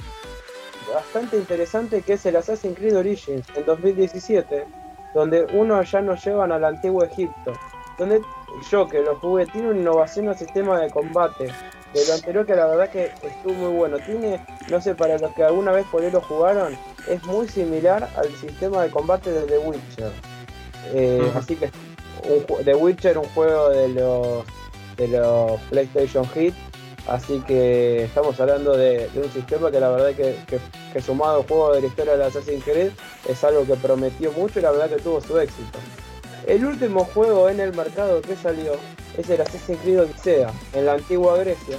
bastante 0.93 1.37
interesante 1.37 2.01
que 2.01 2.13
es 2.13 2.25
el 2.25 2.35
Assassin's 2.35 2.77
Creed 2.77 2.97
Origins 2.97 3.45
en 3.55 3.65
2017, 3.65 4.65
donde 5.13 5.45
uno 5.53 5.81
ya 5.83 6.01
nos 6.01 6.23
llevan 6.23 6.51
al 6.51 6.63
antiguo 6.63 7.03
Egipto, 7.03 7.53
donde 7.97 8.21
yo 8.69 8.87
que 8.87 9.01
lo 9.01 9.15
jugué 9.17 9.45
tiene 9.47 9.69
una 9.69 9.79
innovación 9.79 10.29
al 10.29 10.37
sistema 10.37 10.79
de 10.79 10.89
combate 10.89 11.51
de 11.93 12.05
lo 12.07 12.13
anterior 12.13 12.45
que 12.45 12.55
la 12.55 12.67
verdad 12.67 12.89
que 12.89 13.05
estuvo 13.23 13.53
muy 13.53 13.73
bueno. 13.73 13.97
Tiene, 13.99 14.45
no 14.69 14.81
sé, 14.81 14.95
para 14.95 15.17
los 15.17 15.31
que 15.33 15.43
alguna 15.43 15.71
vez 15.71 15.85
por 15.87 16.03
ahí 16.03 16.11
lo 16.11 16.21
jugaron, 16.21 16.77
es 17.07 17.23
muy 17.23 17.47
similar 17.47 18.09
al 18.15 18.29
sistema 18.35 18.83
de 18.83 18.91
combate 18.91 19.31
de 19.31 19.41
The 19.43 19.57
Witcher. 19.59 20.11
Eh, 20.93 21.31
así 21.35 21.55
que 21.55 21.71
The 22.63 22.75
Witcher, 22.75 23.17
un 23.17 23.29
juego 23.29 23.69
de 23.69 23.87
los, 23.89 24.43
de 24.97 25.07
los 25.07 25.59
PlayStation 25.69 26.27
Hit, 26.29 26.53
Así 27.07 27.39
que 27.41 28.05
estamos 28.05 28.39
hablando 28.39 28.75
de, 28.75 29.09
un 29.15 29.31
sistema 29.31 29.69
que 29.69 29.79
la 29.79 29.89
verdad 29.89 30.13
que, 30.15 30.35
que, 30.91 31.01
sumado 31.01 31.37
al 31.37 31.47
juego 31.47 31.73
de 31.73 31.81
la 31.81 31.87
historia 31.87 32.17
de 32.17 32.25
Assassin's 32.25 32.63
Creed 32.63 32.91
es 33.29 33.43
algo 33.43 33.65
que 33.65 33.75
prometió 33.75 34.31
mucho 34.31 34.59
y 34.59 34.63
la 34.63 34.71
verdad 34.71 34.89
que 34.89 35.01
tuvo 35.01 35.21
su 35.21 35.37
éxito. 35.39 35.77
El 36.47 36.65
último 36.65 37.05
juego 37.05 37.49
en 37.49 37.59
el 37.59 37.75
mercado 37.75 38.21
que 38.21 38.35
salió 38.35 38.73
es 39.17 39.29
el 39.29 39.41
Assassin's 39.41 39.79
Creed 39.81 40.01
Odyssey 40.01 40.45
en 40.73 40.85
la 40.85 40.93
antigua 40.93 41.37
Grecia. 41.37 41.77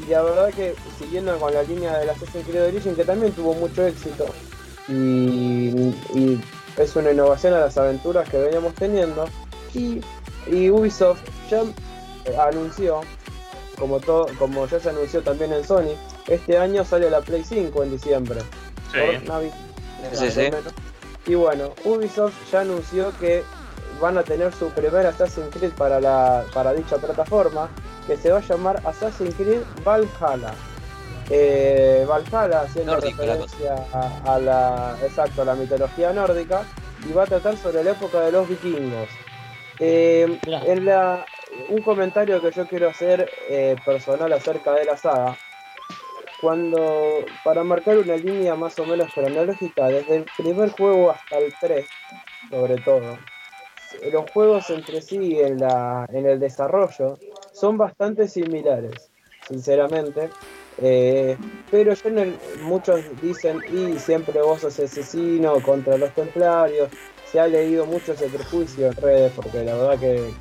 Y 0.00 0.10
la 0.10 0.22
verdad 0.22 0.52
que 0.52 0.74
siguiendo 0.98 1.38
con 1.38 1.54
la 1.54 1.62
línea 1.62 1.98
del 1.98 2.10
Assassin's 2.10 2.46
Creed 2.46 2.64
Origin 2.64 2.96
que 2.96 3.04
también 3.04 3.32
tuvo 3.32 3.54
mucho 3.54 3.86
éxito 3.86 4.26
y, 4.88 5.92
es 6.76 6.96
una 6.96 7.12
innovación 7.12 7.54
a 7.54 7.60
las 7.60 7.78
aventuras 7.78 8.28
que 8.28 8.38
veníamos 8.38 8.74
teniendo. 8.74 9.26
Y 9.72 10.00
Ubisoft 10.70 11.22
ya 11.48 11.62
anunció 12.40 13.00
como, 13.78 14.00
todo, 14.00 14.26
como 14.38 14.66
ya 14.66 14.80
se 14.80 14.90
anunció 14.90 15.22
también 15.22 15.52
en 15.52 15.64
Sony, 15.64 15.94
este 16.28 16.58
año 16.58 16.84
sale 16.84 17.10
la 17.10 17.20
Play 17.20 17.44
5 17.44 17.82
en 17.82 17.90
diciembre. 17.90 18.40
Sí. 20.12 20.30
sí, 20.30 20.50
Y 21.26 21.34
bueno, 21.34 21.72
Ubisoft 21.84 22.34
ya 22.52 22.60
anunció 22.60 23.12
que 23.18 23.42
van 24.00 24.18
a 24.18 24.22
tener 24.22 24.52
su 24.52 24.68
primer 24.70 25.06
Assassin's 25.06 25.48
Creed 25.50 25.72
para, 25.72 26.00
la, 26.00 26.44
para 26.52 26.72
dicha 26.72 26.98
plataforma, 26.98 27.68
que 28.06 28.16
se 28.16 28.30
va 28.30 28.38
a 28.38 28.42
llamar 28.42 28.80
Assassin's 28.84 29.34
Creed 29.34 29.62
Valhalla. 29.84 30.54
Eh, 31.30 32.04
Valhalla 32.06 32.62
haciendo 32.62 32.96
referencia 32.96 33.76
a, 34.26 34.38
la 34.38 34.96
exacto 35.02 35.42
a 35.42 35.46
la 35.46 35.54
mitología 35.54 36.12
nórdica 36.12 36.64
y 37.08 37.12
va 37.12 37.22
a 37.22 37.26
tratar 37.26 37.56
sobre 37.56 37.82
la 37.82 37.92
época 37.92 38.20
de 38.20 38.32
los 38.32 38.48
vikingos. 38.48 39.08
Eh, 39.80 40.38
en 40.44 40.84
la 40.84 41.24
un 41.68 41.82
comentario 41.82 42.40
que 42.40 42.50
yo 42.50 42.66
quiero 42.66 42.88
hacer 42.88 43.30
eh, 43.48 43.76
personal 43.84 44.32
acerca 44.32 44.72
de 44.72 44.84
la 44.84 44.96
saga. 44.96 45.36
Cuando, 46.40 47.24
para 47.42 47.64
marcar 47.64 47.96
una 47.98 48.16
línea 48.16 48.54
más 48.54 48.78
o 48.78 48.84
menos 48.84 49.12
cronológica, 49.14 49.88
desde 49.88 50.16
el 50.16 50.26
primer 50.36 50.70
juego 50.70 51.10
hasta 51.10 51.38
el 51.38 51.54
3, 51.58 51.86
sobre 52.50 52.76
todo, 52.78 53.18
los 54.12 54.30
juegos 54.30 54.68
entre 54.70 55.00
sí 55.00 55.38
en, 55.40 55.60
la, 55.60 56.06
en 56.12 56.26
el 56.26 56.40
desarrollo 56.40 57.18
son 57.52 57.78
bastante 57.78 58.28
similares, 58.28 59.10
sinceramente. 59.46 60.30
Eh, 60.78 61.36
pero 61.70 61.94
yo 61.94 62.10
muchos 62.62 63.00
dicen, 63.22 63.60
y 63.72 63.98
siempre 63.98 64.40
vos 64.42 64.60
sos 64.60 64.78
asesino 64.80 65.60
contra 65.62 65.96
los 65.96 66.12
templarios. 66.14 66.90
Se 67.34 67.40
ha 67.40 67.48
leído 67.48 67.84
mucho 67.84 68.12
ese 68.12 68.28
prejuicio 68.28 68.86
en 68.86 68.92
redes, 68.92 69.32
porque 69.34 69.64
la 69.64 69.74
verdad 69.74 69.98
que 69.98 70.32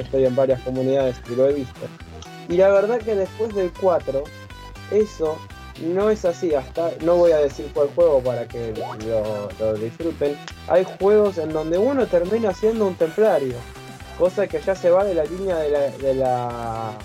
estoy 0.00 0.24
en 0.24 0.34
varias 0.34 0.60
comunidades 0.62 1.14
y 1.30 1.36
lo 1.36 1.48
he 1.48 1.52
visto. 1.52 1.80
Y 2.48 2.56
la 2.56 2.68
verdad 2.70 2.98
que 2.98 3.14
después 3.14 3.54
del 3.54 3.70
4, 3.80 4.24
eso 4.90 5.38
no 5.82 6.10
es 6.10 6.24
así. 6.24 6.52
Hasta 6.52 6.90
no 7.04 7.14
voy 7.14 7.30
a 7.30 7.36
decir 7.36 7.70
cuál 7.72 7.90
juego 7.94 8.20
para 8.24 8.48
que 8.48 8.74
lo, 9.06 9.74
disfruten. 9.74 10.36
Hay 10.66 10.84
juegos 10.98 11.38
en 11.38 11.52
donde 11.52 11.78
uno 11.78 12.08
termina 12.08 12.52
siendo 12.52 12.88
un 12.88 12.96
templario, 12.96 13.54
cosa 14.18 14.48
que 14.48 14.60
ya 14.60 14.74
se 14.74 14.90
va 14.90 15.04
de 15.04 15.14
la 15.14 15.24
línea 15.24 15.58
de 15.58 15.70
la, 15.70 15.78
de 15.90 16.14
la, 16.14 16.98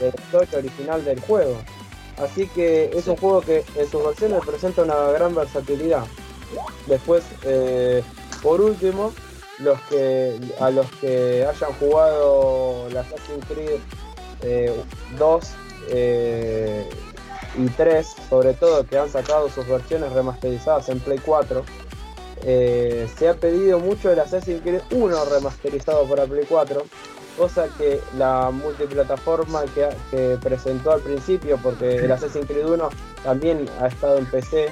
historia 0.00 0.58
original 0.58 1.04
del 1.04 1.20
juego. 1.20 1.56
Así 2.18 2.48
que 2.48 2.90
es 2.92 3.06
un 3.06 3.14
juego 3.14 3.42
que 3.42 3.64
en 3.76 3.88
sus 3.88 4.04
versiones 4.04 4.40
presenta 4.44 4.82
una 4.82 5.12
gran 5.12 5.36
versatilidad. 5.36 6.04
Después, 6.88 7.22
eh, 7.44 8.02
por 8.44 8.60
último, 8.60 9.12
los 9.58 9.80
que 9.88 10.38
a 10.60 10.70
los 10.70 10.86
que 11.00 11.46
hayan 11.46 11.72
jugado 11.80 12.88
la 12.90 13.00
Assassin's 13.00 13.44
Creed 13.48 13.80
2 15.18 15.44
eh, 15.88 16.86
eh, 16.86 16.88
y 17.56 17.66
3, 17.70 18.06
sobre 18.28 18.52
todo 18.52 18.86
que 18.86 18.98
han 18.98 19.08
sacado 19.08 19.48
sus 19.48 19.66
versiones 19.66 20.12
remasterizadas 20.12 20.90
en 20.90 21.00
Play 21.00 21.18
4, 21.24 21.64
eh, 22.42 23.08
se 23.16 23.28
ha 23.28 23.34
pedido 23.34 23.78
mucho 23.78 24.12
el 24.12 24.20
Assassin's 24.20 24.60
Creed 24.60 24.82
1 24.90 25.24
remasterizado 25.24 26.06
para 26.06 26.26
Play 26.26 26.44
4, 26.46 26.82
cosa 27.38 27.68
que 27.78 27.98
la 28.18 28.50
multiplataforma 28.50 29.62
que, 29.74 30.36
presentó 30.42 30.92
al 30.92 31.00
principio, 31.00 31.58
porque 31.62 31.96
el 31.96 32.12
Assassin's 32.12 32.46
Creed 32.46 32.66
1 32.66 32.90
también 33.22 33.66
ha 33.80 33.86
estado 33.86 34.18
en 34.18 34.26
PC, 34.26 34.68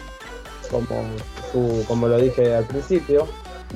como 1.88 2.08
lo 2.08 2.18
dije 2.18 2.54
al 2.54 2.66
principio, 2.66 3.26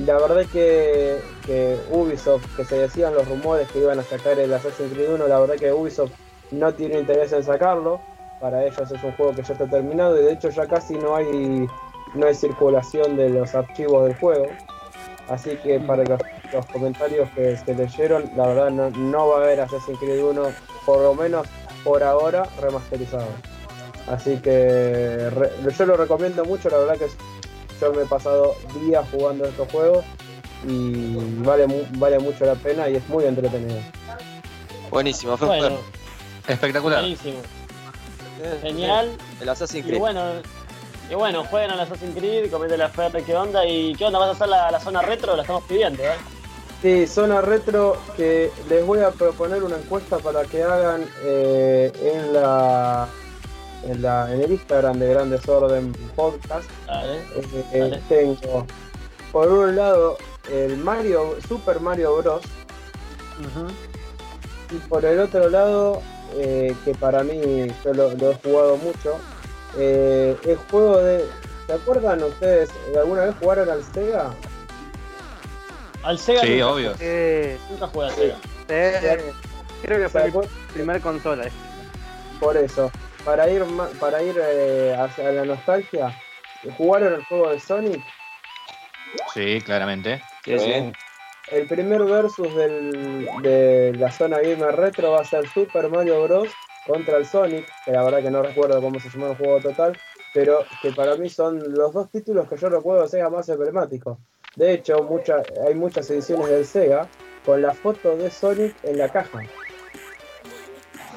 la 0.04 0.18
verdad 0.18 0.44
que, 0.52 1.18
que 1.46 1.78
Ubisoft, 1.90 2.44
que 2.56 2.64
se 2.64 2.76
decían 2.76 3.14
los 3.14 3.26
rumores 3.28 3.68
que 3.70 3.78
iban 3.78 3.98
a 3.98 4.02
sacar 4.02 4.38
el 4.38 4.52
Assassin's 4.52 4.92
Creed 4.92 5.14
1, 5.14 5.26
la 5.26 5.40
verdad 5.40 5.56
que 5.56 5.72
Ubisoft 5.72 6.12
no 6.50 6.74
tiene 6.74 6.98
interés 6.98 7.32
en 7.32 7.42
sacarlo. 7.42 8.00
Para 8.40 8.64
ellos 8.66 8.90
es 8.90 9.02
un 9.02 9.12
juego 9.12 9.32
que 9.32 9.42
ya 9.42 9.54
está 9.54 9.66
terminado 9.66 10.20
y 10.20 10.24
de 10.24 10.32
hecho 10.32 10.50
ya 10.50 10.66
casi 10.66 10.94
no 10.96 11.16
hay 11.16 11.66
no 12.14 12.26
hay 12.26 12.34
circulación 12.34 13.16
de 13.16 13.30
los 13.30 13.54
archivos 13.54 14.04
del 14.04 14.16
juego. 14.16 14.46
Así 15.28 15.56
que 15.56 15.80
para 15.80 16.04
los, 16.04 16.20
comentarios 16.72 17.28
que 17.30 17.56
se 17.56 17.74
leyeron, 17.74 18.30
la 18.36 18.46
verdad 18.48 18.70
no, 18.70 18.90
no 18.90 19.28
va 19.28 19.38
a 19.38 19.44
haber 19.44 19.60
Assassin's 19.60 19.98
Creed 19.98 20.22
1, 20.22 20.42
por 20.84 21.00
lo 21.00 21.14
menos 21.14 21.46
por 21.82 22.02
ahora, 22.02 22.44
remasterizado. 22.60 23.28
Así 24.06 24.36
que 24.36 25.28
yo 25.76 25.86
lo 25.86 25.96
recomiendo 25.96 26.44
mucho, 26.44 26.68
la 26.68 26.78
verdad 26.78 26.96
que 26.96 27.06
es 27.06 27.16
yo 27.80 27.92
me 27.92 28.02
he 28.02 28.06
pasado 28.06 28.54
días 28.80 29.06
jugando 29.10 29.44
estos 29.44 29.70
juegos 29.70 30.04
y 30.66 31.16
vale, 31.42 31.66
vale 31.92 32.18
mucho 32.18 32.44
la 32.44 32.54
pena 32.54 32.88
y 32.88 32.96
es 32.96 33.08
muy 33.08 33.24
entretenido. 33.24 33.78
Buenísimo, 34.90 35.36
fue 35.36 35.48
bueno, 35.48 35.78
espectacular. 36.48 37.00
Buenísimo. 37.00 37.38
Genial. 38.62 39.16
El 39.40 39.48
Assassin's 39.48 39.84
Creed. 39.84 39.96
Y 39.96 40.00
bueno, 40.00 40.22
y 41.10 41.14
bueno, 41.14 41.44
jueguen 41.44 41.70
al 41.70 41.80
Assassin's 41.80 42.16
Creed, 42.16 42.50
comenten 42.50 42.78
la 42.78 42.86
FR 42.86 43.22
qué 43.22 43.34
onda 43.34 43.64
y 43.66 43.94
qué 43.94 44.04
onda, 44.04 44.18
vas 44.18 44.28
a 44.28 44.32
hacer 44.32 44.48
la, 44.48 44.80
zona 44.80 45.02
retro, 45.02 45.36
la 45.36 45.42
estamos 45.42 45.64
pidiendo, 45.64 46.02
¿eh? 46.02 46.16
Sí, 46.82 47.06
zona 47.06 47.40
retro 47.40 47.96
que 48.16 48.50
les 48.68 48.84
voy 48.84 49.00
a 49.00 49.10
proponer 49.10 49.62
una 49.64 49.76
encuesta 49.76 50.18
para 50.18 50.44
que 50.44 50.62
hagan 50.62 51.06
eh, 51.22 51.90
en 52.00 52.34
la 52.34 53.08
en, 53.88 54.02
la, 54.02 54.32
en 54.32 54.42
el 54.42 54.52
Instagram 54.52 54.98
de 54.98 55.08
Grandes 55.08 55.48
Orden 55.48 55.92
Podcast. 56.14 56.68
Eh, 57.72 58.00
tengo 58.08 58.66
por 59.32 59.50
un 59.50 59.76
lado 59.76 60.16
el 60.50 60.76
Mario 60.78 61.36
Super 61.46 61.80
Mario 61.80 62.16
Bros. 62.18 62.42
Y 64.70 64.76
por 64.88 65.04
el 65.04 65.20
otro 65.20 65.48
lado, 65.48 66.02
eh, 66.36 66.74
que 66.84 66.94
para 66.94 67.22
mí 67.22 67.68
yo 67.84 67.94
lo, 67.94 68.10
he 68.10 68.34
jugado 68.36 68.76
mucho, 68.78 69.18
eh, 69.76 70.36
el 70.44 70.56
juego 70.70 70.98
de. 70.98 71.24
¿Se 71.66 71.72
acuerdan 71.72 72.22
ustedes? 72.22 72.70
¿Alguna 72.96 73.24
vez 73.24 73.34
jugaron 73.40 73.68
al 73.68 73.82
Sega? 73.92 74.32
Al 76.04 76.18
Sega. 76.18 76.42
Sí, 76.42 76.62
obvio. 76.62 76.90
nunca 77.70 77.86
jugué 77.88 78.06
al 78.06 78.14
Sega. 78.14 78.38
creo 79.82 79.98
que 79.98 80.08
fue 80.08 80.30
mi 80.30 80.48
primer 80.72 81.00
consola. 81.00 81.44
Por 82.40 82.56
eso 82.56 82.90
para 83.26 83.50
ir 83.50 83.64
para 83.98 84.22
ir 84.22 84.36
eh, 84.40 84.96
hacia 84.96 85.32
la 85.32 85.44
nostalgia, 85.44 86.16
¿jugaron 86.78 87.14
el 87.14 87.24
juego 87.24 87.50
de 87.50 87.58
Sonic? 87.58 88.02
Sí, 89.34 89.60
claramente. 89.62 90.22
El 90.46 91.66
primer 91.66 92.04
versus 92.04 92.54
de 92.54 93.92
la 93.98 94.10
zona 94.12 94.38
gamer 94.38 94.76
retro 94.76 95.12
va 95.12 95.20
a 95.20 95.24
ser 95.24 95.46
Super 95.48 95.90
Mario 95.90 96.22
Bros. 96.22 96.50
contra 96.86 97.18
el 97.18 97.26
Sonic, 97.26 97.66
que 97.84 97.90
la 97.90 98.04
verdad 98.04 98.22
que 98.22 98.30
no 98.30 98.42
recuerdo 98.42 98.80
cómo 98.80 99.00
se 99.00 99.10
llamó 99.10 99.28
el 99.32 99.36
juego 99.36 99.60
total, 99.60 99.98
pero 100.32 100.64
que 100.80 100.92
para 100.92 101.16
mí 101.16 101.28
son 101.28 101.74
los 101.74 101.92
dos 101.92 102.08
títulos 102.10 102.48
que 102.48 102.56
yo 102.56 102.68
recuerdo 102.68 103.02
de 103.02 103.08
Sega 103.08 103.28
más 103.28 103.48
emblemáticos. 103.48 104.18
De 104.54 104.72
hecho, 104.72 105.08
hay 105.66 105.74
muchas 105.74 106.10
ediciones 106.10 106.48
del 106.48 106.64
Sega 106.64 107.08
con 107.44 107.60
la 107.60 107.74
foto 107.74 108.16
de 108.16 108.30
Sonic 108.30 108.76
en 108.84 108.98
la 108.98 109.08
caja. 109.08 109.40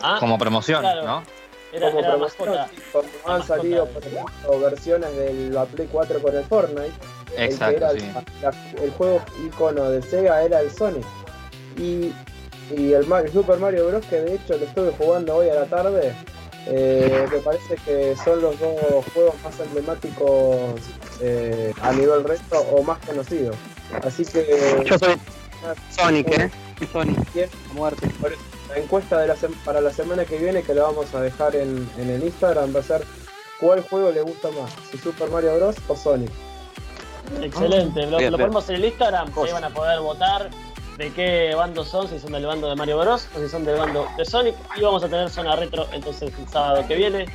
Ah, 0.02 0.18
como 0.20 0.40
promoción, 0.40 0.84
¿no? 0.84 1.24
Era, 1.72 1.92
como 1.92 2.02
promoción, 2.02 2.56
cuando 2.92 3.10
han 3.26 3.48
salido, 3.48 3.86
por 3.88 4.04
ejemplo, 4.04 4.60
versiones 4.60 5.16
de 5.16 5.50
la 5.52 5.66
Play 5.66 5.88
4 5.92 6.22
con 6.22 6.36
el 6.36 6.44
Fortnite. 6.46 6.94
Exacto, 7.38 7.92
el, 7.92 8.84
el 8.84 8.92
juego 8.92 9.22
icono 9.46 9.90
de 9.90 10.02
Sega 10.02 10.42
era 10.42 10.62
el 10.62 10.72
Sonic. 10.72 11.06
Y, 11.78 12.12
y 12.76 12.94
el, 12.94 13.06
Super 13.32 13.58
Mario 13.60 13.88
Bros. 13.88 14.06
que 14.06 14.22
de 14.22 14.36
hecho 14.36 14.58
lo 14.58 14.66
estuve 14.66 14.92
jugando 14.98 15.36
hoy 15.36 15.50
a 15.50 15.56
la 15.56 15.66
tarde. 15.66 16.14
Eh, 16.68 17.28
me 17.32 17.38
parece 17.40 17.76
que 17.86 18.16
son 18.24 18.42
los 18.42 18.60
dos 18.60 19.06
juegos 19.14 19.36
más 19.44 19.60
emblemáticos 19.60 20.82
eh, 21.22 21.74
a 21.82 21.92
nivel 21.94 22.24
resto 22.24 22.60
o 22.72 22.84
más 22.84 23.00
conocidos. 23.06 23.56
Así 24.04 24.26
que. 24.26 24.84
Yo 24.86 25.00
soy 25.00 25.16
Sonic, 25.90 26.28
¿eh? 26.30 26.52
Sonic. 26.92 27.18
Muerte. 27.74 28.10
La 28.70 28.78
encuesta 28.78 29.20
de 29.20 29.28
la 29.28 29.36
para 29.66 29.82
la 29.82 29.92
semana 29.92 30.26
que 30.26 30.38
viene, 30.38 30.64
que 30.64 30.74
la 30.74 30.84
vamos 30.84 31.14
a 31.14 31.22
dejar 31.22 31.56
en, 31.56 31.90
en 31.98 32.10
el 32.10 32.24
Instagram, 32.24 32.76
va 32.76 32.80
a 32.80 32.84
ser 32.84 33.04
cuál 33.60 33.82
juego 33.82 34.12
le 34.12 34.22
gusta 34.22 34.50
más, 34.52 34.72
si 34.92 34.98
Super 34.98 35.30
Mario 35.30 35.56
Bros. 35.58 35.76
o 35.88 35.96
Sonic. 35.96 36.32
Excelente, 37.42 38.06
lo, 38.08 38.18
ponemos 38.18 38.70
en 38.70 38.76
el 38.76 38.86
Instagram, 38.86 39.32
ahí 39.36 39.52
van 39.52 39.64
a 39.64 39.70
poder 39.70 40.00
votar 40.00 40.50
de 40.98 41.14
qué 41.14 41.54
bando 41.56 41.84
son, 41.86 42.08
si 42.10 42.20
son 42.20 42.34
del 42.34 42.46
bando 42.46 42.68
de 42.68 42.76
Mario 42.76 43.00
Bros 43.00 43.28
o 43.36 43.40
si 43.40 43.48
son 43.48 43.64
del 43.64 43.78
bando 43.78 44.08
de 44.18 44.26
Sonic. 44.26 44.56
Y 44.76 44.82
vamos 44.82 45.04
a 45.04 45.08
tener 45.08 45.30
zona 45.30 45.56
retro 45.56 45.88
entonces 45.94 46.34
el 46.38 46.48
sábado 46.50 46.86
que 46.88 46.96
viene. 46.96 47.26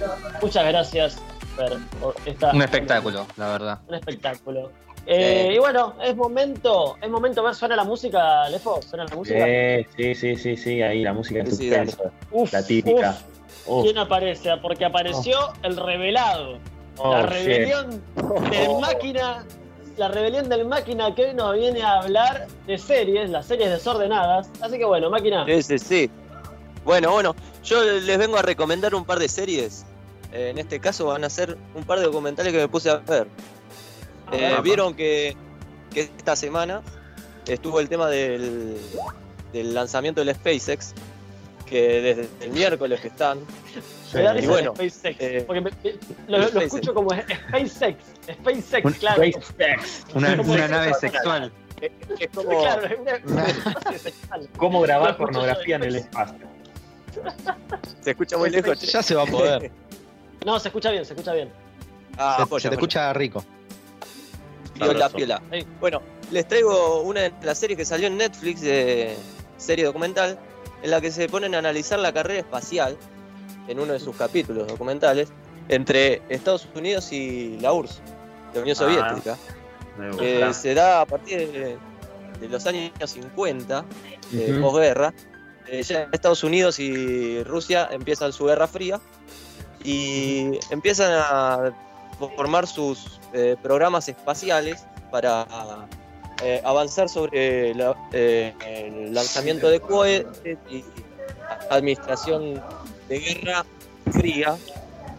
Muchas 0.42 0.66
gracias 0.66 1.18
por 1.56 2.14
esta. 2.26 2.50
Un 2.50 2.62
espectáculo, 2.62 3.26
la 3.36 3.48
verdad. 3.48 3.80
Un 3.88 3.94
espectáculo. 3.94 4.70
Eh, 5.06 5.52
y 5.54 5.58
bueno, 5.58 5.94
es 6.02 6.16
momento, 6.16 6.96
es 7.00 7.10
momento 7.10 7.42
ver, 7.42 7.54
suena 7.54 7.76
la 7.76 7.84
música, 7.84 8.48
Lefo, 8.48 8.80
suena 8.82 9.04
la 9.04 9.14
música. 9.14 9.44
Sí, 9.96 10.14
sí, 10.14 10.36
sí, 10.36 10.56
sí, 10.56 10.82
ahí 10.82 11.02
la 11.02 11.12
música 11.12 11.42
es 11.42 11.56
sí, 11.56 11.70
la 11.70 12.62
típica. 12.66 13.18
¿Quién 13.82 13.98
aparece? 13.98 14.50
Porque 14.62 14.84
apareció 14.84 15.38
oh. 15.38 15.52
el 15.62 15.76
revelado. 15.76 16.58
Oh, 16.96 17.12
la 17.12 17.26
rebelión 17.26 18.02
de 18.50 18.66
oh. 18.68 18.80
máquina. 18.80 19.44
La 19.96 20.08
rebelión 20.08 20.48
del 20.48 20.66
máquina 20.66 21.14
que 21.14 21.26
hoy 21.26 21.34
nos 21.34 21.54
viene 21.54 21.82
a 21.82 22.00
hablar 22.00 22.48
de 22.66 22.78
series, 22.78 23.30
las 23.30 23.46
series 23.46 23.70
desordenadas. 23.70 24.50
Así 24.60 24.76
que 24.76 24.84
bueno, 24.84 25.08
máquina. 25.08 25.44
Sí, 25.46 25.62
sí, 25.62 25.78
sí. 25.78 26.10
Bueno, 26.84 27.12
bueno, 27.12 27.36
yo 27.62 27.80
les 27.82 28.18
vengo 28.18 28.36
a 28.36 28.42
recomendar 28.42 28.94
un 28.94 29.04
par 29.04 29.20
de 29.20 29.28
series. 29.28 29.86
Eh, 30.32 30.50
en 30.50 30.58
este 30.58 30.80
caso 30.80 31.06
van 31.06 31.22
a 31.22 31.30
ser 31.30 31.56
un 31.76 31.84
par 31.84 32.00
de 32.00 32.06
documentales 32.06 32.52
que 32.52 32.58
me 32.58 32.68
puse 32.68 32.90
a 32.90 32.96
ver. 32.96 33.28
Eh, 34.32 34.56
vieron 34.62 34.94
que, 34.94 35.36
esta 35.94 36.34
semana 36.34 36.82
estuvo 37.46 37.78
el 37.80 37.88
tema 37.88 38.08
del, 38.08 38.76
lanzamiento 39.52 40.24
del 40.24 40.34
SpaceX, 40.34 40.94
que 41.66 42.00
desde 42.00 42.28
el 42.40 42.50
miércoles 42.50 43.00
que 43.00 43.08
están. 43.08 43.38
y 44.12 44.46
bueno, 44.46 44.74
SpaceX, 44.74 45.16
eh, 45.20 45.44
porque 45.46 45.72
lo, 46.26 46.38
escucho 46.60 46.94
como 46.94 47.10
SpaceX, 47.10 47.96
SpaceX, 48.32 48.98
claro. 48.98 49.22
SpaceX. 49.24 50.04
Una, 50.14 50.68
nave 50.68 50.94
sexual. 50.94 51.52
Es, 52.18 52.30
como, 52.34 52.48
claro, 52.60 52.88
¿Cómo 54.56 54.80
grabar 54.80 55.16
pornografía 55.16 55.76
en 55.76 55.82
el 55.82 55.96
espacio? 55.96 56.46
Se 58.00 58.10
escucha 58.10 58.38
muy 58.38 58.50
lejos. 58.50 58.80
Ya 58.80 59.02
se 59.02 59.14
va 59.14 59.22
a 59.22 59.26
poder. 59.26 59.70
No, 60.44 60.60
se 60.60 60.68
escucha 60.68 60.90
bien, 60.90 61.06
se 61.06 61.14
escucha 61.14 61.32
bien. 61.32 61.48
Ah, 62.18 62.46
se, 62.58 62.68
te 62.68 62.74
escucha 62.74 63.10
rico. 63.14 63.42
Bueno, 65.80 66.02
les 66.30 66.46
traigo 66.48 67.02
una 67.02 67.22
de 67.22 67.32
las 67.42 67.58
series 67.58 67.76
que 67.76 67.84
salió 67.84 68.08
en 68.08 68.16
Netflix, 68.16 68.60
de 68.60 69.16
serie 69.56 69.84
documental, 69.84 70.38
en 70.82 70.90
la 70.90 71.00
que 71.00 71.10
se 71.10 71.28
ponen 71.28 71.54
a 71.54 71.58
analizar 71.58 71.98
la 71.98 72.12
carrera 72.12 72.40
espacial, 72.40 72.96
en 73.68 73.80
uno 73.80 73.92
de 73.92 74.00
sus 74.00 74.16
capítulos 74.16 74.68
documentales, 74.68 75.28
entre 75.68 76.22
Estados 76.28 76.68
Unidos 76.74 77.12
y 77.12 77.58
la 77.60 77.72
URSS, 77.72 78.02
la 78.54 78.60
Unión 78.60 78.76
ah, 78.76 78.80
Soviética, 78.80 79.38
que 80.18 80.52
se 80.52 80.74
da 80.74 81.00
a 81.00 81.06
partir 81.06 81.50
de, 82.40 82.48
los 82.48 82.66
años 82.66 82.92
50, 83.04 83.84
de 84.30 84.60
posguerra. 84.60 85.14
Eh, 85.66 85.82
ya 85.82 86.08
Estados 86.12 86.44
Unidos 86.44 86.78
y 86.78 87.42
Rusia 87.42 87.88
empiezan 87.90 88.34
su 88.34 88.44
guerra 88.44 88.68
fría 88.68 89.00
y 89.82 90.58
empiezan 90.70 91.10
a 91.12 91.72
formar 92.18 92.66
sus 92.66 93.20
eh, 93.32 93.56
programas 93.62 94.08
espaciales 94.08 94.86
para 95.10 95.46
eh, 96.42 96.60
avanzar 96.64 97.08
sobre 97.08 97.72
eh, 98.12 98.54
el 98.66 99.14
lanzamiento 99.14 99.68
de 99.68 99.80
cohetes 99.80 100.58
y 100.70 100.84
administración 101.70 102.62
de 103.08 103.18
guerra 103.18 103.64
fría 104.10 104.56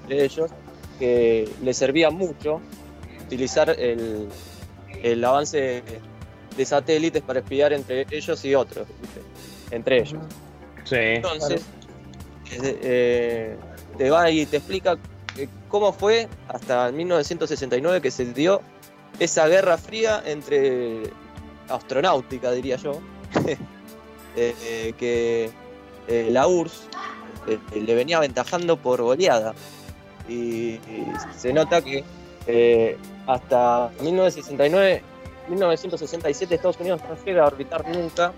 de 0.08 0.26
ellos, 0.26 0.52
que 1.00 1.50
les 1.62 1.78
servía 1.78 2.10
mucho 2.10 2.62
utilizar 3.26 3.70
el, 3.70 4.30
el 5.04 5.24
avance 5.24 5.84
de 6.56 6.66
satélites 6.66 7.22
para 7.22 7.40
espiar 7.40 7.74
entre 7.74 8.06
ellos 8.12 8.46
y 8.46 8.56
otros, 8.56 8.88
entre 9.72 10.02
ellos. 10.02 10.22
Entonces, 10.92 11.64
te 13.98 14.10
va 14.10 14.30
y 14.30 14.46
te 14.46 14.58
explica 14.58 14.98
cómo 15.76 15.92
fue 15.92 16.30
hasta 16.48 16.90
1969 16.90 18.00
que 18.00 18.10
se 18.10 18.24
dio 18.32 18.62
esa 19.20 19.46
guerra 19.50 19.78
fría 19.78 20.24
entre 20.26 21.12
astronáutica, 21.68 22.50
diría 22.54 22.78
yo, 22.78 23.02
eh, 24.38 24.94
que 24.98 25.52
eh, 26.08 26.30
la 26.32 26.48
URSS 26.48 26.88
eh, 27.48 27.82
le 27.82 27.94
venía 27.94 28.16
aventajando 28.20 28.78
por 28.78 29.02
goleada. 29.02 29.54
Y, 30.30 30.80
se 31.36 31.52
nota 31.52 31.82
que 31.82 32.06
hasta 33.28 33.92
1969, 34.00 35.04
1967 35.50 36.56
Estados 36.56 36.80
Unidos 36.80 37.02
no 37.10 37.18
llega 37.26 37.44
a 37.44 37.48
orbitar 37.48 37.86
nunca 37.86 38.32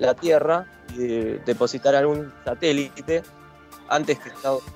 la 0.00 0.14
Tierra 0.14 0.66
y 0.96 1.06
depositar 1.46 1.94
algún 1.94 2.32
satélite 2.44 3.22
antes 3.88 4.18
que, 4.18 4.30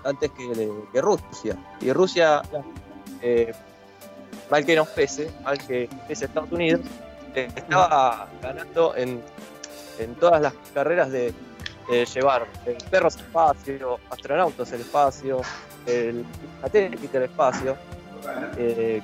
antes 0.05 0.31
que, 0.31 1.01
Rusia. 1.01 1.57
Y 1.81 1.93
Rusia, 1.93 2.43
eh, 3.21 3.53
mal 4.51 4.65
que 4.65 4.77
nos 4.77 4.89
pese, 4.89 5.31
mal 5.45 5.59
que 5.59 5.89
pese 6.09 6.27
Estados 6.27 6.51
Unidos, 6.51 6.81
eh, 7.35 7.49
estaba 7.55 8.29
ganando 8.43 8.95
en, 8.97 9.23
todas 10.19 10.43
las 10.43 10.55
carreras 10.75 11.11
de, 11.11 11.33
llevar 12.15 12.47
perros 12.91 13.17
al 13.17 13.23
espacio, 13.23 13.99
astronautas 14.09 14.73
al 14.73 14.81
espacio, 14.81 15.43
el 15.87 16.25
satélite 16.63 17.19
al 17.19 17.25
espacio. 17.25 17.77
Eh, 18.57 19.03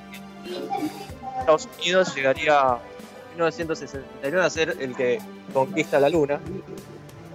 Estados 1.39 1.69
Unidos 1.77 2.15
llegaría 2.15 2.79
en 3.31 3.35
1969 3.35 4.45
a 4.45 4.49
ser 4.49 4.75
el 4.79 4.95
que 4.95 5.19
conquista 5.53 5.99
la 5.99 6.09
Luna. 6.09 6.39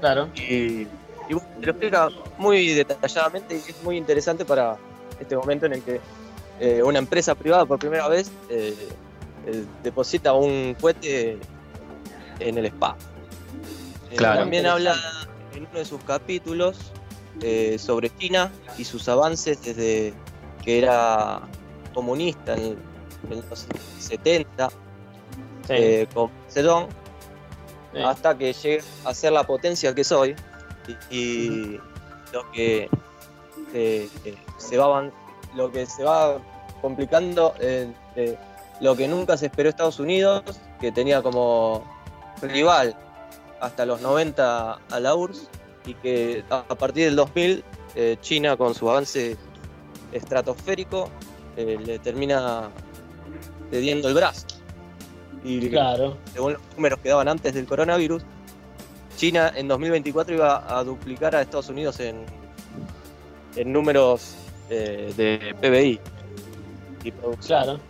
Claro. 0.01 0.29
Y 0.35 0.87
y 1.29 1.35
te 1.35 1.67
lo 1.67 1.71
explica 1.73 2.09
muy 2.39 2.69
detalladamente 2.75 3.57
y 3.57 3.71
es 3.71 3.83
muy 3.83 3.97
interesante 3.97 4.45
para 4.45 4.77
este 5.19 5.37
momento 5.37 5.67
en 5.67 5.75
el 5.75 5.83
que 5.83 6.01
eh, 6.61 6.83
una 6.83 6.99
empresa 6.99 7.35
privada 7.35 7.67
por 7.67 7.79
primera 7.79 8.09
vez 8.09 8.31
eh, 8.49 8.75
eh, 9.47 9.65
deposita 9.83 10.33
un 10.35 10.77
cohete 10.81 11.39
en 12.39 12.59
el 12.59 12.67
spa. 12.67 12.97
también 14.17 14.67
habla 14.67 14.95
en 15.55 15.67
uno 15.67 15.79
de 15.79 15.85
sus 15.85 16.03
capítulos 16.05 16.93
sobre 17.79 18.17
China 18.17 18.51
y 18.79 18.85
sus 18.85 19.09
avances 19.09 19.61
desde 19.61 20.15
que 20.65 20.79
era 20.79 21.41
comunista 21.93 22.55
en, 22.55 22.77
los 23.29 23.67
70 23.99 24.69
con 26.15 26.31
Sedón 26.47 26.87
hasta 28.05 28.39
que 28.39 28.53
llega 28.53 28.85
a 29.05 29.15
ser 29.15 29.33
la 29.33 29.45
potencia 29.45 29.95
que 29.95 30.05
soy 30.05 30.37
y, 31.11 31.79
lo 32.33 32.51
que 32.53 32.89
se 34.59 34.77
va 34.77 35.11
lo 35.55 35.71
que 35.71 35.87
se 35.87 36.03
va 36.03 36.39
complicando 36.81 37.55
lo 38.81 38.97
que 38.97 39.09
nunca 39.09 39.37
se 39.37 39.47
esperó 39.47 39.69
Estados 39.69 40.01
Unidos 40.01 40.43
que 40.81 40.93
tenía 40.93 41.23
como 41.23 41.85
rival 42.43 42.97
hasta 43.61 43.87
los 43.87 44.01
90 44.01 44.73
a 44.91 45.01
la 45.01 45.15
URSS 45.15 45.49
y 45.87 45.95
que 45.95 46.45
a 46.51 46.63
partir 46.75 47.07
del 47.07 47.17
2000 47.17 47.65
eh, 47.97 48.17
China 48.21 48.57
con 48.57 48.75
su 48.75 48.91
avance 48.91 49.37
estratosférico 50.13 51.09
eh, 51.57 51.79
le 51.85 51.99
termina 51.99 52.69
cediendo 53.71 54.09
el 54.09 54.15
brazo 54.15 54.47
Y 55.45 55.69
claro. 55.69 56.17
según 56.33 56.55
los 56.55 56.63
números 56.77 56.99
que 57.01 57.09
daban 57.11 57.29
antes 57.29 57.55
del 57.55 57.67
coronavirus, 57.67 58.25
China 59.17 59.53
en 59.55 59.69
2024 59.69 60.35
iba 60.35 60.79
a 60.79 60.85
duplicar 60.85 61.37
a 61.37 61.43
Estados 61.43 61.69
Unidos 61.69 62.01
en, 62.01 62.25
en 63.57 63.73
números 63.73 64.35
eh, 64.71 65.13
de 65.17 65.55
PBI 65.61 66.01
y 67.05 67.11
producción. 67.13 67.81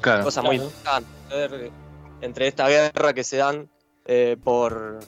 Claro. 0.00 0.24
Cosa 0.24 0.42
muy 0.42 0.56
importante. 0.56 1.72
Entre 2.20 2.48
esta 2.48 2.68
guerra 2.68 3.12
que 3.12 3.24
se 3.24 3.38
dan 3.38 3.68
eh, 4.04 4.36
por, 4.42 5.00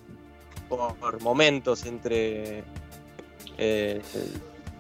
por 0.69 1.20
momentos 1.23 1.86
entre 1.86 2.65
eh, 3.56 4.02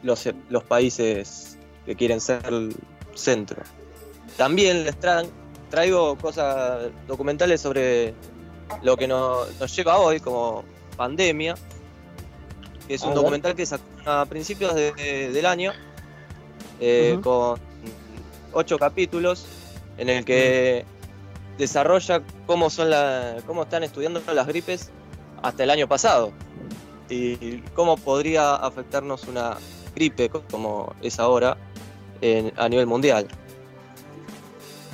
los, 0.02 0.28
los 0.50 0.64
países 0.64 1.58
que 1.86 1.94
quieren 1.94 2.20
ser 2.20 2.44
el 2.46 2.74
centro. 3.14 3.62
También 4.36 4.84
les 4.84 4.96
traigo 5.70 6.16
cosas 6.16 6.90
documentales 7.06 7.60
sobre 7.60 8.14
lo 8.82 8.96
que 8.96 9.06
nos, 9.06 9.76
lleva 9.76 9.98
hoy 9.98 10.20
como 10.20 10.64
pandemia, 10.96 11.54
que 12.86 12.94
es 12.94 13.02
un 13.02 13.14
documental 13.14 13.54
que 13.54 13.66
sacó 13.66 13.84
a 14.06 14.24
principios 14.26 14.74
del 14.74 15.46
año, 15.46 15.72
eh, 16.80 17.18
con 17.22 17.58
ocho 18.52 18.78
capítulos, 18.78 19.46
en 19.98 20.08
el 20.08 20.24
que 20.24 20.84
desarrolla 21.58 22.22
cómo, 22.46 22.70
son 22.70 22.90
la, 22.90 23.36
cómo 23.46 23.64
están 23.64 23.82
estudiando 23.82 24.22
las 24.32 24.46
gripes 24.46 24.90
hasta 25.42 25.64
el 25.64 25.70
año 25.70 25.88
pasado 25.88 26.32
y 27.10 27.58
cómo 27.74 27.96
podría 27.96 28.54
afectarnos 28.54 29.24
una 29.24 29.56
gripe 29.94 30.28
como 30.28 30.94
es 31.02 31.18
ahora 31.18 31.56
a 32.56 32.68
nivel 32.68 32.86
mundial. 32.86 33.28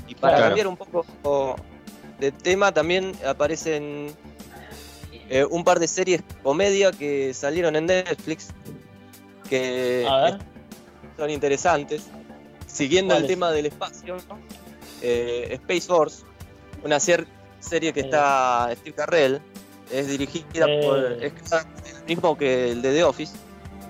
Y 0.07 0.15
para 0.15 0.39
cambiar 0.39 0.67
un 0.67 0.77
poco 0.77 1.57
de 2.19 2.33
tema, 2.33 2.73
también 2.73 3.13
aparecen 3.27 4.09
eh, 5.29 5.45
un 5.51 5.65
par 5.65 5.81
de 5.81 5.89
series 5.89 6.23
comedia 6.43 6.93
que 6.93 7.35
salieron 7.35 7.77
en 7.77 7.87
Netflix 7.87 8.49
que 9.49 10.07
son 11.17 11.31
interesantes. 11.31 12.05
Siguiendo 12.67 13.17
el 13.17 13.27
tema 13.27 13.51
del 13.53 13.67
espacio, 13.67 14.17
eh, 15.01 15.49
Space 15.53 15.83
Force, 15.83 16.25
una 16.83 16.99
serie 16.99 17.93
que 17.93 18.01
está 18.01 18.71
Steve 18.75 18.97
Carrell, 18.97 19.41
es 19.93 20.09
dirigida 20.09 20.67
por. 20.83 20.99
Es 21.23 21.33
el 21.53 22.05
mismo 22.07 22.37
que 22.37 22.73
el 22.73 22.83
de 22.83 22.93
The 22.93 23.05
Office. 23.05 23.37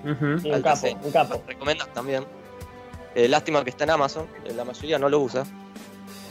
un 0.04 0.62
capo, 0.62 0.86
un 1.02 1.12
capo. 1.12 1.42
Recomendas 1.46 1.92
también. 1.94 2.24
Eh, 3.14 3.28
lástima 3.28 3.62
que 3.62 3.70
está 3.70 3.84
en 3.84 3.90
Amazon, 3.90 4.26
eh, 4.44 4.52
la 4.52 4.64
mayoría 4.64 4.98
no 4.98 5.08
lo 5.08 5.20
usa. 5.20 5.44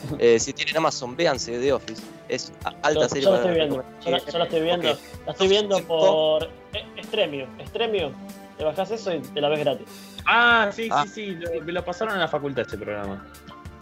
Eh, 0.20 0.40
si 0.40 0.54
tienen 0.54 0.78
Amazon, 0.78 1.16
véanse 1.16 1.60
The 1.60 1.74
Office. 1.74 2.02
Es 2.30 2.52
alta 2.82 3.10
serie. 3.10 3.24
Yo 3.24 3.32
la 3.32 3.38
estoy 3.38 3.54
viendo. 3.54 3.84
Yo 4.04 4.12
la, 4.12 4.18
estoy 4.18 4.62
viendo. 4.62 4.98
La 5.26 5.32
estoy 5.32 5.48
viendo 5.48 5.84
por 5.84 6.50
Estremio. 6.98 7.48
Estremio. 7.60 8.12
Te 8.58 8.64
bajas 8.64 8.92
eso 8.92 9.14
y 9.14 9.22
te 9.22 9.42
la 9.42 9.50
ves 9.50 9.60
gratis. 9.60 9.88
Ah, 10.26 10.70
sí, 10.72 10.84
sí, 10.84 10.90
ah. 10.92 11.06
sí. 11.12 11.26
Lo, 11.36 11.60
lo, 11.60 11.86
pasaron 11.86 12.14
en 12.14 12.20
la 12.20 12.28
facultad 12.28 12.66
este 12.66 12.78
programa. 12.78 13.26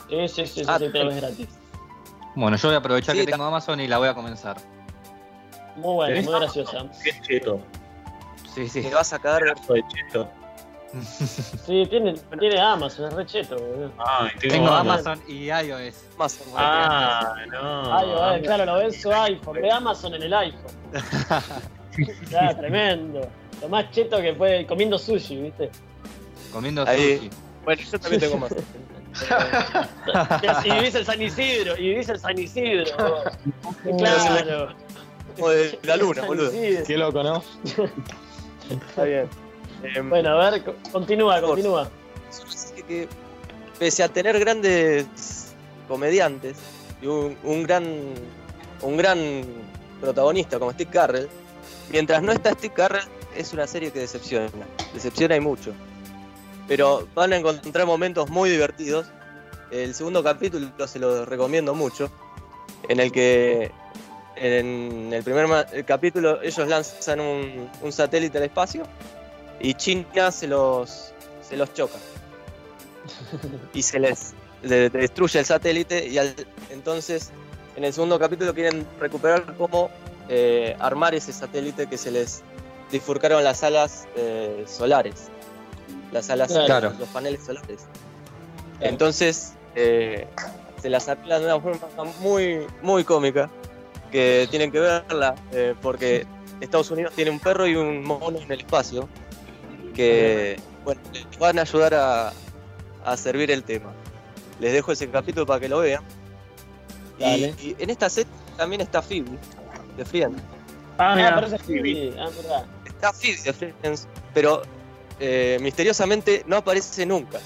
Sí, 0.09 0.27
sí, 0.27 0.45
sí, 0.45 0.61
ah, 0.67 0.77
sí, 0.79 0.89
te 0.89 0.99
la 0.99 1.05
ves 1.05 1.21
gratis. 1.21 1.47
Bueno, 2.35 2.57
yo 2.57 2.69
voy 2.69 2.75
a 2.75 2.79
aprovechar 2.79 3.15
que 3.15 3.25
tengo 3.25 3.43
Amazon 3.43 3.79
y 3.79 3.87
la 3.87 3.97
voy 3.97 4.07
a 4.07 4.13
comenzar. 4.13 4.57
Muy 5.75 5.93
buena, 5.93 6.21
muy 6.21 6.33
graciosa. 6.33 6.85
Qué 7.03 7.21
cheto. 7.21 7.61
Sí, 8.53 8.67
sí. 8.67 8.81
Te 8.81 8.93
vas 8.93 9.11
a 9.13 9.19
cagar 9.19 9.43
de 9.43 9.83
cheto. 9.87 10.29
Sí, 11.65 11.85
tiene, 11.89 12.15
tiene 12.37 12.59
Amazon, 12.59 13.07
es 13.07 13.13
re 13.13 13.25
cheto, 13.25 13.55
boludo. 13.55 13.91
tengo, 14.39 14.69
Amazon 14.69 15.21
y 15.27 15.45
iOS. 15.45 16.03
Amazon, 16.15 16.47
ah, 16.55 17.35
no. 17.49 18.01
iOS, 18.03 18.41
claro, 18.43 18.65
lo 18.65 18.75
ves 18.75 19.01
su 19.01 19.11
iPhone. 19.11 19.61
Ve 19.61 19.71
Amazon 19.71 20.15
en 20.15 20.23
el 20.23 20.33
iPhone. 20.33 20.71
tremendo. 22.59 23.21
Lo 23.61 23.69
más 23.69 23.89
cheto 23.91 24.21
que 24.21 24.33
puede, 24.33 24.65
comiendo 24.65 24.97
sushi, 24.97 25.37
¿viste? 25.43 25.69
Comiendo 26.51 26.85
sushi. 26.85 27.29
Bueno, 27.63 27.81
yo 27.81 27.99
también 27.99 28.21
tengo 28.21 28.37
más. 28.37 28.51
y 30.65 30.71
vivís 30.71 30.95
el 30.95 31.05
San 31.05 31.21
Isidro, 31.21 31.77
y 31.77 31.89
vivís 31.89 32.09
el 32.09 32.19
San 32.19 32.37
Isidro. 32.37 32.85
claro. 33.97 34.75
Como 35.35 35.49
de 35.49 35.79
la 35.83 35.97
luna, 35.97 36.23
boludo. 36.23 36.51
Qué 36.85 36.97
loco, 36.97 37.23
¿no? 37.23 37.43
Está 38.69 39.03
bien. 39.03 39.29
Em, 39.83 40.09
bueno, 40.09 40.29
a 40.29 40.51
ver, 40.51 40.63
continúa, 40.91 41.41
continúa. 41.41 41.89
Que, 42.87 43.07
pese 43.79 44.03
a 44.03 44.09
tener 44.09 44.39
grandes 44.39 45.53
comediantes 45.87 46.57
y 47.01 47.07
un, 47.07 47.63
gran 47.63 47.83
un 48.81 48.97
gran 48.97 49.43
protagonista 49.99 50.59
como 50.59 50.71
Steve 50.71 50.91
Carrell, 50.91 51.29
mientras 51.91 52.21
no 52.21 52.31
está 52.31 52.51
Steve 52.53 52.73
Carrell, 52.73 53.05
es 53.35 53.53
una 53.53 53.67
serie 53.67 53.91
que 53.91 53.99
decepciona. 53.99 54.49
Decepciona 54.93 55.35
y 55.35 55.39
mucho. 55.39 55.73
Pero 56.67 57.07
van 57.15 57.33
a 57.33 57.37
encontrar 57.37 57.85
momentos 57.85 58.29
muy 58.29 58.49
divertidos. 58.49 59.07
El 59.71 59.93
segundo 59.93 60.23
capítulo 60.23 60.69
se 60.87 60.99
lo 60.99 61.25
recomiendo 61.25 61.73
mucho, 61.73 62.11
en 62.87 62.99
el 62.99 63.11
que 63.11 63.71
en 64.35 65.13
el 65.13 65.23
primer 65.23 65.85
capítulo 65.85 66.41
ellos 66.41 66.67
lanzan 66.67 67.19
un, 67.19 67.91
satélite 67.91 68.37
al 68.37 68.45
espacio 68.45 68.83
y 69.61 69.73
China 69.75 70.31
se 70.31 70.47
los, 70.47 71.13
se 71.47 71.57
los 71.57 71.73
choca. 71.73 71.97
y 73.73 73.81
se 73.81 73.99
les, 73.99 74.33
destruye 74.61 75.39
el 75.39 75.45
satélite 75.45 76.07
y 76.07 76.17
entonces 76.69 77.31
en 77.75 77.83
el 77.83 77.93
segundo 77.93 78.19
capítulo 78.19 78.53
quieren 78.53 78.85
recuperar 78.99 79.55
cómo 79.57 79.89
eh, 80.29 80.75
armar 80.79 81.15
ese 81.15 81.33
satélite 81.33 81.87
que 81.87 81.97
se 81.97 82.11
les 82.11 82.43
difurcaron 82.91 83.43
las 83.43 83.63
alas 83.63 84.07
eh, 84.15 84.65
solares. 84.67 85.29
Las 86.11 86.29
alas, 86.29 86.51
los 86.51 87.09
paneles 87.09 87.43
solares. 87.45 87.85
Entonces 88.81 89.53
eh, 89.75 90.27
se 90.81 90.89
las 90.89 91.07
arreglan 91.07 91.41
de 91.41 91.45
una 91.53 91.59
forma 91.59 92.03
muy, 92.19 92.67
muy 92.81 93.03
cómica 93.03 93.49
que 94.11 94.47
tienen 94.49 94.71
que 94.71 94.79
verla, 94.79 95.35
eh, 95.53 95.73
porque 95.81 96.27
Estados 96.59 96.91
Unidos 96.91 97.13
tiene 97.15 97.31
un 97.31 97.39
perro 97.39 97.65
y 97.65 97.75
un 97.75 98.03
mono 98.03 98.39
en 98.39 98.51
el 98.51 98.59
espacio 98.59 99.07
que 99.91 100.59
bueno, 100.83 101.01
les 101.13 101.39
van 101.39 101.59
a 101.59 101.61
ayudar 101.61 101.93
a, 101.93 102.33
a 103.05 103.17
servir 103.17 103.51
el 103.51 103.63
tema. 103.63 103.91
Les 104.59 104.73
dejo 104.73 104.91
ese 104.91 105.09
capítulo 105.09 105.45
para 105.45 105.59
que 105.59 105.69
lo 105.69 105.79
vean. 105.79 106.03
Y, 107.19 107.75
en 107.77 107.89
esta 107.89 108.09
set 108.09 108.27
también 108.57 108.81
está 108.81 109.01
Phoebe, 109.01 109.31
de 109.97 110.05
Friends. 110.05 110.41
Ah, 110.97 111.15
mira, 111.15 111.37
ah, 111.37 111.57
Phoebe. 111.65 112.13
Ah, 112.19 112.29
está 112.85 113.13
Phoebe 113.13 113.41
de 113.43 113.53
Friends, 113.53 114.07
pero 114.33 114.61
eh, 115.19 115.57
misteriosamente 115.61 116.43
no 116.47 116.57
aparece 116.57 117.05
nunca, 117.05 117.39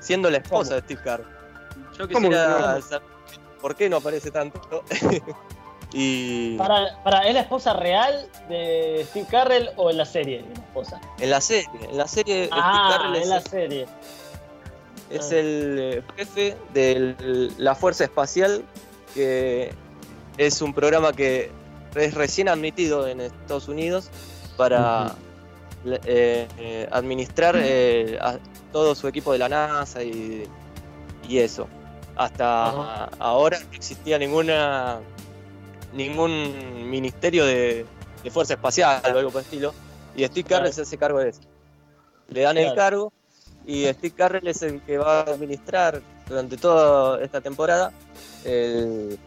siendo 0.00 0.30
la 0.30 0.38
esposa 0.38 0.74
de 0.74 0.80
Steve 0.82 1.00
Carell. 1.02 1.26
Yo 1.98 2.08
quisiera 2.08 2.80
saber 2.82 3.08
por 3.60 3.74
qué 3.74 3.88
no 3.88 3.96
aparece 3.96 4.30
tanto. 4.30 4.60
Y... 5.98 6.58
Para, 6.58 7.02
para, 7.02 7.26
¿Es 7.26 7.32
la 7.32 7.40
esposa 7.40 7.72
real 7.72 8.28
de 8.50 9.06
Steve 9.08 9.26
Carrell 9.30 9.70
o 9.76 9.90
en 9.90 9.96
la 9.96 10.04
serie? 10.04 10.44
La 10.46 10.62
esposa? 10.62 11.00
En 11.18 11.30
la 11.30 11.40
serie, 11.40 11.66
en 11.88 11.96
la 11.96 12.06
serie 12.06 12.50
ah, 12.52 12.90
Steve 12.90 12.98
Carrell 12.98 13.22
en 13.22 13.28
la 13.30 13.40
serie. 13.40 13.86
Es 15.08 15.32
el 15.32 15.78
eh, 15.80 16.02
jefe 16.18 16.54
de 16.74 17.54
la 17.56 17.74
Fuerza 17.74 18.04
Espacial, 18.04 18.62
que 19.14 19.72
es 20.36 20.60
un 20.60 20.74
programa 20.74 21.14
que 21.14 21.50
es 21.94 22.12
recién 22.12 22.50
admitido 22.50 23.08
en 23.08 23.22
Estados 23.22 23.68
Unidos 23.68 24.10
para 24.58 25.14
eh, 25.86 26.46
eh, 26.58 26.88
administrar 26.92 27.56
a 27.56 28.38
todo 28.70 28.94
su 28.94 29.08
equipo 29.08 29.32
de 29.32 29.38
la 29.38 29.48
NASA 29.48 30.02
y, 30.02 30.46
y 31.26 31.38
eso. 31.38 31.66
Hasta 32.16 33.06
ahora 33.18 33.60
no 33.60 33.72
existía 33.72 34.18
ninguna 34.18 35.00
ningún 35.96 36.90
ministerio 36.90 37.44
de, 37.44 37.86
fuerza 38.30 38.54
espacial 38.54 39.00
o 39.04 39.18
algo 39.18 39.30
por 39.30 39.40
el 39.40 39.44
estilo. 39.44 39.72
Y 40.16 40.24
Steve 40.24 40.48
Carrell 40.48 40.72
se 40.72 40.82
hace 40.82 40.98
cargo 40.98 41.20
de 41.20 41.28
eso. 41.28 41.40
Le 42.28 42.40
dan 42.40 42.58
el 42.58 42.74
cargo 42.74 43.12
y 43.66 43.84
Steve 43.86 44.14
Carrell 44.16 44.48
es 44.48 44.62
el 44.62 44.80
que 44.82 44.98
va 44.98 45.20
a 45.20 45.22
administrar 45.22 46.02
durante 46.28 46.56
toda 46.56 47.22
esta 47.22 47.40
temporada 47.40 47.92
el, 48.44 49.18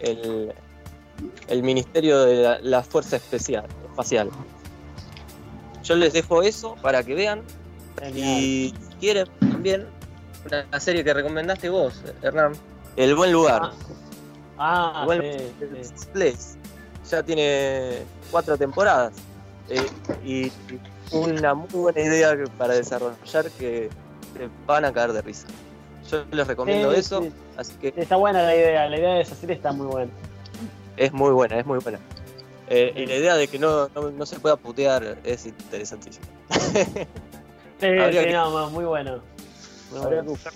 el, 0.00 1.62
ministerio 1.62 2.24
de 2.24 2.60
la, 2.62 2.82
fuerza 2.82 3.16
especial, 3.16 3.66
espacial. 3.88 4.30
Yo 5.84 5.96
les 5.96 6.12
dejo 6.12 6.42
eso 6.42 6.76
para 6.82 7.02
que 7.02 7.14
vean. 7.14 7.42
Y 8.14 8.74
si 8.74 8.74
quieren 9.00 9.26
también 9.38 9.86
una 10.46 10.80
serie 10.80 11.04
que 11.04 11.14
recomendaste 11.14 11.68
vos, 11.68 12.02
Hernán, 12.22 12.52
El 12.96 13.14
Buen 13.14 13.32
Lugar. 13.32 13.62
Ah. 13.64 13.72
Ah, 14.64 15.02
bueno, 15.04 15.24
Place 16.12 16.56
ya 17.10 17.20
tiene 17.20 18.04
cuatro 18.30 18.56
temporadas 18.56 19.12
eh, 19.68 19.84
y 20.24 20.52
una 21.10 21.52
muy 21.52 21.68
buena 21.68 22.00
idea 22.00 22.32
para 22.56 22.74
desarrollar 22.74 23.50
que 23.58 23.90
te 24.34 24.48
van 24.64 24.84
a 24.84 24.92
caer 24.92 25.14
de 25.14 25.22
risa. 25.22 25.48
Yo 26.08 26.24
les 26.30 26.46
recomiendo 26.46 26.92
eso. 26.92 27.26
Así 27.56 27.74
que 27.80 27.92
está 27.96 28.14
buena 28.14 28.44
la 28.44 28.54
idea, 28.54 28.88
la 28.88 28.98
idea 28.98 29.14
de 29.14 29.22
esa 29.22 29.34
serie 29.34 29.56
está 29.56 29.72
muy 29.72 29.88
buena. 29.88 30.12
Es 30.96 31.12
muy 31.12 31.32
buena, 31.32 31.58
es 31.58 31.66
muy 31.66 31.80
buena. 31.80 31.98
Eh, 32.68 32.92
y 32.94 33.06
la 33.06 33.16
idea 33.16 33.34
de 33.34 33.48
que 33.48 33.58
no, 33.58 33.88
no, 33.88 34.26
se 34.26 34.38
pueda 34.38 34.54
putear 34.54 35.18
es 35.24 35.44
interesantísima. 35.44 36.26
sí, 37.80 37.88
sí, 37.88 38.32
no, 38.32 38.70
muy 38.70 38.84
bueno. 38.84 39.20
Habría 40.00 40.22
que 40.22 40.28
buscar 40.28 40.52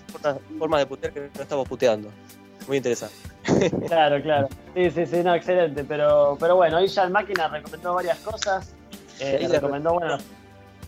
formas 0.59 0.81
de 0.81 0.87
putear 0.87 1.13
que 1.13 1.29
no 1.35 1.43
estamos 1.43 1.69
puteando. 1.69 2.09
Muy 2.67 2.79
interesante. 2.79 3.15
claro, 3.87 4.23
claro. 4.23 4.49
Sí, 4.75 4.91
sí, 4.91 5.07
sí, 5.07 5.17
no, 5.23 5.35
excelente. 5.35 5.85
Pero, 5.85 6.37
pero 6.39 6.57
bueno, 6.57 6.79
ahí 6.79 6.89
ya 6.89 7.05
el 7.05 7.11
máquina 7.11 7.49
recomendó 7.49 7.95
varias 7.95 8.19
cosas. 8.19 8.73
Eh, 9.21 9.47
recomendó, 9.51 9.95
bueno. 9.95 10.19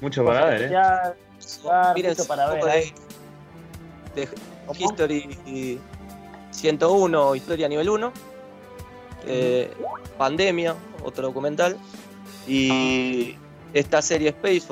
Mucho 0.00 0.24
para 0.24 0.46
ver, 0.46 0.62
¿eh? 0.62 0.70
Ya, 0.70 1.14
mucho 1.94 2.26
para 2.26 2.50
ver. 2.50 2.68
Ahí. 2.68 2.92
De 4.14 4.28
History 4.78 5.80
101, 6.50 7.34
Historia 7.34 7.68
nivel 7.68 7.88
1. 7.88 8.12
Eh, 9.26 9.72
Pandemia, 10.16 10.74
otro 11.04 11.28
documental. 11.28 11.76
Y 12.46 13.36
esta 13.72 14.02
serie 14.02 14.30
Space 14.30 14.66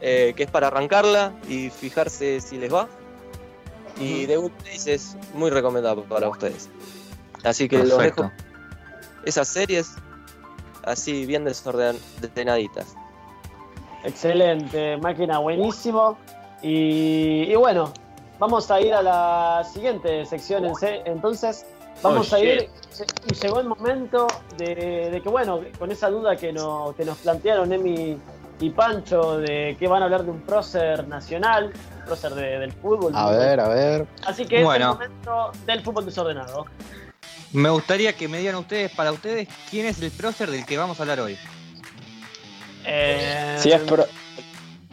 eh, 0.00 0.34
que 0.36 0.42
es 0.44 0.50
para 0.50 0.66
arrancarla 0.68 1.32
y 1.48 1.70
fijarse 1.70 2.40
si 2.40 2.58
les 2.58 2.72
va. 2.72 2.88
Y 4.02 4.26
The 4.26 4.36
Good 4.36 4.50
Place 4.50 4.94
es 4.94 5.16
muy 5.34 5.50
recomendado 5.50 6.02
para 6.04 6.28
ustedes. 6.28 6.68
Así 7.44 7.68
que 7.68 7.82
lo 7.84 7.98
dejo. 7.98 8.30
Esas 9.24 9.48
series 9.48 9.94
así 10.84 11.26
bien 11.26 11.44
desordenaditas. 11.44 12.96
Excelente, 14.04 14.96
máquina, 14.96 15.38
buenísimo. 15.38 16.18
Y, 16.62 17.54
bueno, 17.54 17.92
vamos 18.38 18.70
a 18.70 18.80
ir 18.80 18.94
a 18.94 19.02
la 19.02 19.64
siguiente 19.72 20.24
sección 20.26 20.64
entonces. 21.04 21.66
Vamos 22.02 22.32
oh, 22.32 22.36
a 22.36 22.40
ir, 22.40 22.68
y 23.30 23.34
llegó 23.34 23.60
el 23.60 23.68
momento 23.68 24.26
de, 24.56 25.20
que, 25.22 25.28
bueno, 25.28 25.60
con 25.78 25.92
esa 25.92 26.10
duda 26.10 26.34
que, 26.36 26.48
que 26.48 27.04
nos 27.04 27.18
plantearon 27.18 27.72
Emi 27.72 28.18
y 28.62 28.70
Pancho 28.70 29.38
de 29.38 29.76
que 29.78 29.88
van 29.88 30.02
a 30.02 30.04
hablar 30.04 30.24
de 30.24 30.30
un 30.30 30.40
prócer 30.40 31.06
nacional, 31.08 31.72
prócer 32.06 32.32
del 32.34 32.72
fútbol. 32.72 33.12
A 33.14 33.30
ver, 33.30 33.58
a 33.58 33.68
ver. 33.68 34.06
Así 34.24 34.46
que 34.46 34.62
es 34.62 34.68
el 34.68 34.86
momento 34.86 35.50
del 35.66 35.82
fútbol 35.82 36.06
desordenado. 36.06 36.66
Me 37.52 37.68
gustaría 37.70 38.12
que 38.12 38.28
me 38.28 38.38
digan 38.38 38.54
ustedes, 38.54 38.92
para 38.92 39.12
ustedes, 39.12 39.48
quién 39.68 39.86
es 39.86 40.00
el 40.00 40.10
prócer 40.12 40.50
del 40.50 40.64
que 40.64 40.78
vamos 40.78 40.98
a 40.98 41.02
hablar 41.02 41.20
hoy. 41.20 41.36
Eh... 42.84 43.56
Si 43.58 43.72
es 43.72 43.80
pro... 43.82 44.06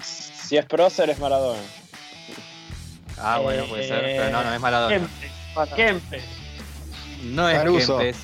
si 0.01 0.57
es 0.57 0.65
prócer 0.65 1.11
es 1.11 1.19
Maradona. 1.19 1.61
Ah, 3.17 3.39
bueno, 3.39 3.65
puede 3.65 3.87
ser, 3.87 4.01
pero 4.01 4.29
no, 4.31 4.43
no 4.43 4.53
es 4.53 4.59
Maradona. 4.59 5.07
Kempes. 5.75 6.23
No 7.23 7.47
es 7.47 7.59
Kempes. 7.59 8.17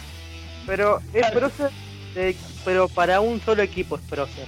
Pero 0.66 1.00
es 1.14 1.32
prócer, 1.32 1.72
pero 2.64 2.88
para 2.90 3.20
un 3.22 3.40
solo 3.42 3.62
equipo 3.62 3.98
es 3.98 4.02
prócer. 4.04 4.48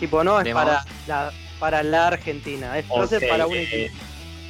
Tipo, 0.00 0.22
no 0.22 0.40
es 0.40 0.52
para 0.52 0.84
la, 1.06 1.32
para 1.58 1.82
la 1.82 2.08
Argentina, 2.08 2.78
es 2.78 2.84
para 2.86 3.46
un 3.46 3.54
eh, 3.54 3.62
equipo. 3.62 3.98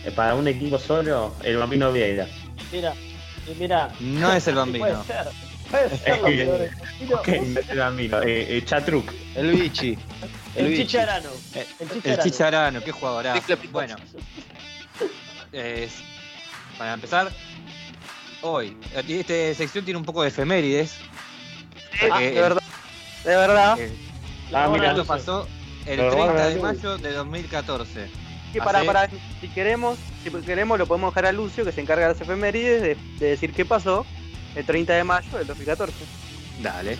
Eh, 0.05 0.10
para 0.10 0.35
un 0.35 0.48
equipo 0.48 0.78
solo, 0.78 1.35
el 1.43 1.56
Bambino 1.56 1.93
Vieira. 1.93 2.27
Mira, 2.73 2.94
mira. 3.59 3.90
No 4.01 4.32
es 4.32 4.47
el 4.48 4.56
Bambino. 4.56 5.05
Puede 5.05 5.05
ser. 5.05 5.27
Puede 5.70 5.98
ser 5.98 6.73
el, 7.28 7.59
el 7.70 7.78
Bambino. 7.78 8.20
Eh, 8.23 8.62
Chatruc. 8.64 9.12
El 9.35 9.52
Bichi. 9.52 9.97
El, 10.56 10.66
el 10.66 10.77
Chicharano. 10.77 11.31
El 12.02 12.18
Chicharano. 12.18 12.81
qué 12.82 12.90
jugador. 12.90 13.27
Bueno. 13.70 13.97
para 16.78 16.94
empezar, 16.94 17.31
hoy, 18.43 18.77
esta 18.94 19.55
sección 19.55 19.85
tiene 19.85 19.98
un 19.98 20.05
poco 20.05 20.23
de 20.23 20.28
efemérides. 20.28 20.97
Ah, 22.10 22.20
de 22.20 22.31
verdad. 22.32 22.62
De 23.24 23.36
verdad. 23.36 23.78
Ah, 24.52 24.68
mira, 24.73 24.90
esto 24.90 25.05
pasó 25.05 25.47
el 25.86 25.97
30 25.98 26.48
de 26.48 26.56
mayo 26.56 26.98
de 26.98 27.12
2014. 27.12 28.09
Que 28.52 28.60
para, 28.60 28.85
para, 28.85 29.10
si 29.40 29.48
queremos, 29.48 29.98
si 30.23 30.31
queremos 30.31 30.78
lo 30.78 30.86
podemos 30.86 31.12
dejar 31.12 31.27
a 31.27 31.32
Lucio 31.32 31.64
que 31.64 31.73
se 31.73 31.81
encarga 31.81 32.09
de 32.09 32.14
las 32.14 32.20
efemérides 32.20 32.97
de, 33.18 33.27
decir 33.27 33.52
qué 33.52 33.64
pasó 33.64 34.06
el 34.55 34.64
30 34.64 34.94
de 34.94 35.05
mayo 35.05 35.39
del 35.39 35.47
2014. 35.47 35.93
Dale. 36.62 36.98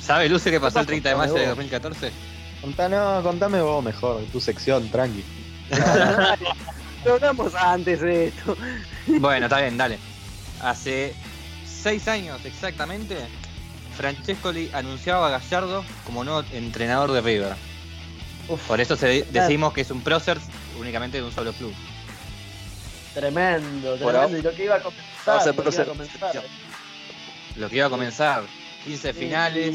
¿Sabe 0.00 0.28
Lucio 0.28 0.50
qué 0.50 0.60
pasó 0.60 0.80
el 0.80 0.86
30 0.86 1.08
de 1.08 1.14
mayo 1.14 1.34
de 1.34 1.46
2014? 1.46 2.12
Contame, 2.60 2.96
contame 3.22 3.60
vos 3.60 3.82
mejor, 3.82 4.22
tu 4.32 4.40
sección, 4.40 4.88
tranqui. 4.90 5.24
lo 7.04 7.14
hablamos 7.14 7.54
antes 7.54 8.00
de 8.00 8.26
esto. 8.28 8.56
Bueno, 9.06 9.46
está 9.46 9.60
bien, 9.60 9.76
dale. 9.76 9.98
Hace 10.60 11.14
seis 11.64 12.08
años 12.08 12.44
exactamente, 12.44 13.16
Francescoli 13.96 14.70
anunciaba 14.72 15.28
a 15.28 15.30
Gallardo 15.38 15.84
como 16.04 16.24
nuevo 16.24 16.44
entrenador 16.52 17.12
de 17.12 17.20
River. 17.20 17.54
Por 18.68 18.80
eso 18.80 18.96
decimos 18.96 19.72
que 19.72 19.80
es 19.80 19.90
un 19.90 20.02
prócer 20.02 20.38
únicamente 20.78 21.18
de 21.18 21.24
un 21.24 21.32
solo 21.32 21.52
club. 21.52 21.74
Tremendo, 23.14 23.96
tremendo. 23.96 24.38
Y 24.38 24.42
lo 24.42 24.52
que 24.52 24.64
iba 24.64 24.76
a 24.76 24.80
comenzar. 24.80 25.46
Lo 25.46 25.54
que 25.54 25.74
iba 25.74 25.82
a 25.82 25.86
comenzar, 25.86 26.44
lo 27.56 27.68
que 27.68 27.76
iba 27.76 27.86
a 27.86 27.90
comenzar 27.90 28.42
15 28.84 29.12
finales. 29.14 29.74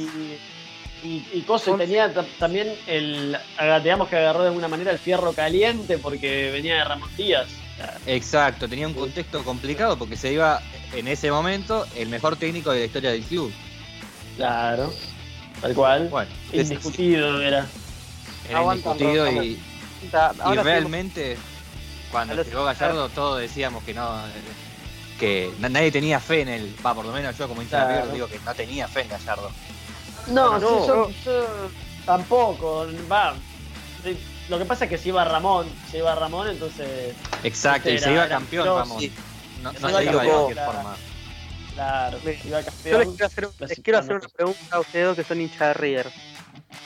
Y, 1.03 1.25
y, 1.33 1.45
tenía 1.77 2.13
también 2.37 2.75
el. 2.85 3.35
Digamos 3.83 4.07
que 4.07 4.17
agarró 4.17 4.43
de 4.43 4.49
alguna 4.49 4.67
manera 4.67 4.91
el 4.91 4.99
fierro 4.99 5.33
caliente 5.33 5.97
porque 5.97 6.51
venía 6.51 6.75
de 6.75 6.83
Ramón 6.83 7.09
Díaz. 7.17 7.47
Exacto, 8.05 8.67
tenía 8.69 8.87
un 8.87 8.93
contexto 8.93 9.43
complicado 9.43 9.97
porque 9.97 10.15
se 10.15 10.31
iba 10.31 10.61
en 10.93 11.07
ese 11.07 11.31
momento 11.31 11.87
el 11.95 12.09
mejor 12.09 12.35
técnico 12.35 12.71
de 12.71 12.81
la 12.81 12.85
historia 12.85 13.11
del 13.11 13.23
club. 13.23 13.51
Claro, 14.41 14.93
tal 15.61 15.73
cual. 15.75 16.07
Bueno, 16.09 16.31
indiscutido 16.51 17.41
era. 17.41 17.67
Era 18.49 18.63
indiscutido 18.63 19.31
y, 19.31 19.59
y 20.01 20.55
realmente 20.55 21.37
cuando 22.11 22.41
llegó 22.43 22.65
Gallardo 22.65 23.09
todos 23.09 23.39
decíamos 23.39 23.83
que 23.83 23.93
no 23.93 24.09
que 25.19 25.53
nadie 25.59 25.91
tenía 25.91 26.19
fe 26.19 26.41
en 26.41 26.49
él, 26.49 26.75
va 26.83 26.95
por 26.95 27.05
lo 27.05 27.11
menos 27.11 27.37
yo 27.37 27.47
como 27.47 27.61
hincha 27.61 28.07
digo 28.07 28.27
que 28.27 28.39
no 28.39 28.55
tenía 28.55 28.87
fe 28.87 29.01
en 29.01 29.09
Gallardo. 29.09 29.51
No, 30.27 30.57
no, 30.57 30.87
yo, 30.87 31.47
tampoco, 32.05 32.87
va. 33.11 33.35
Lo 34.49 34.57
que 34.57 34.65
pasa 34.65 34.85
es 34.85 34.89
que 34.89 34.97
si 34.97 35.09
iba 35.09 35.23
Ramón, 35.23 35.67
se 35.91 35.99
iba 35.99 36.15
Ramón, 36.15 36.49
entonces. 36.49 37.13
Exacto, 37.43 37.91
y 37.91 37.99
se 37.99 38.11
iba 38.11 38.27
campeón 38.27 38.65
Ramón. 38.65 39.03
No, 39.61 39.71
no 39.71 39.79
se 39.79 40.03
iba 40.03 40.23
de 40.23 40.29
cualquier 40.29 40.65
forma. 40.65 40.95
Claro, 41.73 42.17
Yo 42.19 42.29
les 42.29 42.41
quiero 42.41 43.25
hacer, 43.25 43.49
les 43.59 43.79
quiero 43.79 43.99
hacer 43.99 44.15
una 44.17 44.27
pregunta 44.27 44.75
a 44.75 44.79
ustedes 44.79 45.15
que 45.15 45.23
son 45.23 45.41
hinchas 45.41 45.59
de 45.59 45.73
River. 45.73 46.11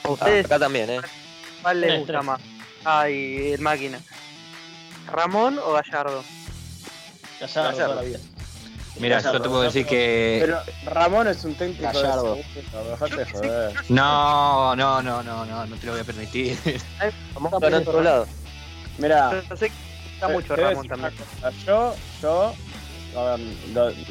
¿A 0.04 0.10
ustedes? 0.10 0.46
acá 0.46 0.60
también, 0.60 0.90
¿eh? 0.90 1.02
¿Cuál 1.62 1.82
les 1.82 2.00
gusta 2.00 2.22
más? 2.22 2.42
Ay, 2.84 3.54
el 3.54 3.62
máquina. 3.62 4.00
¿Ramón 5.12 5.60
o 5.60 5.74
Gallardo? 5.74 6.24
Gallardo, 7.40 7.72
toda 7.72 7.96
la 7.96 8.02
vida. 8.02 8.20
Mira, 9.00 9.20
yo 9.20 9.42
te 9.42 9.50
puedo 9.50 9.62
decir 9.64 9.86
que. 9.86 10.38
Pero 10.42 10.62
Ramón 10.86 11.28
es 11.28 11.44
un 11.44 11.56
técnico 11.56 11.84
Gallardo. 11.84 12.36
de 12.36 13.26
joder. 13.26 13.74
No, 13.90 14.76
no, 14.76 15.02
no, 15.02 15.22
no, 15.24 15.46
no, 15.46 15.66
no 15.66 15.76
te 15.76 15.86
lo 15.86 15.92
voy 15.94 16.02
a 16.02 16.06
permitir. 16.06 16.58
Vamos 17.34 17.54
a 17.54 17.60
poner 17.60 17.82
otro 17.82 18.02
lado. 18.02 18.28
Mira. 18.98 19.44
Yo 19.50 19.58
sé 19.58 19.70
que 19.70 19.76
gusta 20.12 20.28
mucho 20.30 20.56
Ramón 20.56 20.88
también. 20.88 21.14
Yo, 21.66 21.96
yo 22.22 22.54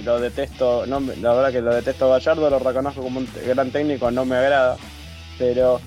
lo, 0.04 0.20
detesto, 0.20 0.86
no, 0.86 1.00
la 1.00 1.34
verdad 1.34 1.52
que 1.52 1.60
lo 1.60 1.74
detesto 1.74 2.08
Gallardo, 2.08 2.50
lo 2.50 2.58
reconozco 2.58 3.02
como 3.02 3.20
un 3.20 3.28
gran 3.46 3.70
técnico, 3.70 4.10
no 4.10 4.24
me 4.24 4.36
agrada, 4.36 4.76
pero 5.38 5.80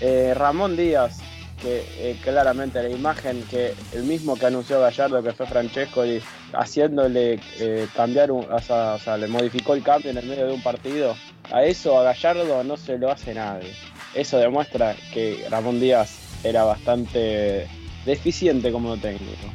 eh, 0.00 0.34
Ramón 0.34 0.76
Díaz, 0.76 1.20
que 1.62 1.84
eh, 1.98 2.18
claramente 2.22 2.82
la 2.82 2.88
imagen 2.88 3.42
que 3.50 3.74
el 3.92 4.02
mismo 4.04 4.36
que 4.36 4.46
anunció 4.46 4.80
Gallardo, 4.80 5.22
que 5.22 5.32
fue 5.32 5.46
Francesco, 5.46 6.04
y 6.04 6.20
haciéndole 6.52 7.40
eh, 7.58 7.86
cambiar, 7.94 8.30
un, 8.30 8.44
o, 8.50 8.60
sea, 8.60 9.16
le 9.16 9.28
modificó 9.28 9.74
el 9.74 9.82
cambio 9.82 10.10
en 10.10 10.18
el 10.18 10.26
medio 10.26 10.46
de 10.46 10.52
un 10.52 10.62
partido, 10.62 11.16
a 11.52 11.62
eso 11.64 11.98
a 11.98 12.02
Gallardo 12.02 12.64
no 12.64 12.76
se 12.76 12.98
lo 12.98 13.10
hace 13.10 13.34
nadie. 13.34 13.72
Eso 14.14 14.38
demuestra 14.38 14.94
que 15.12 15.46
Ramón 15.50 15.80
Díaz 15.80 16.18
era 16.44 16.64
bastante 16.64 17.68
deficiente 18.04 18.70
como 18.70 18.96
técnico. 18.96 19.46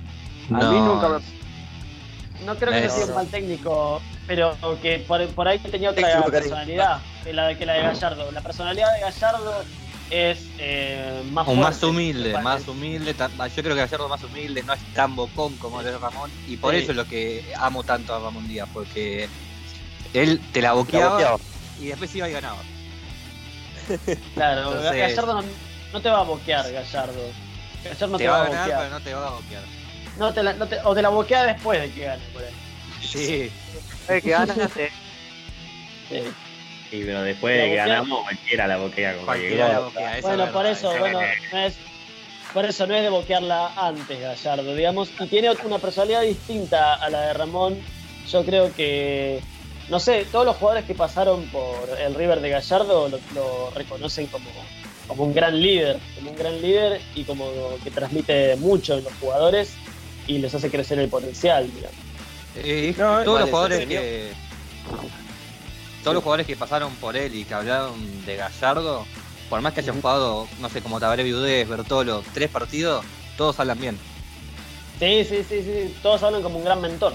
A 0.52 0.72
mí 0.72 0.80
nunca 0.80 1.10
me 1.10 1.39
no 2.46 2.56
creo 2.56 2.72
que 2.72 2.90
sea 2.90 3.06
un 3.06 3.14
mal 3.16 3.28
técnico, 3.28 4.02
pero 4.28 4.56
que 4.82 5.00
por, 5.00 5.48
ahí 5.48 5.60
tenía 5.60 5.92
otra 5.92 6.24
personalidad 6.26 7.02
que 7.24 7.34
la, 7.34 7.58
que 7.58 7.66
la 7.66 7.74
de 7.74 7.82
Gallardo. 7.82 8.32
La 8.32 8.42
personalidad 8.42 8.94
de 8.94 9.02
Gallardo 9.02 9.64
es 10.10 10.40
eh, 10.58 11.24
más 11.32 11.46
fuerte, 11.46 11.62
más 11.62 11.84
humilde, 11.84 12.34
más 12.42 12.68
humilde. 12.68 13.14
Yo 13.14 13.64
creo 13.64 13.76
que 13.76 13.82
Gallardo 13.82 14.06
es 14.06 14.10
más 14.10 14.24
humilde, 14.24 14.64
no 14.64 14.74
es 14.74 14.94
tan 14.94 15.16
bocón 15.16 15.56
como 15.58 15.82
el 15.82 16.00
Ramón. 16.00 16.32
Y 16.48 16.58
por 16.58 16.76
eso 16.76 16.92
es 16.92 16.98
lo 16.98 17.06
que 17.06 17.44
amo 17.58 17.84
tanto 17.84 18.16
a 18.16 18.20
Ramón 18.20 18.48
Díaz, 18.48 18.70
porque 18.74 19.28
él 20.14 20.42
te 20.52 20.62
la 20.62 20.74
boqueaba, 20.74 21.38
y 21.80 21.88
después 21.88 22.14
iba 22.16 22.30
y 22.30 22.34
ganaba. 22.34 22.60
Claro, 24.36 24.72
Gallardo 24.82 25.44
no, 25.94 26.02
te 26.02 26.10
va 26.10 26.20
a 26.20 26.24
boquear, 26.24 26.72
Gallardo. 26.72 27.22
Gallardo 27.84 28.18
te, 28.18 28.28
va, 28.28 28.44
a 28.44 28.50
ganar, 28.50 28.68
pero 28.68 28.90
no 28.90 29.00
te 29.00 29.14
va 29.14 29.28
a 29.28 29.32
boquear. 29.32 29.79
No 30.20 30.34
te 30.34 30.44
la, 30.44 30.54
no 30.54 30.68
te, 30.68 30.78
o 30.84 30.94
te 30.94 31.02
la 31.02 31.10
boquea 31.10 31.44
después 31.46 31.82
de 31.82 31.92
que 31.92 32.06
gane, 32.06 32.24
por 32.34 32.44
ahí. 32.44 32.52
Sí. 33.02 33.52
Después 33.74 34.08
de 34.08 34.22
que 34.22 34.30
ganaste. 34.30 34.92
Sí. 36.10 36.24
Sí, 36.90 37.04
pero 37.06 37.22
después 37.22 37.56
de 37.56 37.70
que 37.70 37.76
ganamos, 37.76 38.24
cualquiera 38.24 38.66
la 38.66 38.78
boquea 38.78 39.14
como 39.14 39.26
Cualquiera 39.28 39.68
llegó. 39.68 39.74
la 39.74 39.80
boquea, 39.82 40.18
eso 40.18 40.28
Bueno, 40.28 40.44
es 40.46 40.50
por 40.50 40.66
eso, 40.66 40.92
es 40.92 41.00
bueno, 41.00 41.20
no 41.52 41.58
es, 41.60 41.76
por 42.52 42.66
eso 42.66 42.88
no 42.88 42.96
es 42.96 43.04
de 43.04 43.10
boquearla 43.10 43.74
antes 43.76 44.20
Gallardo, 44.20 44.74
digamos, 44.74 45.12
y 45.20 45.28
tiene 45.28 45.52
una 45.64 45.78
personalidad 45.78 46.24
distinta 46.24 46.96
a 46.96 47.10
la 47.12 47.22
de 47.28 47.34
Ramón. 47.34 47.78
Yo 48.28 48.44
creo 48.44 48.74
que, 48.74 49.40
no 49.90 50.00
sé, 50.00 50.26
todos 50.32 50.48
los 50.48 50.56
jugadores 50.56 50.86
que 50.86 50.96
pasaron 50.96 51.46
por 51.50 51.88
el 52.00 52.16
River 52.16 52.40
de 52.42 52.50
Gallardo 52.50 53.08
lo, 53.08 53.20
lo 53.36 53.70
reconocen 53.76 54.26
como, 54.26 54.50
como 55.08 55.26
un 55.26 55.34
gran 55.36 55.62
líder, 55.62 56.00
como 56.16 56.32
un 56.32 56.38
gran 56.38 56.60
líder 56.60 57.02
y 57.14 57.24
como 57.24 57.52
que 57.84 57.92
transmite 57.92 58.56
mucho 58.56 58.98
en 58.98 59.04
los 59.04 59.14
jugadores 59.22 59.76
y 60.30 60.38
les 60.38 60.54
hace 60.54 60.70
crecer 60.70 61.00
el 61.00 61.10
potencial, 61.10 61.70
digamos. 61.74 61.98
Eh, 62.56 62.94
No, 62.98 63.24
todos 63.24 63.42
los 63.42 63.50
jugadores 63.50 63.88
que. 63.88 64.32
Todos 66.04 66.14
los 66.14 66.24
jugadores 66.24 66.48
que 66.48 66.56
pasaron 66.56 66.94
por 66.96 67.18
él 67.18 67.36
y 67.36 67.44
que 67.44 67.54
hablaron 67.54 68.26
de 68.26 68.38
Gallardo, 68.38 69.06
por 69.50 69.60
más 69.62 69.74
que 69.74 69.82
hayan 69.82 70.00
jugado, 70.00 70.48
no 70.62 70.70
sé, 70.70 70.82
como 70.82 71.00
Tabaré 71.00 71.24
Viudés, 71.24 71.68
Bertolo, 71.68 72.24
tres 72.34 72.50
partidos, 72.50 73.04
todos 73.38 73.60
hablan 73.60 73.80
bien. 73.82 73.98
Sí, 75.00 75.26
sí, 75.28 75.44
sí, 75.48 75.62
sí, 75.64 75.96
todos 76.02 76.24
hablan 76.24 76.42
como 76.42 76.60
un 76.60 76.64
gran 76.64 76.80
mentor. 76.80 77.14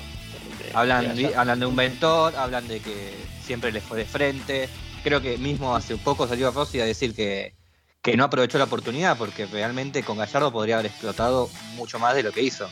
Hablan, 0.74 1.14
De 1.14 1.34
hablan 1.34 1.60
de 1.60 1.66
un 1.66 1.74
mentor, 1.74 2.34
hablan 2.36 2.66
de 2.66 2.80
que 2.80 3.14
siempre 3.42 3.70
les 3.72 3.82
fue 3.82 3.98
de 3.98 4.04
frente. 4.04 4.68
Creo 5.04 5.20
que 5.22 5.38
mismo 5.38 5.76
hace 5.76 5.96
poco 5.96 6.26
salió 6.26 6.50
Rossi 6.50 6.80
a 6.80 6.84
decir 6.84 7.14
que, 7.14 7.54
que 8.02 8.16
no 8.16 8.24
aprovechó 8.24 8.58
la 8.58 8.64
oportunidad 8.64 9.16
porque 9.16 9.46
realmente 9.46 10.02
con 10.02 10.18
Gallardo 10.18 10.52
podría 10.52 10.74
haber 10.76 10.86
explotado 10.86 11.48
mucho 11.76 11.98
más 11.98 12.14
de 12.14 12.22
lo 12.22 12.32
que 12.32 12.42
hizo. 12.42 12.68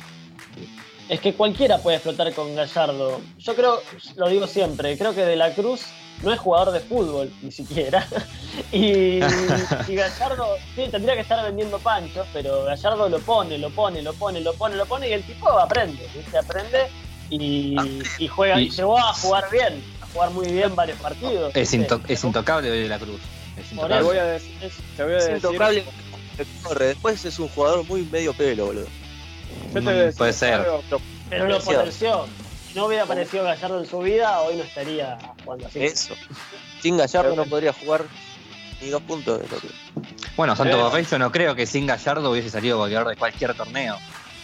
Es 1.12 1.20
que 1.20 1.34
cualquiera 1.34 1.76
puede 1.76 1.98
explotar 1.98 2.32
con 2.32 2.55
Gallardo. 2.56 3.20
Yo 3.39 3.55
creo, 3.55 3.82
lo 4.16 4.28
digo 4.30 4.47
siempre, 4.47 4.97
creo 4.97 5.14
que 5.14 5.26
De 5.26 5.36
la 5.36 5.55
Cruz 5.55 5.82
no 6.22 6.32
es 6.32 6.39
jugador 6.40 6.72
de 6.72 6.80
fútbol, 6.80 7.30
ni 7.43 7.52
siquiera. 7.52 8.09
y, 8.72 9.18
y 9.89 9.94
Gallardo, 9.94 10.56
sí, 10.74 10.89
tendría 10.90 11.14
que 11.14 11.20
estar 11.20 11.44
vendiendo 11.44 11.78
panchos, 11.80 12.26
pero 12.32 12.64
Gallardo 12.64 13.10
lo 13.10 13.18
pone, 13.18 13.59
lo 13.59 13.68
pone, 13.68 14.01
lo 14.01 14.14
pone, 14.14 14.40
lo 14.40 14.55
pone, 14.55 14.74
lo 14.76 14.86
pone, 14.86 15.10
y 15.10 15.12
el 15.12 15.22
tipo 15.22 15.51
aprende, 15.51 16.09
¿viste? 16.16 16.39
Aprende 16.39 16.86
y, 17.28 17.76
y 18.18 18.26
juega, 18.28 18.59
y 18.59 18.70
llegó 18.70 18.98
a 18.98 19.12
jugar 19.12 19.51
bien, 19.51 19.84
a 20.01 20.06
jugar 20.14 20.30
muy 20.30 20.47
bien 20.51 20.74
varios 20.74 20.98
partidos. 20.98 21.52
Es, 21.55 21.74
into- 21.74 22.01
es 22.09 22.24
intocable 22.24 22.70
de 22.70 22.89
la 22.89 22.98
Cruz. 22.98 23.20
Es 23.59 23.68
Te 23.68 23.74
intocable. 23.74 24.02
voy 24.02 24.16
a 24.16 24.24
decir, 24.24 24.52
Es- 24.62 24.72
te 24.97 25.02
voy 25.05 25.12
a 25.12 25.16
Es 25.18 25.24
decir, 25.26 25.36
intocable 25.36 25.84
que 26.39 26.47
corre. 26.62 26.86
Después 26.86 27.22
es 27.26 27.39
un 27.39 27.48
jugador 27.48 27.84
muy 27.86 28.01
medio 28.05 28.32
pelo, 28.32 28.64
boludo. 28.64 28.86
Yo 29.74 29.81
te 29.83 30.11
Mm, 30.11 30.16
Puede 30.16 30.33
ser. 30.33 30.55
algo, 30.55 30.83
pero 31.31 31.47
lo 31.49 31.61
potenció. 31.61 32.27
Si 32.69 32.74
no 32.79 32.87
hubiera 32.87 33.05
aparecido 33.05 33.45
Gallardo 33.45 33.81
en 33.81 33.87
su 33.87 33.99
vida, 34.01 34.41
hoy 34.41 34.57
no 34.57 34.62
estaría 34.65 35.19
jugando 35.45 35.66
así. 35.66 35.83
Eso. 35.85 36.15
Sin 36.81 36.97
Gallardo 36.97 37.37
no 37.37 37.45
podría 37.45 37.73
jugar 37.73 38.05
ni 38.81 38.89
dos 38.89 39.03
puntos 39.03 39.41
de 39.41 39.49
lo 39.49 39.61
que. 39.61 39.69
Bueno, 40.37 40.57
Santo 40.57 40.77
Eh. 40.79 40.83
Borrell 40.83 41.07
yo 41.07 41.19
no 41.19 41.31
creo 41.31 41.55
que 41.55 41.66
sin 41.66 41.87
Gallardo 41.87 42.31
hubiese 42.31 42.51
salido 42.51 42.79
goleador 42.79 43.09
de 43.09 43.16
cualquier 43.16 43.55
torneo. 43.55 43.97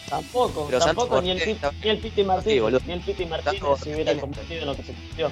Tampoco, 0.08 0.66
Pero 0.70 0.78
tampoco 0.78 1.16
Santos 1.16 1.24
ni 1.24 1.30
el, 1.32 1.42
Piti, 1.42 1.66
ni 1.82 1.88
el 1.90 1.98
Piti 1.98 2.22
Martínez, 2.24 2.74
Sí, 2.80 2.82
ni 2.86 2.92
el 2.94 3.00
Piti 3.00 3.26
Martínez 3.26 3.60
Santos 3.60 3.80
se 3.80 3.94
hubiera 3.94 4.14
convertido 4.18 4.60
en 4.60 4.66
lo 4.66 4.76
que 4.76 4.82
se 4.82 4.92
convirtió. 4.94 5.30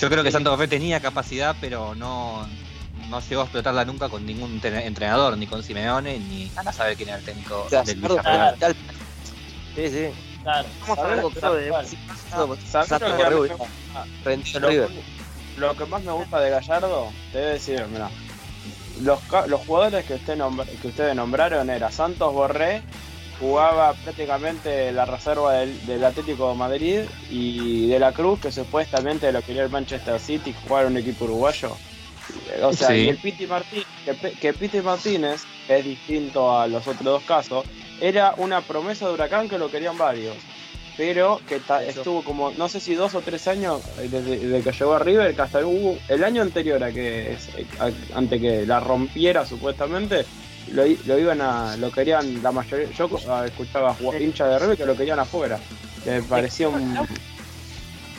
Yo 0.00 0.08
creo 0.08 0.22
que 0.22 0.30
Santo 0.30 0.50
Borrell 0.50 0.68
tenía 0.68 1.00
capacidad, 1.00 1.56
pero 1.60 1.94
no, 1.96 2.46
no 3.08 3.20
llegó 3.20 3.40
a 3.42 3.44
explotarla 3.44 3.84
nunca 3.84 4.08
con 4.08 4.24
ningún 4.26 4.60
tre- 4.60 4.84
entrenador, 4.84 5.36
ni 5.38 5.46
con 5.46 5.62
Simeone, 5.62 6.18
ni 6.18 6.50
a 6.56 6.72
saber 6.72 6.96
quién 6.96 7.08
era 7.10 7.18
el 7.18 7.24
técnico 7.24 7.66
del 7.70 7.84
Gallardo 7.84 8.08
Villarreal. 8.16 8.56
tal- 8.58 8.76
Sí, 9.74 9.88
sí. 9.88 10.08
Claro. 10.42 10.68
Vamos 10.80 10.98
a 10.98 11.02
¿Sabés 11.02 11.10
hablar 11.10 11.22
lo 11.24 11.30
que- 11.30 11.38
creo, 11.40 11.54
de 11.54 11.70
Tal 12.30 12.46
cual. 12.46 12.58
¿Sabés 12.66 12.88
Santo 12.88 13.08
lo 13.08 13.16
que 13.16 13.22
a 13.22 13.30
mí 13.30 13.34
Borrell 13.36 13.58
me- 13.58 14.24
rendió 14.24 14.56
en 14.56 14.62
Lo, 14.62 14.68
River. 14.68 14.90
lo 15.58 15.76
que 15.76 15.86
más 15.86 16.02
me 16.02 16.12
gusta 16.12 16.40
de 16.40 16.50
Gallardo, 16.50 17.12
te 17.32 17.38
voy 17.38 17.46
a 17.46 17.50
decir, 17.50 17.86
mira, 17.92 18.10
los, 19.02 19.18
los 19.48 19.60
jugadores 19.66 20.04
que, 20.06 20.14
usted 20.14 20.36
nombr- 20.38 20.66
que 20.80 20.88
ustedes 20.88 21.14
nombraron 21.14 21.68
era 21.70 21.90
Santos 21.90 22.32
Borré, 22.32 22.82
jugaba 23.38 23.94
prácticamente 23.94 24.92
la 24.92 25.04
reserva 25.06 25.54
del, 25.54 25.86
del 25.86 26.04
Atlético 26.04 26.50
de 26.50 26.54
Madrid 26.56 27.00
y 27.30 27.88
de 27.88 27.98
la 27.98 28.12
Cruz, 28.12 28.40
que 28.40 28.52
supuestamente 28.52 29.32
lo 29.32 29.40
quería 29.42 29.62
el 29.62 29.70
Manchester 29.70 30.18
City, 30.20 30.54
jugar 30.66 30.86
un 30.86 30.96
equipo 30.98 31.24
uruguayo. 31.24 31.76
O 32.62 32.72
sea, 32.72 32.88
Sí. 32.88 32.94
y 32.94 33.08
el 33.08 33.18
Piti 33.18 33.46
Martínez, 33.46 33.86
que, 34.04 34.32
que 34.32 34.52
Piti 34.54 34.80
Martínez, 34.80 35.42
que 35.66 35.78
es 35.78 35.84
distinto 35.84 36.58
a 36.58 36.66
los 36.66 36.86
otros 36.86 37.04
dos 37.04 37.22
casos, 37.24 37.64
era 38.00 38.34
una 38.38 38.62
promesa 38.62 39.06
de 39.06 39.14
Huracán 39.14 39.48
que 39.48 39.58
lo 39.58 39.70
querían 39.70 39.96
varios. 39.98 40.36
Pero 40.96 41.40
que 41.48 41.60
ta- 41.60 41.82
estuvo 41.82 42.22
como, 42.22 42.50
no 42.50 42.68
sé 42.68 42.78
si 42.78 42.94
dos 42.94 43.14
o 43.14 43.22
tres 43.22 43.48
años 43.48 43.80
eh, 43.98 44.08
desde, 44.10 44.36
desde 44.38 44.62
que 44.62 44.72
llegó 44.76 44.94
a 44.94 44.98
River, 44.98 45.34
que 45.34 45.40
hasta 45.42 45.64
hubo 45.64 45.96
el 46.08 46.22
año 46.24 46.42
anterior 46.42 46.82
a 46.84 46.92
que 46.92 47.36
a- 47.78 47.90
antes 48.18 48.40
que 48.40 48.66
la 48.66 48.80
rompiera 48.80 49.46
supuestamente, 49.46 50.26
lo, 50.72 50.86
i- 50.86 50.98
lo 51.06 51.18
iban 51.18 51.40
a, 51.40 51.76
lo 51.78 51.90
querían 51.90 52.42
la 52.42 52.52
mayoría, 52.52 52.90
yo 52.90 53.08
ah, 53.28 53.44
escuchaba 53.46 53.96
hincha 54.18 54.46
de 54.46 54.58
River 54.58 54.76
que 54.76 54.84
lo 54.86 54.94
querían 54.96 55.18
afuera, 55.20 55.58
que 56.04 56.10
me 56.10 56.22
parecía 56.22 56.68
un 56.68 56.94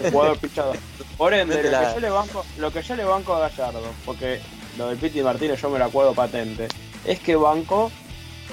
jugador 0.11 0.37
pichado. 0.39 0.73
Por 1.17 1.33
ende, 1.33 1.55
lo 1.63 1.79
que, 1.79 1.93
yo 1.93 1.99
le 1.99 2.09
banco, 2.09 2.45
lo 2.57 2.71
que 2.71 2.81
yo 2.81 2.95
le 2.95 3.03
banco 3.05 3.33
a 3.35 3.49
Gallardo, 3.49 3.81
porque 4.05 4.41
lo 4.77 4.87
del 4.87 4.97
Piti 4.97 5.21
Martínez 5.21 5.61
yo 5.61 5.69
me 5.69 5.79
lo 5.79 5.85
acuerdo 5.85 6.13
patente, 6.13 6.67
es 7.05 7.19
que 7.19 7.35
banco 7.35 7.91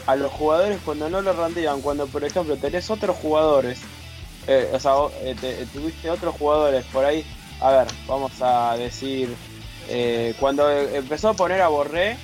a 0.06 0.16
los 0.16 0.32
jugadores 0.32 0.78
cuando 0.84 1.08
no 1.10 1.20
lo 1.22 1.32
rendían, 1.32 1.80
cuando 1.80 2.06
por 2.06 2.24
ejemplo 2.24 2.56
tenés 2.56 2.90
otros 2.90 3.16
jugadores, 3.16 3.80
eh, 4.46 4.70
o 4.72 4.80
sea, 4.80 4.92
eh, 5.22 5.34
te- 5.40 5.66
tuviste 5.66 6.10
otros 6.10 6.34
jugadores 6.36 6.84
por 6.92 7.04
ahí, 7.04 7.24
a 7.60 7.70
ver, 7.72 7.86
vamos 8.06 8.32
a 8.40 8.76
decir, 8.78 9.34
eh, 9.88 10.34
cuando 10.40 10.70
eh, 10.70 10.96
empezó 10.96 11.30
a 11.30 11.34
poner 11.34 11.60
a 11.60 11.68
Borré, 11.68 12.16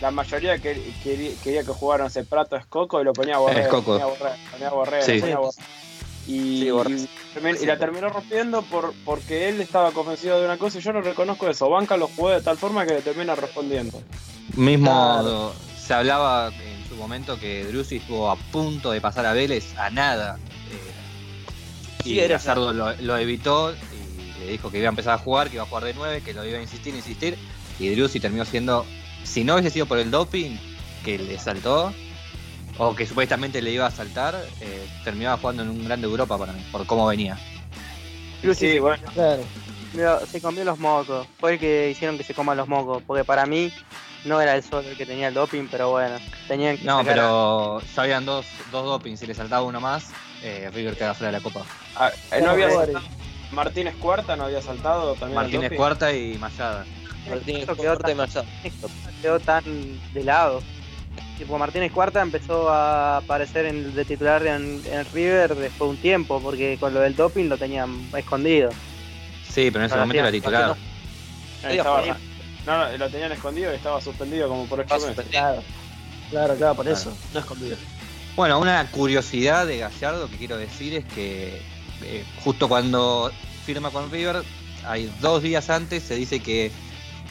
la 0.00 0.10
mayoría 0.10 0.58
que, 0.58 0.92
quería, 1.02 1.32
quería 1.42 1.62
que 1.62 1.72
jugaran 1.72 2.08
ese 2.08 2.24
Prato 2.24 2.56
Escoco 2.56 3.00
y 3.00 3.04
lo 3.04 3.12
ponía 3.12 3.36
a 3.36 3.38
Borré, 3.38 3.60
Escoco. 3.62 3.92
ponía 3.92 4.04
a 4.04 4.08
Borré, 4.08 4.30
ponía 4.50 4.68
a 4.68 4.72
Borré, 4.72 5.02
Sí. 5.02 5.14
lo 5.14 5.20
ponía 5.20 5.36
a 5.36 5.38
Borré. 5.38 5.56
Y, 6.26 6.60
Sí, 6.60 6.70
Borré. 6.70 6.90
y 6.94 7.08
termi- 7.34 7.62
y 7.62 7.66
la 7.66 7.78
terminó 7.78 8.08
rompiendo 8.08 8.62
por, 8.62 8.94
porque 9.04 9.48
él 9.48 9.60
estaba 9.60 9.90
convencido 9.92 10.38
de 10.38 10.46
una 10.46 10.56
cosa 10.58 10.78
y 10.78 10.82
yo 10.82 10.92
no 10.92 11.00
reconozco 11.02 11.48
eso. 11.48 11.68
Banca 11.68 11.96
los 11.96 12.10
juegos 12.12 12.38
de 12.38 12.42
tal 12.44 12.56
forma 12.56 12.86
que 12.86 12.94
le 12.94 13.02
termina 13.02 13.34
respondiendo. 13.34 14.00
Mismo 14.56 14.90
Claro. 14.90 15.52
se 15.78 15.92
hablaba 15.94 16.48
en 16.48 16.88
su 16.88 16.96
momento 16.96 17.38
que 17.38 17.64
Drussi 17.66 17.96
estuvo 17.96 18.30
a 18.30 18.36
punto 18.36 18.90
de 18.90 19.00
pasar 19.00 19.26
a 19.26 19.32
Vélez 19.34 19.76
a 19.78 19.90
nada. 19.90 20.38
eh, 20.70 22.02
Sí, 22.04 22.14
y 22.14 22.20
era 22.20 22.38
Gallardo 22.38 22.72
lo, 22.72 22.92
lo 22.96 23.16
evitó 23.18 23.72
y 23.74 24.40
le 24.40 24.52
dijo 24.52 24.70
que 24.70 24.78
iba 24.78 24.88
a 24.88 24.90
empezar 24.90 25.14
a 25.14 25.18
jugar, 25.18 25.48
que 25.48 25.54
iba 25.56 25.64
a 25.64 25.66
jugar 25.66 25.84
de 25.84 25.94
9, 25.94 26.22
que 26.24 26.34
lo 26.34 26.44
iba 26.46 26.58
a 26.58 26.62
insistir, 26.62 26.94
insistir. 26.94 27.36
Y 27.78 27.88
Drussi 27.94 28.20
terminó 28.20 28.44
siendo, 28.44 28.86
si 29.24 29.42
no 29.44 29.54
hubiese 29.54 29.70
sido 29.70 29.86
por 29.86 29.98
el 29.98 30.10
doping 30.10 30.56
que 31.04 31.18
le 31.18 31.38
saltó, 31.38 31.92
o 32.78 32.94
que 32.94 33.06
supuestamente 33.06 33.62
le 33.62 33.70
iba 33.72 33.86
a 33.86 33.90
saltar, 33.90 34.34
eh, 34.60 34.86
terminaba 35.04 35.36
jugando 35.38 35.62
en 35.62 35.70
un 35.70 35.84
grande 35.84 36.06
Europa 36.06 36.36
para 36.38 36.52
mí, 36.52 36.64
por 36.72 36.86
cómo 36.86 37.06
venía. 37.06 37.38
Sí, 38.54 38.78
bueno. 38.78 39.02
Claro. 39.14 39.42
Se 40.26 40.40
comió 40.40 40.64
los 40.64 40.78
mocos. 40.78 41.26
Fue 41.38 41.52
el 41.54 41.58
que 41.58 41.90
hicieron 41.90 42.18
que 42.18 42.24
se 42.24 42.34
coman 42.34 42.56
los 42.56 42.66
mocos. 42.68 43.02
Porque 43.06 43.24
para 43.24 43.46
mí 43.46 43.72
no 44.24 44.40
era 44.40 44.56
el 44.56 44.62
solo 44.62 44.88
el 44.88 44.96
que 44.96 45.06
tenía 45.06 45.28
el 45.28 45.34
doping, 45.34 45.68
pero 45.70 45.90
bueno. 45.92 46.16
Tenían 46.48 46.76
que 46.76 46.84
No, 46.84 46.98
sacar 46.98 47.12
a- 47.12 47.14
pero 47.14 47.80
ya 47.94 48.02
habían 48.02 48.26
dos, 48.26 48.44
dos 48.72 48.84
dopings, 48.84 49.20
si 49.20 49.26
le 49.26 49.34
saltaba 49.34 49.62
uno 49.62 49.80
más, 49.80 50.08
eh, 50.42 50.68
River 50.74 50.96
queda 50.96 51.14
fuera 51.14 51.30
de 51.32 51.38
la 51.38 51.42
Copa. 51.42 51.64
Ah, 51.96 52.10
eh, 52.32 52.40
no 52.42 52.50
había 52.50 52.70
saltado- 52.70 53.04
Martínez 53.52 53.94
Cuarta 54.00 54.34
no 54.36 54.44
había 54.44 54.60
saltado 54.60 55.14
también. 55.14 55.36
Martínez 55.40 55.72
cuarta 55.76 56.12
y 56.12 56.36
Mayada. 56.38 56.84
Martínez 57.30 57.66
Cuarta 57.76 58.10
y 58.10 58.14
Machado. 58.16 58.46
quedó 59.22 59.38
tan 59.40 59.62
de 60.12 60.24
lado. 60.24 60.60
Tipo, 61.38 61.58
Martínez 61.58 61.90
Cuarta 61.92 62.22
empezó 62.22 62.70
a 62.70 63.16
aparecer 63.18 63.66
en, 63.66 63.94
de 63.94 64.04
titular 64.04 64.46
en, 64.46 64.82
en 64.86 64.94
el 65.00 65.06
River 65.06 65.54
después 65.56 65.88
de 65.88 65.96
un 65.96 65.96
tiempo, 65.96 66.40
porque 66.40 66.76
con 66.78 66.94
lo 66.94 67.00
del 67.00 67.16
doping 67.16 67.46
lo 67.48 67.58
tenían 67.58 68.08
escondido. 68.16 68.70
Sí, 69.48 69.70
pero 69.70 69.80
en 69.80 69.84
ese 69.86 69.94
Ahora 69.94 70.06
momento 70.06 70.22
era 70.22 70.30
titular. 70.32 70.76
Estaba- 71.68 72.18
no, 72.66 72.90
no, 72.90 72.96
lo 72.98 73.10
tenían 73.10 73.32
escondido 73.32 73.72
y 73.72 73.76
estaba 73.76 74.00
suspendido 74.00 74.48
como 74.48 74.66
por 74.66 74.80
ocho 74.80 74.94
meses. 75.00 75.26
Claro, 75.30 75.62
claro, 76.30 76.54
claro, 76.56 76.74
por 76.76 76.84
Claro. 76.84 76.98
eso, 77.00 77.16
no 77.32 77.40
escondido. 77.40 77.76
Bueno, 78.36 78.58
una 78.58 78.86
curiosidad 78.90 79.66
de 79.66 79.78
Gallardo 79.78 80.28
que 80.28 80.36
quiero 80.36 80.56
decir 80.56 80.94
es 80.94 81.04
que 81.04 81.60
eh, 82.02 82.24
justo 82.42 82.68
cuando 82.68 83.30
firma 83.64 83.90
con 83.90 84.10
River, 84.10 84.42
hay 84.86 85.12
dos 85.20 85.42
días 85.42 85.70
antes 85.70 86.02
se 86.02 86.14
dice 86.16 86.40
que 86.40 86.70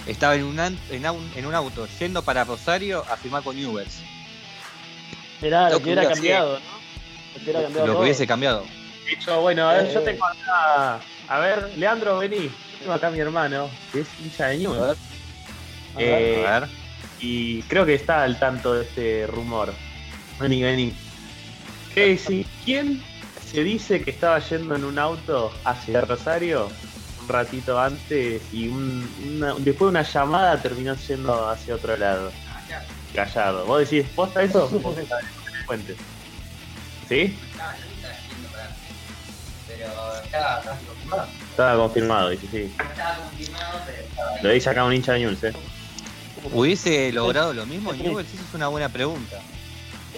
estaba 0.07 0.36
en 0.36 0.44
un, 0.44 0.60
an- 0.60 0.80
en, 0.90 1.06
un, 1.10 1.32
en 1.36 1.45
un 1.45 1.56
auto 1.56 1.88
yendo 1.99 2.22
para 2.24 2.44
Rosario 2.44 3.06
a 3.10 3.18
firmar 3.18 3.44
con 3.44 3.56
Newell's. 3.56 3.99
Mirá, 5.41 5.65
lo 5.70 5.72
Lo 5.72 5.78
que 5.80 5.84
hubiera 5.86 6.10
cambiado, 6.10 6.60
¿no? 6.60 6.65
Lo 7.34 7.40
que 7.40 7.44
hubiera 7.44 7.61
cambiado 7.64 7.88
Lo 7.88 7.94
que 7.95 8.02
hubiese 8.02 8.28
cambiado. 8.28 8.65
De 9.06 9.11
hecho, 9.14 9.41
bueno, 9.41 9.70
a 9.70 9.74
ver, 9.74 9.86
Eh. 9.88 9.91
yo 9.94 10.02
tengo 10.02 10.26
acá. 10.26 10.99
A 11.28 11.40
ver, 11.40 11.72
Leandro, 11.78 12.18
vení. 12.20 12.49
Tengo 12.80 12.94
acá 12.94 13.07
a 13.07 13.11
mi 13.11 13.20
hermano, 13.20 13.70
que 13.91 14.02
es 14.02 14.07
hincha 14.24 14.48
de 14.48 14.57
Newell's. 14.60 14.98
A 15.95 15.98
ver, 15.98 16.07
Eh, 16.22 16.48
a 16.48 16.60
ver. 16.61 16.70
y 17.20 17.61
creo 17.64 17.86
que 17.86 17.95
está 17.95 18.24
al 18.24 18.40
tanto 18.40 18.74
de 18.74 18.84
este 18.84 19.28
rumor. 19.28 19.74
Vení, 20.40 20.61
vení. 20.64 20.94
¿Quién 21.94 23.03
se 23.45 23.64
dice 23.64 24.02
que 24.03 24.10
estaba 24.11 24.40
yendo 24.40 24.76
en 24.76 24.84
un 24.84 24.98
auto 24.98 25.52
hacia 25.64 26.02
Rosario 26.02 26.70
un 27.23 27.29
ratito 27.29 27.79
antes 27.79 28.41
y 28.51 28.67
un, 28.67 29.07
después 29.59 29.87
de 29.87 29.99
una 29.99 30.03
llamada 30.03 30.61
terminó 30.61 30.95
yendo 30.95 31.49
hacia 31.49 31.75
otro 31.75 31.95
lado? 31.97 32.31
Gallardo. 33.13 33.65
¿Vos 33.65 33.89
decís, 33.89 34.09
posta 34.15 34.43
eso? 34.43 34.67
Fuente. 35.65 35.95
¿Sí? 37.07 37.37
Pero 39.67 39.91
estaba 40.23 40.61
confirmado. 40.61 41.27
Estaba 41.51 41.77
confirmado, 41.77 42.29
dice, 42.29 42.47
sí. 42.51 42.73
Estaba 42.79 43.17
confirmado, 43.17 43.79
pero. 43.85 44.43
Lo 44.43 44.49
dice 44.49 44.69
acá 44.69 44.83
un 44.83 44.93
hincha 44.93 45.13
de 45.13 45.19
Newell's, 45.19 45.43
eh. 45.43 45.53
¿Hubiese 46.51 47.11
logrado 47.13 47.53
lo 47.53 47.65
mismo 47.65 47.93
Newell's? 47.93 48.33
Esa 48.33 48.43
es 48.43 48.53
una 48.53 48.67
buena 48.67 48.89
pregunta. 48.89 49.39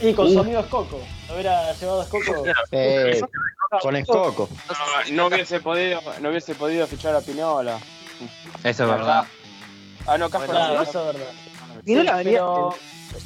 Y 0.02 0.14
con 0.14 0.32
su 0.32 0.40
amigo 0.40 0.60
Escoco. 0.60 1.00
¿No 1.28 1.34
hubiera 1.34 1.74
llevado 1.74 2.02
a 2.02 2.04
Escoco? 2.04 2.44
Eh, 2.72 3.22
con 3.82 3.96
Escoco. 3.96 4.50
No, 5.12 5.28
hubiese 5.28 5.60
podido, 5.60 6.02
no 6.22 6.30
hubiese 6.30 6.56
podido 6.56 6.88
fichar 6.88 7.16
a 7.16 7.22
Pinola. 7.22 7.80
Eso 8.64 8.84
es 8.84 8.90
verdad. 8.90 9.26
Ah, 10.08 10.18
no, 10.18 10.30
Casco 10.30 10.52
bueno, 10.52 10.82
Eso 10.82 11.10
es 11.10 11.18
verdad. 11.18 11.32
Pinola 11.84 12.16
venía. 12.18 12.42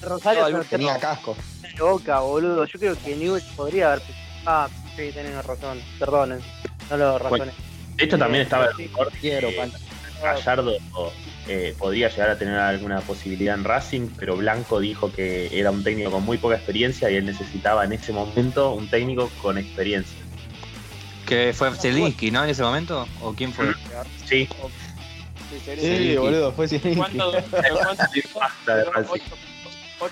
Rosario 0.04 0.64
tenía 0.70 0.98
casco. 1.00 1.36
Boca, 1.80 2.20
boludo. 2.20 2.66
Yo 2.66 2.80
creo 2.80 2.98
que 2.98 3.16
Newell 3.16 3.44
podría 3.56 3.94
haber. 3.94 4.04
Ah, 4.46 4.68
sí, 4.96 5.12
tienen 5.12 5.42
razón. 5.44 5.82
Perdonen. 5.98 6.42
No 6.90 6.98
lo 6.98 7.20
razones. 7.20 7.54
de 7.96 8.04
hecho, 8.04 8.18
también 8.18 8.44
estaba 8.44 8.68
el 8.78 8.90
quiero, 9.20 9.50
Gallardo 10.22 10.74
eh, 11.52 11.74
podría 11.80 12.10
llegar 12.10 12.30
a 12.30 12.38
tener 12.38 12.54
alguna 12.60 13.02
posibilidad 13.02 13.56
en 13.56 13.64
Racing, 13.64 14.10
pero 14.20 14.38
Blanco 14.38 14.80
dijo 14.80 15.12
que 15.12 15.50
era 15.60 15.72
un 15.72 15.84
técnico 15.84 16.12
con 16.12 16.24
muy 16.24 16.38
poca 16.38 16.58
experiencia 16.58 17.10
y 17.10 17.16
él 17.16 17.26
necesitaba 17.26 17.84
en 17.86 17.94
ese 17.94 18.14
momento 18.14 18.74
un 18.74 18.88
técnico 18.88 19.32
con 19.42 19.58
experiencia. 19.58 20.16
¿Que 21.26 21.52
fue 21.52 21.74
Zelinsky, 21.76 22.30
no? 22.30 22.44
En 22.44 22.52
ese 22.52 22.62
momento? 22.62 23.08
¿O 23.22 23.34
quién 23.34 23.52
fue? 23.52 23.74
Sí. 24.28 24.48
Sí, 25.66 26.16
boludo, 26.18 26.52
fue 26.52 26.68
Zelinsky. 26.68 27.18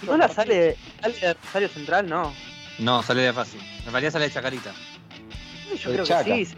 ¿No 0.07 0.17
la 0.17 0.27
sale, 0.29 0.75
sale 0.99 1.19
de 1.19 1.33
Rosario 1.35 1.69
Central? 1.69 2.09
No. 2.09 2.33
No, 2.79 3.03
sale 3.03 3.21
de 3.21 3.31
fácil. 3.31 3.61
En 3.85 3.91
realidad 3.91 4.11
sale 4.11 4.25
de 4.25 4.31
Chacarita. 4.31 4.73
Yo 5.83 5.91
creo 5.91 6.03
que 6.03 6.45
sí, 6.45 6.45
se, 6.45 6.55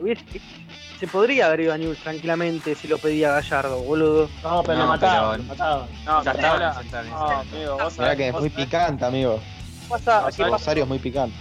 podría 1.07 1.47
haber 1.47 1.61
ido 1.61 1.73
a 1.73 1.77
News 1.77 1.97
tranquilamente 1.99 2.75
si 2.75 2.87
lo 2.87 2.97
pedía 2.97 3.31
Gallardo, 3.31 3.79
boludo. 3.81 4.29
No, 4.43 4.63
pero 4.63 4.79
lo 4.79 4.87
mataban, 4.87 5.39
lo 5.39 5.43
mataban. 5.45 5.87
No, 6.05 6.23
ya 6.23 6.31
estaba 6.31 6.83
No, 7.03 7.29
amigo, 7.29 7.77
vos 7.77 7.93
sabés, 7.93 8.17
que 8.17 8.27
es 8.27 8.33
muy 8.33 8.49
picante, 8.49 9.05
amigo. 9.05 9.39
Pasa, 9.87 10.29
Rosario 10.37 10.83
es 10.83 10.89
muy 10.89 10.99
picante. 10.99 11.35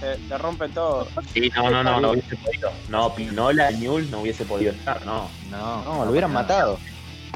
Te, 0.00 0.16
te 0.16 0.38
rompen 0.38 0.72
todo. 0.72 1.06
Sí, 1.32 1.50
no, 1.54 1.70
no, 1.70 1.84
no, 1.84 2.00
no 2.00 2.10
hubiese 2.10 2.36
podido. 2.36 2.70
No, 2.88 3.14
Pinola 3.14 3.70
y 3.70 3.76
Newell 3.78 4.10
no 4.10 4.20
hubiese 4.20 4.44
podido 4.44 4.72
estar, 4.72 5.04
no. 5.06 5.28
No, 5.50 5.84
no, 5.84 6.04
lo 6.04 6.10
hubieran 6.10 6.32
matado. 6.32 6.78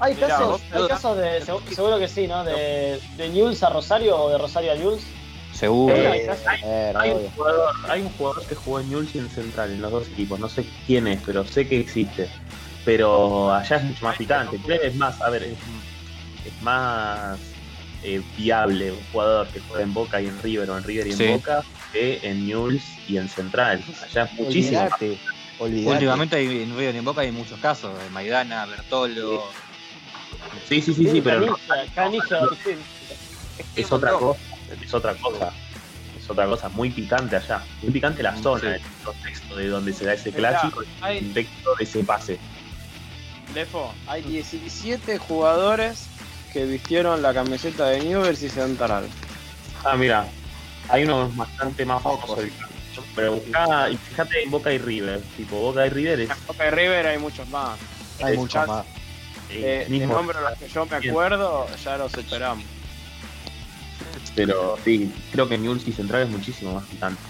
Hay 0.01 0.14
casos, 0.14 0.60
hay 0.73 0.89
casos 0.89 1.16
de, 1.16 1.40
seguro 1.74 1.98
que 1.98 2.09
sí, 2.09 2.27
¿no? 2.27 2.44
De, 2.44 3.01
de 3.16 3.28
Newell's 3.31 3.62
a 3.62 3.70
Rosario 3.70 4.16
o 4.16 4.31
de 4.31 4.39
Rosario 4.39 4.73
a 4.73 4.74
Newell's. 4.74 5.05
Seguro. 5.56 5.94
Eh, 5.96 6.28
hay, 6.94 8.02
un 8.02 8.10
jugador, 8.10 8.46
que 8.46 8.54
jugó 8.54 8.80
en 8.80 8.90
Newell's 8.90 9.14
y 9.14 9.18
en 9.18 9.30
Central, 9.30 9.72
en 9.72 9.80
los 9.80 9.90
dos 9.90 10.08
equipos. 10.08 10.38
No 10.38 10.48
sé 10.48 10.66
quién 10.86 11.06
es, 11.06 11.20
pero 11.24 11.46
sé 11.46 11.66
que 11.66 11.80
existe. 11.80 12.28
Pero 12.84 13.52
allá 13.52 13.76
es 13.76 13.84
mucho 13.84 14.04
más 14.04 14.16
picante. 14.16 14.60
Es 14.82 14.94
más, 14.96 15.20
a 15.22 15.30
ver, 15.30 15.44
es, 15.44 16.62
más 16.62 17.38
eh, 18.02 18.20
viable 18.36 18.92
un 18.92 19.00
jugador 19.12 19.48
que 19.48 19.60
juega 19.60 19.82
en 19.82 19.94
Boca 19.94 20.20
y 20.20 20.26
en 20.26 20.40
River 20.42 20.70
o 20.70 20.76
en 20.76 20.84
River 20.84 21.06
y 21.06 21.12
en 21.12 21.36
Boca 21.36 21.64
que 21.92 22.20
en 22.22 22.46
Newell's 22.46 22.84
y 23.08 23.16
en 23.16 23.28
Central. 23.28 23.82
Allá 24.02 24.24
es 24.24 24.32
muchísimo. 24.34 24.88
Olvidate, 25.58 25.90
Últimamente 25.90 26.62
en 26.62 26.76
River 26.76 26.94
y 26.94 26.98
en 26.98 27.04
Boca 27.04 27.22
hay 27.22 27.32
muchos 27.32 27.58
casos, 27.60 27.98
de 27.98 28.10
Maidana, 28.10 28.66
Bertolo. 28.66 29.42
Sí, 30.68 30.82
sí, 30.82 30.92
sí, 30.92 31.08
sí, 31.08 31.22
pero. 31.22 31.56
es 33.74 33.90
otra 33.90 34.12
cosa 34.12 34.38
es 34.82 34.94
otra 34.94 35.14
cosa. 35.14 35.52
Es 36.18 36.30
otra 36.30 36.47
cosa 36.47 36.68
muy 36.70 36.90
picante 36.90 37.36
allá. 37.36 37.62
Muy 37.82 37.93
picante 37.93 38.22
la 38.22 38.36
zona, 38.36 38.76
el 38.76 38.82
contexto 39.05 39.56
de 39.56 39.68
donde 39.68 39.93
se 39.93 40.05
da 40.05 40.14
ese 40.14 40.32
clásico, 40.32 40.82
el 40.82 41.20
contexto 41.20 41.74
de 41.76 41.84
ese 41.84 42.05
pase. 42.05 42.38
Lefo, 43.55 43.93
hay 44.06 44.22
17 44.22 45.18
jugadores 45.18 46.09
que 46.52 46.64
vistieron 46.64 47.22
la 47.22 47.32
camiseta 47.32 47.86
de 47.86 48.01
Newell's 48.01 48.43
y 48.43 48.48
Central. 48.48 49.09
Ah, 49.84 49.97
mira, 49.97 50.26
hay 50.88 51.05
unos 51.05 51.34
bastante 51.36 51.84
más 51.84 52.02
pocos. 52.02 52.38
Pero 53.14 53.34
buscá, 53.34 53.90
y 53.90 53.97
fíjate 53.97 54.43
en 54.43 54.51
Boca 54.51 54.72
y 54.72 54.78
River. 54.78 55.20
Tipo, 55.36 55.56
Boca 55.56 55.86
y 55.86 55.90
River 55.90 56.20
es. 56.20 56.30
En 56.30 56.47
Boca 56.47 56.66
y 56.66 56.70
River 56.70 57.06
hay 57.06 57.18
muchos 57.18 57.48
más. 57.48 57.78
Hay 58.22 58.36
muchos 58.36 58.66
más. 58.66 58.86
Eh, 59.51 59.86
de 59.88 60.06
nombre 60.06 60.38
los 60.40 60.59
que 60.59 60.68
yo 60.68 60.86
me 60.86 60.97
acuerdo, 60.97 61.66
ya 61.84 61.97
los 61.98 62.14
esperamos. 62.14 62.64
Pero 64.36 64.76
sí, 64.84 65.12
creo 65.32 65.48
que 65.48 65.58
Newell's 65.58 65.88
y 65.88 65.92
Central 65.92 66.22
es 66.22 66.28
muchísimo 66.28 66.74
más 66.74 66.84
picante. 66.84 67.20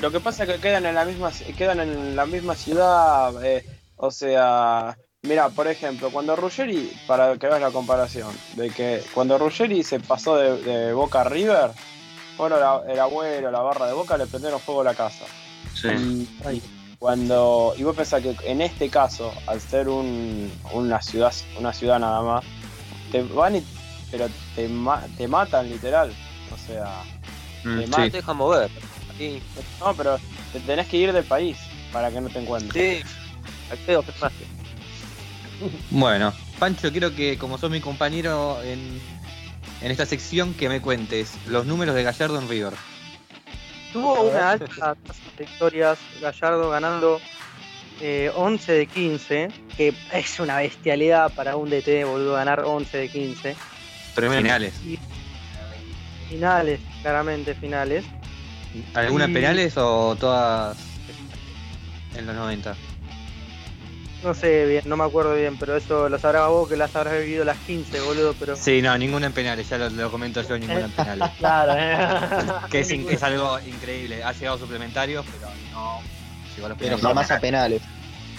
Lo 0.00 0.10
que 0.10 0.20
pasa 0.20 0.44
es 0.44 0.50
que 0.50 0.60
quedan 0.60 0.86
en 0.86 0.94
la 0.94 1.04
misma, 1.04 1.30
quedan 1.56 1.80
en 1.80 2.16
la 2.16 2.24
misma 2.24 2.54
ciudad, 2.54 3.44
eh, 3.44 3.64
o 3.96 4.10
sea, 4.10 4.96
mira, 5.22 5.48
por 5.50 5.66
ejemplo, 5.66 6.10
cuando 6.10 6.36
Ruggeri, 6.36 6.92
para 7.06 7.36
que 7.36 7.48
veas 7.48 7.60
la 7.60 7.70
comparación, 7.70 8.32
de 8.54 8.70
que 8.70 9.02
cuando 9.12 9.38
Ruggeri 9.38 9.82
se 9.82 10.00
pasó 10.00 10.36
de, 10.36 10.92
Boca 10.92 11.22
a 11.22 11.24
River, 11.24 11.72
bueno, 12.36 12.56
el 12.86 12.98
abuelo, 12.98 13.50
la 13.50 13.60
barra 13.60 13.88
de 13.88 13.92
Boca 13.92 14.16
le 14.16 14.26
prendieron 14.26 14.60
fuego 14.60 14.82
a 14.82 14.84
la 14.84 14.94
casa. 14.94 15.26
Sí. 15.74 15.88
Y, 16.52 16.62
cuando, 16.98 17.74
y 17.76 17.82
vos 17.82 17.96
pensás 17.96 18.22
que 18.22 18.36
en 18.44 18.60
este 18.60 18.88
caso, 18.88 19.32
al 19.46 19.60
ser 19.60 19.88
un, 19.88 20.50
una 20.72 21.02
ciudad, 21.02 21.32
una 21.58 21.72
ciudad 21.72 21.98
nada 21.98 22.22
más, 22.22 22.44
te 23.10 23.22
van 23.22 23.56
y, 23.56 23.64
pero 24.10 24.28
te, 24.54 24.70
te 25.16 25.28
matan 25.28 25.68
literal. 25.68 26.12
O 26.52 26.56
sea, 26.56 27.02
mm, 27.64 27.90
te 27.90 28.10
deja 28.10 28.32
mover. 28.32 28.70
No, 29.80 29.94
pero 29.94 30.18
te 30.52 30.60
tenés 30.60 30.86
que 30.86 30.96
ir 30.96 31.12
del 31.12 31.24
país 31.24 31.58
para 31.92 32.10
que 32.10 32.20
no 32.20 32.28
te 32.28 32.38
encuentres. 32.38 33.02
Sí, 33.02 33.14
accedo 33.70 34.02
que 34.02 34.12
fácil. 34.12 34.46
Bueno, 35.90 36.32
Pancho, 36.58 36.92
quiero 36.92 37.14
que 37.14 37.36
como 37.36 37.58
sos 37.58 37.70
mi 37.70 37.80
compañero 37.80 38.62
en, 38.62 39.00
en 39.80 39.90
esta 39.90 40.06
sección, 40.06 40.54
que 40.54 40.68
me 40.68 40.80
cuentes 40.80 41.34
los 41.46 41.66
números 41.66 41.94
de 41.94 42.04
Gallardo 42.04 42.38
en 42.38 42.48
River. 42.48 42.74
Tuvo 43.92 44.22
una 44.22 44.50
alta 44.50 44.66
tasa 44.66 45.20
de 45.36 45.44
victorias, 45.44 45.98
Gallardo 46.20 46.70
ganando 46.70 47.20
11 48.00 48.00
eh, 48.00 48.76
de 48.76 48.86
15, 48.86 49.48
que 49.76 49.94
es 50.12 50.38
una 50.38 50.58
bestialidad 50.58 51.32
para 51.32 51.56
un 51.56 51.70
DT, 51.70 52.04
boludo, 52.04 52.34
ganar 52.34 52.60
11 52.64 52.96
de 52.96 53.08
15. 53.08 53.56
Finales 54.14 54.74
finales, 56.28 56.80
claramente 57.02 57.54
finales. 57.54 58.04
¿Algunas 58.94 59.30
penales 59.30 59.74
o 59.76 60.16
todas 60.16 60.76
en 62.16 62.26
los 62.26 62.36
90? 62.36 62.76
No 64.22 64.34
sé 64.34 64.66
bien, 64.66 64.82
no 64.86 64.96
me 64.96 65.04
acuerdo 65.04 65.34
bien, 65.34 65.56
pero 65.58 65.76
eso 65.76 66.08
lo 66.08 66.18
sabrás 66.18 66.48
vos 66.48 66.68
que 66.68 66.76
las 66.76 66.94
habrás 66.96 67.20
vivido 67.20 67.44
las 67.44 67.56
15, 67.58 68.00
boludo, 68.00 68.34
pero... 68.38 68.56
Sí, 68.56 68.82
no, 68.82 68.98
ninguna 68.98 69.26
en 69.26 69.32
penales, 69.32 69.68
ya 69.68 69.78
lo, 69.78 70.10
comento 70.10 70.42
yo, 70.42 70.58
ninguna 70.58 70.86
en 70.86 70.90
penales. 70.90 71.30
claro, 71.38 71.74
eh. 71.76 72.66
que 72.70 72.80
es, 72.80 73.22
algo 73.22 73.60
increíble, 73.60 74.24
ha 74.24 74.32
llegado 74.32 74.58
suplementarios, 74.58 75.24
pero 75.24 75.52
no 75.72 76.00
llegó 76.54 76.66
a 76.66 76.68
los 76.70 76.78
penales. 76.78 77.00
Pero 77.00 77.08
jamás 77.08 77.30
a 77.30 77.38
penales. 77.38 77.82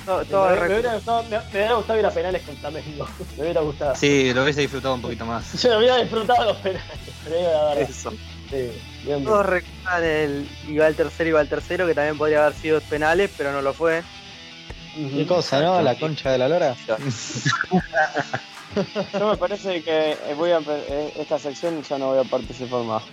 Todo, 0.06 0.50
me, 0.50 0.68
hubiera 0.68 0.96
gustado, 1.76 2.00
ir 2.00 2.06
a 2.06 2.12
penales 2.12 2.42
con 2.42 2.58
Flamengo. 2.58 3.08
Me 3.38 3.44
hubiera 3.44 3.62
gustado. 3.62 3.96
Sí, 3.96 4.34
lo 4.34 4.44
hubiese 4.44 4.62
disfrutado 4.62 4.96
un 4.96 5.02
poquito 5.02 5.26
más. 5.26 5.62
Yo 5.62 5.78
hubiera 5.78 5.98
disfrutado 5.98 6.46
los 6.46 6.58
penales, 6.58 7.09
Eso. 7.78 8.12
Sí, 8.50 8.72
Todos 9.24 9.46
recuerdan 9.46 10.04
el 10.04 10.50
iba 10.68 10.88
al 10.88 10.96
tercero, 10.96 11.30
iba 11.30 11.40
al 11.40 11.50
tercero, 11.50 11.86
que 11.86 11.94
también 11.94 12.18
podría 12.18 12.46
haber 12.46 12.58
sido 12.58 12.82
penales, 12.82 13.30
pero 13.38 13.52
no 13.52 13.62
lo 13.62 13.74
fue. 13.74 14.02
Qué 14.96 15.28
cosa, 15.28 15.62
¿no? 15.62 15.80
La 15.82 15.96
concha 15.96 16.32
de 16.32 16.40
la 16.40 16.50
lora. 16.50 16.76
Yo 16.88 16.98
me 19.30 19.38
parece 19.38 19.84
que 19.84 20.18
voy 20.36 20.52
a 20.52 20.60
eh, 20.60 21.14
esta 21.18 21.40
sección 21.40 21.82
ya 21.84 21.98
no 21.98 22.08
voy 22.08 22.20
a 22.20 22.24
participar 22.24 22.84
más. 22.84 23.04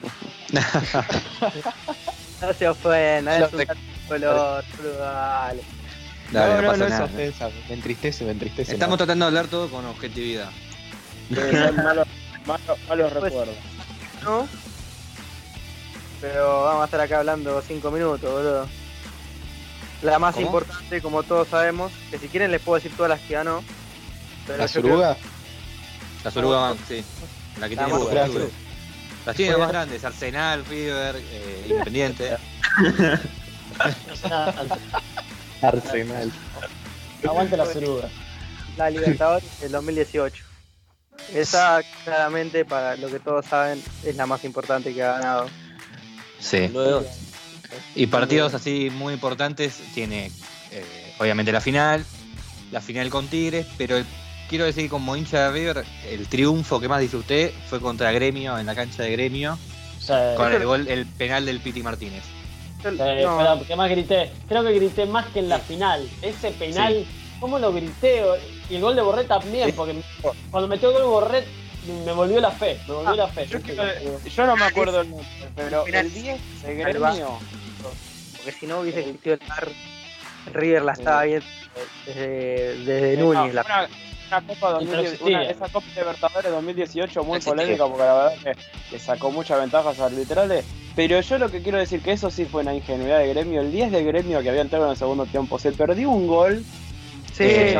no 2.42 2.52
se 2.52 2.68
ofenda, 2.68 3.38
es 3.38 3.52
un 3.52 3.64
color, 4.08 4.64
dale. 4.98 5.62
Dale, 6.32 6.54
no, 6.54 6.62
no, 6.62 6.76
no, 6.76 6.86
es 6.86 7.00
ofensa, 7.00 7.50
me 7.68 7.74
entristece, 7.74 8.24
me 8.24 8.32
entristece. 8.32 8.72
Estamos 8.72 8.96
tratando 8.96 9.26
de 9.26 9.28
hablar 9.28 9.46
todo 9.46 9.70
con 9.70 9.86
objetividad. 9.86 10.50
malos, 11.30 12.08
malos, 12.46 12.78
pues, 12.88 13.12
recuerdos. 13.12 13.54
No. 14.26 14.46
Pero 16.20 16.64
vamos 16.64 16.82
a 16.82 16.84
estar 16.86 17.00
acá 17.00 17.20
hablando 17.20 17.62
5 17.62 17.90
minutos, 17.92 18.20
boludo. 18.30 18.66
La 20.02 20.18
más 20.18 20.36
importante, 20.38 21.00
como 21.00 21.22
todos 21.22 21.46
sabemos, 21.48 21.92
que 22.10 22.18
si 22.18 22.28
quieren 22.28 22.50
les 22.50 22.60
puedo 22.60 22.74
decir 22.76 22.94
todas 22.96 23.10
las 23.10 23.20
que 23.20 23.34
ganó. 23.34 23.62
¿La 24.58 24.66
Suruga? 24.68 25.16
La 26.24 26.30
Suruga, 26.30 26.74
sí. 26.88 27.04
La 27.60 27.68
que 27.68 27.76
tiene 27.76 27.92
más 27.92 28.02
Las 29.24 29.36
tiene 29.36 29.56
más 29.56 29.68
grandes, 29.68 30.04
Arsenal, 30.04 30.64
River, 30.66 31.16
eh, 31.16 31.66
Independiente. 31.68 32.36
Arsenal. 35.62 36.32
Aguante 37.24 37.56
la 37.56 37.66
ceruda. 37.66 38.08
La 38.76 38.90
Libertadores 38.90 39.60
del 39.60 39.72
2018. 39.72 40.45
Esa, 41.34 41.80
claramente, 42.04 42.64
para 42.64 42.96
lo 42.96 43.08
que 43.08 43.18
todos 43.18 43.44
saben, 43.46 43.82
es 44.04 44.16
la 44.16 44.26
más 44.26 44.44
importante 44.44 44.94
que 44.94 45.02
ha 45.02 45.12
ganado. 45.18 45.48
Sí. 46.38 46.68
Luego, 46.68 47.04
Y 47.94 48.06
partidos 48.06 48.54
así 48.54 48.90
muy 48.90 49.14
importantes 49.14 49.74
tiene, 49.94 50.30
eh, 50.70 51.14
obviamente, 51.18 51.50
la 51.52 51.60
final, 51.60 52.04
la 52.70 52.80
final 52.80 53.10
con 53.10 53.26
Tigres, 53.26 53.66
pero 53.76 53.96
el- 53.96 54.06
quiero 54.48 54.64
decir 54.64 54.84
que 54.84 54.88
como 54.90 55.16
hincha 55.16 55.50
de 55.50 55.52
River, 55.52 55.84
el 56.08 56.28
triunfo 56.28 56.78
que 56.80 56.88
más 56.88 57.00
disfruté 57.00 57.52
fue 57.68 57.80
contra 57.80 58.12
Gremio, 58.12 58.56
en 58.58 58.66
la 58.66 58.74
cancha 58.74 59.02
de 59.02 59.10
Gremio, 59.12 59.58
Sí. 60.00 60.12
con 60.36 60.52
el 60.52 60.64
gol, 60.64 60.86
el 60.88 61.06
penal 61.06 61.44
del 61.44 61.60
Piti 61.60 61.82
Martínez. 61.82 62.22
Sí, 62.82 62.88
no, 63.22 63.64
que 63.66 63.74
más 63.74 63.90
grité. 63.90 64.30
Creo 64.48 64.62
que 64.62 64.72
grité 64.74 65.06
más 65.06 65.26
que 65.32 65.40
en 65.40 65.48
la 65.48 65.58
final. 65.58 66.08
Ese 66.22 66.52
penal, 66.52 67.04
¿cómo 67.40 67.58
lo 67.58 67.72
grité? 67.72 68.22
Y 68.68 68.76
el 68.76 68.82
gol 68.82 68.96
de 68.96 69.02
Borré 69.02 69.24
también, 69.24 69.72
porque 69.74 69.94
cuando 70.50 70.68
metió 70.68 70.88
el 70.90 70.94
gol 70.94 71.04
Borré 71.10 71.44
me 72.04 72.12
volvió 72.12 72.40
la 72.40 72.50
fe. 72.50 72.78
Me 72.88 72.94
volvió 72.94 73.14
la 73.14 73.28
fe. 73.28 73.46
Yo, 74.34 74.46
no 74.46 74.56
me 74.56 74.64
acuerdo 74.64 75.00
el 75.02 75.10
nombre, 75.10 75.26
pero 75.54 75.86
el 75.86 76.12
10 76.12 76.62
de 76.62 76.74
Gremio. 76.74 77.38
porque 78.36 78.52
si 78.52 78.66
no 78.66 78.80
hubiese 78.80 79.00
existido 79.00 79.34
el 79.34 79.40
bar, 79.48 79.68
River 80.52 80.82
la 80.82 80.92
estaba 80.92 81.22
viendo 81.24 81.46
desde, 82.06 82.76
desde 82.84 83.14
Eh, 83.14 83.16
Núñez. 83.16 83.48
no, 83.48 83.52
la- 83.52 83.62
una, 83.64 83.88
una 84.28 84.46
Copa 84.46 84.70
2010 84.72 85.04
existía. 85.12 85.38
una- 85.38 85.50
esa 85.50 85.68
Copa 85.68 85.86
Libertadores 85.96 86.52
2018 86.52 87.24
muy 87.24 87.36
Existía. 87.38 87.54
polémica 87.62 87.84
porque 87.86 88.02
la 88.04 88.14
verdad 88.14 88.34
que, 88.42 88.52
que 88.90 88.98
sacó 88.98 89.30
muchas 89.30 89.60
ventajas 89.60 89.98
arbitrales. 90.00 90.64
Pero 90.96 91.20
yo 91.20 91.38
lo 91.38 91.50
que 91.50 91.62
quiero 91.62 91.78
decir 91.78 92.00
que 92.00 92.12
eso 92.12 92.30
sí 92.30 92.46
fue 92.46 92.62
una 92.62 92.74
ingenuidad 92.74 93.18
de 93.18 93.28
gremio. 93.28 93.60
El 93.60 93.70
10 93.70 93.92
de 93.92 94.02
gremio 94.02 94.40
que 94.40 94.48
había 94.48 94.62
entrado 94.62 94.86
en 94.86 94.92
el 94.92 94.96
segundo 94.96 95.26
tiempo 95.26 95.58
se 95.58 95.72
perdió 95.72 96.08
un 96.10 96.26
gol. 96.26 96.64
Sí, 97.36 97.42
Eh, 97.44 97.72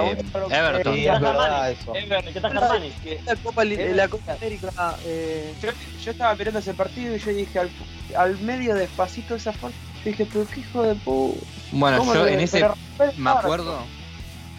Everton. 0.50 0.94
Sí, 0.94 1.00
¿Qué 1.02 1.08
es 1.08 1.20
verdad 1.20 1.70
eso. 1.70 1.92
¿Qué 2.32 2.40
tal 2.40 2.56
Armani? 2.58 2.90
que- 3.02 3.20
la 3.24 3.36
Copa, 3.36 3.64
la 3.64 4.08
Copa 4.08 4.32
América. 4.34 4.96
eh, 5.06 5.54
yo, 5.62 5.70
yo 6.04 6.10
estaba 6.10 6.34
mirando 6.34 6.58
ese 6.60 6.74
partido 6.74 7.16
y 7.16 7.18
yo 7.18 7.30
dije 7.32 7.58
al, 7.60 7.70
al 8.16 8.38
medio 8.40 8.74
despacito 8.74 9.34
esa 9.34 9.52
forma. 9.52 9.74
Dije, 10.04 10.26
pero 10.30 10.46
qué 10.46 10.60
hijo 10.60 10.82
de 10.82 10.94
pu. 10.96 11.36
Bueno, 11.72 11.98
¿cómo 11.98 12.14
yo 12.14 12.26
en 12.26 12.40
ese 12.40 12.68
me 13.16 13.30
acuerdo, 13.30 13.78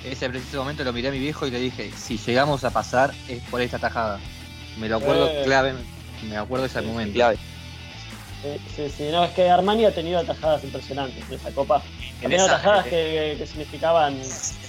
ese 0.03 0.30
preciso 0.30 0.57
momento 0.57 0.84
lo 0.84 0.91
miré 0.94 1.10
a 1.10 1.11
mi 1.11 1.19
viejo 1.19 1.45
y 1.45 1.52
le 1.52 1.60
dije, 1.60 1.91
si 1.95 2.18
llegamos 2.18 2.64
a 2.64 2.72
pasar 2.72 3.14
es 3.30 3.41
por 3.44 3.61
esta 3.61 3.78
tajada. 3.78 4.19
Me 4.80 4.90
lo 4.90 4.98
acuerdo 4.98 5.28
Eh. 5.30 5.41
clave, 5.45 5.74
me 6.28 6.38
acuerdo 6.38 6.64
de 6.64 6.69
ese 6.69 6.82
momento. 6.82 7.14
clave. 7.14 7.38
Sí, 8.41 8.59
sí, 8.76 8.89
sí, 8.89 9.09
no, 9.11 9.23
es 9.26 9.31
que 9.31 9.49
Armani 9.49 9.85
ha 9.85 9.93
tenido 9.93 10.19
atajadas 10.19 10.64
impresionantes 10.64 11.23
en 11.27 11.35
esa 11.35 11.51
copa. 11.51 11.77
Ha 11.77 11.81
En 12.15 12.22
tenido 12.22 12.45
esa- 12.45 12.55
atajadas 12.55 12.85
que, 12.85 13.35
que 13.38 13.45
significaban 13.47 14.22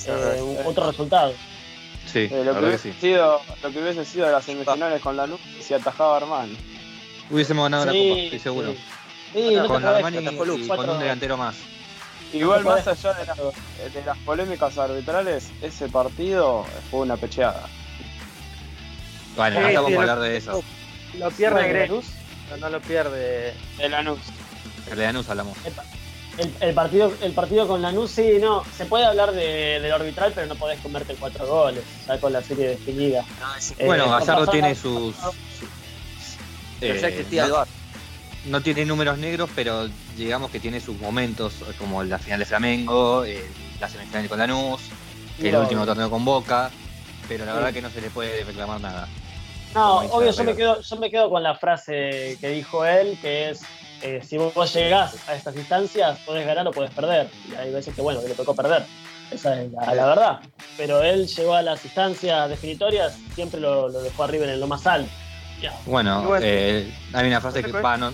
eh, 0.06 0.62
otro 0.64 0.86
resultado. 0.90 1.34
Sí, 2.06 2.20
Eh, 2.30 2.42
la 2.44 2.52
lo, 2.52 2.60
que 2.60 2.66
hubiese 2.66 2.92
sí. 2.94 2.98
sido, 3.00 3.40
lo 3.62 3.70
que 3.70 3.78
hubiese 3.82 4.04
sido 4.06 4.30
las 4.30 4.44
semifinales 4.44 5.02
con 5.02 5.16
la 5.16 5.26
luz 5.26 5.40
si 5.60 5.74
atajaba 5.74 6.16
Armani. 6.16 6.56
Hubiésemos 7.30 7.64
ganado 7.64 7.84
la 7.84 7.92
Sí, 7.92 8.08
copa, 8.08 8.20
estoy 8.22 8.38
seguro. 8.38 8.74
No 9.34 9.66
Con 9.68 9.84
Armani 9.84 10.18
y 10.18 10.66
con 10.68 10.88
un 10.90 10.98
delantero 10.98 11.36
más. 11.36 11.56
Igual 12.32 12.64
No 12.64 12.70
más 12.70 12.86
allá 12.88 13.12
de, 13.12 13.26
las- 13.26 13.92
de 13.94 14.02
las 14.04 14.18
polémicas 14.18 14.78
arbitrales, 14.78 15.50
ese 15.60 15.88
partido 15.90 16.64
fue 16.90 17.00
una 17.00 17.16
pecheada. 17.18 17.68
Bueno, 19.36 19.56
Sí, 19.56 19.62
no 19.62 19.68
estamos 19.68 19.90
sí, 19.90 19.94
para 19.96 20.06
lo- 20.06 20.12
hablar 20.12 20.28
de 20.30 20.36
eso. 20.38 20.64
lo 21.18 21.30
pierde 21.30 21.68
Gremio, 21.68 22.02
no, 22.50 22.56
no 22.56 22.68
lo 22.70 22.80
pierde. 22.80 23.54
De 23.76 23.88
Lanús. 23.88 24.18
De 24.88 24.96
Lanús 24.96 25.28
hablamos. 25.28 25.56
El, 26.38 26.52
el 26.60 26.72
partido, 26.74 27.12
el 27.20 27.32
partido 27.32 27.66
con 27.66 27.82
Lanús, 27.82 28.12
sí, 28.12 28.38
no, 28.40 28.62
se 28.76 28.86
puede 28.86 29.04
hablar 29.04 29.32
de, 29.32 29.80
del 29.80 29.90
arbitral, 29.92 30.32
pero 30.34 30.46
no 30.46 30.54
podés 30.54 30.78
comerte 30.80 31.16
cuatro 31.18 31.46
goles, 31.46 31.82
ya 32.06 32.18
con 32.20 32.32
la 32.32 32.42
serie 32.42 32.68
definida. 32.68 33.24
Eh, 33.76 33.86
Bueno, 33.86 34.06
no 34.06 34.12
Gallardo 34.18 34.46
tiene 34.46 34.74
sus... 34.76 35.16
Pero 36.78 36.94
eh, 36.94 37.00
ya 37.00 37.08
existía 37.08 37.44
el 37.46 37.50
no, 37.50 37.64
no 38.46 38.60
tiene 38.62 38.84
números 38.84 39.18
negros, 39.18 39.50
pero 39.52 39.88
digamos 40.16 40.52
que 40.52 40.60
tiene 40.60 40.80
sus 40.80 40.96
momentos, 41.00 41.54
como 41.76 42.04
la 42.04 42.20
final 42.20 42.38
de 42.38 42.46
Flamengo, 42.46 43.24
eh, 43.24 43.44
la 43.80 43.88
semifinal 43.88 44.28
con 44.28 44.38
Lanús, 44.38 44.80
el 45.42 45.52
No. 45.52 45.60
último 45.62 45.84
torneo 45.84 46.08
con 46.08 46.24
Boca, 46.24 46.70
pero 47.26 47.44
la 47.46 47.50
Sí. 47.52 47.56
verdad 47.58 47.72
que 47.72 47.82
no 47.82 47.90
se 47.90 48.00
le 48.00 48.10
puede 48.10 48.44
reclamar 48.44 48.80
nada. 48.80 49.08
No, 49.74 49.98
obvio, 49.98 50.30
yo 50.30 50.44
me, 50.44 50.56
quedo, 50.56 50.80
yo 50.80 50.96
me 50.96 51.10
quedo 51.10 51.30
con 51.30 51.42
la 51.42 51.54
frase 51.54 52.36
que 52.40 52.48
dijo 52.48 52.84
él, 52.84 53.18
que 53.20 53.50
es, 53.50 53.62
eh, 54.02 54.20
si 54.24 54.38
vos 54.38 54.74
llegás 54.74 55.28
a 55.28 55.34
estas 55.34 55.54
instancias, 55.56 56.18
podés 56.20 56.46
ganar 56.46 56.66
o 56.66 56.72
podés 56.72 56.90
perder. 56.90 57.28
Y 57.50 57.54
hay 57.54 57.72
veces 57.72 57.94
que, 57.94 58.00
bueno, 58.00 58.20
que 58.22 58.28
le 58.28 58.34
tocó 58.34 58.54
perder. 58.54 58.84
Esa 59.30 59.60
es 59.60 59.70
la, 59.72 59.94
la 59.94 60.06
verdad. 60.06 60.40
Pero 60.76 61.02
él 61.02 61.26
llegó 61.26 61.54
a 61.54 61.62
las 61.62 61.84
instancias 61.84 62.48
definitorias, 62.48 63.18
siempre 63.34 63.60
lo, 63.60 63.88
lo 63.88 64.00
dejó 64.00 64.24
arriba 64.24 64.46
en 64.46 64.58
lo 64.58 64.66
más 64.66 64.86
alto. 64.86 65.10
Bueno, 65.86 66.36
eh, 66.40 66.92
hay 67.12 67.26
una 67.26 67.40
frase 67.40 67.62
que 67.62 67.72
pa, 67.72 67.96
no, 67.96 68.12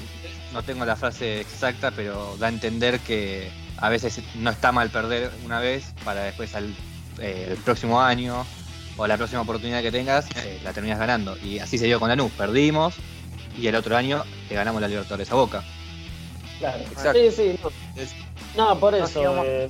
no 0.52 0.62
tengo 0.62 0.84
la 0.84 0.96
frase 0.96 1.40
exacta, 1.40 1.90
pero 1.90 2.36
da 2.38 2.46
a 2.46 2.48
entender 2.48 3.00
que 3.00 3.50
a 3.76 3.88
veces 3.88 4.20
no 4.36 4.50
está 4.50 4.72
mal 4.72 4.90
perder 4.90 5.30
una 5.44 5.60
vez 5.60 5.92
para 6.04 6.22
después 6.22 6.54
al 6.54 6.74
eh, 7.20 7.48
el 7.50 7.56
próximo 7.58 8.00
año 8.00 8.46
o 8.96 9.06
la 9.06 9.16
próxima 9.16 9.40
oportunidad 9.42 9.82
que 9.82 9.90
tengas 9.92 10.26
eh, 10.36 10.60
la 10.62 10.72
terminas 10.72 10.98
ganando. 10.98 11.36
Y 11.38 11.58
así 11.58 11.78
se 11.78 11.86
dio 11.86 11.98
con 12.00 12.08
Lanús, 12.08 12.32
perdimos 12.32 12.94
y 13.58 13.66
el 13.66 13.74
otro 13.76 13.96
año 13.96 14.24
le 14.48 14.54
ganamos 14.54 14.80
la 14.80 14.88
Libertadores 14.88 15.30
a 15.30 15.34
Boca. 15.34 15.62
Claro. 16.58 16.78
Exacto. 16.82 17.12
Sí, 17.18 17.30
sí. 17.30 17.58
No, 18.56 18.74
no 18.74 18.80
por 18.80 18.94
eso. 18.94 19.06
sigamos. 19.06 19.46
eh, 19.46 19.68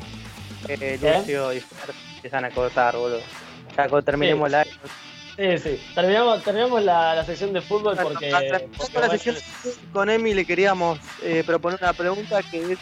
Eh, 0.68 0.98
¿Qué? 1.00 1.18
Lucio 1.18 1.52
y 1.52 1.60
Fer 1.60 1.94
empiezan 2.16 2.44
a 2.46 2.50
cortar, 2.50 2.96
boludo. 2.96 3.20
Ya 3.76 3.88
cuando 3.88 4.02
terminemos 4.02 4.48
Sí. 4.48 4.52
la. 4.52 4.64
sí, 4.64 5.58
sí. 5.62 5.80
Terminamos, 5.94 6.42
terminamos 6.42 6.82
la, 6.82 7.14
la 7.14 7.24
sección 7.24 7.52
de 7.52 7.60
fútbol 7.60 7.96
porque. 8.02 8.30
Porque, 8.30 8.68
con 8.92 9.02
la 9.02 9.08
bueno, 9.08 9.10
sesión 9.12 9.36
con 9.92 10.08
Emi 10.08 10.32
le 10.32 10.46
queríamos 10.46 10.98
eh, 11.22 11.42
proponer 11.44 11.78
una 11.82 11.92
pregunta 11.92 12.40
que 12.42 12.72
es 12.72 12.78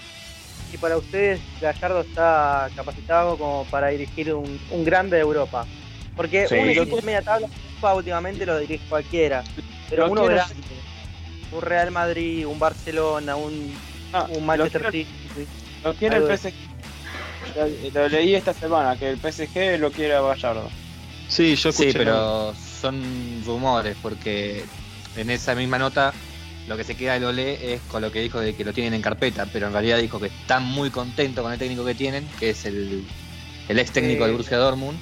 si 0.70 0.78
para 0.78 0.97
ustedes 0.97 1.40
Gallardo 1.60 2.02
está 2.02 2.70
capacitado 2.77 3.36
como 3.36 3.64
para 3.70 3.89
dirigir 3.89 4.32
un, 4.35 4.60
un 4.70 4.85
grande 4.85 5.16
de 5.16 5.23
Europa. 5.23 5.66
Porque 6.17 6.47
Sí. 6.49 6.55
un 6.57 6.69
equipo 6.69 6.97
de 6.97 7.03
media 7.03 7.23
tabla 7.23 7.49
últimamente 7.95 8.47
lo 8.47 8.59
dirige 8.59 8.85
cualquiera, 8.89 9.43
pero 9.91 10.07
Lo 10.07 10.13
uno 10.13 10.21
quiero- 10.23 10.37
grande, 10.37 10.55
un 11.53 11.63
Real 11.63 11.91
Madrid, 11.91 12.47
un 12.47 12.59
Barcelona, 12.59 13.35
un, 13.37 13.75
Ah, 14.15 14.27
un 14.29 14.45
Manchester 14.45 14.91
City. 14.91 15.07
Lo 15.83 15.95
quiere 15.95 16.19
el 16.19 16.27
de- 16.29 16.37
PSG. 16.37 16.53
Lo, 17.57 18.01
lo 18.03 18.09
leí 18.09 18.35
esta 18.35 18.53
semana, 18.53 18.97
que 18.97 19.09
el 19.11 19.19
PSG 19.19 19.79
lo 19.79 19.91
quiere 19.91 20.15
a 20.15 20.21
Gallardo. 20.21 20.69
Sí, 21.29 21.57
yo 21.57 21.71
escuché. 21.71 21.93
Sí, 21.93 21.99
pero 21.99 22.55
son 22.81 23.43
rumores 23.47 23.97
porque 24.03 24.65
en 25.17 25.31
esa 25.31 25.55
misma 25.55 25.79
nota 25.79 26.13
lo 26.69 26.77
que 26.77 26.85
se 26.85 26.95
queda 26.95 27.15
del 27.15 27.25
Olé 27.25 27.75
es 27.75 27.81
con 27.89 28.03
lo 28.03 28.13
que 28.13 28.21
dijo 28.21 28.39
de 28.39 28.55
que 28.55 28.65
lo 28.67 28.73
tienen 28.75 28.93
en 28.95 29.01
carpeta, 29.03 29.47
pero 29.51 29.67
en 29.67 29.73
realidad 29.73 29.99
dijo 29.99 30.21
que 30.21 30.27
están 30.27 30.63
muy 30.65 30.91
contentos 30.91 31.43
con 31.43 31.53
el 31.53 31.59
técnico 31.59 31.85
que 31.85 31.95
tienen, 31.95 32.29
que 32.39 32.51
es 32.51 32.67
el, 32.67 33.03
el 33.69 33.79
ex 33.79 33.91
técnico 33.93 34.19
Sí. 34.19 34.25
del 34.25 34.33
Borussia 34.33 34.59
Dortmund, 34.59 34.99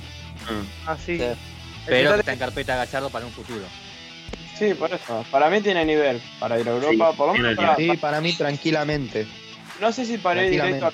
Ah, 0.87 0.97
sí. 0.97 1.17
Sí. 1.19 1.23
El 1.23 1.37
pero 1.87 2.15
está 2.17 2.33
en 2.33 2.39
carpeta 2.39 2.77
Gallardo 2.77 3.11
para 3.11 3.27
un 3.27 3.33
futuro. 3.33 3.65
Sí, 4.59 4.75
por 4.75 4.93
eso. 4.93 5.25
Para 5.31 5.49
mí 5.49 5.61
tiene 5.63 5.85
nivel 5.85 6.21
para 6.39 6.61
ir 6.61 6.69
a 6.69 6.73
Europa. 6.73 7.11
Sí, 7.11 7.17
por 7.17 7.27
lo 7.29 7.33
menos 7.35 7.57
para, 7.57 7.77
Sí, 7.77 7.97
para 7.97 8.21
mí 8.21 8.33
tranquilamente. 8.35 9.27
No 9.81 9.91
sé 9.93 10.05
si 10.05 10.19
para 10.19 10.45
ir 10.45 10.51
directo 10.51 10.93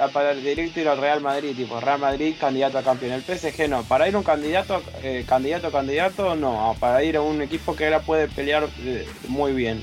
a, 0.00 0.04
a- 0.04 0.08
para 0.08 0.34
directo 0.34 0.80
ir 0.80 0.88
al 0.88 0.98
Real 0.98 1.20
Madrid, 1.20 1.54
tipo 1.54 1.78
Real 1.80 2.00
Madrid 2.00 2.34
candidato 2.38 2.78
a 2.78 2.82
campeón. 2.82 3.12
El 3.12 3.22
PSG 3.22 3.68
no. 3.68 3.84
Para 3.84 4.08
ir 4.08 4.16
un 4.16 4.24
candidato, 4.24 4.82
eh, 5.04 5.24
candidato, 5.28 5.70
candidato, 5.70 6.34
no. 6.34 6.76
Para 6.80 7.04
ir 7.04 7.16
a 7.16 7.20
un 7.20 7.40
equipo 7.42 7.76
que 7.76 7.84
ahora 7.84 8.00
puede 8.00 8.26
pelear 8.26 8.68
eh, 8.82 9.06
muy 9.28 9.52
bien. 9.52 9.80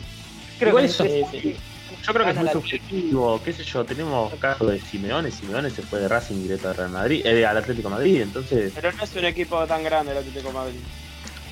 creo 0.60 0.69
Igual 0.72 0.84
que 0.85 0.89
eso- 0.91 1.06
Sí, 1.06 1.23
sí. 1.31 1.56
Yo 2.03 2.13
creo 2.13 2.26
que 2.26 2.31
es 2.31 2.38
muy 2.38 2.49
subjetivo, 2.49 3.41
qué 3.43 3.53
sé 3.53 3.63
yo, 3.63 3.85
tenemos 3.85 4.34
caso 4.35 4.65
de 4.65 4.80
Simeone, 4.80 5.31
Simeone 5.31 5.69
se 5.69 5.81
fue 5.81 5.99
de 5.99 6.07
Racing 6.07 6.41
directo 6.41 6.69
al 6.69 6.76
Real 6.76 6.89
Madrid, 6.89 7.26
eh, 7.26 7.45
al 7.45 7.57
Atlético 7.57 7.89
de 7.89 7.95
Madrid, 7.95 8.22
entonces 8.22 8.72
Pero 8.73 8.91
no 8.93 9.03
es 9.03 9.15
un 9.15 9.26
equipo 9.26 9.65
tan 9.68 9.84
grande 9.84 10.11
el 10.11 10.19
Atlético 10.19 10.47
de 10.47 10.53
Madrid. 10.53 10.80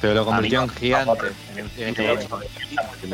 Pero 0.02 0.14
lo 0.14 0.26
convirtió 0.26 0.62
en 0.62 0.70
gigante. 0.70 1.28
Pero 1.76 2.14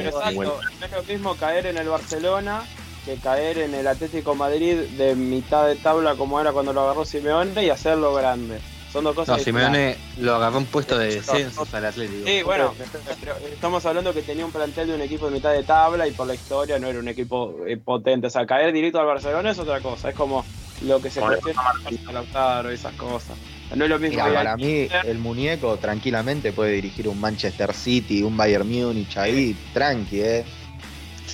exacto, 0.01 0.59
no 0.79 0.85
es 0.85 0.91
lo 0.91 1.03
mismo 1.03 1.35
caer 1.35 1.65
en 1.65 1.77
el 1.77 1.89
Barcelona 1.89 2.63
que 3.05 3.15
caer 3.17 3.59
en 3.59 3.73
el 3.75 3.87
Atlético 3.87 4.31
de 4.31 4.37
Madrid 4.37 4.77
de 4.97 5.15
mitad 5.15 5.67
de 5.67 5.75
tabla 5.75 6.15
como 6.15 6.39
era 6.39 6.51
cuando 6.51 6.73
lo 6.73 6.81
agarró 6.81 7.05
Simeone 7.05 7.63
y 7.63 7.69
hacerlo 7.69 8.13
grande. 8.13 8.59
Son 8.95 9.03
dos 9.03 9.13
cosas 9.13 9.37
No. 9.39 9.43
Simeone 9.43 9.97
lo 10.21 10.35
agarró 10.35 10.57
un 10.57 10.65
puesto 10.67 10.97
de 10.97 11.15
descensos 11.15 11.73
al 11.73 11.83
Atlético. 11.85 12.25
Sí, 12.25 12.43
bueno, 12.43 12.73
pero 13.19 13.35
estamos 13.51 13.85
hablando 13.85 14.13
que 14.13 14.21
tenía 14.21 14.45
un 14.45 14.53
plantel 14.53 14.87
de 14.87 14.95
un 14.95 15.01
equipo 15.01 15.25
de 15.25 15.33
mitad 15.33 15.51
de 15.51 15.63
tabla 15.63 16.07
y 16.07 16.11
por 16.11 16.25
la 16.25 16.33
historia 16.33 16.79
no 16.79 16.87
era 16.87 16.97
un 16.99 17.07
equipo 17.09 17.57
eh, 17.67 17.75
potente. 17.75 18.27
O 18.27 18.29
sea, 18.29 18.45
caer 18.45 18.71
directo 18.71 18.97
al 19.01 19.05
Barcelona 19.05 19.51
es 19.51 19.59
otra 19.59 19.81
cosa. 19.81 20.11
Es 20.11 20.15
como 20.15 20.45
lo 20.85 21.01
que 21.01 21.09
se 21.11 21.19
cuestiona 21.19 21.61
a 22.07 22.11
Lautaro 22.13 22.71
y 22.71 22.75
esas 22.75 22.93
cosas. 22.93 23.35
No 23.75 23.83
es 23.83 23.89
lo 23.89 23.99
mismo. 23.99 24.15
Mira, 24.15 24.27
que- 24.29 24.33
para 24.33 24.55
mí 24.55 24.87
el 25.03 25.17
muñeco 25.17 25.75
tranquilamente 25.75 26.53
puede 26.53 26.71
dirigir 26.71 27.09
un 27.09 27.19
Manchester 27.19 27.73
City, 27.73 28.23
un 28.23 28.37
Bayern 28.37 28.65
Múnich 28.65 29.17
ahí, 29.17 29.57
tranqui, 29.73 30.21
eh. 30.21 30.45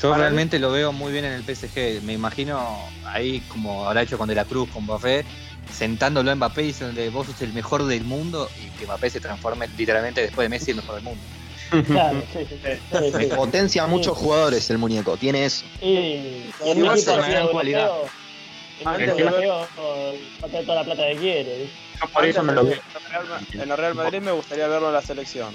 Yo 0.02 0.16
realmente 0.16 0.58
lo 0.58 0.72
veo 0.72 0.92
muy 0.92 1.12
bien 1.12 1.26
en 1.26 1.34
el 1.34 1.44
PSG. 1.44 2.02
Me 2.02 2.14
imagino 2.14 2.60
ahí, 3.06 3.40
como 3.50 3.86
habrá 3.86 4.02
hecho 4.02 4.18
con 4.18 4.28
De 4.28 4.34
la 4.34 4.46
Cruz, 4.46 4.68
con 4.72 4.86
Mbappé, 4.86 5.24
sentándolo 5.70 6.32
en 6.32 6.38
Mbappé 6.38 6.64
y 6.64 6.68
diciendo 6.68 7.02
vos 7.12 7.28
sos 7.28 7.42
el 7.42 7.54
mejor 7.54 7.86
del 7.86 8.04
mundo 8.04 8.50
y 8.60 8.70
que 8.78 8.86
Mbappé 8.86 9.10
se 9.10 9.20
transforme 9.20 9.68
literalmente 9.78 10.22
después 10.22 10.46
de 10.46 10.50
Messi 10.50 10.72
el 10.72 10.78
mejor 10.78 10.96
del 10.96 11.04
mundo. 11.04 11.22
Claro, 11.88 12.24
sí, 12.34 12.40
sí, 12.50 12.60
sí, 12.92 13.20
sí. 13.20 13.26
Potencia 13.36 13.84
a 13.84 13.88
muchos 13.88 14.18
jugadores 14.18 14.70
el 14.70 14.78
muñeco, 14.78 15.16
tiene 15.18 15.46
eso. 15.46 15.66
Y, 15.82 15.86
en 15.86 16.52
a 16.62 16.66
ser 16.66 16.84
una 16.84 16.92
así 16.94 17.32
gran 17.32 17.48
cualidad. 17.50 17.90
en 18.80 18.88
un 18.88 18.94
Antes 18.94 19.10
equipo 19.10 19.18
de- 19.18 19.46
europeo, 19.46 19.68
va 19.78 20.48
a 20.48 20.50
tener 20.50 20.66
toda 20.66 20.76
la 20.76 20.84
plata 20.84 21.04
que 21.08 21.18
quiere. 21.18 21.58
¿viste? 21.58 21.76
Yo 22.02 22.10
por 22.10 22.26
eso 22.26 22.44
no 22.44 22.54
lo 22.54 22.66
veo. 22.66 22.74
En 22.74 22.82
el 22.82 23.10
Real 23.12 23.28
Ma- 23.30 23.48
En 23.64 23.72
el 23.72 23.78
Real 23.78 23.96
Madrid 23.96 24.22
me 24.22 24.32
gustaría 24.32 24.68
verlo 24.68 24.88
en 24.88 24.94
la 24.96 25.02
selección. 25.02 25.54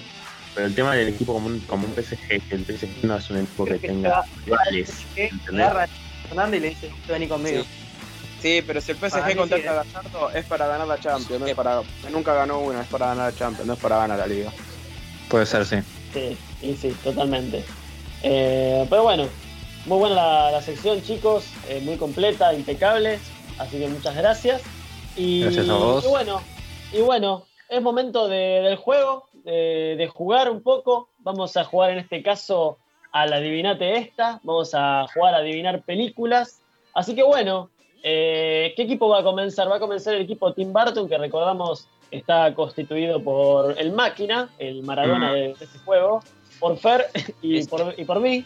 Pero 0.55 0.69
el 0.69 0.75
tema 0.75 0.95
del 0.95 1.09
equipo 1.09 1.35
como 1.35 1.49
un, 1.49 1.61
como 1.61 1.87
un 1.87 1.95
PSG, 1.95 2.19
que 2.49 2.55
el 2.55 2.65
PSG 2.65 3.05
no 3.05 3.17
es 3.17 3.29
un 3.31 3.39
equipo 3.39 3.65
que 3.67 3.75
Es 3.75 3.81
que 3.81 3.89
tenga 3.89 4.23
rivales. 4.45 5.07
A 5.19 5.87
Fernández 6.29 6.59
y 6.59 6.63
le 6.63 6.69
dice, 6.71 6.91
vení 7.09 7.29
conmigo. 7.29 7.63
Sí, 8.47 8.63
pero 8.65 8.81
si 8.81 8.93
el 8.93 8.99
PSG 8.99 9.37
contrata 9.37 9.57
sí, 9.57 9.69
a 9.69 9.73
eh. 9.73 9.85
Gallardo 9.93 10.31
es 10.33 10.45
para 10.47 10.69
ganar 10.69 10.87
la 10.87 11.01
Champions, 11.01 11.41
no 11.41 11.47
es 11.49 11.55
para, 11.57 11.83
nunca 12.13 12.33
ganó 12.33 12.61
una, 12.61 12.83
es 12.83 12.87
para 12.87 13.07
ganar 13.09 13.33
la 13.33 13.37
Champions, 13.37 13.67
no 13.67 13.73
es 13.73 13.81
para 13.81 13.97
ganar 13.97 14.19
la 14.21 14.27
Liga. 14.29 14.53
Puede 15.29 15.47
ser, 15.47 15.67
sí. 15.67 15.79
Sí, 16.13 16.39
y 16.63 16.77
sí, 16.77 16.91
totalmente. 17.03 17.65
Eh, 18.23 18.87
pero 18.89 19.03
bueno, 19.03 19.29
muy 19.87 19.99
buena 19.99 20.15
la, 20.15 20.51
la 20.53 20.63
sección, 20.63 21.03
chicos, 21.03 21.53
eh, 21.67 21.81
muy 21.81 21.97
completa, 21.97 22.55
impecable, 22.55 23.19
así 23.59 23.81
que 23.81 23.89
muchas 23.89 24.15
gracias. 24.15 24.63
Y, 25.17 25.43
Gracias 25.43 25.69
a 25.69 25.75
vos. 25.75 26.05
y 26.05 26.09
bueno, 26.09 26.43
y 26.93 27.01
bueno, 27.01 27.47
es 27.69 27.83
momento 27.83 28.29
de- 28.29 28.61
del 28.63 28.77
juego, 28.77 29.27
de, 29.43 29.97
de 29.99 30.07
jugar 30.07 30.53
un 30.53 30.63
poco. 30.63 31.09
Vamos 31.19 31.57
a 31.57 31.65
jugar 31.65 31.91
en 31.91 31.99
este 31.99 32.23
caso 32.23 32.79
al 33.11 33.33
adivinate 33.33 33.97
esta, 33.97 34.39
vamos 34.45 34.71
a 34.73 35.05
jugar 35.13 35.35
a 35.35 35.39
adivinar 35.39 35.83
películas. 35.83 36.61
Así 36.95 37.17
que 37.17 37.25
bueno, 37.25 37.71
eh, 38.09 38.73
¿qué 38.77 38.83
equipo 38.83 39.09
va 39.09 39.19
a 39.19 39.23
comenzar? 39.25 39.69
Va 39.69 39.77
a 39.77 39.81
comenzar 39.81 40.15
el 40.15 40.23
equipo 40.23 40.53
Tim 40.53 40.73
Burton, 40.73 41.09
que 41.09 41.19
recordamos 41.19 41.89
está 42.13 42.55
constituido 42.55 43.21
por 43.21 43.77
el 43.77 43.91
máquina, 43.91 44.49
el 44.61 44.85
Maradona 44.85 45.33
de, 45.33 45.41
de 45.41 45.65
este 45.65 45.79
juego, 45.81 46.21
por 46.61 46.77
Fer 46.77 47.07
y 47.43 47.67
por, 47.67 47.95
y 47.97 48.05
por 48.05 48.21
mí. 48.21 48.45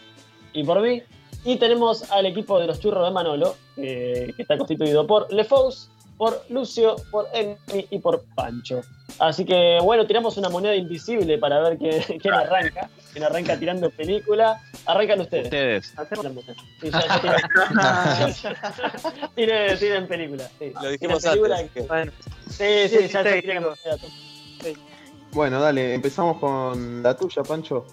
Y 0.53 0.63
por 0.63 0.81
mí. 0.81 1.03
Y 1.45 1.57
tenemos 1.57 2.11
al 2.11 2.25
equipo 2.25 2.59
de 2.59 2.65
los 2.65 2.79
churros 2.79 3.05
de 3.05 3.11
Manolo, 3.11 3.55
que, 3.75 4.33
que 4.35 4.41
está 4.41 4.57
constituido 4.57 5.05
por 5.05 5.31
Lefous, 5.31 5.91
por 6.17 6.43
Lucio, 6.49 6.95
por 7.11 7.27
Emi 7.31 7.85
y 7.91 7.99
por 7.99 8.23
Pancho. 8.33 8.81
Así 9.19 9.45
que 9.45 9.77
bueno, 9.83 10.05
tiramos 10.07 10.35
una 10.37 10.49
moneda 10.49 10.75
invisible 10.75 11.37
para 11.37 11.59
ver 11.61 11.77
quién, 11.77 12.01
quién 12.21 12.33
arranca. 12.33 12.89
Quién 13.11 13.23
arranca 13.23 13.57
tirando 13.57 13.89
película. 13.91 14.59
Arrancan 14.85 15.21
ustedes. 15.21 15.45
Ustedes. 15.45 15.93
Sí, 16.81 16.89
ya- 16.89 17.01
ya 17.01 17.21
tiran- 17.21 17.49
tiren, 19.35 19.77
tiren 19.79 20.07
película. 20.07 20.49
sí. 20.59 20.73
Lo 20.81 20.89
dijimos 20.89 21.23
película 21.23 21.57
antes. 21.57 21.71
que- 21.73 21.81
Bueno, 21.83 22.11
Sí, 22.49 22.89
sí, 22.89 23.07
ya, 23.07 23.07
ya 23.07 23.23
16, 23.23 23.41
tiran. 23.43 23.65
Bueno, 25.33 25.61
dale, 25.61 25.93
empezamos 25.93 26.37
con 26.39 27.03
la 27.03 27.15
tuya, 27.15 27.43
Pancho. 27.43 27.85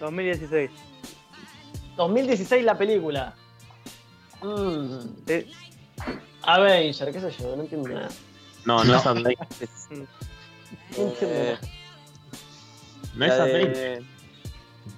2016. 0.00 0.70
2016 1.96 2.64
la 2.64 2.78
película. 2.78 3.34
Mm. 4.42 4.98
Sí. 5.26 5.46
Avenger, 6.42 7.12
qué 7.12 7.20
sé 7.20 7.30
yo, 7.40 7.56
no 7.56 7.62
entiendo 7.62 7.88
nada. 7.88 8.08
No, 8.64 8.84
no 8.84 8.96
es. 8.96 9.04
No 9.04 9.10
entiendo 9.12 9.30
Eh. 11.20 11.58
No 13.16 13.24
es 13.24 13.36
de- 13.36 14.04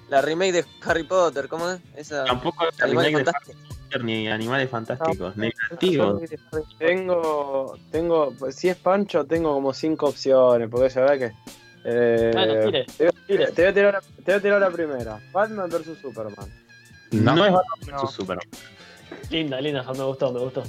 la 0.09 0.21
remake 0.21 0.53
de 0.53 0.65
Harry 0.85 1.05
Potter, 1.05 1.49
¿cómo 1.49 1.71
es? 1.71 1.81
Esa. 1.97 2.25
Tampoco 2.25 2.69
es 2.69 2.79
la 2.79 2.85
Animales 2.87 3.13
remake 3.13 3.25
de. 3.25 3.31
Harry 3.31 3.55
Potter 3.85 4.05
ni 4.05 4.29
Animales 4.29 4.71
Fantásticos. 4.71 5.37
Negativo. 5.37 6.21
Tengo, 6.79 7.79
tengo, 7.91 8.35
pues, 8.39 8.57
si 8.57 8.69
es 8.69 8.77
Pancho, 8.77 9.25
tengo 9.25 9.55
como 9.55 9.73
cinco 9.73 10.07
opciones, 10.09 10.69
porque 10.71 10.89
ya 10.89 11.01
verdad 11.03 11.19
que. 11.19 11.33
Eh, 11.85 12.31
Bueno, 12.35 12.65
tire, 12.67 12.85
te, 12.97 13.05
voy- 13.05 13.15
tire. 13.27 13.47
te 13.53 13.63
voy 13.63 13.71
a 13.71 13.75
tirar, 13.75 14.03
te 14.03 14.23
voy 14.25 14.35
a 14.35 14.41
tirar 14.43 14.61
la 14.61 14.71
primera. 14.71 15.21
Batman 15.33 15.71
vs 15.71 15.99
Superman. 16.03 16.53
No, 17.13 17.35
es 17.47 17.53
Batman 17.53 17.97
No. 17.97 18.03
vs 18.03 18.11
Superman. 18.15 18.45
Linda, 19.31 19.61
linda, 19.61 19.83
me 19.85 20.03
gustó, 20.05 20.33
me 20.33 20.41
gustó. 20.41 20.63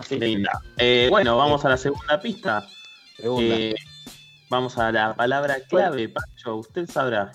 Así. 0.00 0.18
Linda. 0.18 0.50
Eh, 0.76 1.08
bueno, 1.10 1.36
vamos 1.36 1.64
a 1.64 1.70
la 1.70 1.76
segunda 1.76 2.20
pista. 2.20 2.66
Segunda. 3.16 3.54
Eh, 3.56 3.74
vamos 4.50 4.78
a 4.78 4.92
la 4.92 5.14
palabra 5.14 5.56
clave, 5.68 6.08
Pancho. 6.08 6.56
Usted 6.56 6.88
sabrá. 6.88 7.32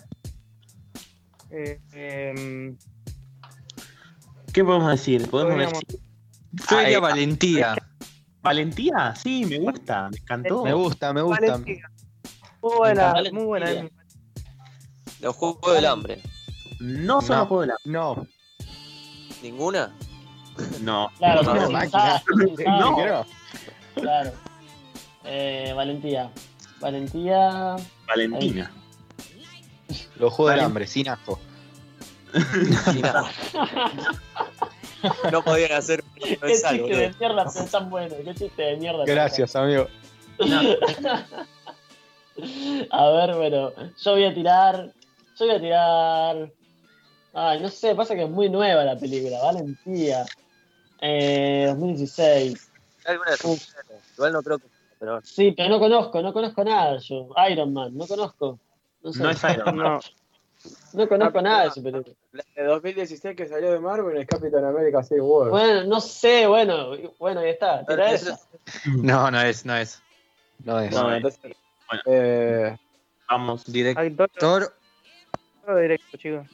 Eh, 1.52 1.80
em, 1.94 2.78
¿Qué 4.54 4.64
podemos 4.64 4.90
decir? 4.90 5.30
Podemos 5.30 5.54
Podríamos- 5.54 5.80
decir. 5.88 6.00
Yo 6.70 6.78
diría 6.78 6.88
Ah, 6.88 6.92
eh, 6.92 7.00
valentía. 7.00 7.76
¿Valentía? 8.42 9.16
Sí, 9.16 9.46
me 9.46 9.58
gusta. 9.60 10.10
Me 10.12 10.18
encantó. 10.18 10.64
Me 10.64 10.74
gusta, 10.74 11.14
me 11.14 11.22
gusta. 11.22 11.42
Valentina. 11.42 11.90
Muy 12.62 12.76
buena, 12.78 13.14
muy 13.32 13.44
buena. 13.46 13.90
Los 15.22 15.36
Juegos 15.36 15.76
del 15.76 15.86
Hambre. 15.86 16.22
No 16.80 17.22
solo 17.22 17.40
No. 17.40 17.46
juego 17.48 17.62
de 17.62 17.68
la. 17.68 17.76
No, 17.86 18.28
¿Ninguna? 19.42 19.94
No. 20.82 21.10
Claro, 21.18 21.44
No, 21.44 21.90
sábado, 21.90 22.22
creo. 22.96 23.26
Claro. 23.96 24.32
Eh, 25.26 25.72
Valentía. 25.76 26.32
Valentía. 26.80 27.76
Valentina. 28.08 28.72
Los 30.18 30.34
juegos 30.34 30.52
del 30.52 30.60
Vale. 30.60 30.62
hambre, 30.64 30.88
sin 30.88 31.10
asco. 31.10 31.40
No. 32.34 33.28
No 35.32 35.44
podían 35.44 35.74
hacer 35.74 36.04
Qué 36.16 36.38
chiste 36.42 36.78
de 36.78 37.14
mierda 37.20 37.50
son 37.50 37.68
tan 37.68 37.90
buenos. 37.90 38.18
Qué 38.24 38.34
chiste 38.36 38.62
de 38.62 38.78
mierda. 38.78 39.04
Gracias, 39.06 39.56
amigo. 39.56 39.88
A 42.90 43.10
ver, 43.12 43.36
bueno, 43.36 43.72
yo 44.04 44.12
voy 44.12 44.26
a 44.26 44.34
tirar. 44.34 44.92
Yo 45.40 45.46
voy 45.46 45.56
a 45.56 45.60
tirar. 45.60 46.52
Ay, 47.34 47.60
no 47.62 47.70
sé, 47.70 47.94
pasa 47.96 48.16
que 48.16 48.24
es 48.24 48.30
muy 48.30 48.50
nueva 48.50 48.84
la 48.84 48.98
película, 48.98 49.40
Valentía. 49.44 50.26
Eh, 51.06 51.66
2016. 51.68 52.72
Alguna 53.06 53.32
de 53.32 53.38
sus- 53.38 53.76
Igual 54.16 54.32
no 54.34 54.42
creo 54.42 54.58
que. 54.60 54.68
Pero 55.00 55.20
Sí, 55.22 55.52
pero 55.52 55.68
no 55.68 55.80
conozco, 55.80 56.22
no 56.22 56.32
conozco 56.32 56.64
nada 56.64 56.98
yo. 57.00 57.28
Iron 57.52 57.74
Man, 57.74 57.98
no 57.98 58.08
conozco. 58.08 58.58
No, 59.02 59.12
sé. 59.12 59.22
No 59.22 59.30
es 59.32 59.44
Iron 59.44 59.76
Man. 59.76 59.86
No, 59.86 60.00
No 60.94 61.10
conozco 61.10 61.42
nada 61.42 61.66
de 61.76 61.82
película. 61.82 62.16
La 62.32 62.44
de 62.56 62.64
2016 62.64 63.36
que 63.36 63.46
salió 63.48 63.70
de 63.74 63.80
Marvel 63.82 64.16
es 64.16 64.26
Capitán 64.26 64.64
América 64.64 65.04
Civil 65.04 65.24
War. 65.24 65.50
Bueno, 65.50 65.84
no 65.84 66.00
sé, 66.00 66.48
bueno, 66.48 66.92
bueno, 67.20 67.42
ahí 67.42 67.50
está. 67.50 67.86
Tira 67.86 68.12
esa. 68.12 68.40
No, 68.96 69.30
no 69.30 69.42
es, 69.42 69.66
no 69.66 69.76
es. 69.76 70.02
No 70.64 70.80
es. 70.80 70.94
No, 70.96 71.04
No, 71.10 71.16
entonces, 71.16 71.42
Bueno. 71.90 72.04
eh, 72.06 72.78
Vamos. 73.28 73.66
Director. 73.66 74.74
directo, 75.68 76.18
chicos. 76.18 76.48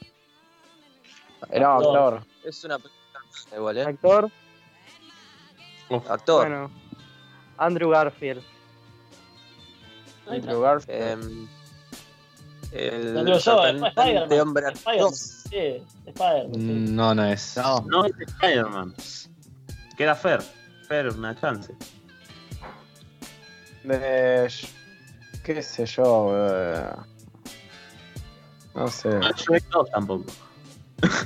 era 1.50 1.76
actor. 1.76 2.24
es 2.44 2.64
una 2.64 2.78
película 2.78 3.56
igual, 3.56 3.78
¿eh? 3.78 3.82
Actor, 3.84 4.30
Actor. 6.08 6.46
bueno. 6.48 6.70
Andrew 7.58 7.90
Garfield. 7.90 8.42
Andrew 10.26 10.60
Garfield. 10.60 11.02
Em, 11.22 11.48
el 12.72 13.18
Andrew 13.18 13.36
Spider-Man. 13.36 14.40
hombre 14.40 14.64
Spider-Man. 14.72 14.98
dos. 14.98 15.18
Sí, 15.50 15.82
Spider-Man. 16.06 16.54
sí. 16.54 16.60
Mm, 16.60 16.94
No, 16.94 17.14
no 17.14 17.24
es. 17.24 17.56
No, 17.56 17.80
No 17.88 18.04
es 18.04 18.12
Spider-Man. 18.18 18.94
Queda 19.96 20.14
Fer. 20.14 20.40
Fer, 20.88 21.08
una 21.08 21.38
chance. 21.38 21.74
De. 23.84 24.48
qué 25.44 25.62
sé 25.62 25.86
yo, 25.86 26.32
eh, 26.34 26.90
no 28.74 28.88
sé. 28.88 29.08
No 29.08 29.30
2 29.72 29.90
tampoco. 29.90 30.24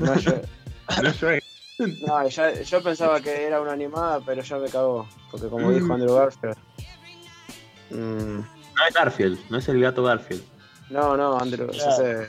No, 0.00 0.14
yo, 0.18 0.32
No 1.02 1.08
es 1.08 1.16
Shrek. 1.16 1.43
no, 2.06 2.28
ya- 2.28 2.62
yo 2.62 2.82
pensaba 2.82 3.20
que 3.20 3.44
era 3.44 3.60
una 3.60 3.72
animada, 3.72 4.20
pero 4.24 4.42
ya 4.42 4.56
me 4.58 4.68
cagó. 4.68 5.08
Porque 5.30 5.48
como 5.48 5.70
dijo 5.72 5.92
Andrew 5.92 6.14
Garfield. 6.14 6.56
Mm, 7.90 8.38
No 8.40 8.86
es 8.88 8.94
Garfield. 8.94 9.38
No 9.50 9.58
es 9.58 9.68
el 9.68 9.80
gato 9.80 10.02
Garfield. 10.02 10.42
no, 10.90 11.16
no, 11.16 11.38
Andrew. 11.38 11.70
ya 11.72 11.78
Claro. 11.84 11.96
sé. 11.96 12.28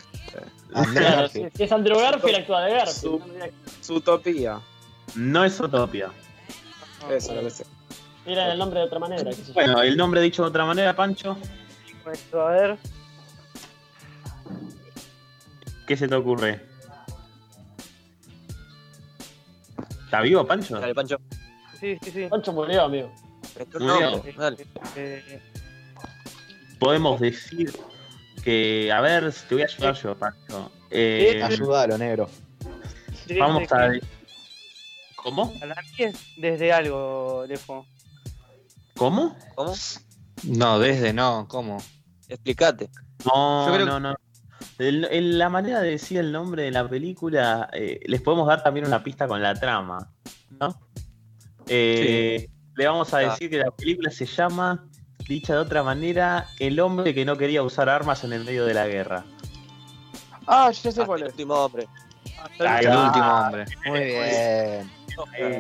Claro, 0.72 0.92
Garfield. 0.94 1.52
si, 1.52 1.58
si 1.58 1.64
es 1.64 1.72
Andrew 1.72 1.98
Garfield, 2.00 2.36
actúa 2.38 2.62
de 2.66 2.72
Garfield. 2.74 2.98
Su- 3.02 3.20
No, 3.20 3.26
mira, 3.28 3.50
Zootopia. 3.84 4.60
No 5.16 5.44
es 5.46 5.60
Utopia. 5.60 6.10
Eso 7.10 7.32
es 7.32 7.36
lo 7.38 7.42
que 7.42 7.50
sé. 7.52 7.66
Miran 8.26 8.50
el 8.52 8.58
nombre 8.58 8.80
de 8.80 8.86
otra 8.88 8.98
manera. 9.00 9.30
yo. 9.32 9.54
Bueno, 9.54 9.82
el 9.82 9.96
nombre 9.96 10.20
dicho 10.22 10.42
de 10.42 10.50
otra 10.50 10.66
manera, 10.66 10.96
Pancho. 10.96 11.38
Esto, 12.12 12.42
a 12.48 12.52
ver. 12.52 12.78
¿Qué 15.88 15.96
se 15.96 16.08
te 16.08 16.16
ocurre? 16.16 16.62
¿Está 20.06 20.22
vivo, 20.22 20.46
Pancho? 20.46 20.80
Dale, 20.80 20.96
Pancho. 20.96 21.18
Sí, 21.80 21.98
sí, 22.02 22.12
sí. 22.12 22.28
Pancho 22.30 22.54
murió, 22.54 22.84
amigo. 22.84 23.12
Bien. 23.80 24.38
dale. 24.38 24.66
Eh, 24.96 25.42
Podemos 26.80 27.20
decir 27.20 27.74
que. 28.44 28.92
A 28.92 29.02
ver, 29.02 29.34
te 29.48 29.56
voy 29.56 29.64
a 29.64 29.66
ayudar 29.66 29.96
yo, 29.96 30.16
Pancho. 30.16 30.72
Eh, 30.90 31.42
Ayúdalo, 31.44 31.98
negro. 31.98 32.30
Vamos 33.40 33.72
a. 33.72 33.92
¿Cómo? 35.16 35.52
Para 35.60 35.82
mí 35.82 35.90
es 35.98 36.16
desde 36.38 36.72
algo, 36.72 37.46
Lefo. 37.48 37.86
¿Cómo? 38.96 39.36
¿Cómo? 39.56 39.74
No, 40.44 40.80
desde 40.80 41.14
no, 41.14 41.48
¿cómo? 41.48 41.78
Explícate. 42.30 42.90
No, 43.26 43.78
no, 43.86 44.00
no. 44.00 44.16
El- 44.80 45.06
el- 45.06 45.38
la 45.40 45.50
manera 45.50 45.80
de 45.82 45.92
decir 45.92 46.18
el 46.18 46.32
nombre 46.32 46.64
de 46.64 46.72
la 46.72 46.88
película, 46.88 47.70
eh, 47.74 48.00
les 48.06 48.22
podemos 48.22 48.48
dar 48.48 48.62
también 48.64 48.86
una 48.86 49.04
pista 49.04 49.28
con 49.28 49.42
la 49.42 49.54
trama, 49.56 50.10
¿no? 50.60 50.78
Eh, 51.68 52.50
Le 52.78 52.88
vamos 52.88 53.14
a 53.14 53.18
Ah. 53.20 53.22
decir 53.22 53.50
que 53.50 53.58
la 53.58 53.72
película 53.72 54.12
se 54.12 54.26
llama, 54.26 54.86
dicha 55.30 55.54
de 55.54 55.60
otra 55.60 55.82
manera, 55.82 56.48
El 56.60 56.78
hombre 56.82 57.14
que 57.14 57.24
no 57.24 57.38
quería 57.38 57.64
usar 57.64 57.88
armas 57.88 58.26
en 58.26 58.34
el 58.34 58.44
medio 58.44 58.66
de 58.66 58.74
la 58.74 58.86
guerra. 58.86 59.24
Ah, 60.46 60.70
ya 60.72 60.92
sé 60.92 61.02
Ah, 61.02 61.06
cuál 61.06 61.22
el 61.22 61.28
es. 61.28 61.34
último 61.34 61.54
hombre. 61.56 61.88
Ahí 62.60 62.86
El 62.86 62.98
último 62.98 63.26
hombre. 63.34 63.66
Muy 63.86 64.00
bien. 64.04 64.92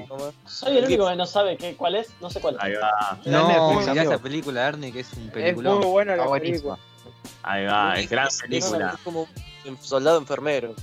¿Cómo? 0.09 0.33
Soy 0.45 0.77
el 0.77 0.83
único 0.83 1.07
que 1.07 1.15
no 1.15 1.25
sabe 1.25 1.55
qué, 1.55 1.75
cuál 1.77 1.95
es, 1.95 2.09
no 2.19 2.29
sé 2.29 2.41
cuál 2.41 2.55
es. 2.55 2.61
Ahí 2.63 2.73
va, 2.73 3.17
La 3.23 3.31
No, 3.39 3.69
amigo. 3.69 4.01
esa 4.01 4.17
película, 4.17 4.67
Ernie, 4.67 4.91
que 4.91 4.99
es 4.99 5.13
un 5.13 5.27
Es 5.27 5.31
peliculón. 5.31 5.77
muy 5.77 5.87
buena 5.87 6.15
la 6.17 6.29
película. 6.29 6.77
Ahí 7.43 7.65
va, 7.65 7.95
es 7.95 8.09
gran 8.09 8.27
película. 8.41 8.93
Es 8.95 9.01
como 9.01 9.27
un 9.65 9.77
soldado 9.81 10.17
enfermero. 10.19 10.73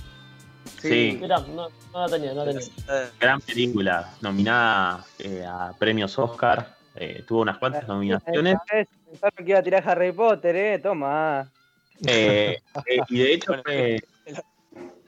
Sí, 0.81 1.17
Mirá, 1.21 1.39
no, 1.39 1.69
no 1.93 1.99
la 1.99 2.07
tenía, 2.07 2.33
no 2.33 2.45
la 2.45 2.51
tenía. 2.51 2.67
Eh, 2.89 3.09
gran 3.19 3.39
película, 3.41 4.13
nominada 4.21 5.05
eh, 5.19 5.45
a 5.45 5.73
premios 5.77 6.17
Oscar, 6.19 6.75
eh, 6.95 7.23
tuvo 7.27 7.41
unas 7.41 7.57
cuantas 7.57 7.87
nominaciones. 7.87 8.57
Pensaron 8.67 9.45
que 9.45 9.49
iba 9.49 9.59
a 9.59 9.63
tirar 9.63 9.89
Harry 9.89 10.11
Potter, 10.11 10.55
eh. 10.55 10.79
Toma. 10.79 11.49
Eh, 12.05 12.59
eh, 12.85 12.99
y 13.07 13.19
de 13.19 13.33
hecho 13.33 13.53
fue 13.63 14.01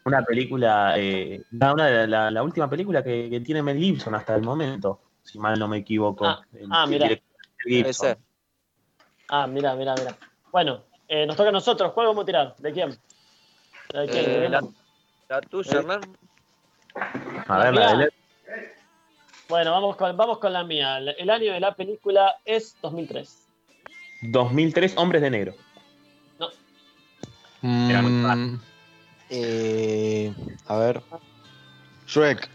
una 0.06 0.24
película, 0.24 0.94
eh, 0.98 1.42
la, 1.52 1.74
una 1.74 1.88
de 1.88 2.08
la, 2.08 2.32
la 2.32 2.44
última 2.44 2.70
película 2.70 3.04
que, 3.04 3.30
que 3.30 3.40
tiene 3.42 3.64
Mel 3.64 3.78
Gibson 3.78 4.14
hasta 4.16 4.36
el 4.36 4.44
momento, 4.44 5.02
si 5.24 5.40
mal 5.40 5.58
no 5.58 5.68
me 5.68 5.78
equivoco. 5.78 6.26
Ah, 6.26 6.42
ah, 6.72 6.88
ser. 7.92 8.18
Ah, 9.28 9.48
mira, 9.48 9.76
mira, 9.76 9.96
mira. 9.98 10.16
Bueno, 10.52 10.84
eh, 11.08 11.26
nos 11.26 11.36
toca 11.36 11.50
a 11.50 11.52
nosotros. 11.52 11.94
¿Cuál 11.94 12.08
vamos 12.08 12.24
a 12.24 12.26
tirar? 12.26 12.56
¿De 12.58 12.72
quién? 12.72 12.90
¿De 13.94 14.08
quién? 14.08 14.26
Eh, 14.26 14.40
¿De 14.40 14.50
la, 14.50 14.60
quién? 14.60 14.76
la 15.30 15.42
tuya, 15.42 15.72
Hernán. 15.80 16.02
A 17.48 17.58
ver, 17.60 17.74
la 17.74 17.98
de 17.98 18.14
Bueno, 19.50 19.72
vamos 19.72 19.96
con, 19.96 20.16
vamos 20.18 20.40
con 20.40 20.54
la 20.54 20.64
mía. 20.64 20.98
El 20.98 21.30
año 21.30 21.54
de 21.54 21.60
la 21.60 21.74
película 21.76 22.36
es 22.46 22.76
2003. 22.82 23.48
2003, 24.24 24.94
Hombres 24.98 25.22
de 25.22 25.30
Negro. 25.30 25.54
Era 27.62 28.02
muy 28.02 28.12
Mm, 28.12 28.60
Eh, 29.32 30.34
a 30.68 30.78
ver. 30.78 31.02
Shrek. 32.06 32.48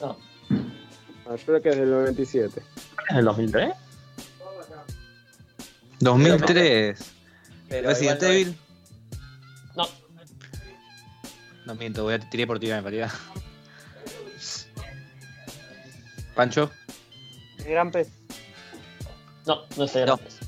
No. 0.00 0.16
Yo 0.50 1.36
creo 1.46 1.62
que 1.62 1.68
es 1.70 1.76
del 1.78 1.90
97. 1.90 2.62
¿Es 3.08 3.16
del 3.16 3.24
2003? 3.24 3.72
2003. 6.00 7.13
Pero 7.68 7.88
Resident 7.88 8.22
igual 8.22 8.36
es. 8.36 8.42
Evil. 8.42 8.58
No, 9.76 9.88
No 11.66 11.74
miento, 11.74 12.02
voy 12.04 12.14
a 12.14 12.18
tiré 12.30 12.46
por 12.46 12.58
tirar, 12.58 12.78
en 12.78 12.84
realidad. 12.84 13.10
Pancho. 16.34 16.70
El 17.58 17.64
gran 17.72 17.90
pez. 17.90 18.08
no, 19.46 19.62
no 19.76 19.86
sé. 19.86 20.04
No. 20.04 20.16
gracias. 20.16 20.40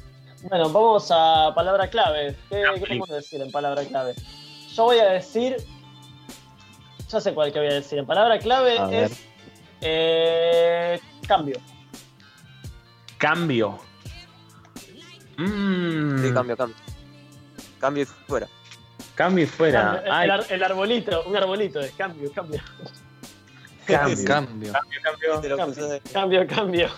Bueno, 0.43 0.71
vamos 0.71 1.09
a 1.11 1.53
palabra 1.55 1.89
clave. 1.89 2.37
¿Qué, 2.51 2.61
Gran 2.61 2.75
qué 2.75 2.81
podemos 2.81 3.09
decir 3.09 3.41
en 3.41 3.51
palabra 3.51 3.85
clave? 3.85 4.15
Yo 4.75 4.85
voy 4.85 4.99
a 4.99 5.07
decir. 5.13 5.57
Ya 7.09 7.21
sé 7.21 7.33
cuál 7.35 7.53
que 7.53 7.59
voy 7.61 7.69
a 7.69 7.75
decir. 7.75 7.99
En 7.99 8.07
palabra 8.07 8.39
clave 8.39 8.79
A 8.79 8.91
es. 8.93 9.13
eh, 9.81 11.01
cambio. 11.27 11.59
Cambio. 13.19 13.79
Mm, 15.39 16.23
Sí, 16.23 16.33
cambio, 16.35 16.57
cambio. 16.57 16.77
Cambio 17.81 18.03
y 18.03 18.07
fuera. 18.07 18.49
Cambio 19.15 19.45
y 19.45 19.47
fuera. 19.47 19.83
Cambio, 19.83 20.01
el, 20.01 20.23
el 20.25 20.31
ar- 20.31 20.47
el 20.51 20.63
arbolito, 20.65 21.25
un 21.27 21.37
arbolito 21.37 21.81
es 21.81 21.93
cambio, 21.93 22.31
cambio. 22.33 22.61
cambio. 23.87 24.17
Cambio. 24.25 24.25
cambio. 24.27 24.73
Cambio. 24.73 25.67
puse 25.67 25.83
de- 25.83 26.01
Cambio, 26.13 26.47
cambio. 26.47 26.89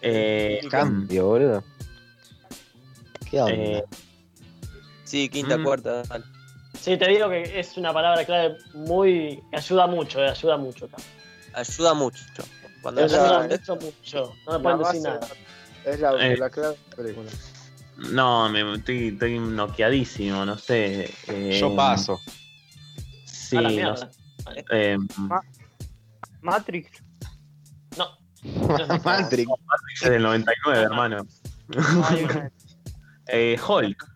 Eh, 0.00 0.60
Cambio, 0.70 1.26
boludo. 1.26 1.64
¿Qué 3.30 3.40
onda? 3.40 3.52
eh, 3.54 3.84
Sí, 5.04 5.28
quinta, 5.28 5.56
Mm. 5.56 5.64
cuarta. 5.64 6.02
dale. 6.02 6.24
Sí, 6.78 6.96
te 6.96 7.08
digo 7.08 7.28
que 7.30 7.58
es 7.58 7.76
una 7.76 7.92
palabra 7.92 8.24
clave 8.24 8.56
muy. 8.74 9.42
que 9.50 9.56
ayuda 9.56 9.86
mucho, 9.86 10.22
eh, 10.22 10.28
ayuda 10.30 10.56
mucho. 10.56 10.86
cambio. 10.88 11.06
Ayuda 11.54 11.94
mucho. 11.94 12.18
Cuando 12.82 13.02
Ayuda 13.04 13.40
la- 13.40 13.48
mucho, 13.48 13.76
mucho. 13.76 14.32
No 14.46 14.52
me 14.52 14.58
La 14.58 14.62
pueden 14.62 14.78
decir 14.78 15.02
nada. 15.02 15.28
Es 15.84 16.00
la, 16.00 16.10
Eh. 16.26 16.36
la 16.36 16.50
clave 16.50 16.68
de 16.76 16.78
la 16.90 16.96
película. 16.96 17.30
No, 18.12 18.48
me, 18.48 18.74
estoy, 18.76 19.08
estoy 19.08 19.38
noqueadísimo, 19.38 20.44
no 20.44 20.56
sé. 20.56 21.12
eh, 21.26 21.58
Yo 21.60 21.74
paso. 21.74 22.20
Sí, 23.24 23.56
a 23.56 23.60
la 23.62 23.70
no 23.70 23.96
sé. 23.96 24.06
Eh, 24.70 24.96
Matrix. 26.42 26.90
No. 27.96 28.06
Matrix. 29.04 29.50
es 30.02 30.10
del 30.10 30.22
99, 30.22 30.82
hermano. 30.82 31.26
Eh, 33.30 33.58
Hulk. 33.60 34.06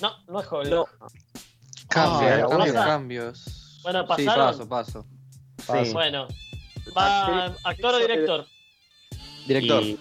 No, 0.00 0.10
no 0.28 0.40
es 0.40 0.46
joven. 0.46 0.70
No. 0.70 0.86
Cambio, 1.88 2.28
Ah, 2.46 2.48
cambios, 2.48 2.72
cambios. 2.74 3.80
Bueno, 3.82 4.00
Sí, 4.16 4.24
¿pasaron? 4.24 4.46
paso, 4.68 4.68
paso. 4.68 5.06
Sí. 5.84 5.92
Bueno. 5.92 6.28
Va, 6.96 7.46
actor 7.64 7.94
o 7.94 7.98
director. 7.98 8.46
Director. 9.46 9.82
Y- 9.82 9.98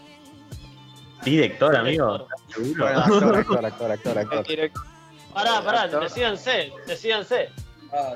Director, 1.23 1.75
amigo. 1.75 2.17
Director. 2.17 2.37
¿Seguro? 2.53 2.83
Bueno, 2.83 2.99
actor, 2.99 3.35
actor, 3.65 3.65
actor, 3.65 3.91
actor, 3.91 4.17
actor. 4.39 4.45
Pará, 5.33 5.61
pará, 5.63 5.81
Actor. 5.83 6.03
decídanse, 6.03 6.71
decídanse. 6.85 7.49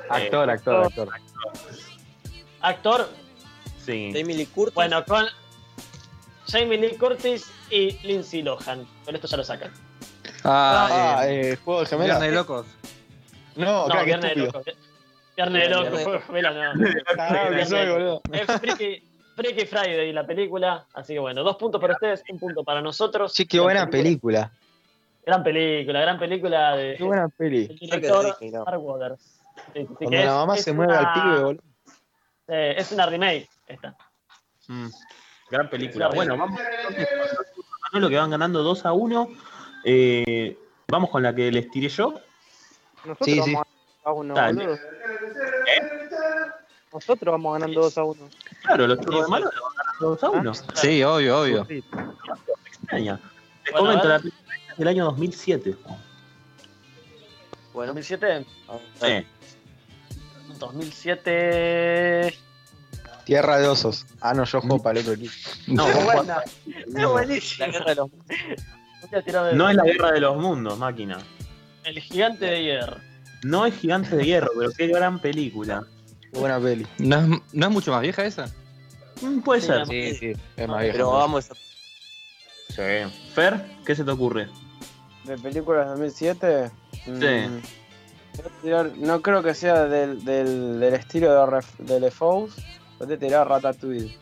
Actor, 0.08 0.50
actor, 0.50 0.84
actor. 0.86 1.08
Actor, 2.60 3.08
Sí. 3.84 4.12
Jamie 4.14 4.36
Lee 4.36 4.46
Curtis. 4.46 4.74
bueno, 4.74 5.04
con 5.04 5.24
Jamie 6.48 6.78
Lee 6.78 6.96
Curtis 6.96 7.50
y 7.70 7.92
Lindsay 8.06 8.42
Lohan. 8.42 8.86
Con 9.04 9.14
esto 9.16 9.26
ya 9.26 9.36
lo 9.38 9.44
sacan. 9.44 9.72
Ah, 10.44 11.16
Ah, 11.20 11.26
eh, 11.28 11.52
eh, 11.52 11.56
juego 11.64 11.80
de 11.84 11.86
Viernes 11.86 12.08
gemela. 12.08 12.20
de 12.26 12.32
locos. 12.32 12.66
No, 13.56 13.64
No, 13.64 13.86
claro, 13.86 14.04
Viernes 14.04 14.34
de 14.36 14.44
estúpido. 14.44 14.74
Loco. 14.74 14.80
Viernes 15.36 15.62
de 15.62 15.68
Loco, 15.70 15.82
Viernes 15.82 15.98
de 15.98 16.04
juego 16.04 16.32
de 16.34 16.42
no. 16.42 17.04
Cagado 17.16 17.50
que 17.56 17.66
soy, 17.66 17.88
boludo. 17.90 18.20
Es 18.32 18.46
Freaky, 18.60 19.02
Freaky 19.38 19.66
Friday 19.66 20.12
la 20.12 20.26
película. 20.26 20.84
Así 20.94 21.12
que 21.14 21.20
bueno, 21.20 21.44
dos 21.44 21.56
puntos 21.56 21.80
para 21.80 21.94
ustedes, 21.94 22.24
un 22.28 22.40
punto 22.40 22.64
para 22.64 22.82
nosotros. 22.82 23.32
Sí, 23.32 23.46
qué 23.46 23.60
buena 23.60 23.88
película. 23.88 24.50
Gran 25.24 25.44
película, 25.44 26.00
gran 26.00 26.18
película 26.18 26.74
de 26.76 26.96
Qué 26.96 27.04
buena 27.04 27.28
peli. 27.28 27.68
director 27.68 28.24
Disney, 28.26 28.50
no. 28.50 28.64
Mark 28.64 28.82
Waters. 28.82 29.20
Sí, 29.74 29.80
sí, 29.80 29.86
Cuando 29.86 30.10
la 30.16 30.20
es- 30.24 30.26
mamá 30.30 30.54
es 30.56 30.64
se 30.64 30.72
mueve 30.72 30.92
una- 30.98 31.12
al 31.12 31.22
pibe, 31.22 31.44
boludo. 31.44 31.62
eh, 32.48 32.74
es 32.78 32.90
una 32.92 33.06
remake 33.06 33.48
esta. 33.68 33.96
Mm, 34.66 34.88
Gran 35.50 35.70
película. 35.70 36.10
Sí, 36.10 36.16
Bueno, 36.16 36.36
vamos 36.36 36.60
con 37.92 38.00
lo 38.02 38.08
que 38.08 38.16
van 38.16 38.30
ganando 38.30 38.62
2 38.64 38.84
a 38.86 38.92
1. 38.92 39.28
Eh, 39.84 40.58
vamos 40.88 41.10
con 41.10 41.22
la 41.22 41.32
que 41.34 41.50
les 41.52 41.70
tiré 41.70 41.88
yo. 41.88 42.14
Nosotros 43.04 43.18
Sí, 43.24 43.38
vamos 43.38 43.66
sí. 43.66 43.74
a 44.04 44.12
uno, 44.12 44.34
Dale. 44.34 44.66
Nosotros 46.92 47.32
vamos 47.32 47.52
ganando 47.54 47.80
2 47.82 47.98
a 47.98 48.04
1. 48.04 48.28
Claro, 48.62 48.86
los 48.86 49.00
churros 49.00 49.24
de 49.24 49.30
mano 49.30 49.46
lo 49.54 49.62
van 49.62 49.74
ganando 49.76 50.08
2 50.10 50.24
a 50.24 50.30
1. 50.30 50.52
Sí, 50.74 51.02
obvio, 51.02 51.40
obvio. 51.40 51.66
Extraña. 51.68 53.20
Les 53.64 53.72
Bueno, 53.72 53.86
comento, 54.00 54.08
la 54.08 54.22
del 54.76 54.88
año 54.88 55.04
2007. 55.06 55.76
Bueno, 57.72 57.92
2007. 57.94 58.46
Sí. 59.00 59.26
2007. 60.58 62.34
Tierra 63.24 63.58
de 63.58 63.68
osos. 63.68 64.06
Ah, 64.20 64.32
no, 64.32 64.44
yo 64.44 64.60
juego 64.60 64.82
para 64.82 64.98
el 64.98 65.04
otro 65.04 65.14
equipo. 65.14 65.34
No, 65.66 65.86
Es 65.86 66.04
buena. 66.04 66.38
Es 66.66 66.86
la 66.94 67.06
buenísima. 67.08 67.66
guerra 67.66 67.84
de 67.90 67.94
los 67.96 68.10
no 69.54 69.68
es 69.70 69.76
la 69.76 69.84
guerra 69.84 70.12
de 70.12 70.20
los 70.20 70.36
mundos, 70.36 70.78
máquina. 70.78 71.18
El 71.84 72.00
gigante 72.00 72.46
de 72.46 72.62
hierro. 72.62 72.96
No 73.44 73.64
es 73.66 73.74
Gigante 73.78 74.16
de 74.16 74.24
Hierro, 74.24 74.50
pero 74.58 74.70
qué 74.76 74.88
gran 74.88 75.20
película. 75.20 75.86
Buena 76.32 76.60
peli. 76.60 76.86
¿No 76.98 77.18
es, 77.20 77.28
¿No 77.52 77.66
es 77.66 77.72
mucho 77.72 77.90
más 77.92 78.02
vieja 78.02 78.24
esa? 78.24 78.46
Mm, 79.22 79.40
puede 79.40 79.60
Sí, 79.60 79.66
ser. 79.66 79.86
Sí, 79.86 80.14
sí, 80.14 80.32
es 80.56 80.68
más 80.68 80.80
vieja. 80.80 80.92
Pero 80.92 81.10
vamos 81.12 81.50
a. 81.50 81.54
Sí. 81.54 83.12
Fer, 83.34 83.64
¿qué 83.84 83.94
se 83.94 84.04
te 84.04 84.10
ocurre? 84.10 84.48
¿De 85.24 85.36
películas 85.38 85.88
2007? 85.88 86.70
Sí. 87.04 87.10
Mm, 87.10 87.60
tirar- 88.62 88.92
no 88.96 89.20
creo 89.22 89.42
que 89.42 89.54
sea 89.54 89.84
del, 89.86 90.24
del, 90.24 90.78
del 90.80 90.94
estilo 90.94 91.32
de, 91.32 91.40
Ref- 91.52 91.76
de 91.78 92.00
Le. 92.00 92.10
Voy 92.98 93.12
a 93.12 93.18
tirar 93.18 93.48
Ratatouille. 93.48 94.16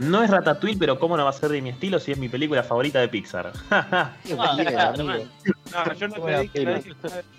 No 0.00 0.22
es 0.22 0.30
Ratatouille, 0.30 0.78
pero 0.78 0.98
¿cómo 0.98 1.16
no 1.16 1.24
va 1.24 1.30
a 1.30 1.34
ser 1.34 1.50
de 1.50 1.60
mi 1.60 1.68
estilo 1.68 1.98
si 2.00 2.10
es 2.12 2.18
mi 2.18 2.28
película 2.30 2.62
favorita 2.62 3.00
de 3.00 3.08
Pixar? 3.08 3.52
Ah. 3.70 4.16
No, 4.96 5.94
yo 5.94 6.08
no 6.08 6.14
te 6.14 6.40
dije, 6.40 6.64
no, 6.64 6.80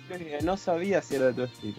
peli. 0.08 0.24
dije- 0.24 0.38
no 0.42 0.56
sabía 0.56 1.02
si 1.02 1.16
era 1.16 1.26
de 1.26 1.32
tu 1.34 1.42
estilo. 1.42 1.76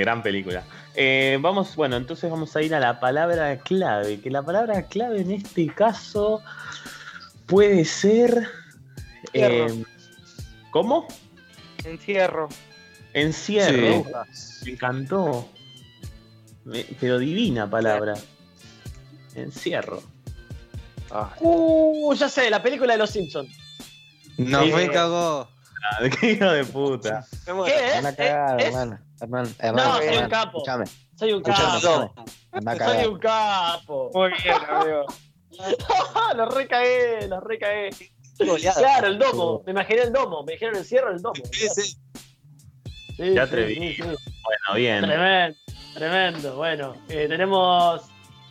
gran 0.00 0.22
película. 0.22 0.62
Eh, 0.94 1.38
vamos, 1.40 1.74
bueno, 1.76 1.96
entonces 1.96 2.30
vamos 2.30 2.54
a 2.56 2.62
ir 2.62 2.74
a 2.74 2.80
la 2.80 3.00
palabra 3.00 3.58
clave. 3.58 4.20
Que 4.20 4.30
la 4.30 4.42
palabra 4.42 4.82
clave 4.86 5.20
en 5.20 5.32
este 5.32 5.66
caso 5.68 6.40
puede 7.46 7.84
ser. 7.84 8.48
Eh, 9.32 9.84
¿Cómo? 10.70 11.06
Encierro. 11.84 12.48
Encierro. 13.12 14.04
Me 14.64 14.70
encantó. 14.72 15.48
pero 17.00 17.18
divina 17.18 17.68
palabra. 17.68 18.14
Encierro. 19.34 20.02
Uh, 21.40 22.14
ya 22.14 22.28
sé, 22.28 22.50
la 22.50 22.62
película 22.62 22.92
de 22.92 22.98
los 22.98 23.10
Simpsons. 23.10 23.50
No 24.38 24.64
me 24.66 24.88
cagó. 24.90 25.48
Ah, 25.82 26.08
qué 26.20 26.32
hijo 26.32 26.50
de 26.50 26.64
puta. 26.64 27.26
¿Qué 27.44 27.50
es? 27.50 28.18
hermano, 29.20 29.48
no, 29.74 29.96
soy 29.96 30.16
un 30.16 30.28
capo. 30.28 30.62
Soy 31.16 31.32
un 31.32 31.42
capo. 31.42 32.14
Soy 32.60 33.06
un 33.06 33.18
capo. 33.18 34.10
Muy 34.14 34.30
bien, 34.42 34.56
amigo. 34.68 35.06
lo 36.36 36.48
recagué, 36.48 37.28
lo 37.28 37.40
recagué. 37.40 37.90
Claro, 38.38 39.06
el 39.08 39.18
domo. 39.18 39.62
Me 39.66 39.72
imaginé 39.72 40.02
el 40.02 40.12
domo. 40.12 40.42
Me 40.44 40.52
dijeron 40.52 40.76
encierro 40.76 41.12
el 41.12 41.20
domo. 41.20 41.34
Sí, 41.52 41.68
sí. 41.68 41.82
sí 43.16 43.34
ya 43.34 43.42
atreví. 43.42 43.96
Bueno, 43.98 44.16
bien. 44.74 45.02
Tremendo, 45.02 45.58
tremendo. 45.94 46.56
Bueno, 46.56 46.94
eh, 47.08 47.26
tenemos. 47.28 48.02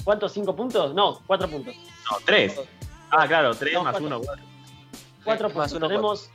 ¿Cuántos? 0.10 0.34
¿Cinco 0.34 0.56
puntos? 0.56 0.96
No, 0.96 1.22
cuatro 1.28 1.48
puntos. 1.48 1.76
No, 1.76 2.18
tres. 2.26 2.60
Ah, 3.12 3.28
claro, 3.28 3.54
tres 3.54 3.80
más 3.80 4.02
uno, 4.02 4.20
cuatro. 4.20 4.44
Cuatro 5.24 5.50
puntos. 5.52 5.80
tenemos. 5.80 6.30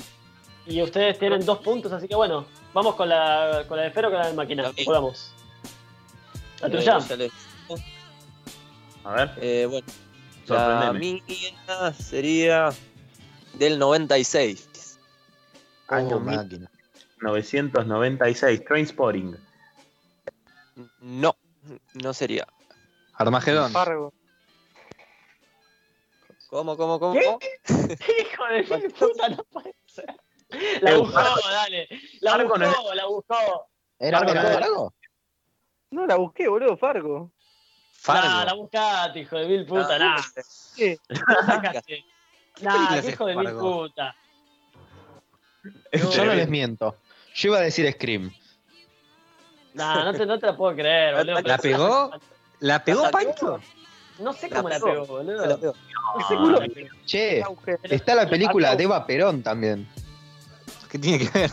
Y 0.64 0.80
ustedes 0.80 1.18
tienen 1.18 1.44
dos 1.44 1.59
puntos, 1.59 1.90
así 1.90 2.06
que 2.06 2.14
bueno, 2.14 2.46
vamos 2.72 2.94
con 2.94 3.09
la, 3.09 3.64
con 3.66 3.76
la 3.76 3.82
de 3.82 3.90
Fero 3.90 4.10
con 4.12 4.20
la 4.20 4.28
de 4.28 4.34
máquina. 4.34 4.70
Jugamos. 4.84 5.32
La 6.60 6.70
tuya. 6.70 6.98
A 9.02 9.12
ver. 9.12 9.32
Eh, 9.38 9.66
bueno. 9.68 9.86
La 10.46 10.92
mía 10.92 11.20
sería 11.98 12.68
del 13.55 13.80
96. 13.80 15.01
Año 15.88 16.20
máquina. 16.20 16.70
996. 17.22 18.64
Trainspotting. 18.66 19.36
No, 21.01 21.34
no 21.94 22.14
sería. 22.14 22.46
Armagedón. 23.16 23.73
¿Cómo, 26.49 26.77
cómo, 26.77 27.01
cómo? 27.01 27.39
¿Qué? 27.39 27.59
Hijo 27.69 28.47
de 28.47 28.91
puta, 28.91 29.28
no 29.28 29.45
puede 29.45 29.74
ser. 29.86 30.15
La 30.82 30.99
buscó, 30.99 31.19
dale. 31.51 31.89
La 32.20 32.36
buscó, 32.36 32.59
la 32.95 33.07
buscó. 33.07 33.69
¿Era 33.99 34.20
Fargo? 34.20 34.95
No 35.91 36.07
la 36.07 36.16
busqué, 36.16 36.49
boludo, 36.49 36.77
Fargo. 36.77 37.32
Fargo. 37.93 38.28
Nah, 38.28 38.45
la 38.45 38.53
buscaste, 38.55 39.20
hijo 39.20 39.36
de 39.36 39.47
mil 39.47 39.66
puta, 39.66 39.99
nah. 39.99 40.20
¿Qué? 40.77 40.99
Nah, 42.61 42.99
hijo 42.99 43.27
de 43.27 43.36
mil 43.36 43.53
puta. 43.53 44.15
Yo 45.93 46.24
no 46.24 46.35
les 46.35 46.49
miento. 46.49 46.97
Yo 47.35 47.49
iba 47.49 47.59
a 47.59 47.62
decir 47.62 47.91
Scream. 47.93 48.32
Nah, 49.73 50.05
no 50.05 50.15
te, 50.15 50.27
no 50.27 50.39
te 50.39 50.47
la 50.47 50.57
puedo 50.57 50.77
creer, 50.77 51.16
boludo. 51.16 51.41
¿La 51.41 51.59
pegó? 51.59 52.12
¿La 52.65 52.82
pegó 52.82 53.11
Pancho? 53.11 53.61
No 54.19 54.32
sé 54.32 54.49
cómo 54.49 54.70
la 54.70 54.81
pegó, 54.81 55.05
boludo. 55.05 55.74
Che, 57.05 57.45
está 57.82 58.15
la 58.15 58.27
película 58.27 58.74
de 58.74 58.85
Eva 58.85 59.07
Perón 59.07 59.43
también. 59.43 59.86
¿Qué 60.91 60.99
tiene 60.99 61.19
que 61.19 61.39
ver? 61.39 61.51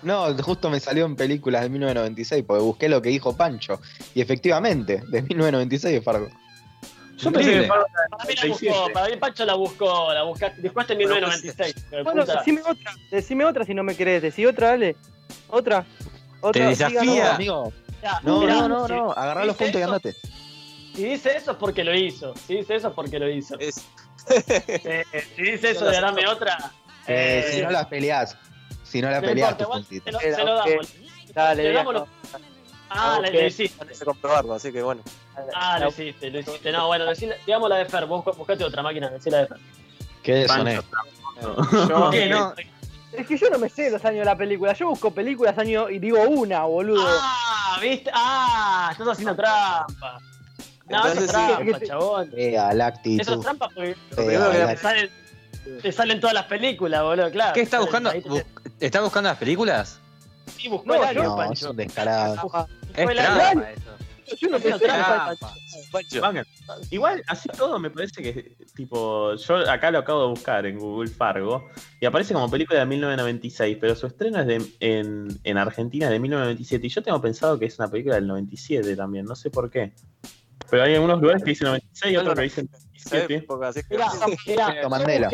No, 0.00 0.34
justo 0.42 0.70
me 0.70 0.80
salió 0.80 1.04
en 1.04 1.16
películas 1.16 1.60
de 1.62 1.68
1996 1.68 2.44
porque 2.46 2.62
busqué 2.62 2.88
lo 2.88 3.02
que 3.02 3.10
dijo 3.10 3.36
Pancho. 3.36 3.78
Y 4.14 4.22
efectivamente, 4.22 5.02
de 5.06 5.20
1996 5.20 5.98
es 5.98 6.04
Fargo. 6.04 6.28
Yo 7.18 7.30
pensé 7.30 7.52
que 7.52 7.66
Fargo 7.66 7.84
para 8.10 8.24
mí 8.24 8.34
la 8.34 8.48
buscó, 8.48 8.92
para 8.94 9.08
mí 9.08 9.16
Pancho 9.18 9.44
la 9.44 9.54
buscó, 9.54 10.14
la 10.14 10.22
buscaste, 10.22 10.62
buscaste 10.62 10.92
en 10.94 10.98
1996. 11.00 12.04
Bueno, 12.04 12.24
decime 12.24 12.62
otra, 12.62 12.94
decime 13.10 13.44
otra 13.44 13.64
si 13.66 13.74
no 13.74 13.82
me 13.82 13.94
querés, 13.94 14.22
decí 14.22 14.46
otra, 14.46 14.68
dale. 14.68 14.96
Otra. 15.48 15.84
otra 16.40 16.62
Te 16.62 16.68
desafía. 16.68 17.34
amigo. 17.34 17.70
No, 18.22 18.46
no, 18.46 18.68
no, 18.68 18.88
no, 18.88 19.12
agarrá 19.12 19.44
los 19.44 19.56
puntos 19.56 19.80
y 19.80 19.84
andate. 19.84 20.16
Si 20.94 21.04
dice 21.04 21.36
eso 21.36 21.52
es 21.52 21.56
porque 21.56 21.84
lo 21.84 21.94
hizo. 21.94 22.34
Si 22.46 22.56
dice 22.56 22.76
eso 22.76 22.88
es 22.88 22.94
porque 22.94 23.18
lo 23.18 23.28
hizo. 23.28 23.56
Eh, 23.58 23.72
si 25.34 25.42
dice 25.42 25.70
eso 25.70 25.86
de 25.86 26.00
darme 26.00 26.26
otra. 26.28 26.72
Eh, 27.06 27.50
si 27.52 27.62
no 27.62 27.70
las 27.70 27.86
peleás. 27.86 28.36
Si 28.84 29.00
no 29.00 29.10
la 29.10 29.20
peleas, 29.20 29.56
tu 29.56 29.64
puntito. 29.64 30.18
Se, 30.20 30.30
lo, 30.44 30.54
damos. 30.54 30.94
Dale, 31.34 31.62
le 31.64 31.72
damos 31.72 32.08
Ah, 32.94 33.18
le, 33.22 33.30
le 33.30 33.46
hiciste. 33.46 34.04
comprobarlo, 34.04 34.52
así 34.54 34.70
que 34.70 34.82
bueno. 34.82 35.02
Ah, 35.54 35.78
lo 35.78 35.88
hiciste, 35.88 36.30
lo 36.30 36.40
hiciste. 36.40 36.70
No, 36.72 36.86
bueno, 36.88 37.06
digamos 37.46 37.70
la 37.70 37.76
de 37.76 37.86
Fer. 37.86 38.06
Vos 38.06 38.24
buscate 38.36 38.64
otra 38.64 38.82
máquina, 38.82 39.08
decí 39.08 39.30
la 39.30 39.38
de 39.38 39.46
Fer. 39.46 39.58
¿Qué 40.22 40.34
deshonesto? 40.34 40.96
Yo, 41.88 42.10
¿Qué, 42.10 42.26
no? 42.26 42.54
Es 43.12 43.26
que 43.26 43.36
yo 43.36 43.50
no 43.50 43.58
me 43.58 43.68
sé 43.68 43.90
los 43.90 44.04
años 44.04 44.20
de 44.20 44.24
la 44.24 44.36
película. 44.36 44.72
Yo 44.72 44.88
busco 44.88 45.10
películas 45.10 45.56
años 45.58 45.90
y 45.90 45.98
digo 45.98 46.20
una, 46.22 46.64
boludo. 46.64 47.04
Ah, 47.06 47.78
¿viste? 47.80 48.10
Ah, 48.12 48.88
estás 48.92 49.08
haciendo 49.08 49.36
trampa. 49.36 50.18
No, 50.88 51.06
eso 51.06 51.20
es 51.20 51.30
trampa, 51.30 51.80
chabón. 51.80 52.30
Eh, 52.36 52.56
Eso 53.18 53.34
es 53.34 53.40
trampa 53.40 53.68
porque 53.68 53.96
primero 54.14 54.50
que 54.50 54.58
te 54.58 54.76
salen, 54.76 55.10
te 55.82 55.92
salen 55.92 56.20
todas 56.20 56.34
las 56.34 56.44
películas, 56.44 57.02
boludo, 57.02 57.30
claro. 57.30 57.54
¿Qué 57.54 57.60
está 57.60 57.80
buscando? 57.80 58.12
¿Está 58.80 59.00
buscando 59.00 59.28
las 59.28 59.38
películas? 59.38 60.00
Sí, 60.56 60.68
buscó 60.68 60.86
no, 60.88 60.94
el 60.94 61.02
año, 61.04 61.22
no, 61.22 61.36
Pancho. 61.36 61.66
Es 61.66 61.70
un 61.70 61.76
descarado. 61.76 62.68
Es 62.94 63.06
trampa 63.06 63.70
eso. 63.70 64.01
Yo 64.38 64.48
no 64.48 64.58
sé 64.58 64.72
trampa, 64.78 65.34
Pancho. 65.90 66.20
Igual, 66.90 67.22
así 67.26 67.48
todo 67.50 67.78
me 67.78 67.90
parece 67.90 68.22
que, 68.22 68.56
tipo, 68.74 69.34
yo 69.34 69.70
acá 69.70 69.90
lo 69.90 69.98
acabo 69.98 70.22
de 70.22 70.28
buscar 70.28 70.66
en 70.66 70.78
Google 70.78 71.10
Fargo 71.10 71.68
y 72.00 72.06
aparece 72.06 72.34
como 72.34 72.50
película 72.50 72.80
de 72.80 72.86
1996, 72.86 73.78
pero 73.80 73.94
su 73.94 74.06
estreno 74.06 74.40
es 74.40 74.46
de, 74.46 74.62
en, 74.80 75.28
en 75.44 75.58
Argentina 75.58 76.08
de 76.08 76.18
1997 76.18 76.86
y 76.86 76.90
yo 76.90 77.02
tengo 77.02 77.20
pensado 77.20 77.58
que 77.58 77.66
es 77.66 77.78
una 77.78 77.88
película 77.88 78.16
del 78.16 78.26
97 78.26 78.96
también, 78.96 79.26
no 79.26 79.36
sé 79.36 79.50
por 79.50 79.70
qué. 79.70 79.92
Pero 80.70 80.84
hay 80.84 80.94
algunos 80.94 81.20
lugares 81.20 81.42
que 81.42 81.50
dicen 81.50 81.66
96 81.66 82.12
y 82.12 82.16
otros 82.16 82.34
que 82.34 82.42
dicen 82.42 82.70
97. 83.10 83.46
Mirá, 84.46 84.68
mirá, 85.06 85.30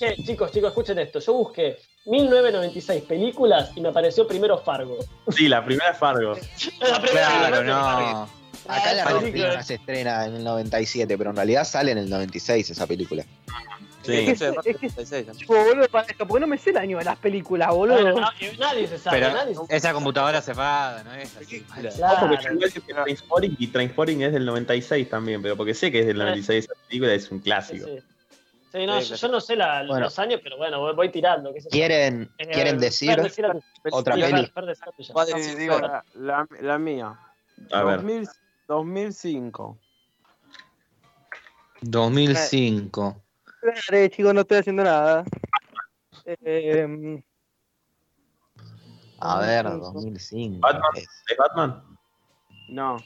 che, 0.00 0.16
chicos, 0.16 0.50
chicos, 0.50 0.70
escuchen 0.70 0.98
esto. 0.98 1.20
Yo 1.20 1.34
busqué 1.34 1.78
1996 2.06 3.02
películas 3.02 3.70
y 3.76 3.80
me 3.82 3.90
apareció 3.90 4.26
primero 4.26 4.58
Fargo. 4.58 4.98
Sí, 5.28 5.46
la 5.46 5.64
primera 5.64 5.92
Fargo. 5.94 6.34
la 6.80 7.02
primera, 7.02 7.28
claro, 7.28 7.64
no. 7.64 8.40
Acá 8.66 8.94
la 8.94 9.04
Argentina 9.04 9.62
se 9.62 9.74
estrena 9.74 10.26
en 10.26 10.36
el 10.36 10.44
97, 10.44 11.18
pero 11.18 11.30
en 11.30 11.36
realidad 11.36 11.64
sale 11.64 11.92
en 11.92 11.98
el 11.98 12.08
96 12.08 12.70
esa 12.70 12.86
película. 12.86 13.24
Sí, 14.02 14.12
es 14.14 14.38
que, 14.38 14.70
es 14.70 14.76
que, 14.78 14.86
es 14.86 15.46
boludo, 15.46 15.86
porque 15.90 16.40
no 16.40 16.46
me 16.46 16.56
sé 16.56 16.70
el 16.70 16.78
año 16.78 16.98
de 16.98 17.04
las 17.04 17.18
películas, 17.18 17.68
boludo. 17.68 18.18
nadie 18.58 18.86
se 18.86 18.98
sabe, 18.98 19.20
Pero 19.20 19.34
nadie 19.34 19.54
se 19.54 19.76
esa 19.76 19.92
computadora 19.92 20.40
se 20.40 20.54
va, 20.54 21.02
¿no 21.04 21.12
es 21.14 21.36
así? 21.36 21.60
Claro. 21.60 22.28
porque 22.28 22.38
yo 22.42 22.82
que 23.38 23.52
y 23.58 23.66
Trainspotting 23.66 24.22
es 24.22 24.32
del 24.32 24.46
96 24.46 25.10
también, 25.10 25.42
pero 25.42 25.54
porque 25.56 25.74
sé 25.74 25.92
que 25.92 26.00
es 26.00 26.06
del 26.06 26.16
96 26.16 26.64
esa 26.64 26.72
película, 26.88 27.12
es 27.12 27.30
un 27.30 27.40
clásico. 27.40 27.86
Sí, 27.86 27.98
sí. 27.98 28.09
No, 28.72 29.00
yo, 29.00 29.28
no 29.28 29.40
sé 29.40 29.56
la, 29.56 29.84
bueno. 29.86 30.04
los 30.04 30.18
años, 30.18 30.40
pero 30.42 30.56
bueno, 30.56 30.80
voy, 30.80 30.94
voy 30.94 31.10
tirando. 31.10 31.52
¿qué 31.52 31.60
¿Quieren, 31.70 32.30
eh, 32.38 32.48
¿quieren 32.48 32.78
decir, 32.78 33.16
decir 33.16 33.46
otra 33.90 34.14
peli? 34.14 34.50
Sí, 35.42 35.54
digo, 35.56 35.78
la, 35.80 36.04
la, 36.14 36.46
la, 36.60 36.78
mía. 36.78 37.18
A 37.72 37.82
2000, 37.82 38.20
ver. 38.20 38.28
2005. 38.68 39.78
2005. 41.82 43.22
Dale, 43.88 44.10
chicos, 44.10 44.34
no 44.34 44.40
estoy 44.42 44.58
haciendo 44.58 44.84
nada. 44.84 45.24
Eh, 46.26 47.22
a 49.20 49.40
ver, 49.40 49.64
2005. 49.64 50.60
¿Batman? 50.60 50.90
¿Es 50.94 51.36
Batman? 51.36 51.98
No. 52.68 52.96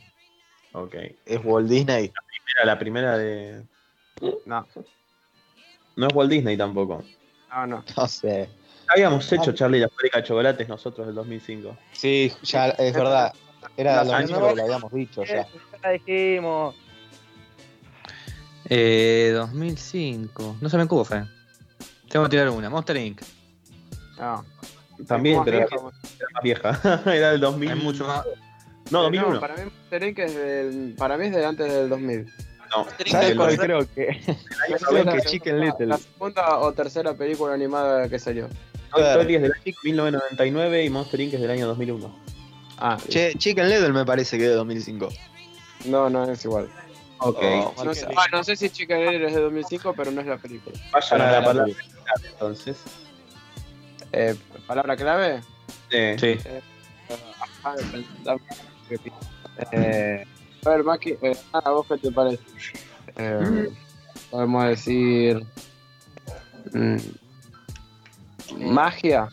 Ok. 0.73 0.95
¿Es 1.25 1.41
Walt 1.45 1.69
Disney? 1.69 2.13
La 2.15 2.23
primera, 2.23 2.65
la 2.65 2.79
primera 2.79 3.19
de. 3.19 3.67
No. 4.47 4.67
No 5.97 6.07
es 6.09 6.15
Walt 6.15 6.31
Disney 6.31 6.57
tampoco. 6.57 7.05
No, 7.51 7.67
no. 7.67 7.85
No 7.97 8.07
sé. 8.07 8.49
Habíamos 8.89 9.33
hecho 9.33 9.53
Charlie 9.53 9.81
la 9.81 9.89
fábrica 9.89 10.19
de 10.19 10.25
chocolates 10.25 10.69
nosotros 10.69 11.07
del 11.07 11.17
2005. 11.17 11.77
Sí, 11.93 12.33
ya 12.43 12.69
es 12.71 12.93
verdad. 12.93 13.33
Era 13.77 14.05
lo 14.05 14.19
mismo 14.19 14.49
que 14.49 14.57
lo 14.57 14.63
habíamos 14.63 14.93
dicho 14.93 15.25
ya. 15.25 15.47
Ya 15.47 15.49
la 15.83 15.91
dijimos. 15.91 16.75
Eh, 18.69 19.33
2005. 19.35 20.57
No 20.61 20.69
se 20.69 20.77
me 20.77 20.87
cubo, 20.87 21.07
Tengo 22.09 22.25
que 22.25 22.31
tirar 22.31 22.51
una. 22.51 22.71
Monster 22.71 22.97
Inc. 22.97 23.23
No. 24.19 24.45
También, 25.07 25.43
pero 25.45 25.59
era 25.59 25.69
más 25.81 26.43
vieja. 26.43 26.81
era 27.07 27.33
del 27.33 27.41
2000. 27.41 27.71
Es 27.71 27.77
mucho 27.83 28.07
más. 28.07 28.25
No, 28.91 29.03
2001. 29.03 29.41
para 29.41 29.57
mí 29.57 29.63
Monster 29.65 30.03
Inc. 30.05 30.19
es 30.19 30.35
del. 30.35 30.95
Para 30.97 31.17
mí 31.17 31.27
es 31.27 31.35
de 31.35 31.45
antes 31.45 31.73
del 31.73 31.89
2000. 31.89 32.27
No, 32.77 32.87
¿sabes 33.11 33.35
cuál 33.37 33.57
creo 33.59 33.81
que? 33.95 34.21
creo 34.89 35.05
que 35.05 35.21
Chicken 35.23 35.61
Little. 35.61 35.87
La 35.87 35.99
segunda 35.99 36.59
o 36.59 36.73
tercera 36.73 37.15
película 37.15 37.55
animada 37.55 38.09
que 38.09 38.19
salió. 38.19 38.49
Toy 38.93 39.03
Story 39.03 39.35
es 39.37 39.43
del 39.43 39.53
año 39.53 39.75
1999 39.83 40.85
y 40.85 40.91
Monster 40.91 41.21
Inc. 41.21 41.35
es 41.35 41.41
del 41.41 41.51
año 41.51 41.67
2001. 41.69 42.15
Ah, 42.79 42.97
Che, 43.09 43.35
Chicken 43.37 43.69
Little 43.69 43.93
me 43.93 44.05
parece 44.05 44.37
que 44.39 44.45
es 44.45 44.51
de 44.51 44.57
2005. 44.57 45.09
no, 45.87 46.11
no 46.11 46.31
es 46.31 46.45
igual. 46.45 46.69
Ok. 47.19 47.39
Oh, 47.43 47.85
No 47.85 47.95
sé, 47.95 48.07
ah, 48.17 48.27
no 48.33 48.43
sé 48.45 48.57
si 48.57 48.69
Chicken 48.71 49.01
Little 49.01 49.27
es 49.29 49.35
de 49.35 49.41
2005, 49.41 49.95
pero 49.97 50.11
no 50.11 50.21
es 50.21 50.27
la 50.27 50.37
película. 50.39 50.77
Vayan 50.93 51.21
a 51.21 51.31
la 51.33 51.45
palabra 51.45 51.73
clave, 51.75 52.29
entonces. 52.29 52.77
Eh, 54.13 54.35
¿Palabra 54.67 54.97
clave? 54.97 55.41
Sí. 55.91 56.19
Sí. 56.19 56.39
Ah, 57.65 57.75
dame- 58.25 58.43
Eh, 59.73 60.25
a 60.67 60.71
ver, 60.71 60.85
Maki, 60.85 61.17
eh, 61.23 61.37
¿a 61.53 61.71
vos 61.71 61.87
qué 61.89 61.99
te 61.99 62.11
parece? 62.13 62.43
Eh, 63.17 63.69
podemos 64.31 64.65
decir. 64.67 65.45
mm, 66.73 66.97
magia. 68.73 69.29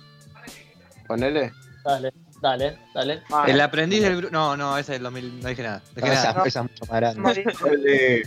Ponele. 1.08 1.52
Dale, 1.84 2.12
dale, 2.41 2.78
dale. 2.94 3.22
El 3.48 3.62
aprendiz 3.62 4.02
del 4.02 4.16
Brujo. 4.18 4.32
No, 4.32 4.56
no, 4.58 4.78
ese 4.78 4.94
es 4.94 4.98
el 4.98 5.03
2000. 5.03 5.41
No 5.41 5.49
dije 5.49 5.64
nada. 5.64 5.82
No, 5.95 6.02
Dije 6.02 6.14
esa, 6.14 6.34
nada. 6.34 6.44
esa 6.48 6.60
es 6.60 6.64
mucho 6.70 6.86
más 6.91 6.99
grande. 6.99 8.24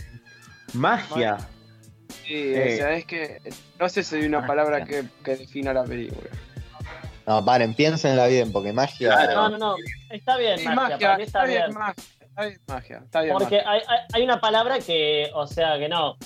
Magia. 0.73 1.37
Sí, 2.25 2.33
Eh. 2.33 2.73
o 2.73 2.77
sea, 2.77 2.91
es 2.95 3.05
que 3.05 3.39
no 3.79 3.89
sé 3.89 4.03
si 4.03 4.15
hay 4.15 4.25
una 4.25 4.45
palabra 4.45 4.83
que, 4.83 5.05
que 5.23 5.35
defina 5.37 5.73
la 5.73 5.83
película. 5.83 6.29
No, 7.27 7.43
paren, 7.43 7.73
piénsenla 7.73 8.27
bien, 8.27 8.51
porque 8.51 8.71
magia. 8.73 9.09
Claro. 9.13 9.33
No, 9.33 9.49
no, 9.49 9.57
no. 9.57 9.75
Está 10.11 10.37
bien, 10.37 10.59
Sí, 10.59 10.65
magia. 10.65 10.75
magia, 10.81 10.97
Para 10.99 11.17
mí 11.17 11.23
está, 11.23 11.39
está 11.43 11.45
bien, 11.51 11.63
bien. 11.67 11.77
magia. 11.79 12.03
Bien, 12.37 12.59
magia. 12.67 13.01
Está 13.05 13.21
bien, 13.21 13.33
Porque 13.33 13.55
magia. 13.57 13.69
hay, 13.71 13.79
hay, 13.87 13.97
hay 14.13 14.23
una 14.23 14.39
palabra 14.41 14.79
que, 14.79 15.29
o 15.33 15.47
sea, 15.47 15.77
que 15.79 15.87
no. 15.87 16.17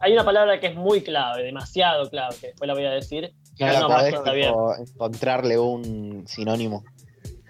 hay 0.00 0.12
una 0.12 0.24
palabra 0.24 0.58
que 0.60 0.68
es 0.68 0.74
muy 0.74 1.02
clave, 1.02 1.42
demasiado 1.44 2.08
clave, 2.10 2.34
que 2.40 2.46
después 2.48 2.66
la 2.68 2.74
voy 2.74 2.84
a 2.86 2.90
decir. 2.90 3.32
No 3.58 3.66
No, 3.66 3.72
podés 3.86 3.88
magia 4.02 4.18
está 4.18 4.32
bien. 4.32 4.48
tipo, 4.48 4.76
encontrarle 4.76 5.58
un 5.58 6.24
sinónimo. 6.26 6.84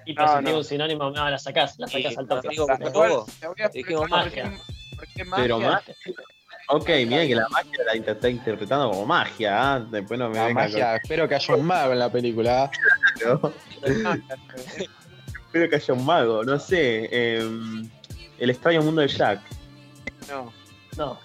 Y 0.04 0.14
No, 0.14 0.26
si 0.26 0.32
tiene 0.34 0.50
no. 0.52 0.58
un 0.58 0.64
sinónimo, 0.64 1.10
no, 1.10 1.30
la 1.30 1.38
sacás, 1.38 1.78
la 1.78 1.86
sacás 1.86 2.12
Sí, 2.12 2.18
al 2.18 2.26
toque. 2.26 2.48
digo, 2.50 2.66
Te 2.66 2.78
como 2.78 2.90
voy 2.90 3.06
a- 3.06 3.08
lobo. 3.08 3.26
te 3.40 3.46
voy 3.46 3.56
a 3.62 3.68
Dijimos 3.68 4.02
explicar 4.02 4.24
por 4.24 4.32
qué- 4.32 4.42
magia. 4.42 4.60
por 4.96 5.06
qué 5.06 5.24
Pero 5.36 5.58
magia. 5.60 5.70
magia. 5.72 5.94
Ok, 6.68 6.88
mira 7.06 7.26
que 7.26 7.34
la 7.34 7.48
magia 7.50 7.70
la 7.86 8.12
está 8.12 8.28
interpretando 8.28 8.90
como 8.90 9.06
magia. 9.06 9.74
¿ah? 9.74 9.80
Después 9.80 10.18
no 10.18 10.28
me 10.28 10.36
La 10.36 10.46
venga 10.46 10.60
magia, 10.62 10.96
espero 10.96 11.28
que 11.28 11.34
haya 11.36 11.54
un 11.54 11.64
mago 11.64 11.92
en 11.92 11.98
la 11.98 12.10
película. 12.10 12.70
con. 13.40 13.54
Espero 15.46 15.68
que 15.68 15.76
haya 15.76 15.94
un 15.94 16.04
mago, 16.06 16.44
no 16.44 16.58
sé. 16.58 17.08
em, 17.36 17.88
el 18.42 18.50
extraño 18.50 18.82
mundo 18.82 19.00
de 19.00 19.08
Jack. 19.08 19.40
No, 20.28 20.52
No. 20.96 21.18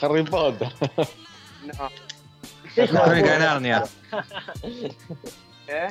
Harry 0.00 0.22
Potter. 0.24 0.68
no. 1.64 1.90
Las 2.76 2.76
de 2.76 2.88
crónicas 2.88 3.14
de 3.14 3.20
puta. 3.20 3.38
Narnia. 3.38 3.84
¿Eh? 5.68 5.88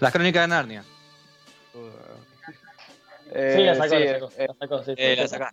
Las 0.00 0.12
crónicas 0.12 0.42
de 0.42 0.48
Narnia. 0.48 0.84
Eh, 3.30 3.52
Sí, 3.56 3.62
la 3.62 3.74
sacó, 3.74 3.88
sí, 3.94 4.04
la 4.04 4.12
sacó. 4.14 4.32
eh, 4.38 4.46
la 4.48 4.54
sacó, 4.54 4.82
sí, 4.84 4.94
Eh, 4.96 5.26
sí, 5.28 5.36
la 5.38 5.52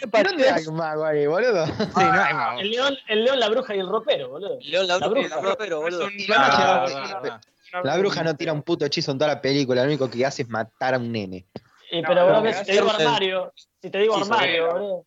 sí. 0.00 0.22
¿Dónde 0.24 0.50
hay 0.50 0.66
un 0.66 0.74
mago 0.74 1.04
ahí, 1.04 1.26
boludo? 1.26 1.66
Sí, 1.66 1.72
no 1.94 2.00
hay 2.22 2.34
mago. 2.34 2.60
El 2.60 2.70
león, 2.72 2.96
el 3.06 3.24
león, 3.24 3.38
la 3.40 3.48
bruja 3.48 3.76
y 3.76 3.78
el 3.78 3.88
ropero, 3.88 4.28
boludo. 4.30 4.58
León 4.62 4.86
la, 4.88 4.98
La 4.98 5.08
bruja. 5.08 5.38
bruja. 5.40 5.56
pero 5.56 5.80
boludo. 5.80 6.08
es 6.08 6.14
un- 6.14 6.28
La 6.28 6.36
Ah, 6.36 6.86
ah, 6.88 7.22
ah. 7.30 7.40
La 7.84 7.96
bruja 7.98 8.24
no 8.24 8.34
tira 8.34 8.52
un 8.52 8.62
puto 8.62 8.84
hechizo 8.86 9.12
en 9.12 9.18
toda 9.18 9.34
la 9.34 9.40
película, 9.40 9.82
lo 9.82 9.86
único 9.88 10.10
que 10.10 10.26
hace 10.26 10.42
es 10.42 10.48
matar 10.48 10.94
a 10.94 10.98
un 10.98 11.12
nene. 11.12 11.46
Y, 11.90 12.02
pero, 12.02 12.14
no, 12.26 12.40
bro, 12.40 12.42
que 12.42 12.54
si 12.54 12.64
te 12.64 12.72
digo 12.72 12.90
armario, 12.90 13.52
si 13.80 13.90
te 13.90 13.98
digo 13.98 14.14
Sí, 14.16 14.22
armario, 14.22 14.72
boludo. 14.72 15.06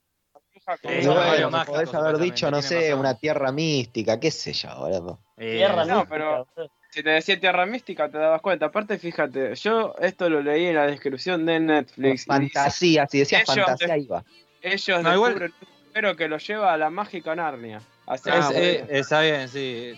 no, 1.03 1.13
bueno, 1.13 1.49
mágico, 1.51 1.73
podés 1.73 1.93
haber 1.93 2.17
dicho, 2.17 2.49
no 2.51 2.61
sé, 2.61 2.93
una 2.93 3.15
tierra 3.15 3.51
mística, 3.51 4.19
qué 4.19 4.31
sé 4.31 4.53
yo, 4.53 4.69
boludo. 4.77 5.19
Eh, 5.37 5.57
Tierra 5.57 5.85
no, 5.85 5.95
mística, 5.95 6.09
pero-. 6.09 6.47
Si 6.91 7.01
te 7.03 7.09
decía 7.09 7.39
tierra 7.39 7.65
mística, 7.65 8.09
te 8.09 8.17
dabas 8.17 8.41
cuenta. 8.41 8.65
Aparte, 8.65 8.99
fíjate, 8.99 9.55
yo 9.55 9.95
esto 9.99 10.29
lo 10.29 10.41
leí 10.41 10.65
en 10.65 10.75
la 10.75 10.87
descripción 10.87 11.45
de 11.45 11.57
Netflix. 11.61 11.97
y 12.05 12.11
dice, 12.11 12.25
Fantasía, 12.27 13.07
si 13.07 13.19
decías 13.19 13.43
fantasía, 13.45 13.93
de- 13.93 13.99
iba. 14.01 14.25
ellos 14.61 15.01
No, 15.01 15.13
igual- 15.13 15.31
descubren 15.39 15.53
un 15.61 15.67
pero 15.93 16.15
que 16.17 16.27
lo 16.27 16.37
lleva 16.37 16.73
a 16.73 16.77
la 16.77 16.89
mágica 16.89 17.33
Narnia. 17.33 17.81
Así 18.05 18.29
es- 18.29 18.47
que- 18.49 18.71
eh, 18.73 18.85
está 18.89 19.21
bien, 19.21 19.47
sí. 19.47 19.93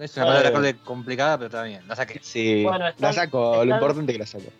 Es 0.00 0.16
una 0.18 0.26
palabra 0.26 0.74
complicada, 0.84 1.38
pero 1.38 1.46
está 1.46 1.62
bien. 1.62 1.86
La 1.88 1.96
saqué. 1.96 2.20
Sí, 2.22 2.62
Bueno, 2.64 2.88
están- 2.88 3.02
la 3.08 3.12
saco, 3.14 3.64
lo 3.64 3.74
importante 3.74 4.12
es 4.12 4.18
que 4.18 4.20
la 4.20 4.26
saco. 4.26 4.52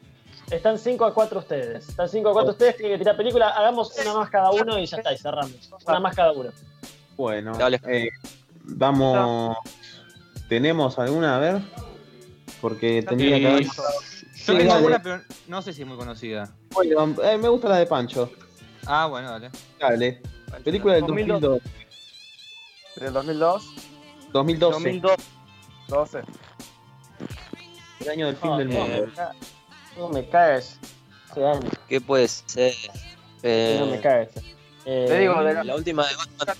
Están 0.50 0.78
5 0.78 1.04
a 1.04 1.14
4 1.14 1.38
ustedes. 1.38 1.88
Están 1.88 2.08
5 2.08 2.28
a 2.28 2.32
4 2.32 2.50
ustedes, 2.52 2.76
tienen 2.76 2.94
que 2.94 2.98
tirar 2.98 3.16
película. 3.16 3.48
Hagamos 3.50 3.92
una 4.00 4.14
más 4.14 4.30
cada 4.30 4.50
uno 4.50 4.78
y 4.78 4.86
ya 4.86 4.98
está, 4.98 5.12
y 5.12 5.18
cerramos. 5.18 5.70
Una 5.86 6.00
más 6.00 6.14
cada 6.14 6.32
uno. 6.32 6.50
Bueno, 7.16 7.56
Dale. 7.56 7.80
eh, 7.88 8.08
vamos. 8.64 9.56
¿Tenemos 10.48 10.98
alguna? 10.98 11.36
A 11.36 11.38
ver. 11.38 11.62
Porque 12.60 13.02
tendría 13.02 13.38
que 13.38 13.48
haber. 13.48 13.64
Sí, 13.64 14.52
Yo 14.52 14.58
tengo 14.58 14.74
dale. 14.74 14.86
una, 14.86 15.02
pero 15.02 15.22
no 15.48 15.62
sé 15.62 15.72
si 15.72 15.82
es 15.82 15.88
muy 15.88 15.96
conocida. 15.96 16.50
Bueno, 16.72 17.14
eh, 17.22 17.38
me 17.38 17.48
gusta 17.48 17.68
la 17.68 17.78
de 17.78 17.86
Pancho. 17.86 18.30
Ah, 18.86 19.06
bueno, 19.06 19.30
dale. 19.30 19.50
Dale. 19.80 20.20
Película 20.62 20.94
del 20.94 21.06
2002. 21.06 21.40
2002. 21.40 21.62
¿Del 22.96 23.12
2002? 23.12 23.64
2012. 24.32 24.72
2002. 24.74 25.12
12. 25.88 26.22
El 28.00 28.08
año 28.10 28.26
del 28.26 28.36
fin 28.36 28.50
Oh, 28.50 28.58
del 28.58 28.68
mundo. 28.68 29.06
ca- 29.16 29.32
No 29.98 30.08
me 30.08 30.28
caes. 30.28 30.78
Ese 31.30 31.44
año, 31.46 31.68
¿Qué 31.88 32.00
puede 32.00 32.28
ser? 32.28 32.72
Eh, 33.42 33.76
no 33.80 33.86
me 33.86 34.00
caes. 34.00 34.28
Eh, 34.86 35.06
Te 35.08 35.18
digo, 35.20 35.42
de 35.42 35.54
la, 35.54 35.64
la 35.64 35.74
última 35.76 36.06
de 36.06 36.14
Batman. 36.16 36.56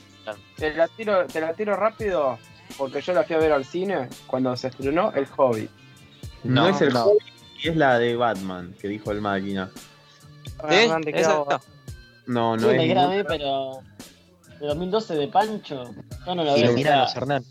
te, 0.56 0.74
la 0.74 0.88
tiro, 0.88 1.26
te 1.26 1.40
la 1.40 1.52
tiro 1.54 1.76
rápido 1.76 2.38
porque 2.78 3.00
yo 3.00 3.12
la 3.12 3.22
fui 3.24 3.36
a 3.36 3.38
ver 3.38 3.52
al 3.52 3.64
cine 3.64 4.08
cuando 4.26 4.56
se 4.56 4.68
estrenó 4.68 5.12
El 5.12 5.26
Hobbit. 5.36 5.70
No, 6.44 6.62
No, 6.62 6.68
es 6.68 6.80
el 6.80 6.92
no. 6.92 7.04
Hobbit 7.04 7.22
y 7.62 7.68
es 7.68 7.76
la 7.76 7.98
de 7.98 8.16
Batman, 8.16 8.74
que 8.80 8.88
dijo 8.88 9.10
el 9.12 9.20
máquina. 9.20 9.70
Esa- 10.68 11.00
queda- 11.00 11.44
No, 12.26 12.56
Sí, 12.58 12.64
no 12.64 12.70
es. 12.70 12.76
me 12.76 12.78
ninguna- 12.78 13.00
grabé, 13.02 13.24
pero. 13.24 13.78
De 14.60 14.66
2012 14.68 15.14
de 15.14 15.28
Pancho. 15.28 15.84
Yo 16.26 16.34
no 16.34 16.44
la 16.44 16.54
veo. 16.54 16.74
Hernán. 17.14 17.44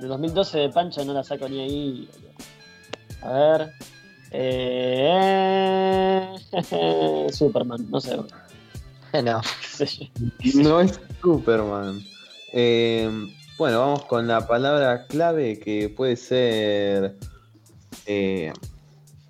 De 0.00 0.06
2012 0.06 0.58
de 0.58 0.68
Pancho 0.68 1.04
no 1.04 1.12
la 1.12 1.24
saco 1.24 1.48
ni 1.48 1.60
ahí. 1.60 2.08
A 3.22 3.32
ver. 3.32 3.72
Eh... 4.30 6.18
Superman, 7.32 7.90
no 7.90 8.00
sé. 8.00 8.16
No. 9.22 9.42
sé 9.62 9.86
yo. 9.86 10.06
No 10.62 10.80
es 10.80 11.00
Superman. 11.20 12.00
Eh, 12.52 13.10
bueno, 13.58 13.80
vamos 13.80 14.04
con 14.04 14.26
la 14.28 14.46
palabra 14.46 15.06
clave 15.06 15.58
que 15.58 15.88
puede 15.88 16.16
ser. 16.16 17.16
Eh, 18.06 18.52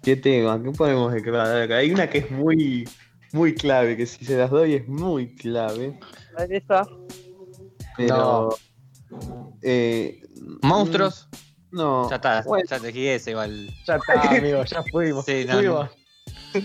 ¿Qué 0.02 0.16
tema? 0.16 0.62
¿Qué 0.62 0.70
podemos 0.70 1.12
declarar 1.12 1.62
acá? 1.62 1.76
Hay 1.76 1.90
una 1.90 2.08
que 2.08 2.18
es 2.18 2.30
muy, 2.30 2.88
muy 3.32 3.54
clave, 3.54 3.96
que 3.96 4.06
si 4.06 4.24
se 4.24 4.36
las 4.36 4.50
doy 4.50 4.74
es 4.74 4.86
muy 4.88 5.34
clave. 5.34 5.98
Esa. 6.48 6.86
Pero. 7.96 8.50
eh, 9.62 10.22
Monstruos. 10.62 11.28
No. 11.70 12.08
Ya 12.08 12.16
está, 12.16 12.42
Bueno, 12.42 12.64
ya 12.68 12.78
te 12.80 13.14
ese 13.14 13.30
igual. 13.32 13.68
Ya 13.86 13.96
está, 13.96 14.20
amigo, 14.36 14.64
ya 14.64 14.82
fuimos. 14.84 15.24
Sí, 15.24 15.44
no, 15.46 15.54
fuimos. 15.54 15.90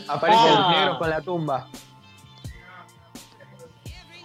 Aparecen 0.07 0.45
Ah. 0.47 0.59
los 0.59 0.77
negros 0.77 0.97
con 0.97 1.09
la 1.09 1.21
tumba. 1.21 1.67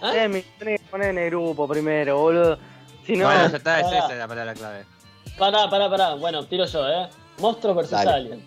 Eh, 0.01 0.27
me 0.29 0.41
tenés 0.57 0.79
que 0.81 0.87
poner 0.87 1.09
en 1.09 1.17
el 1.17 1.29
grupo 1.29 1.67
primero, 1.67 2.17
boludo. 2.19 2.57
Si 3.05 3.17
no, 3.17 3.25
bueno, 3.25 3.49
ya 3.49 3.57
está, 3.57 3.79
es 3.81 3.87
esa 3.87 4.15
la 4.15 4.27
palabra 4.27 4.53
clave. 4.53 4.85
Pará, 5.37 5.69
pará, 5.69 5.89
pará. 5.89 6.13
Bueno, 6.15 6.45
tiro 6.45 6.65
yo, 6.65 6.87
¿eh? 6.87 7.09
Monstruos 7.39 7.75
versus 7.75 7.91
Dale. 7.91 8.11
Alien. 8.11 8.45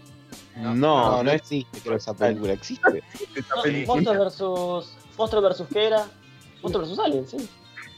no, 0.57 0.75
No, 0.75 1.23
no, 1.23 1.31
existe, 1.31 1.81
creo, 1.81 1.97
esa 1.97 2.15
película. 2.15 2.55
¿Existe? 2.55 3.03
Monstruos 3.87 4.19
versus. 4.19 4.97
Monstruos 5.19 5.45
versus 5.45 5.67
qué 5.69 5.87
era? 5.89 6.07
Monstruos 6.63 6.89
versus 6.89 6.99
Alien, 7.05 7.27
sí. 7.29 7.49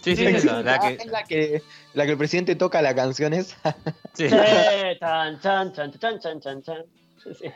Sí, 0.04 0.14
sí, 0.16 0.26
Sí, 0.26 0.36
esa, 0.36 0.62
la 0.62 0.74
ah, 0.74 0.78
que. 0.80 0.94
Es 0.94 1.06
la 1.06 1.24
que, 1.24 1.62
la 1.94 2.04
que 2.04 2.10
el 2.12 2.18
presidente 2.18 2.54
toca 2.56 2.82
la 2.82 2.94
canción 2.94 3.32
esa. 3.32 3.56
Sí. 4.12 4.28
Sí, 4.28 4.36
chan, 5.00 5.40
chan, 5.40 5.72
chan, 5.72 5.92
chan, 5.98 6.20
chan, 6.20 6.40
chan, 6.40 6.62
chan. 6.62 6.84
Sí. 7.34 7.50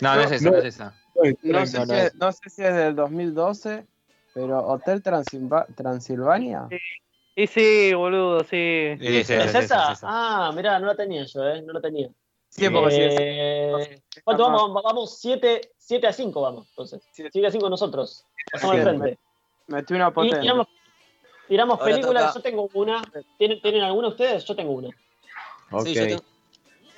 No, 0.00 0.14
no 0.14 0.20
es 0.20 0.30
esa, 0.32 0.50
no 0.50 0.56
es 0.58 0.64
esa. 0.64 0.94
No, 1.14 1.22
No, 1.60 1.66
sé 1.66 1.78
no 1.78 1.86
si 1.86 1.92
es. 1.94 2.14
no 2.14 2.32
sé 2.32 2.50
si 2.50 2.62
es 2.62 2.74
del 2.74 2.94
2012, 2.94 3.86
pero 4.34 4.58
Hotel 4.66 5.02
Transilva- 5.02 5.66
Transilvania. 5.74 6.68
sí, 7.34 7.46
sí, 7.46 7.94
boludo, 7.94 8.40
sí. 8.44 8.96
Sí, 9.00 9.06
sí, 9.06 9.08
¿Es 9.18 9.30
esa, 9.30 9.44
esa? 9.60 9.92
es 9.92 9.98
esa. 9.98 10.06
Ah, 10.08 10.52
mirá, 10.54 10.78
no 10.78 10.86
la 10.86 10.94
tenía 10.94 11.24
yo, 11.24 11.44
¿eh? 11.48 11.62
No 11.62 11.72
la 11.72 11.80
tenía. 11.80 12.08
Sí, 12.48 12.68
porque 12.68 12.94
sí 12.94 13.00
es- 13.02 13.14
Eh, 13.18 14.02
¿Cuánto 14.24 14.44
vamos? 14.50 14.82
Vamos 14.84 15.18
7 15.20 16.06
a 16.06 16.12
5, 16.12 16.40
vamos, 16.42 16.68
entonces. 16.70 17.02
Siete. 17.12 17.30
7 17.32 17.46
a 17.48 17.50
5 17.50 17.70
nosotros. 17.70 18.24
Pasamos 18.52 18.76
al 18.76 18.82
frente. 18.82 19.18
Metí 19.70 19.94
una 19.94 20.10
potente. 20.12 20.40
tiramos, 21.48 21.78
películas, 21.80 22.34
yo 22.34 22.40
tengo 22.42 22.68
una. 22.74 23.02
¿Tienen, 23.38 23.60
¿Tienen 23.62 23.82
alguna 23.82 24.08
ustedes? 24.08 24.44
Yo 24.44 24.54
tengo 24.56 24.72
una. 24.72 24.88
Ok. 25.70 25.86
Sí, 25.86 25.94
yo 25.94 26.06
tengo- 26.06 26.24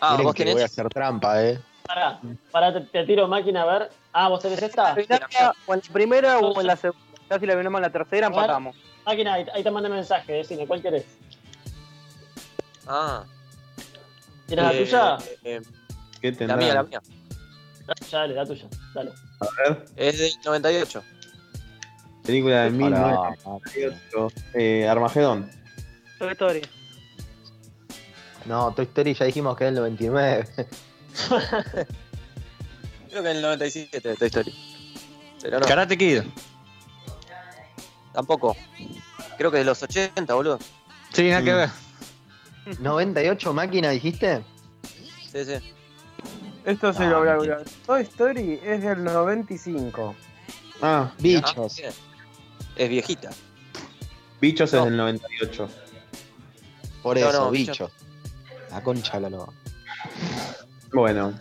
Ah, 0.00 0.12
Miren 0.12 0.24
vos 0.26 0.34
que 0.34 0.42
voy 0.44 0.52
a 0.52 0.54
tenés. 0.56 0.72
hacer 0.72 0.88
trampa, 0.88 1.44
eh. 1.44 1.60
Pará, 1.86 2.20
pará, 2.50 2.72
te, 2.72 2.80
te 2.80 3.04
tiro 3.04 3.28
máquina 3.28 3.62
a 3.62 3.66
ver. 3.66 3.90
Ah, 4.12 4.28
vos 4.28 4.40
tenés 4.42 4.62
esta. 4.62 4.94
O 4.94 4.98
en 5.74 5.80
la 5.86 5.92
primera 5.92 6.38
o 6.38 6.60
en 6.60 6.66
la 6.66 6.76
segunda. 6.76 7.04
Ya 7.30 7.38
si 7.38 7.46
la 7.46 7.54
venimos 7.54 7.78
en 7.78 7.82
la 7.82 7.90
tercera, 7.92 8.26
empatamos. 8.26 8.74
Máquina, 9.04 9.34
ahí, 9.34 9.46
ahí 9.52 9.62
te 9.62 9.70
mandé 9.70 9.88
mensaje, 9.88 10.32
decime, 10.32 10.66
¿cuál 10.66 10.80
querés? 10.82 11.04
Ah. 12.86 13.24
¿Tienes 14.46 14.64
la 14.64 14.72
eh, 14.72 14.84
tuya? 14.84 15.18
eh, 15.44 15.60
¿Qué 16.20 16.32
tendrá? 16.32 16.56
La 16.56 16.62
mía, 16.62 16.74
la 16.74 16.82
mía. 16.84 17.02
Dale, 18.10 18.34
la 18.34 18.46
tuya, 18.46 18.66
dale. 18.94 19.12
A 19.40 19.68
ver, 19.68 19.84
Es 19.96 20.18
del 20.18 20.32
98. 20.44 21.02
Película 22.24 22.62
de 22.62 22.68
Hola. 22.84 23.36
1998. 23.36 24.28
Eh, 24.54 24.88
Armagedón. 24.88 25.50
Toy 26.18 26.32
Story. 26.32 26.62
No, 28.46 28.72
Toy 28.74 28.84
Story 28.86 29.14
ya 29.14 29.24
dijimos 29.26 29.56
que 29.56 29.64
es 29.64 29.68
el 29.68 29.74
99. 29.76 30.48
Creo 33.10 33.22
que 33.22 33.30
en 33.30 33.36
el 33.36 33.42
97 33.42 34.08
de 34.08 34.14
Toy 34.16 34.26
Story. 34.28 34.54
Pero 35.42 35.60
no, 35.60 35.66
Karate 35.66 35.98
Kid. 35.98 36.22
tampoco. 38.12 38.56
Creo 39.36 39.50
que 39.50 39.58
de 39.58 39.64
los 39.64 39.82
80, 39.82 40.34
boludo. 40.34 40.58
Sí, 41.12 41.28
nada 41.28 41.42
que 41.42 41.52
Mm. 41.52 41.56
ver. 41.56 41.70
98 42.80 43.52
máquina, 43.52 43.90
dijiste. 43.90 44.42
Sí, 45.32 45.44
sí. 45.44 45.54
Esto 46.64 46.92
se 46.92 47.02
Ah, 47.04 47.10
lo 47.10 47.18
voy 47.20 47.28
a 47.28 47.32
hablar. 47.32 47.64
Toy 47.86 48.02
Story 48.02 48.60
es 48.62 48.82
del 48.82 49.02
95. 49.02 50.14
Ah, 50.80 51.10
Ah, 51.10 51.14
Bichos. 51.18 51.80
Es 52.76 52.88
viejita. 52.88 53.30
Bichos 54.40 54.72
es 54.72 54.78
No. 54.78 54.84
del 54.86 54.96
98. 54.96 55.68
Por 57.02 57.18
No, 57.18 57.28
eso, 57.28 57.44
no, 57.44 57.50
bichos. 57.50 57.90
La 58.70 58.82
concha 58.82 59.20
la 59.20 59.28
loba. 59.30 59.52
Bueno, 60.92 61.32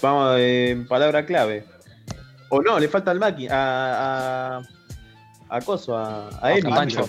vamos 0.00 0.36
en 0.38 0.86
palabra 0.86 1.24
clave. 1.26 1.64
O 2.50 2.60
no, 2.62 2.78
le 2.78 2.88
falta 2.88 3.10
al 3.10 3.18
Maki, 3.20 3.48
a. 3.48 4.56
a. 4.58 4.62
a 5.48 5.60
Coso, 5.62 5.96
a, 5.96 6.30
a 6.42 6.52
Emi. 6.52 6.70
Pancho. 6.70 7.06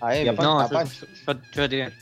A 0.00 0.16
Emi, 0.16 0.28
a 0.28 0.32
No, 0.32 0.60
a 0.60 0.68
Pancho. 0.68 1.06
yo, 1.26 1.34
yo 1.52 1.68
tiré. 1.68 1.92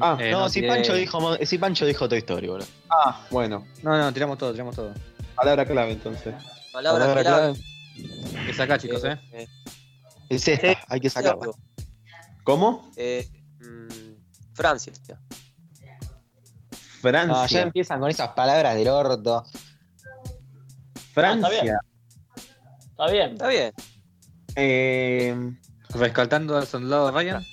Ah, 0.00 0.16
Eh, 0.20 0.30
no, 0.30 0.48
si 0.48 0.60
tiré- 0.60 0.68
Pancho 0.68 0.94
dijo, 0.94 1.36
si 1.44 1.58
Pancho 1.58 1.84
dijo 1.86 2.08
Toy 2.08 2.18
Story, 2.18 2.46
boludo. 2.48 2.66
Ah, 2.90 3.26
bueno, 3.30 3.66
No, 3.82 3.96
no, 3.98 4.12
tiramos 4.12 4.38
todo, 4.38 4.52
tiramos 4.52 4.74
todo. 4.76 4.92
palabra 5.34 5.64
clave 5.64 5.92
entonces. 5.92 6.34
Palabra, 6.72 7.04
Palabra 7.06 7.22
clave. 7.22 7.54
Es 8.48 8.58
acá, 8.60 8.78
chicos, 8.78 9.04
eh. 9.04 9.18
Eh, 9.32 9.46
Es 10.28 10.48
esta, 10.48 10.78
hay 10.88 11.00
que 11.00 11.10
sacarla. 11.10 11.46
¿Cómo? 12.44 12.90
eh, 12.96 13.28
mm, 13.60 14.54
Francia. 14.54 14.92
Francia. 17.00 17.26
No, 17.26 17.46
ya 17.46 17.62
empiezan 17.62 18.00
con 18.00 18.10
esas 18.10 18.28
palabras 18.30 18.74
del 18.74 18.88
orto. 18.88 19.44
Francia. 21.12 21.78
Está 22.90 23.06
bien. 23.10 23.32
Está 23.32 23.48
bien. 23.48 23.72
Eh, 24.56 25.52
Rescatando 25.90 26.56
al 26.56 26.66
soldado 26.66 27.10
Ryan. 27.10 27.44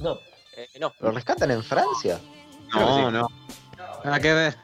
No. 0.00 0.18
Eh, 0.56 0.68
no. 0.80 0.92
¿Lo 1.00 1.10
rescatan 1.10 1.50
en 1.50 1.62
Francia? 1.62 2.20
no, 2.74 3.10
no. 3.10 3.28
Nada 4.04 4.20
que 4.20 4.32
ver. 4.32 4.56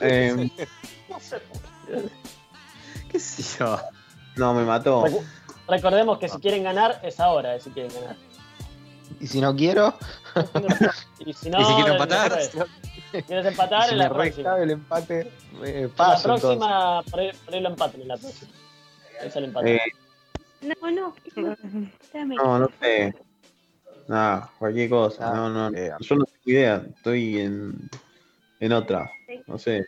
Eh, 0.00 0.50
¿Qué 3.10 3.18
sé 3.18 3.58
yo? 3.58 3.78
no, 4.36 4.54
me 4.54 4.64
mató. 4.64 5.04
Recordemos 5.70 6.18
que 6.18 6.28
si 6.28 6.38
quieren 6.38 6.62
ganar, 6.64 7.00
es 7.02 7.18
ahora, 7.20 7.54
eh, 7.56 7.60
si 7.60 7.70
quieren 7.70 7.92
ganar. 7.94 8.16
Y 9.20 9.26
si 9.26 9.40
no 9.40 9.54
quiero, 9.54 9.94
Y 11.24 11.32
si 11.32 11.50
no, 11.50 11.60
¿Y 11.60 11.64
si 11.64 11.74
quieren 11.74 11.98
después. 11.98 12.10
empatar? 12.10 12.40
¿Quieres 13.26 13.46
empatar? 13.46 13.84
si 13.84 13.90
en 13.92 13.98
me 13.98 14.04
la 14.04 14.10
próxima. 14.10 14.36
rescata 14.36 14.62
el 14.62 14.70
empate, 14.70 15.20
eh, 15.20 15.30
En 15.64 15.82
la 15.82 15.88
paso 15.88 16.34
entonces. 16.34 16.58
próxima, 16.58 17.02
por 17.10 17.20
ahí, 17.20 17.30
por 17.44 17.54
ahí 17.54 17.60
lo 17.60 17.68
empatan 17.70 18.00
en 18.02 18.08
la 18.08 18.16
próxima. 18.16 18.50
Es 19.22 19.36
el 19.36 19.44
empate. 19.44 19.76
Eh, 19.76 19.80
No, 20.62 20.90
no. 20.90 21.14
No, 22.36 22.58
no 22.58 22.68
sé. 22.80 23.14
Nada, 24.08 24.50
cualquier 24.58 24.90
cosa. 24.90 25.30
Ah, 25.30 25.34
No, 25.34 25.50
no. 25.70 25.76
eh. 25.76 25.92
Yo 26.00 26.14
no 26.16 26.24
tengo 26.24 26.38
idea. 26.46 26.82
Estoy 26.96 27.38
en, 27.40 27.90
en 28.60 28.72
otra. 28.72 29.10
No 29.46 29.58
sé. 29.58 29.86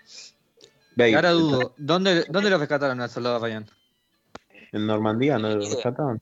Ahora 1.15 1.31
dudo. 1.31 1.75
¿Dónde, 1.79 2.25
¿Dónde 2.29 2.51
lo 2.51 2.59
rescataron 2.59 3.01
al 3.01 3.09
soldado 3.11 3.39
Ryan? 3.39 3.67
¿En 4.73 4.86
Normandía 4.86 5.39
no 5.39 5.51
lo 5.51 5.61
rescataron? 5.61 6.20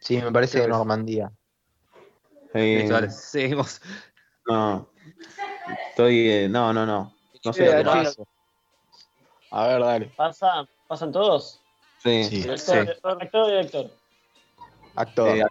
Sí, 0.00 0.18
me 0.18 0.30
parece 0.30 0.60
de 0.60 0.68
Normandía. 0.68 1.32
Eh, 2.52 2.78
Listo, 2.80 2.94
dale, 2.94 3.10
seguimos. 3.10 3.80
no. 4.46 4.88
Estoy. 5.90 6.28
eh, 6.28 6.48
no, 6.48 6.72
no, 6.72 6.84
no. 6.84 7.14
No 7.44 7.52
sé. 7.52 7.64
Sí, 7.64 7.70
lo 7.70 7.76
que 7.76 7.78
sí. 7.78 7.84
pasa. 7.84 8.22
A 9.50 9.66
ver, 9.66 9.80
dale. 9.80 10.06
¿Pasa, 10.16 10.68
¿Pasan 10.86 11.12
todos? 11.12 11.62
Sí. 12.02 12.24
Sí. 12.24 12.42
Director, 12.42 12.98
actor 13.20 13.48
y 13.48 13.50
director. 13.50 13.90
Actor. 14.94 15.36
Eh, 15.38 15.44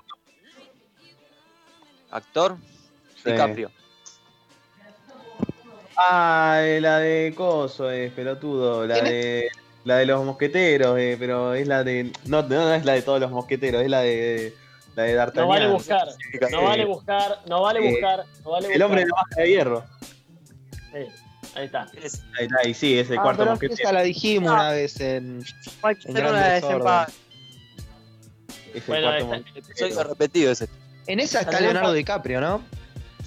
Actor. 2.12 2.58
sí. 3.24 3.32
DiCaprio. 3.32 3.72
Ah, 5.98 6.62
la 6.80 7.00
de 7.00 7.34
Coso, 7.36 7.90
es 7.90 8.12
pelotudo. 8.14 8.86
La 8.86 9.02
de. 9.02 9.50
La 9.84 9.98
de 9.98 10.06
los 10.06 10.24
mosqueteros, 10.24 10.98
eh, 11.00 11.16
pero 11.20 11.54
es 11.56 11.68
la 11.68 11.84
de. 11.84 12.12
No, 12.26 12.44
no, 12.44 12.48
no 12.50 12.74
es 12.74 12.86
la 12.86 12.94
de 12.94 13.02
todos 13.02 13.20
los 13.20 13.32
mosqueteros, 13.32 13.82
es 13.82 13.90
la 13.90 14.02
de. 14.02 14.54
La 14.96 15.04
de 15.04 15.14
D'Artagnan. 15.14 15.46
No 15.46 15.50
vale 15.50 15.68
buscar. 15.70 16.08
No 16.52 16.60
Eh, 16.60 16.64
vale 16.66 16.86
buscar. 16.86 17.40
No 17.48 17.62
vale 17.62 17.80
eh, 17.80 17.92
buscar. 17.92 18.26
No 18.44 18.52
vale 18.52 18.74
El 18.74 18.82
hombre 18.82 19.02
de 19.02 19.06
buscar. 19.06 19.18
la 19.18 19.22
máscara 19.24 19.42
de 19.44 19.50
hierro. 19.50 19.86
Sí, 20.92 21.52
ahí 21.56 21.66
está. 21.66 21.88
Es- 22.04 22.22
Ahí 22.38 22.46
está, 22.46 22.68
y 22.68 22.74
sí, 22.74 23.00
es 23.00 23.10
el 23.10 23.18
Ah, 23.20 23.22
cuarto 23.24 23.40
pero 23.44 23.52
mosquetero. 23.52 23.80
esa 23.82 23.94
la 23.94 24.02
dijimos 24.04 24.52
una 24.52 24.72
vez 24.72 25.00
en, 25.00 25.42
en 26.06 26.14
Grandes 26.14 26.62
desempate. 26.62 27.14
Es 28.74 28.76
el 28.76 28.82
Bueno, 28.88 29.08
cuarto 29.08 29.24
esta- 29.36 29.38
mosquetero. 29.38 29.96
Soy 29.96 30.04
repetido 30.04 30.52
ese. 30.52 30.68
En 31.08 31.20
esa 31.22 31.40
está 31.42 31.60
Leonardo 31.62 31.94
DiCaprio, 31.94 32.42
¿no? 32.42 32.62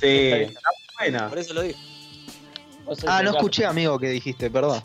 Sí, 0.00 0.06
está 0.32 0.60
buena. 1.00 1.28
Por 1.28 1.38
eso 1.38 1.54
lo 1.54 1.62
sos 2.94 3.04
Ah, 3.06 3.22
no 3.22 3.30
escuché, 3.30 3.64
amigo, 3.64 3.98
que 3.98 4.08
dijiste, 4.10 4.50
perdón. 4.50 4.82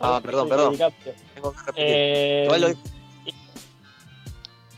Ah, 0.00 0.20
perdón, 0.22 0.48
perdón. 0.48 0.76
Tengo 0.76 1.52
que 1.52 1.58
repetir. 1.58 1.74
Eh, 1.76 2.46
lo 2.58 2.68
digo. 2.68 2.80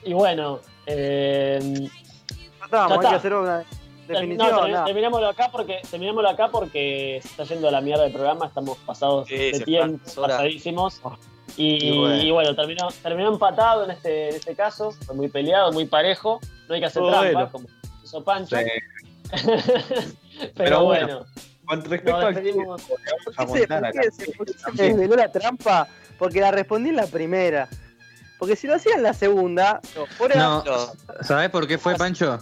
y 0.05 0.13
bueno, 0.13 0.61
eh, 0.87 1.89
hay 2.71 2.99
que 2.99 3.07
hacer 3.07 3.35
una 3.35 3.59
no, 3.59 3.65
definición. 4.07 4.49
termi- 4.51 4.71
nada. 4.71 4.85
terminémoslo 4.85 5.29
acá 5.29 5.49
porque 5.51 5.81
terminémoslo 5.91 6.29
acá 6.29 6.49
porque 6.51 7.19
se 7.23 7.29
está 7.29 7.45
yendo 7.45 7.69
a 7.69 7.73
la 7.73 7.81
mierda 7.81 8.05
del 8.05 8.13
programa, 8.13 8.47
estamos 8.47 8.79
pasados 8.79 9.27
Sí, 9.29 9.37
de 9.37 9.61
tiempo, 9.61 9.99
pasadísimos. 10.23 11.01
Y, 11.57 11.89
Y 11.89 11.99
bueno. 11.99 12.23
y 12.23 12.31
bueno, 12.31 12.55
terminó, 12.55 12.89
terminó 13.03 13.33
empatado 13.33 13.85
en 13.85 13.91
este, 13.91 14.29
en 14.29 14.37
este 14.37 14.55
caso, 14.55 14.93
fue 14.93 15.15
muy 15.17 15.29
peleado, 15.29 15.73
muy 15.73 15.87
parejo, 15.87 16.39
no 16.69 16.75
hay 16.75 16.81
que 16.81 16.87
hacer 16.87 17.03
Todo 17.03 17.11
trampa, 17.11 17.33
bueno. 17.33 17.51
como 17.53 17.67
hizo 18.05 18.23
Pancho. 18.25 18.57
Sí. 18.57 18.65
Pero, 20.39 20.53
Pero 20.55 20.85
bueno, 20.85 21.27
respecto 21.69 22.17
al 22.17 22.35
despedimos. 22.35 22.67
vamos 22.67 22.91
a 23.37 23.47
¿Por 23.47 23.55
qué, 23.55 23.67
montar 23.69 23.95
se, 24.77 24.83
desveló 24.83 25.17
la 25.17 25.31
trampa? 25.31 25.89
Porque 26.19 26.41
la 26.41 26.51
respondí 26.51 26.91
en 26.91 26.97
la 26.97 27.07
primera. 27.07 27.69
Porque 28.39 28.57
si 28.57 28.67
lo 28.67 28.75
hacía 28.75 28.95
en 28.95 29.03
la 29.03 29.15
segunda, 29.15 29.81
fuera 30.17 30.37
No, 30.37 30.65
No, 30.65 30.93
¿sabés 31.23 31.51
por 31.51 31.67
qué 31.67 31.79
fue, 31.79 31.97
Pancho? 31.97 32.39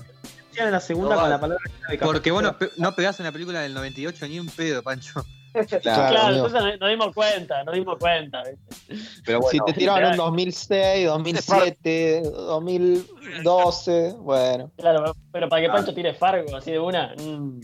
en 0.58 0.70
la 0.70 0.80
segunda 0.80 1.16
No 1.16 1.20
con 1.20 1.30
la 1.30 1.38
palabra 1.40 1.64
Porque 2.00 2.30
vos 2.30 2.42
no, 2.42 2.56
no 2.78 2.94
pegás 2.94 3.20
una 3.20 3.30
película 3.30 3.60
del 3.60 3.74
98 3.74 4.26
ni 4.28 4.40
un 4.40 4.48
pedo, 4.48 4.82
Pancho. 4.82 5.24
Claro, 5.82 6.34
entonces 6.34 6.80
nos, 6.80 6.90
dimos 6.90 7.14
cuenta, 7.14 7.64
nos 7.64 7.74
dimos 7.74 7.96
cuenta. 7.98 8.42
¿viste? 8.44 9.04
pero 9.24 9.40
si 9.42 9.58
bueno, 9.58 9.64
te 9.66 9.72
tiraron 9.72 10.10
en 10.12 10.16
2006, 10.16 11.06
2007, 11.06 12.22
2012, 12.22 14.14
bueno. 14.18 14.70
Claro, 14.76 15.14
pero 15.32 15.48
para 15.48 15.62
que 15.62 15.68
Pancho 15.68 15.94
tire 15.94 16.14
Fargo 16.14 16.56
así 16.56 16.72
de 16.72 16.78
una, 16.78 17.14
mm, 17.16 17.60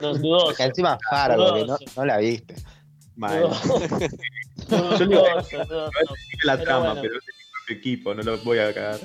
no, 0.00 0.14
dudoso. 0.14 0.54
Que 0.56 0.62
encima 0.64 0.98
Fargo, 1.10 1.54
que 1.54 1.64
no, 1.64 1.76
no 1.96 2.04
la 2.04 2.18
viste. 2.18 2.54
mal. 3.16 3.40
dudoso, 3.40 3.80
Yo 4.98 5.06
digo, 5.06 5.24
dudoso, 5.68 5.90
la 6.44 6.54
Pero 6.54 6.64
trama, 6.64 6.86
bueno. 6.94 7.02
pero 7.02 7.14
es 7.18 7.24
mi 7.68 7.74
equipo, 7.76 8.14
no 8.14 8.22
lo 8.22 8.38
voy 8.38 8.58
a 8.58 8.72
cagar. 8.72 9.00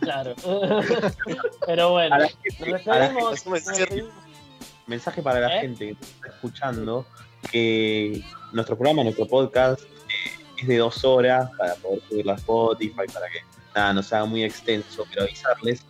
Claro. 0.00 0.34
Pero 1.66 1.90
bueno, 1.92 2.18
nos 2.18 2.36
gente- 2.42 2.72
despedimos. 2.72 3.44
Mensaje 4.86 5.22
para 5.22 5.40
la 5.40 5.56
¿Eh? 5.56 5.60
gente 5.62 5.86
que 5.86 6.04
está 6.04 6.28
escuchando, 6.28 7.06
que 7.50 8.22
nuestro 8.52 8.76
programa, 8.76 9.02
nuestro 9.02 9.26
podcast, 9.26 9.82
eh, 9.82 10.44
es 10.58 10.68
de 10.68 10.78
dos 10.78 11.04
horas 11.04 11.50
para 11.56 11.74
poder 11.76 12.00
subirlo 12.08 12.32
a 12.32 12.36
Spotify, 12.36 13.06
para 13.12 13.26
que 13.28 13.40
nada, 13.74 13.92
no 13.92 14.02
sea 14.02 14.24
muy 14.24 14.44
extenso, 14.44 15.04
pero 15.10 15.24
avisarles 15.24 15.84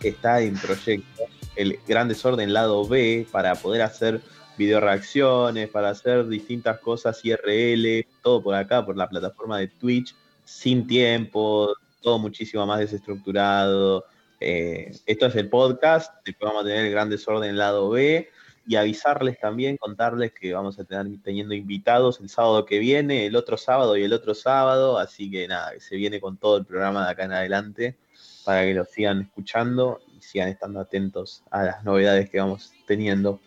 que 0.00 0.08
está 0.08 0.40
en 0.40 0.54
proyecto 0.56 1.24
el 1.56 1.78
Gran 1.86 2.08
Desorden 2.08 2.52
lado 2.52 2.86
B 2.86 3.26
para 3.32 3.54
poder 3.54 3.82
hacer 3.82 4.20
video 4.58 4.80
reacciones, 4.80 5.68
para 5.68 5.90
hacer 5.90 6.28
distintas 6.28 6.78
cosas 6.80 7.22
IRL, 7.24 8.06
todo 8.22 8.42
por 8.42 8.54
acá, 8.54 8.84
por 8.84 8.96
la 8.96 9.08
plataforma 9.08 9.58
de 9.58 9.68
Twitch, 9.68 10.14
sin 10.44 10.86
tiempo, 10.86 11.74
todo 12.00 12.18
muchísimo 12.18 12.66
más 12.66 12.78
desestructurado. 12.78 14.04
Eh, 14.38 14.94
esto 15.06 15.26
es 15.26 15.36
el 15.36 15.48
podcast, 15.48 16.14
después 16.24 16.50
vamos 16.50 16.64
a 16.64 16.68
tener 16.68 16.84
el 16.84 16.92
Gran 16.92 17.08
Desorden 17.08 17.56
lado 17.56 17.88
B 17.90 18.28
y 18.66 18.76
avisarles 18.76 19.38
también, 19.38 19.76
contarles 19.76 20.32
que 20.32 20.52
vamos 20.52 20.78
a 20.78 20.84
tener 20.84 21.06
teniendo 21.22 21.54
invitados 21.54 22.20
el 22.20 22.28
sábado 22.28 22.64
que 22.64 22.78
viene, 22.78 23.26
el 23.26 23.36
otro 23.36 23.56
sábado 23.56 23.96
y 23.96 24.02
el 24.02 24.12
otro 24.12 24.34
sábado, 24.34 24.98
así 24.98 25.30
que 25.30 25.46
nada, 25.46 25.72
que 25.72 25.80
se 25.80 25.96
viene 25.96 26.20
con 26.20 26.36
todo 26.36 26.56
el 26.56 26.64
programa 26.64 27.04
de 27.04 27.12
acá 27.12 27.24
en 27.24 27.32
adelante 27.32 27.96
para 28.44 28.62
que 28.62 28.74
lo 28.74 28.84
sigan 28.84 29.22
escuchando 29.22 30.00
y 30.16 30.20
sigan 30.20 30.48
estando 30.48 30.80
atentos 30.80 31.42
a 31.50 31.62
las 31.62 31.84
novedades 31.84 32.30
que 32.30 32.38
vamos 32.38 32.72
teniendo. 32.86 33.40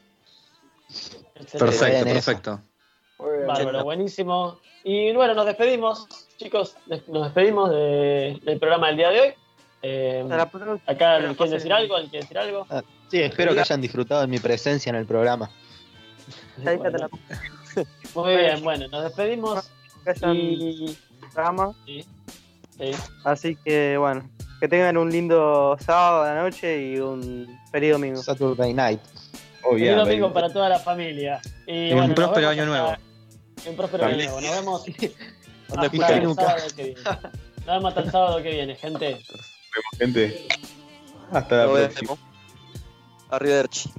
Excelente. 0.90 1.58
Perfecto, 1.58 1.86
esa. 1.86 2.14
perfecto. 2.14 2.62
Bárbaro, 3.48 3.84
buenísimo. 3.84 4.60
Y 4.84 5.14
bueno, 5.14 5.34
nos 5.34 5.46
despedimos, 5.46 6.08
chicos. 6.38 6.76
Nos 7.08 7.24
despedimos 7.26 7.70
del 7.70 8.60
programa 8.60 8.88
del 8.88 8.98
día 8.98 9.10
de 9.10 9.22
hoy. 9.22 9.34
Eh, 9.82 10.28
acá, 10.86 11.20
¿quieren 11.20 11.50
decir 11.50 11.72
algo? 11.72 11.96
¿Quieren 11.96 12.22
decir 12.22 12.38
algo? 12.38 12.66
Ah, 12.70 12.84
sí, 13.10 13.22
espero 13.22 13.54
que 13.54 13.62
hayan 13.62 13.82
disfrutado 13.82 14.22
de 14.22 14.28
mi 14.28 14.40
presencia 14.40 14.90
en 14.90 14.96
el 14.96 15.06
programa. 15.06 15.50
Muy 18.16 18.36
bien, 18.36 18.64
bueno, 18.64 18.88
nos 18.90 19.04
despedimos. 19.04 19.70
Y... 20.34 20.98
Programa. 21.34 21.74
Sí, 21.86 22.06
sí. 22.78 22.92
Así 23.24 23.56
que 23.64 23.98
bueno, 23.98 24.28
que 24.60 24.68
tengan 24.68 24.98
un 24.98 25.10
lindo 25.12 25.78
sábado 25.80 26.24
de 26.24 26.34
la 26.34 26.42
noche 26.42 26.88
y 26.88 27.00
un 27.00 27.60
feliz 27.72 27.92
domingo. 27.94 28.22
Saturday 28.22 28.74
night. 28.74 29.00
Oh, 29.64 29.74
feliz 29.74 29.96
domingo 29.96 30.34
para 30.34 30.52
toda 30.52 30.70
la 30.70 30.80
familia. 30.80 31.40
Y, 31.68 31.92
un 31.94 32.14
próspero 32.16 32.50
año 32.50 32.66
nuevo. 32.66 32.96
Un 33.68 33.76
próspero 33.76 34.06
año 34.06 34.18
nuevo. 34.18 34.42
Nos 34.42 34.52
vemos 34.52 34.86
hasta 35.70 35.86
el 35.86 36.36
sábado 36.36 36.68
que 36.76 36.84
viene. 36.84 37.02
Nos 37.58 37.66
vemos 37.66 37.90
hasta 37.90 38.02
el 38.02 38.12
sábado 38.12 38.44
que 38.44 38.52
viene, 38.52 38.76
gente. 38.76 39.12
Nos 39.12 39.28
vemos, 39.28 39.98
gente. 40.00 40.48
Hasta 41.32 41.66
la 41.66 41.72
próxima. 41.72 42.29
Arrivederci. 43.30 43.90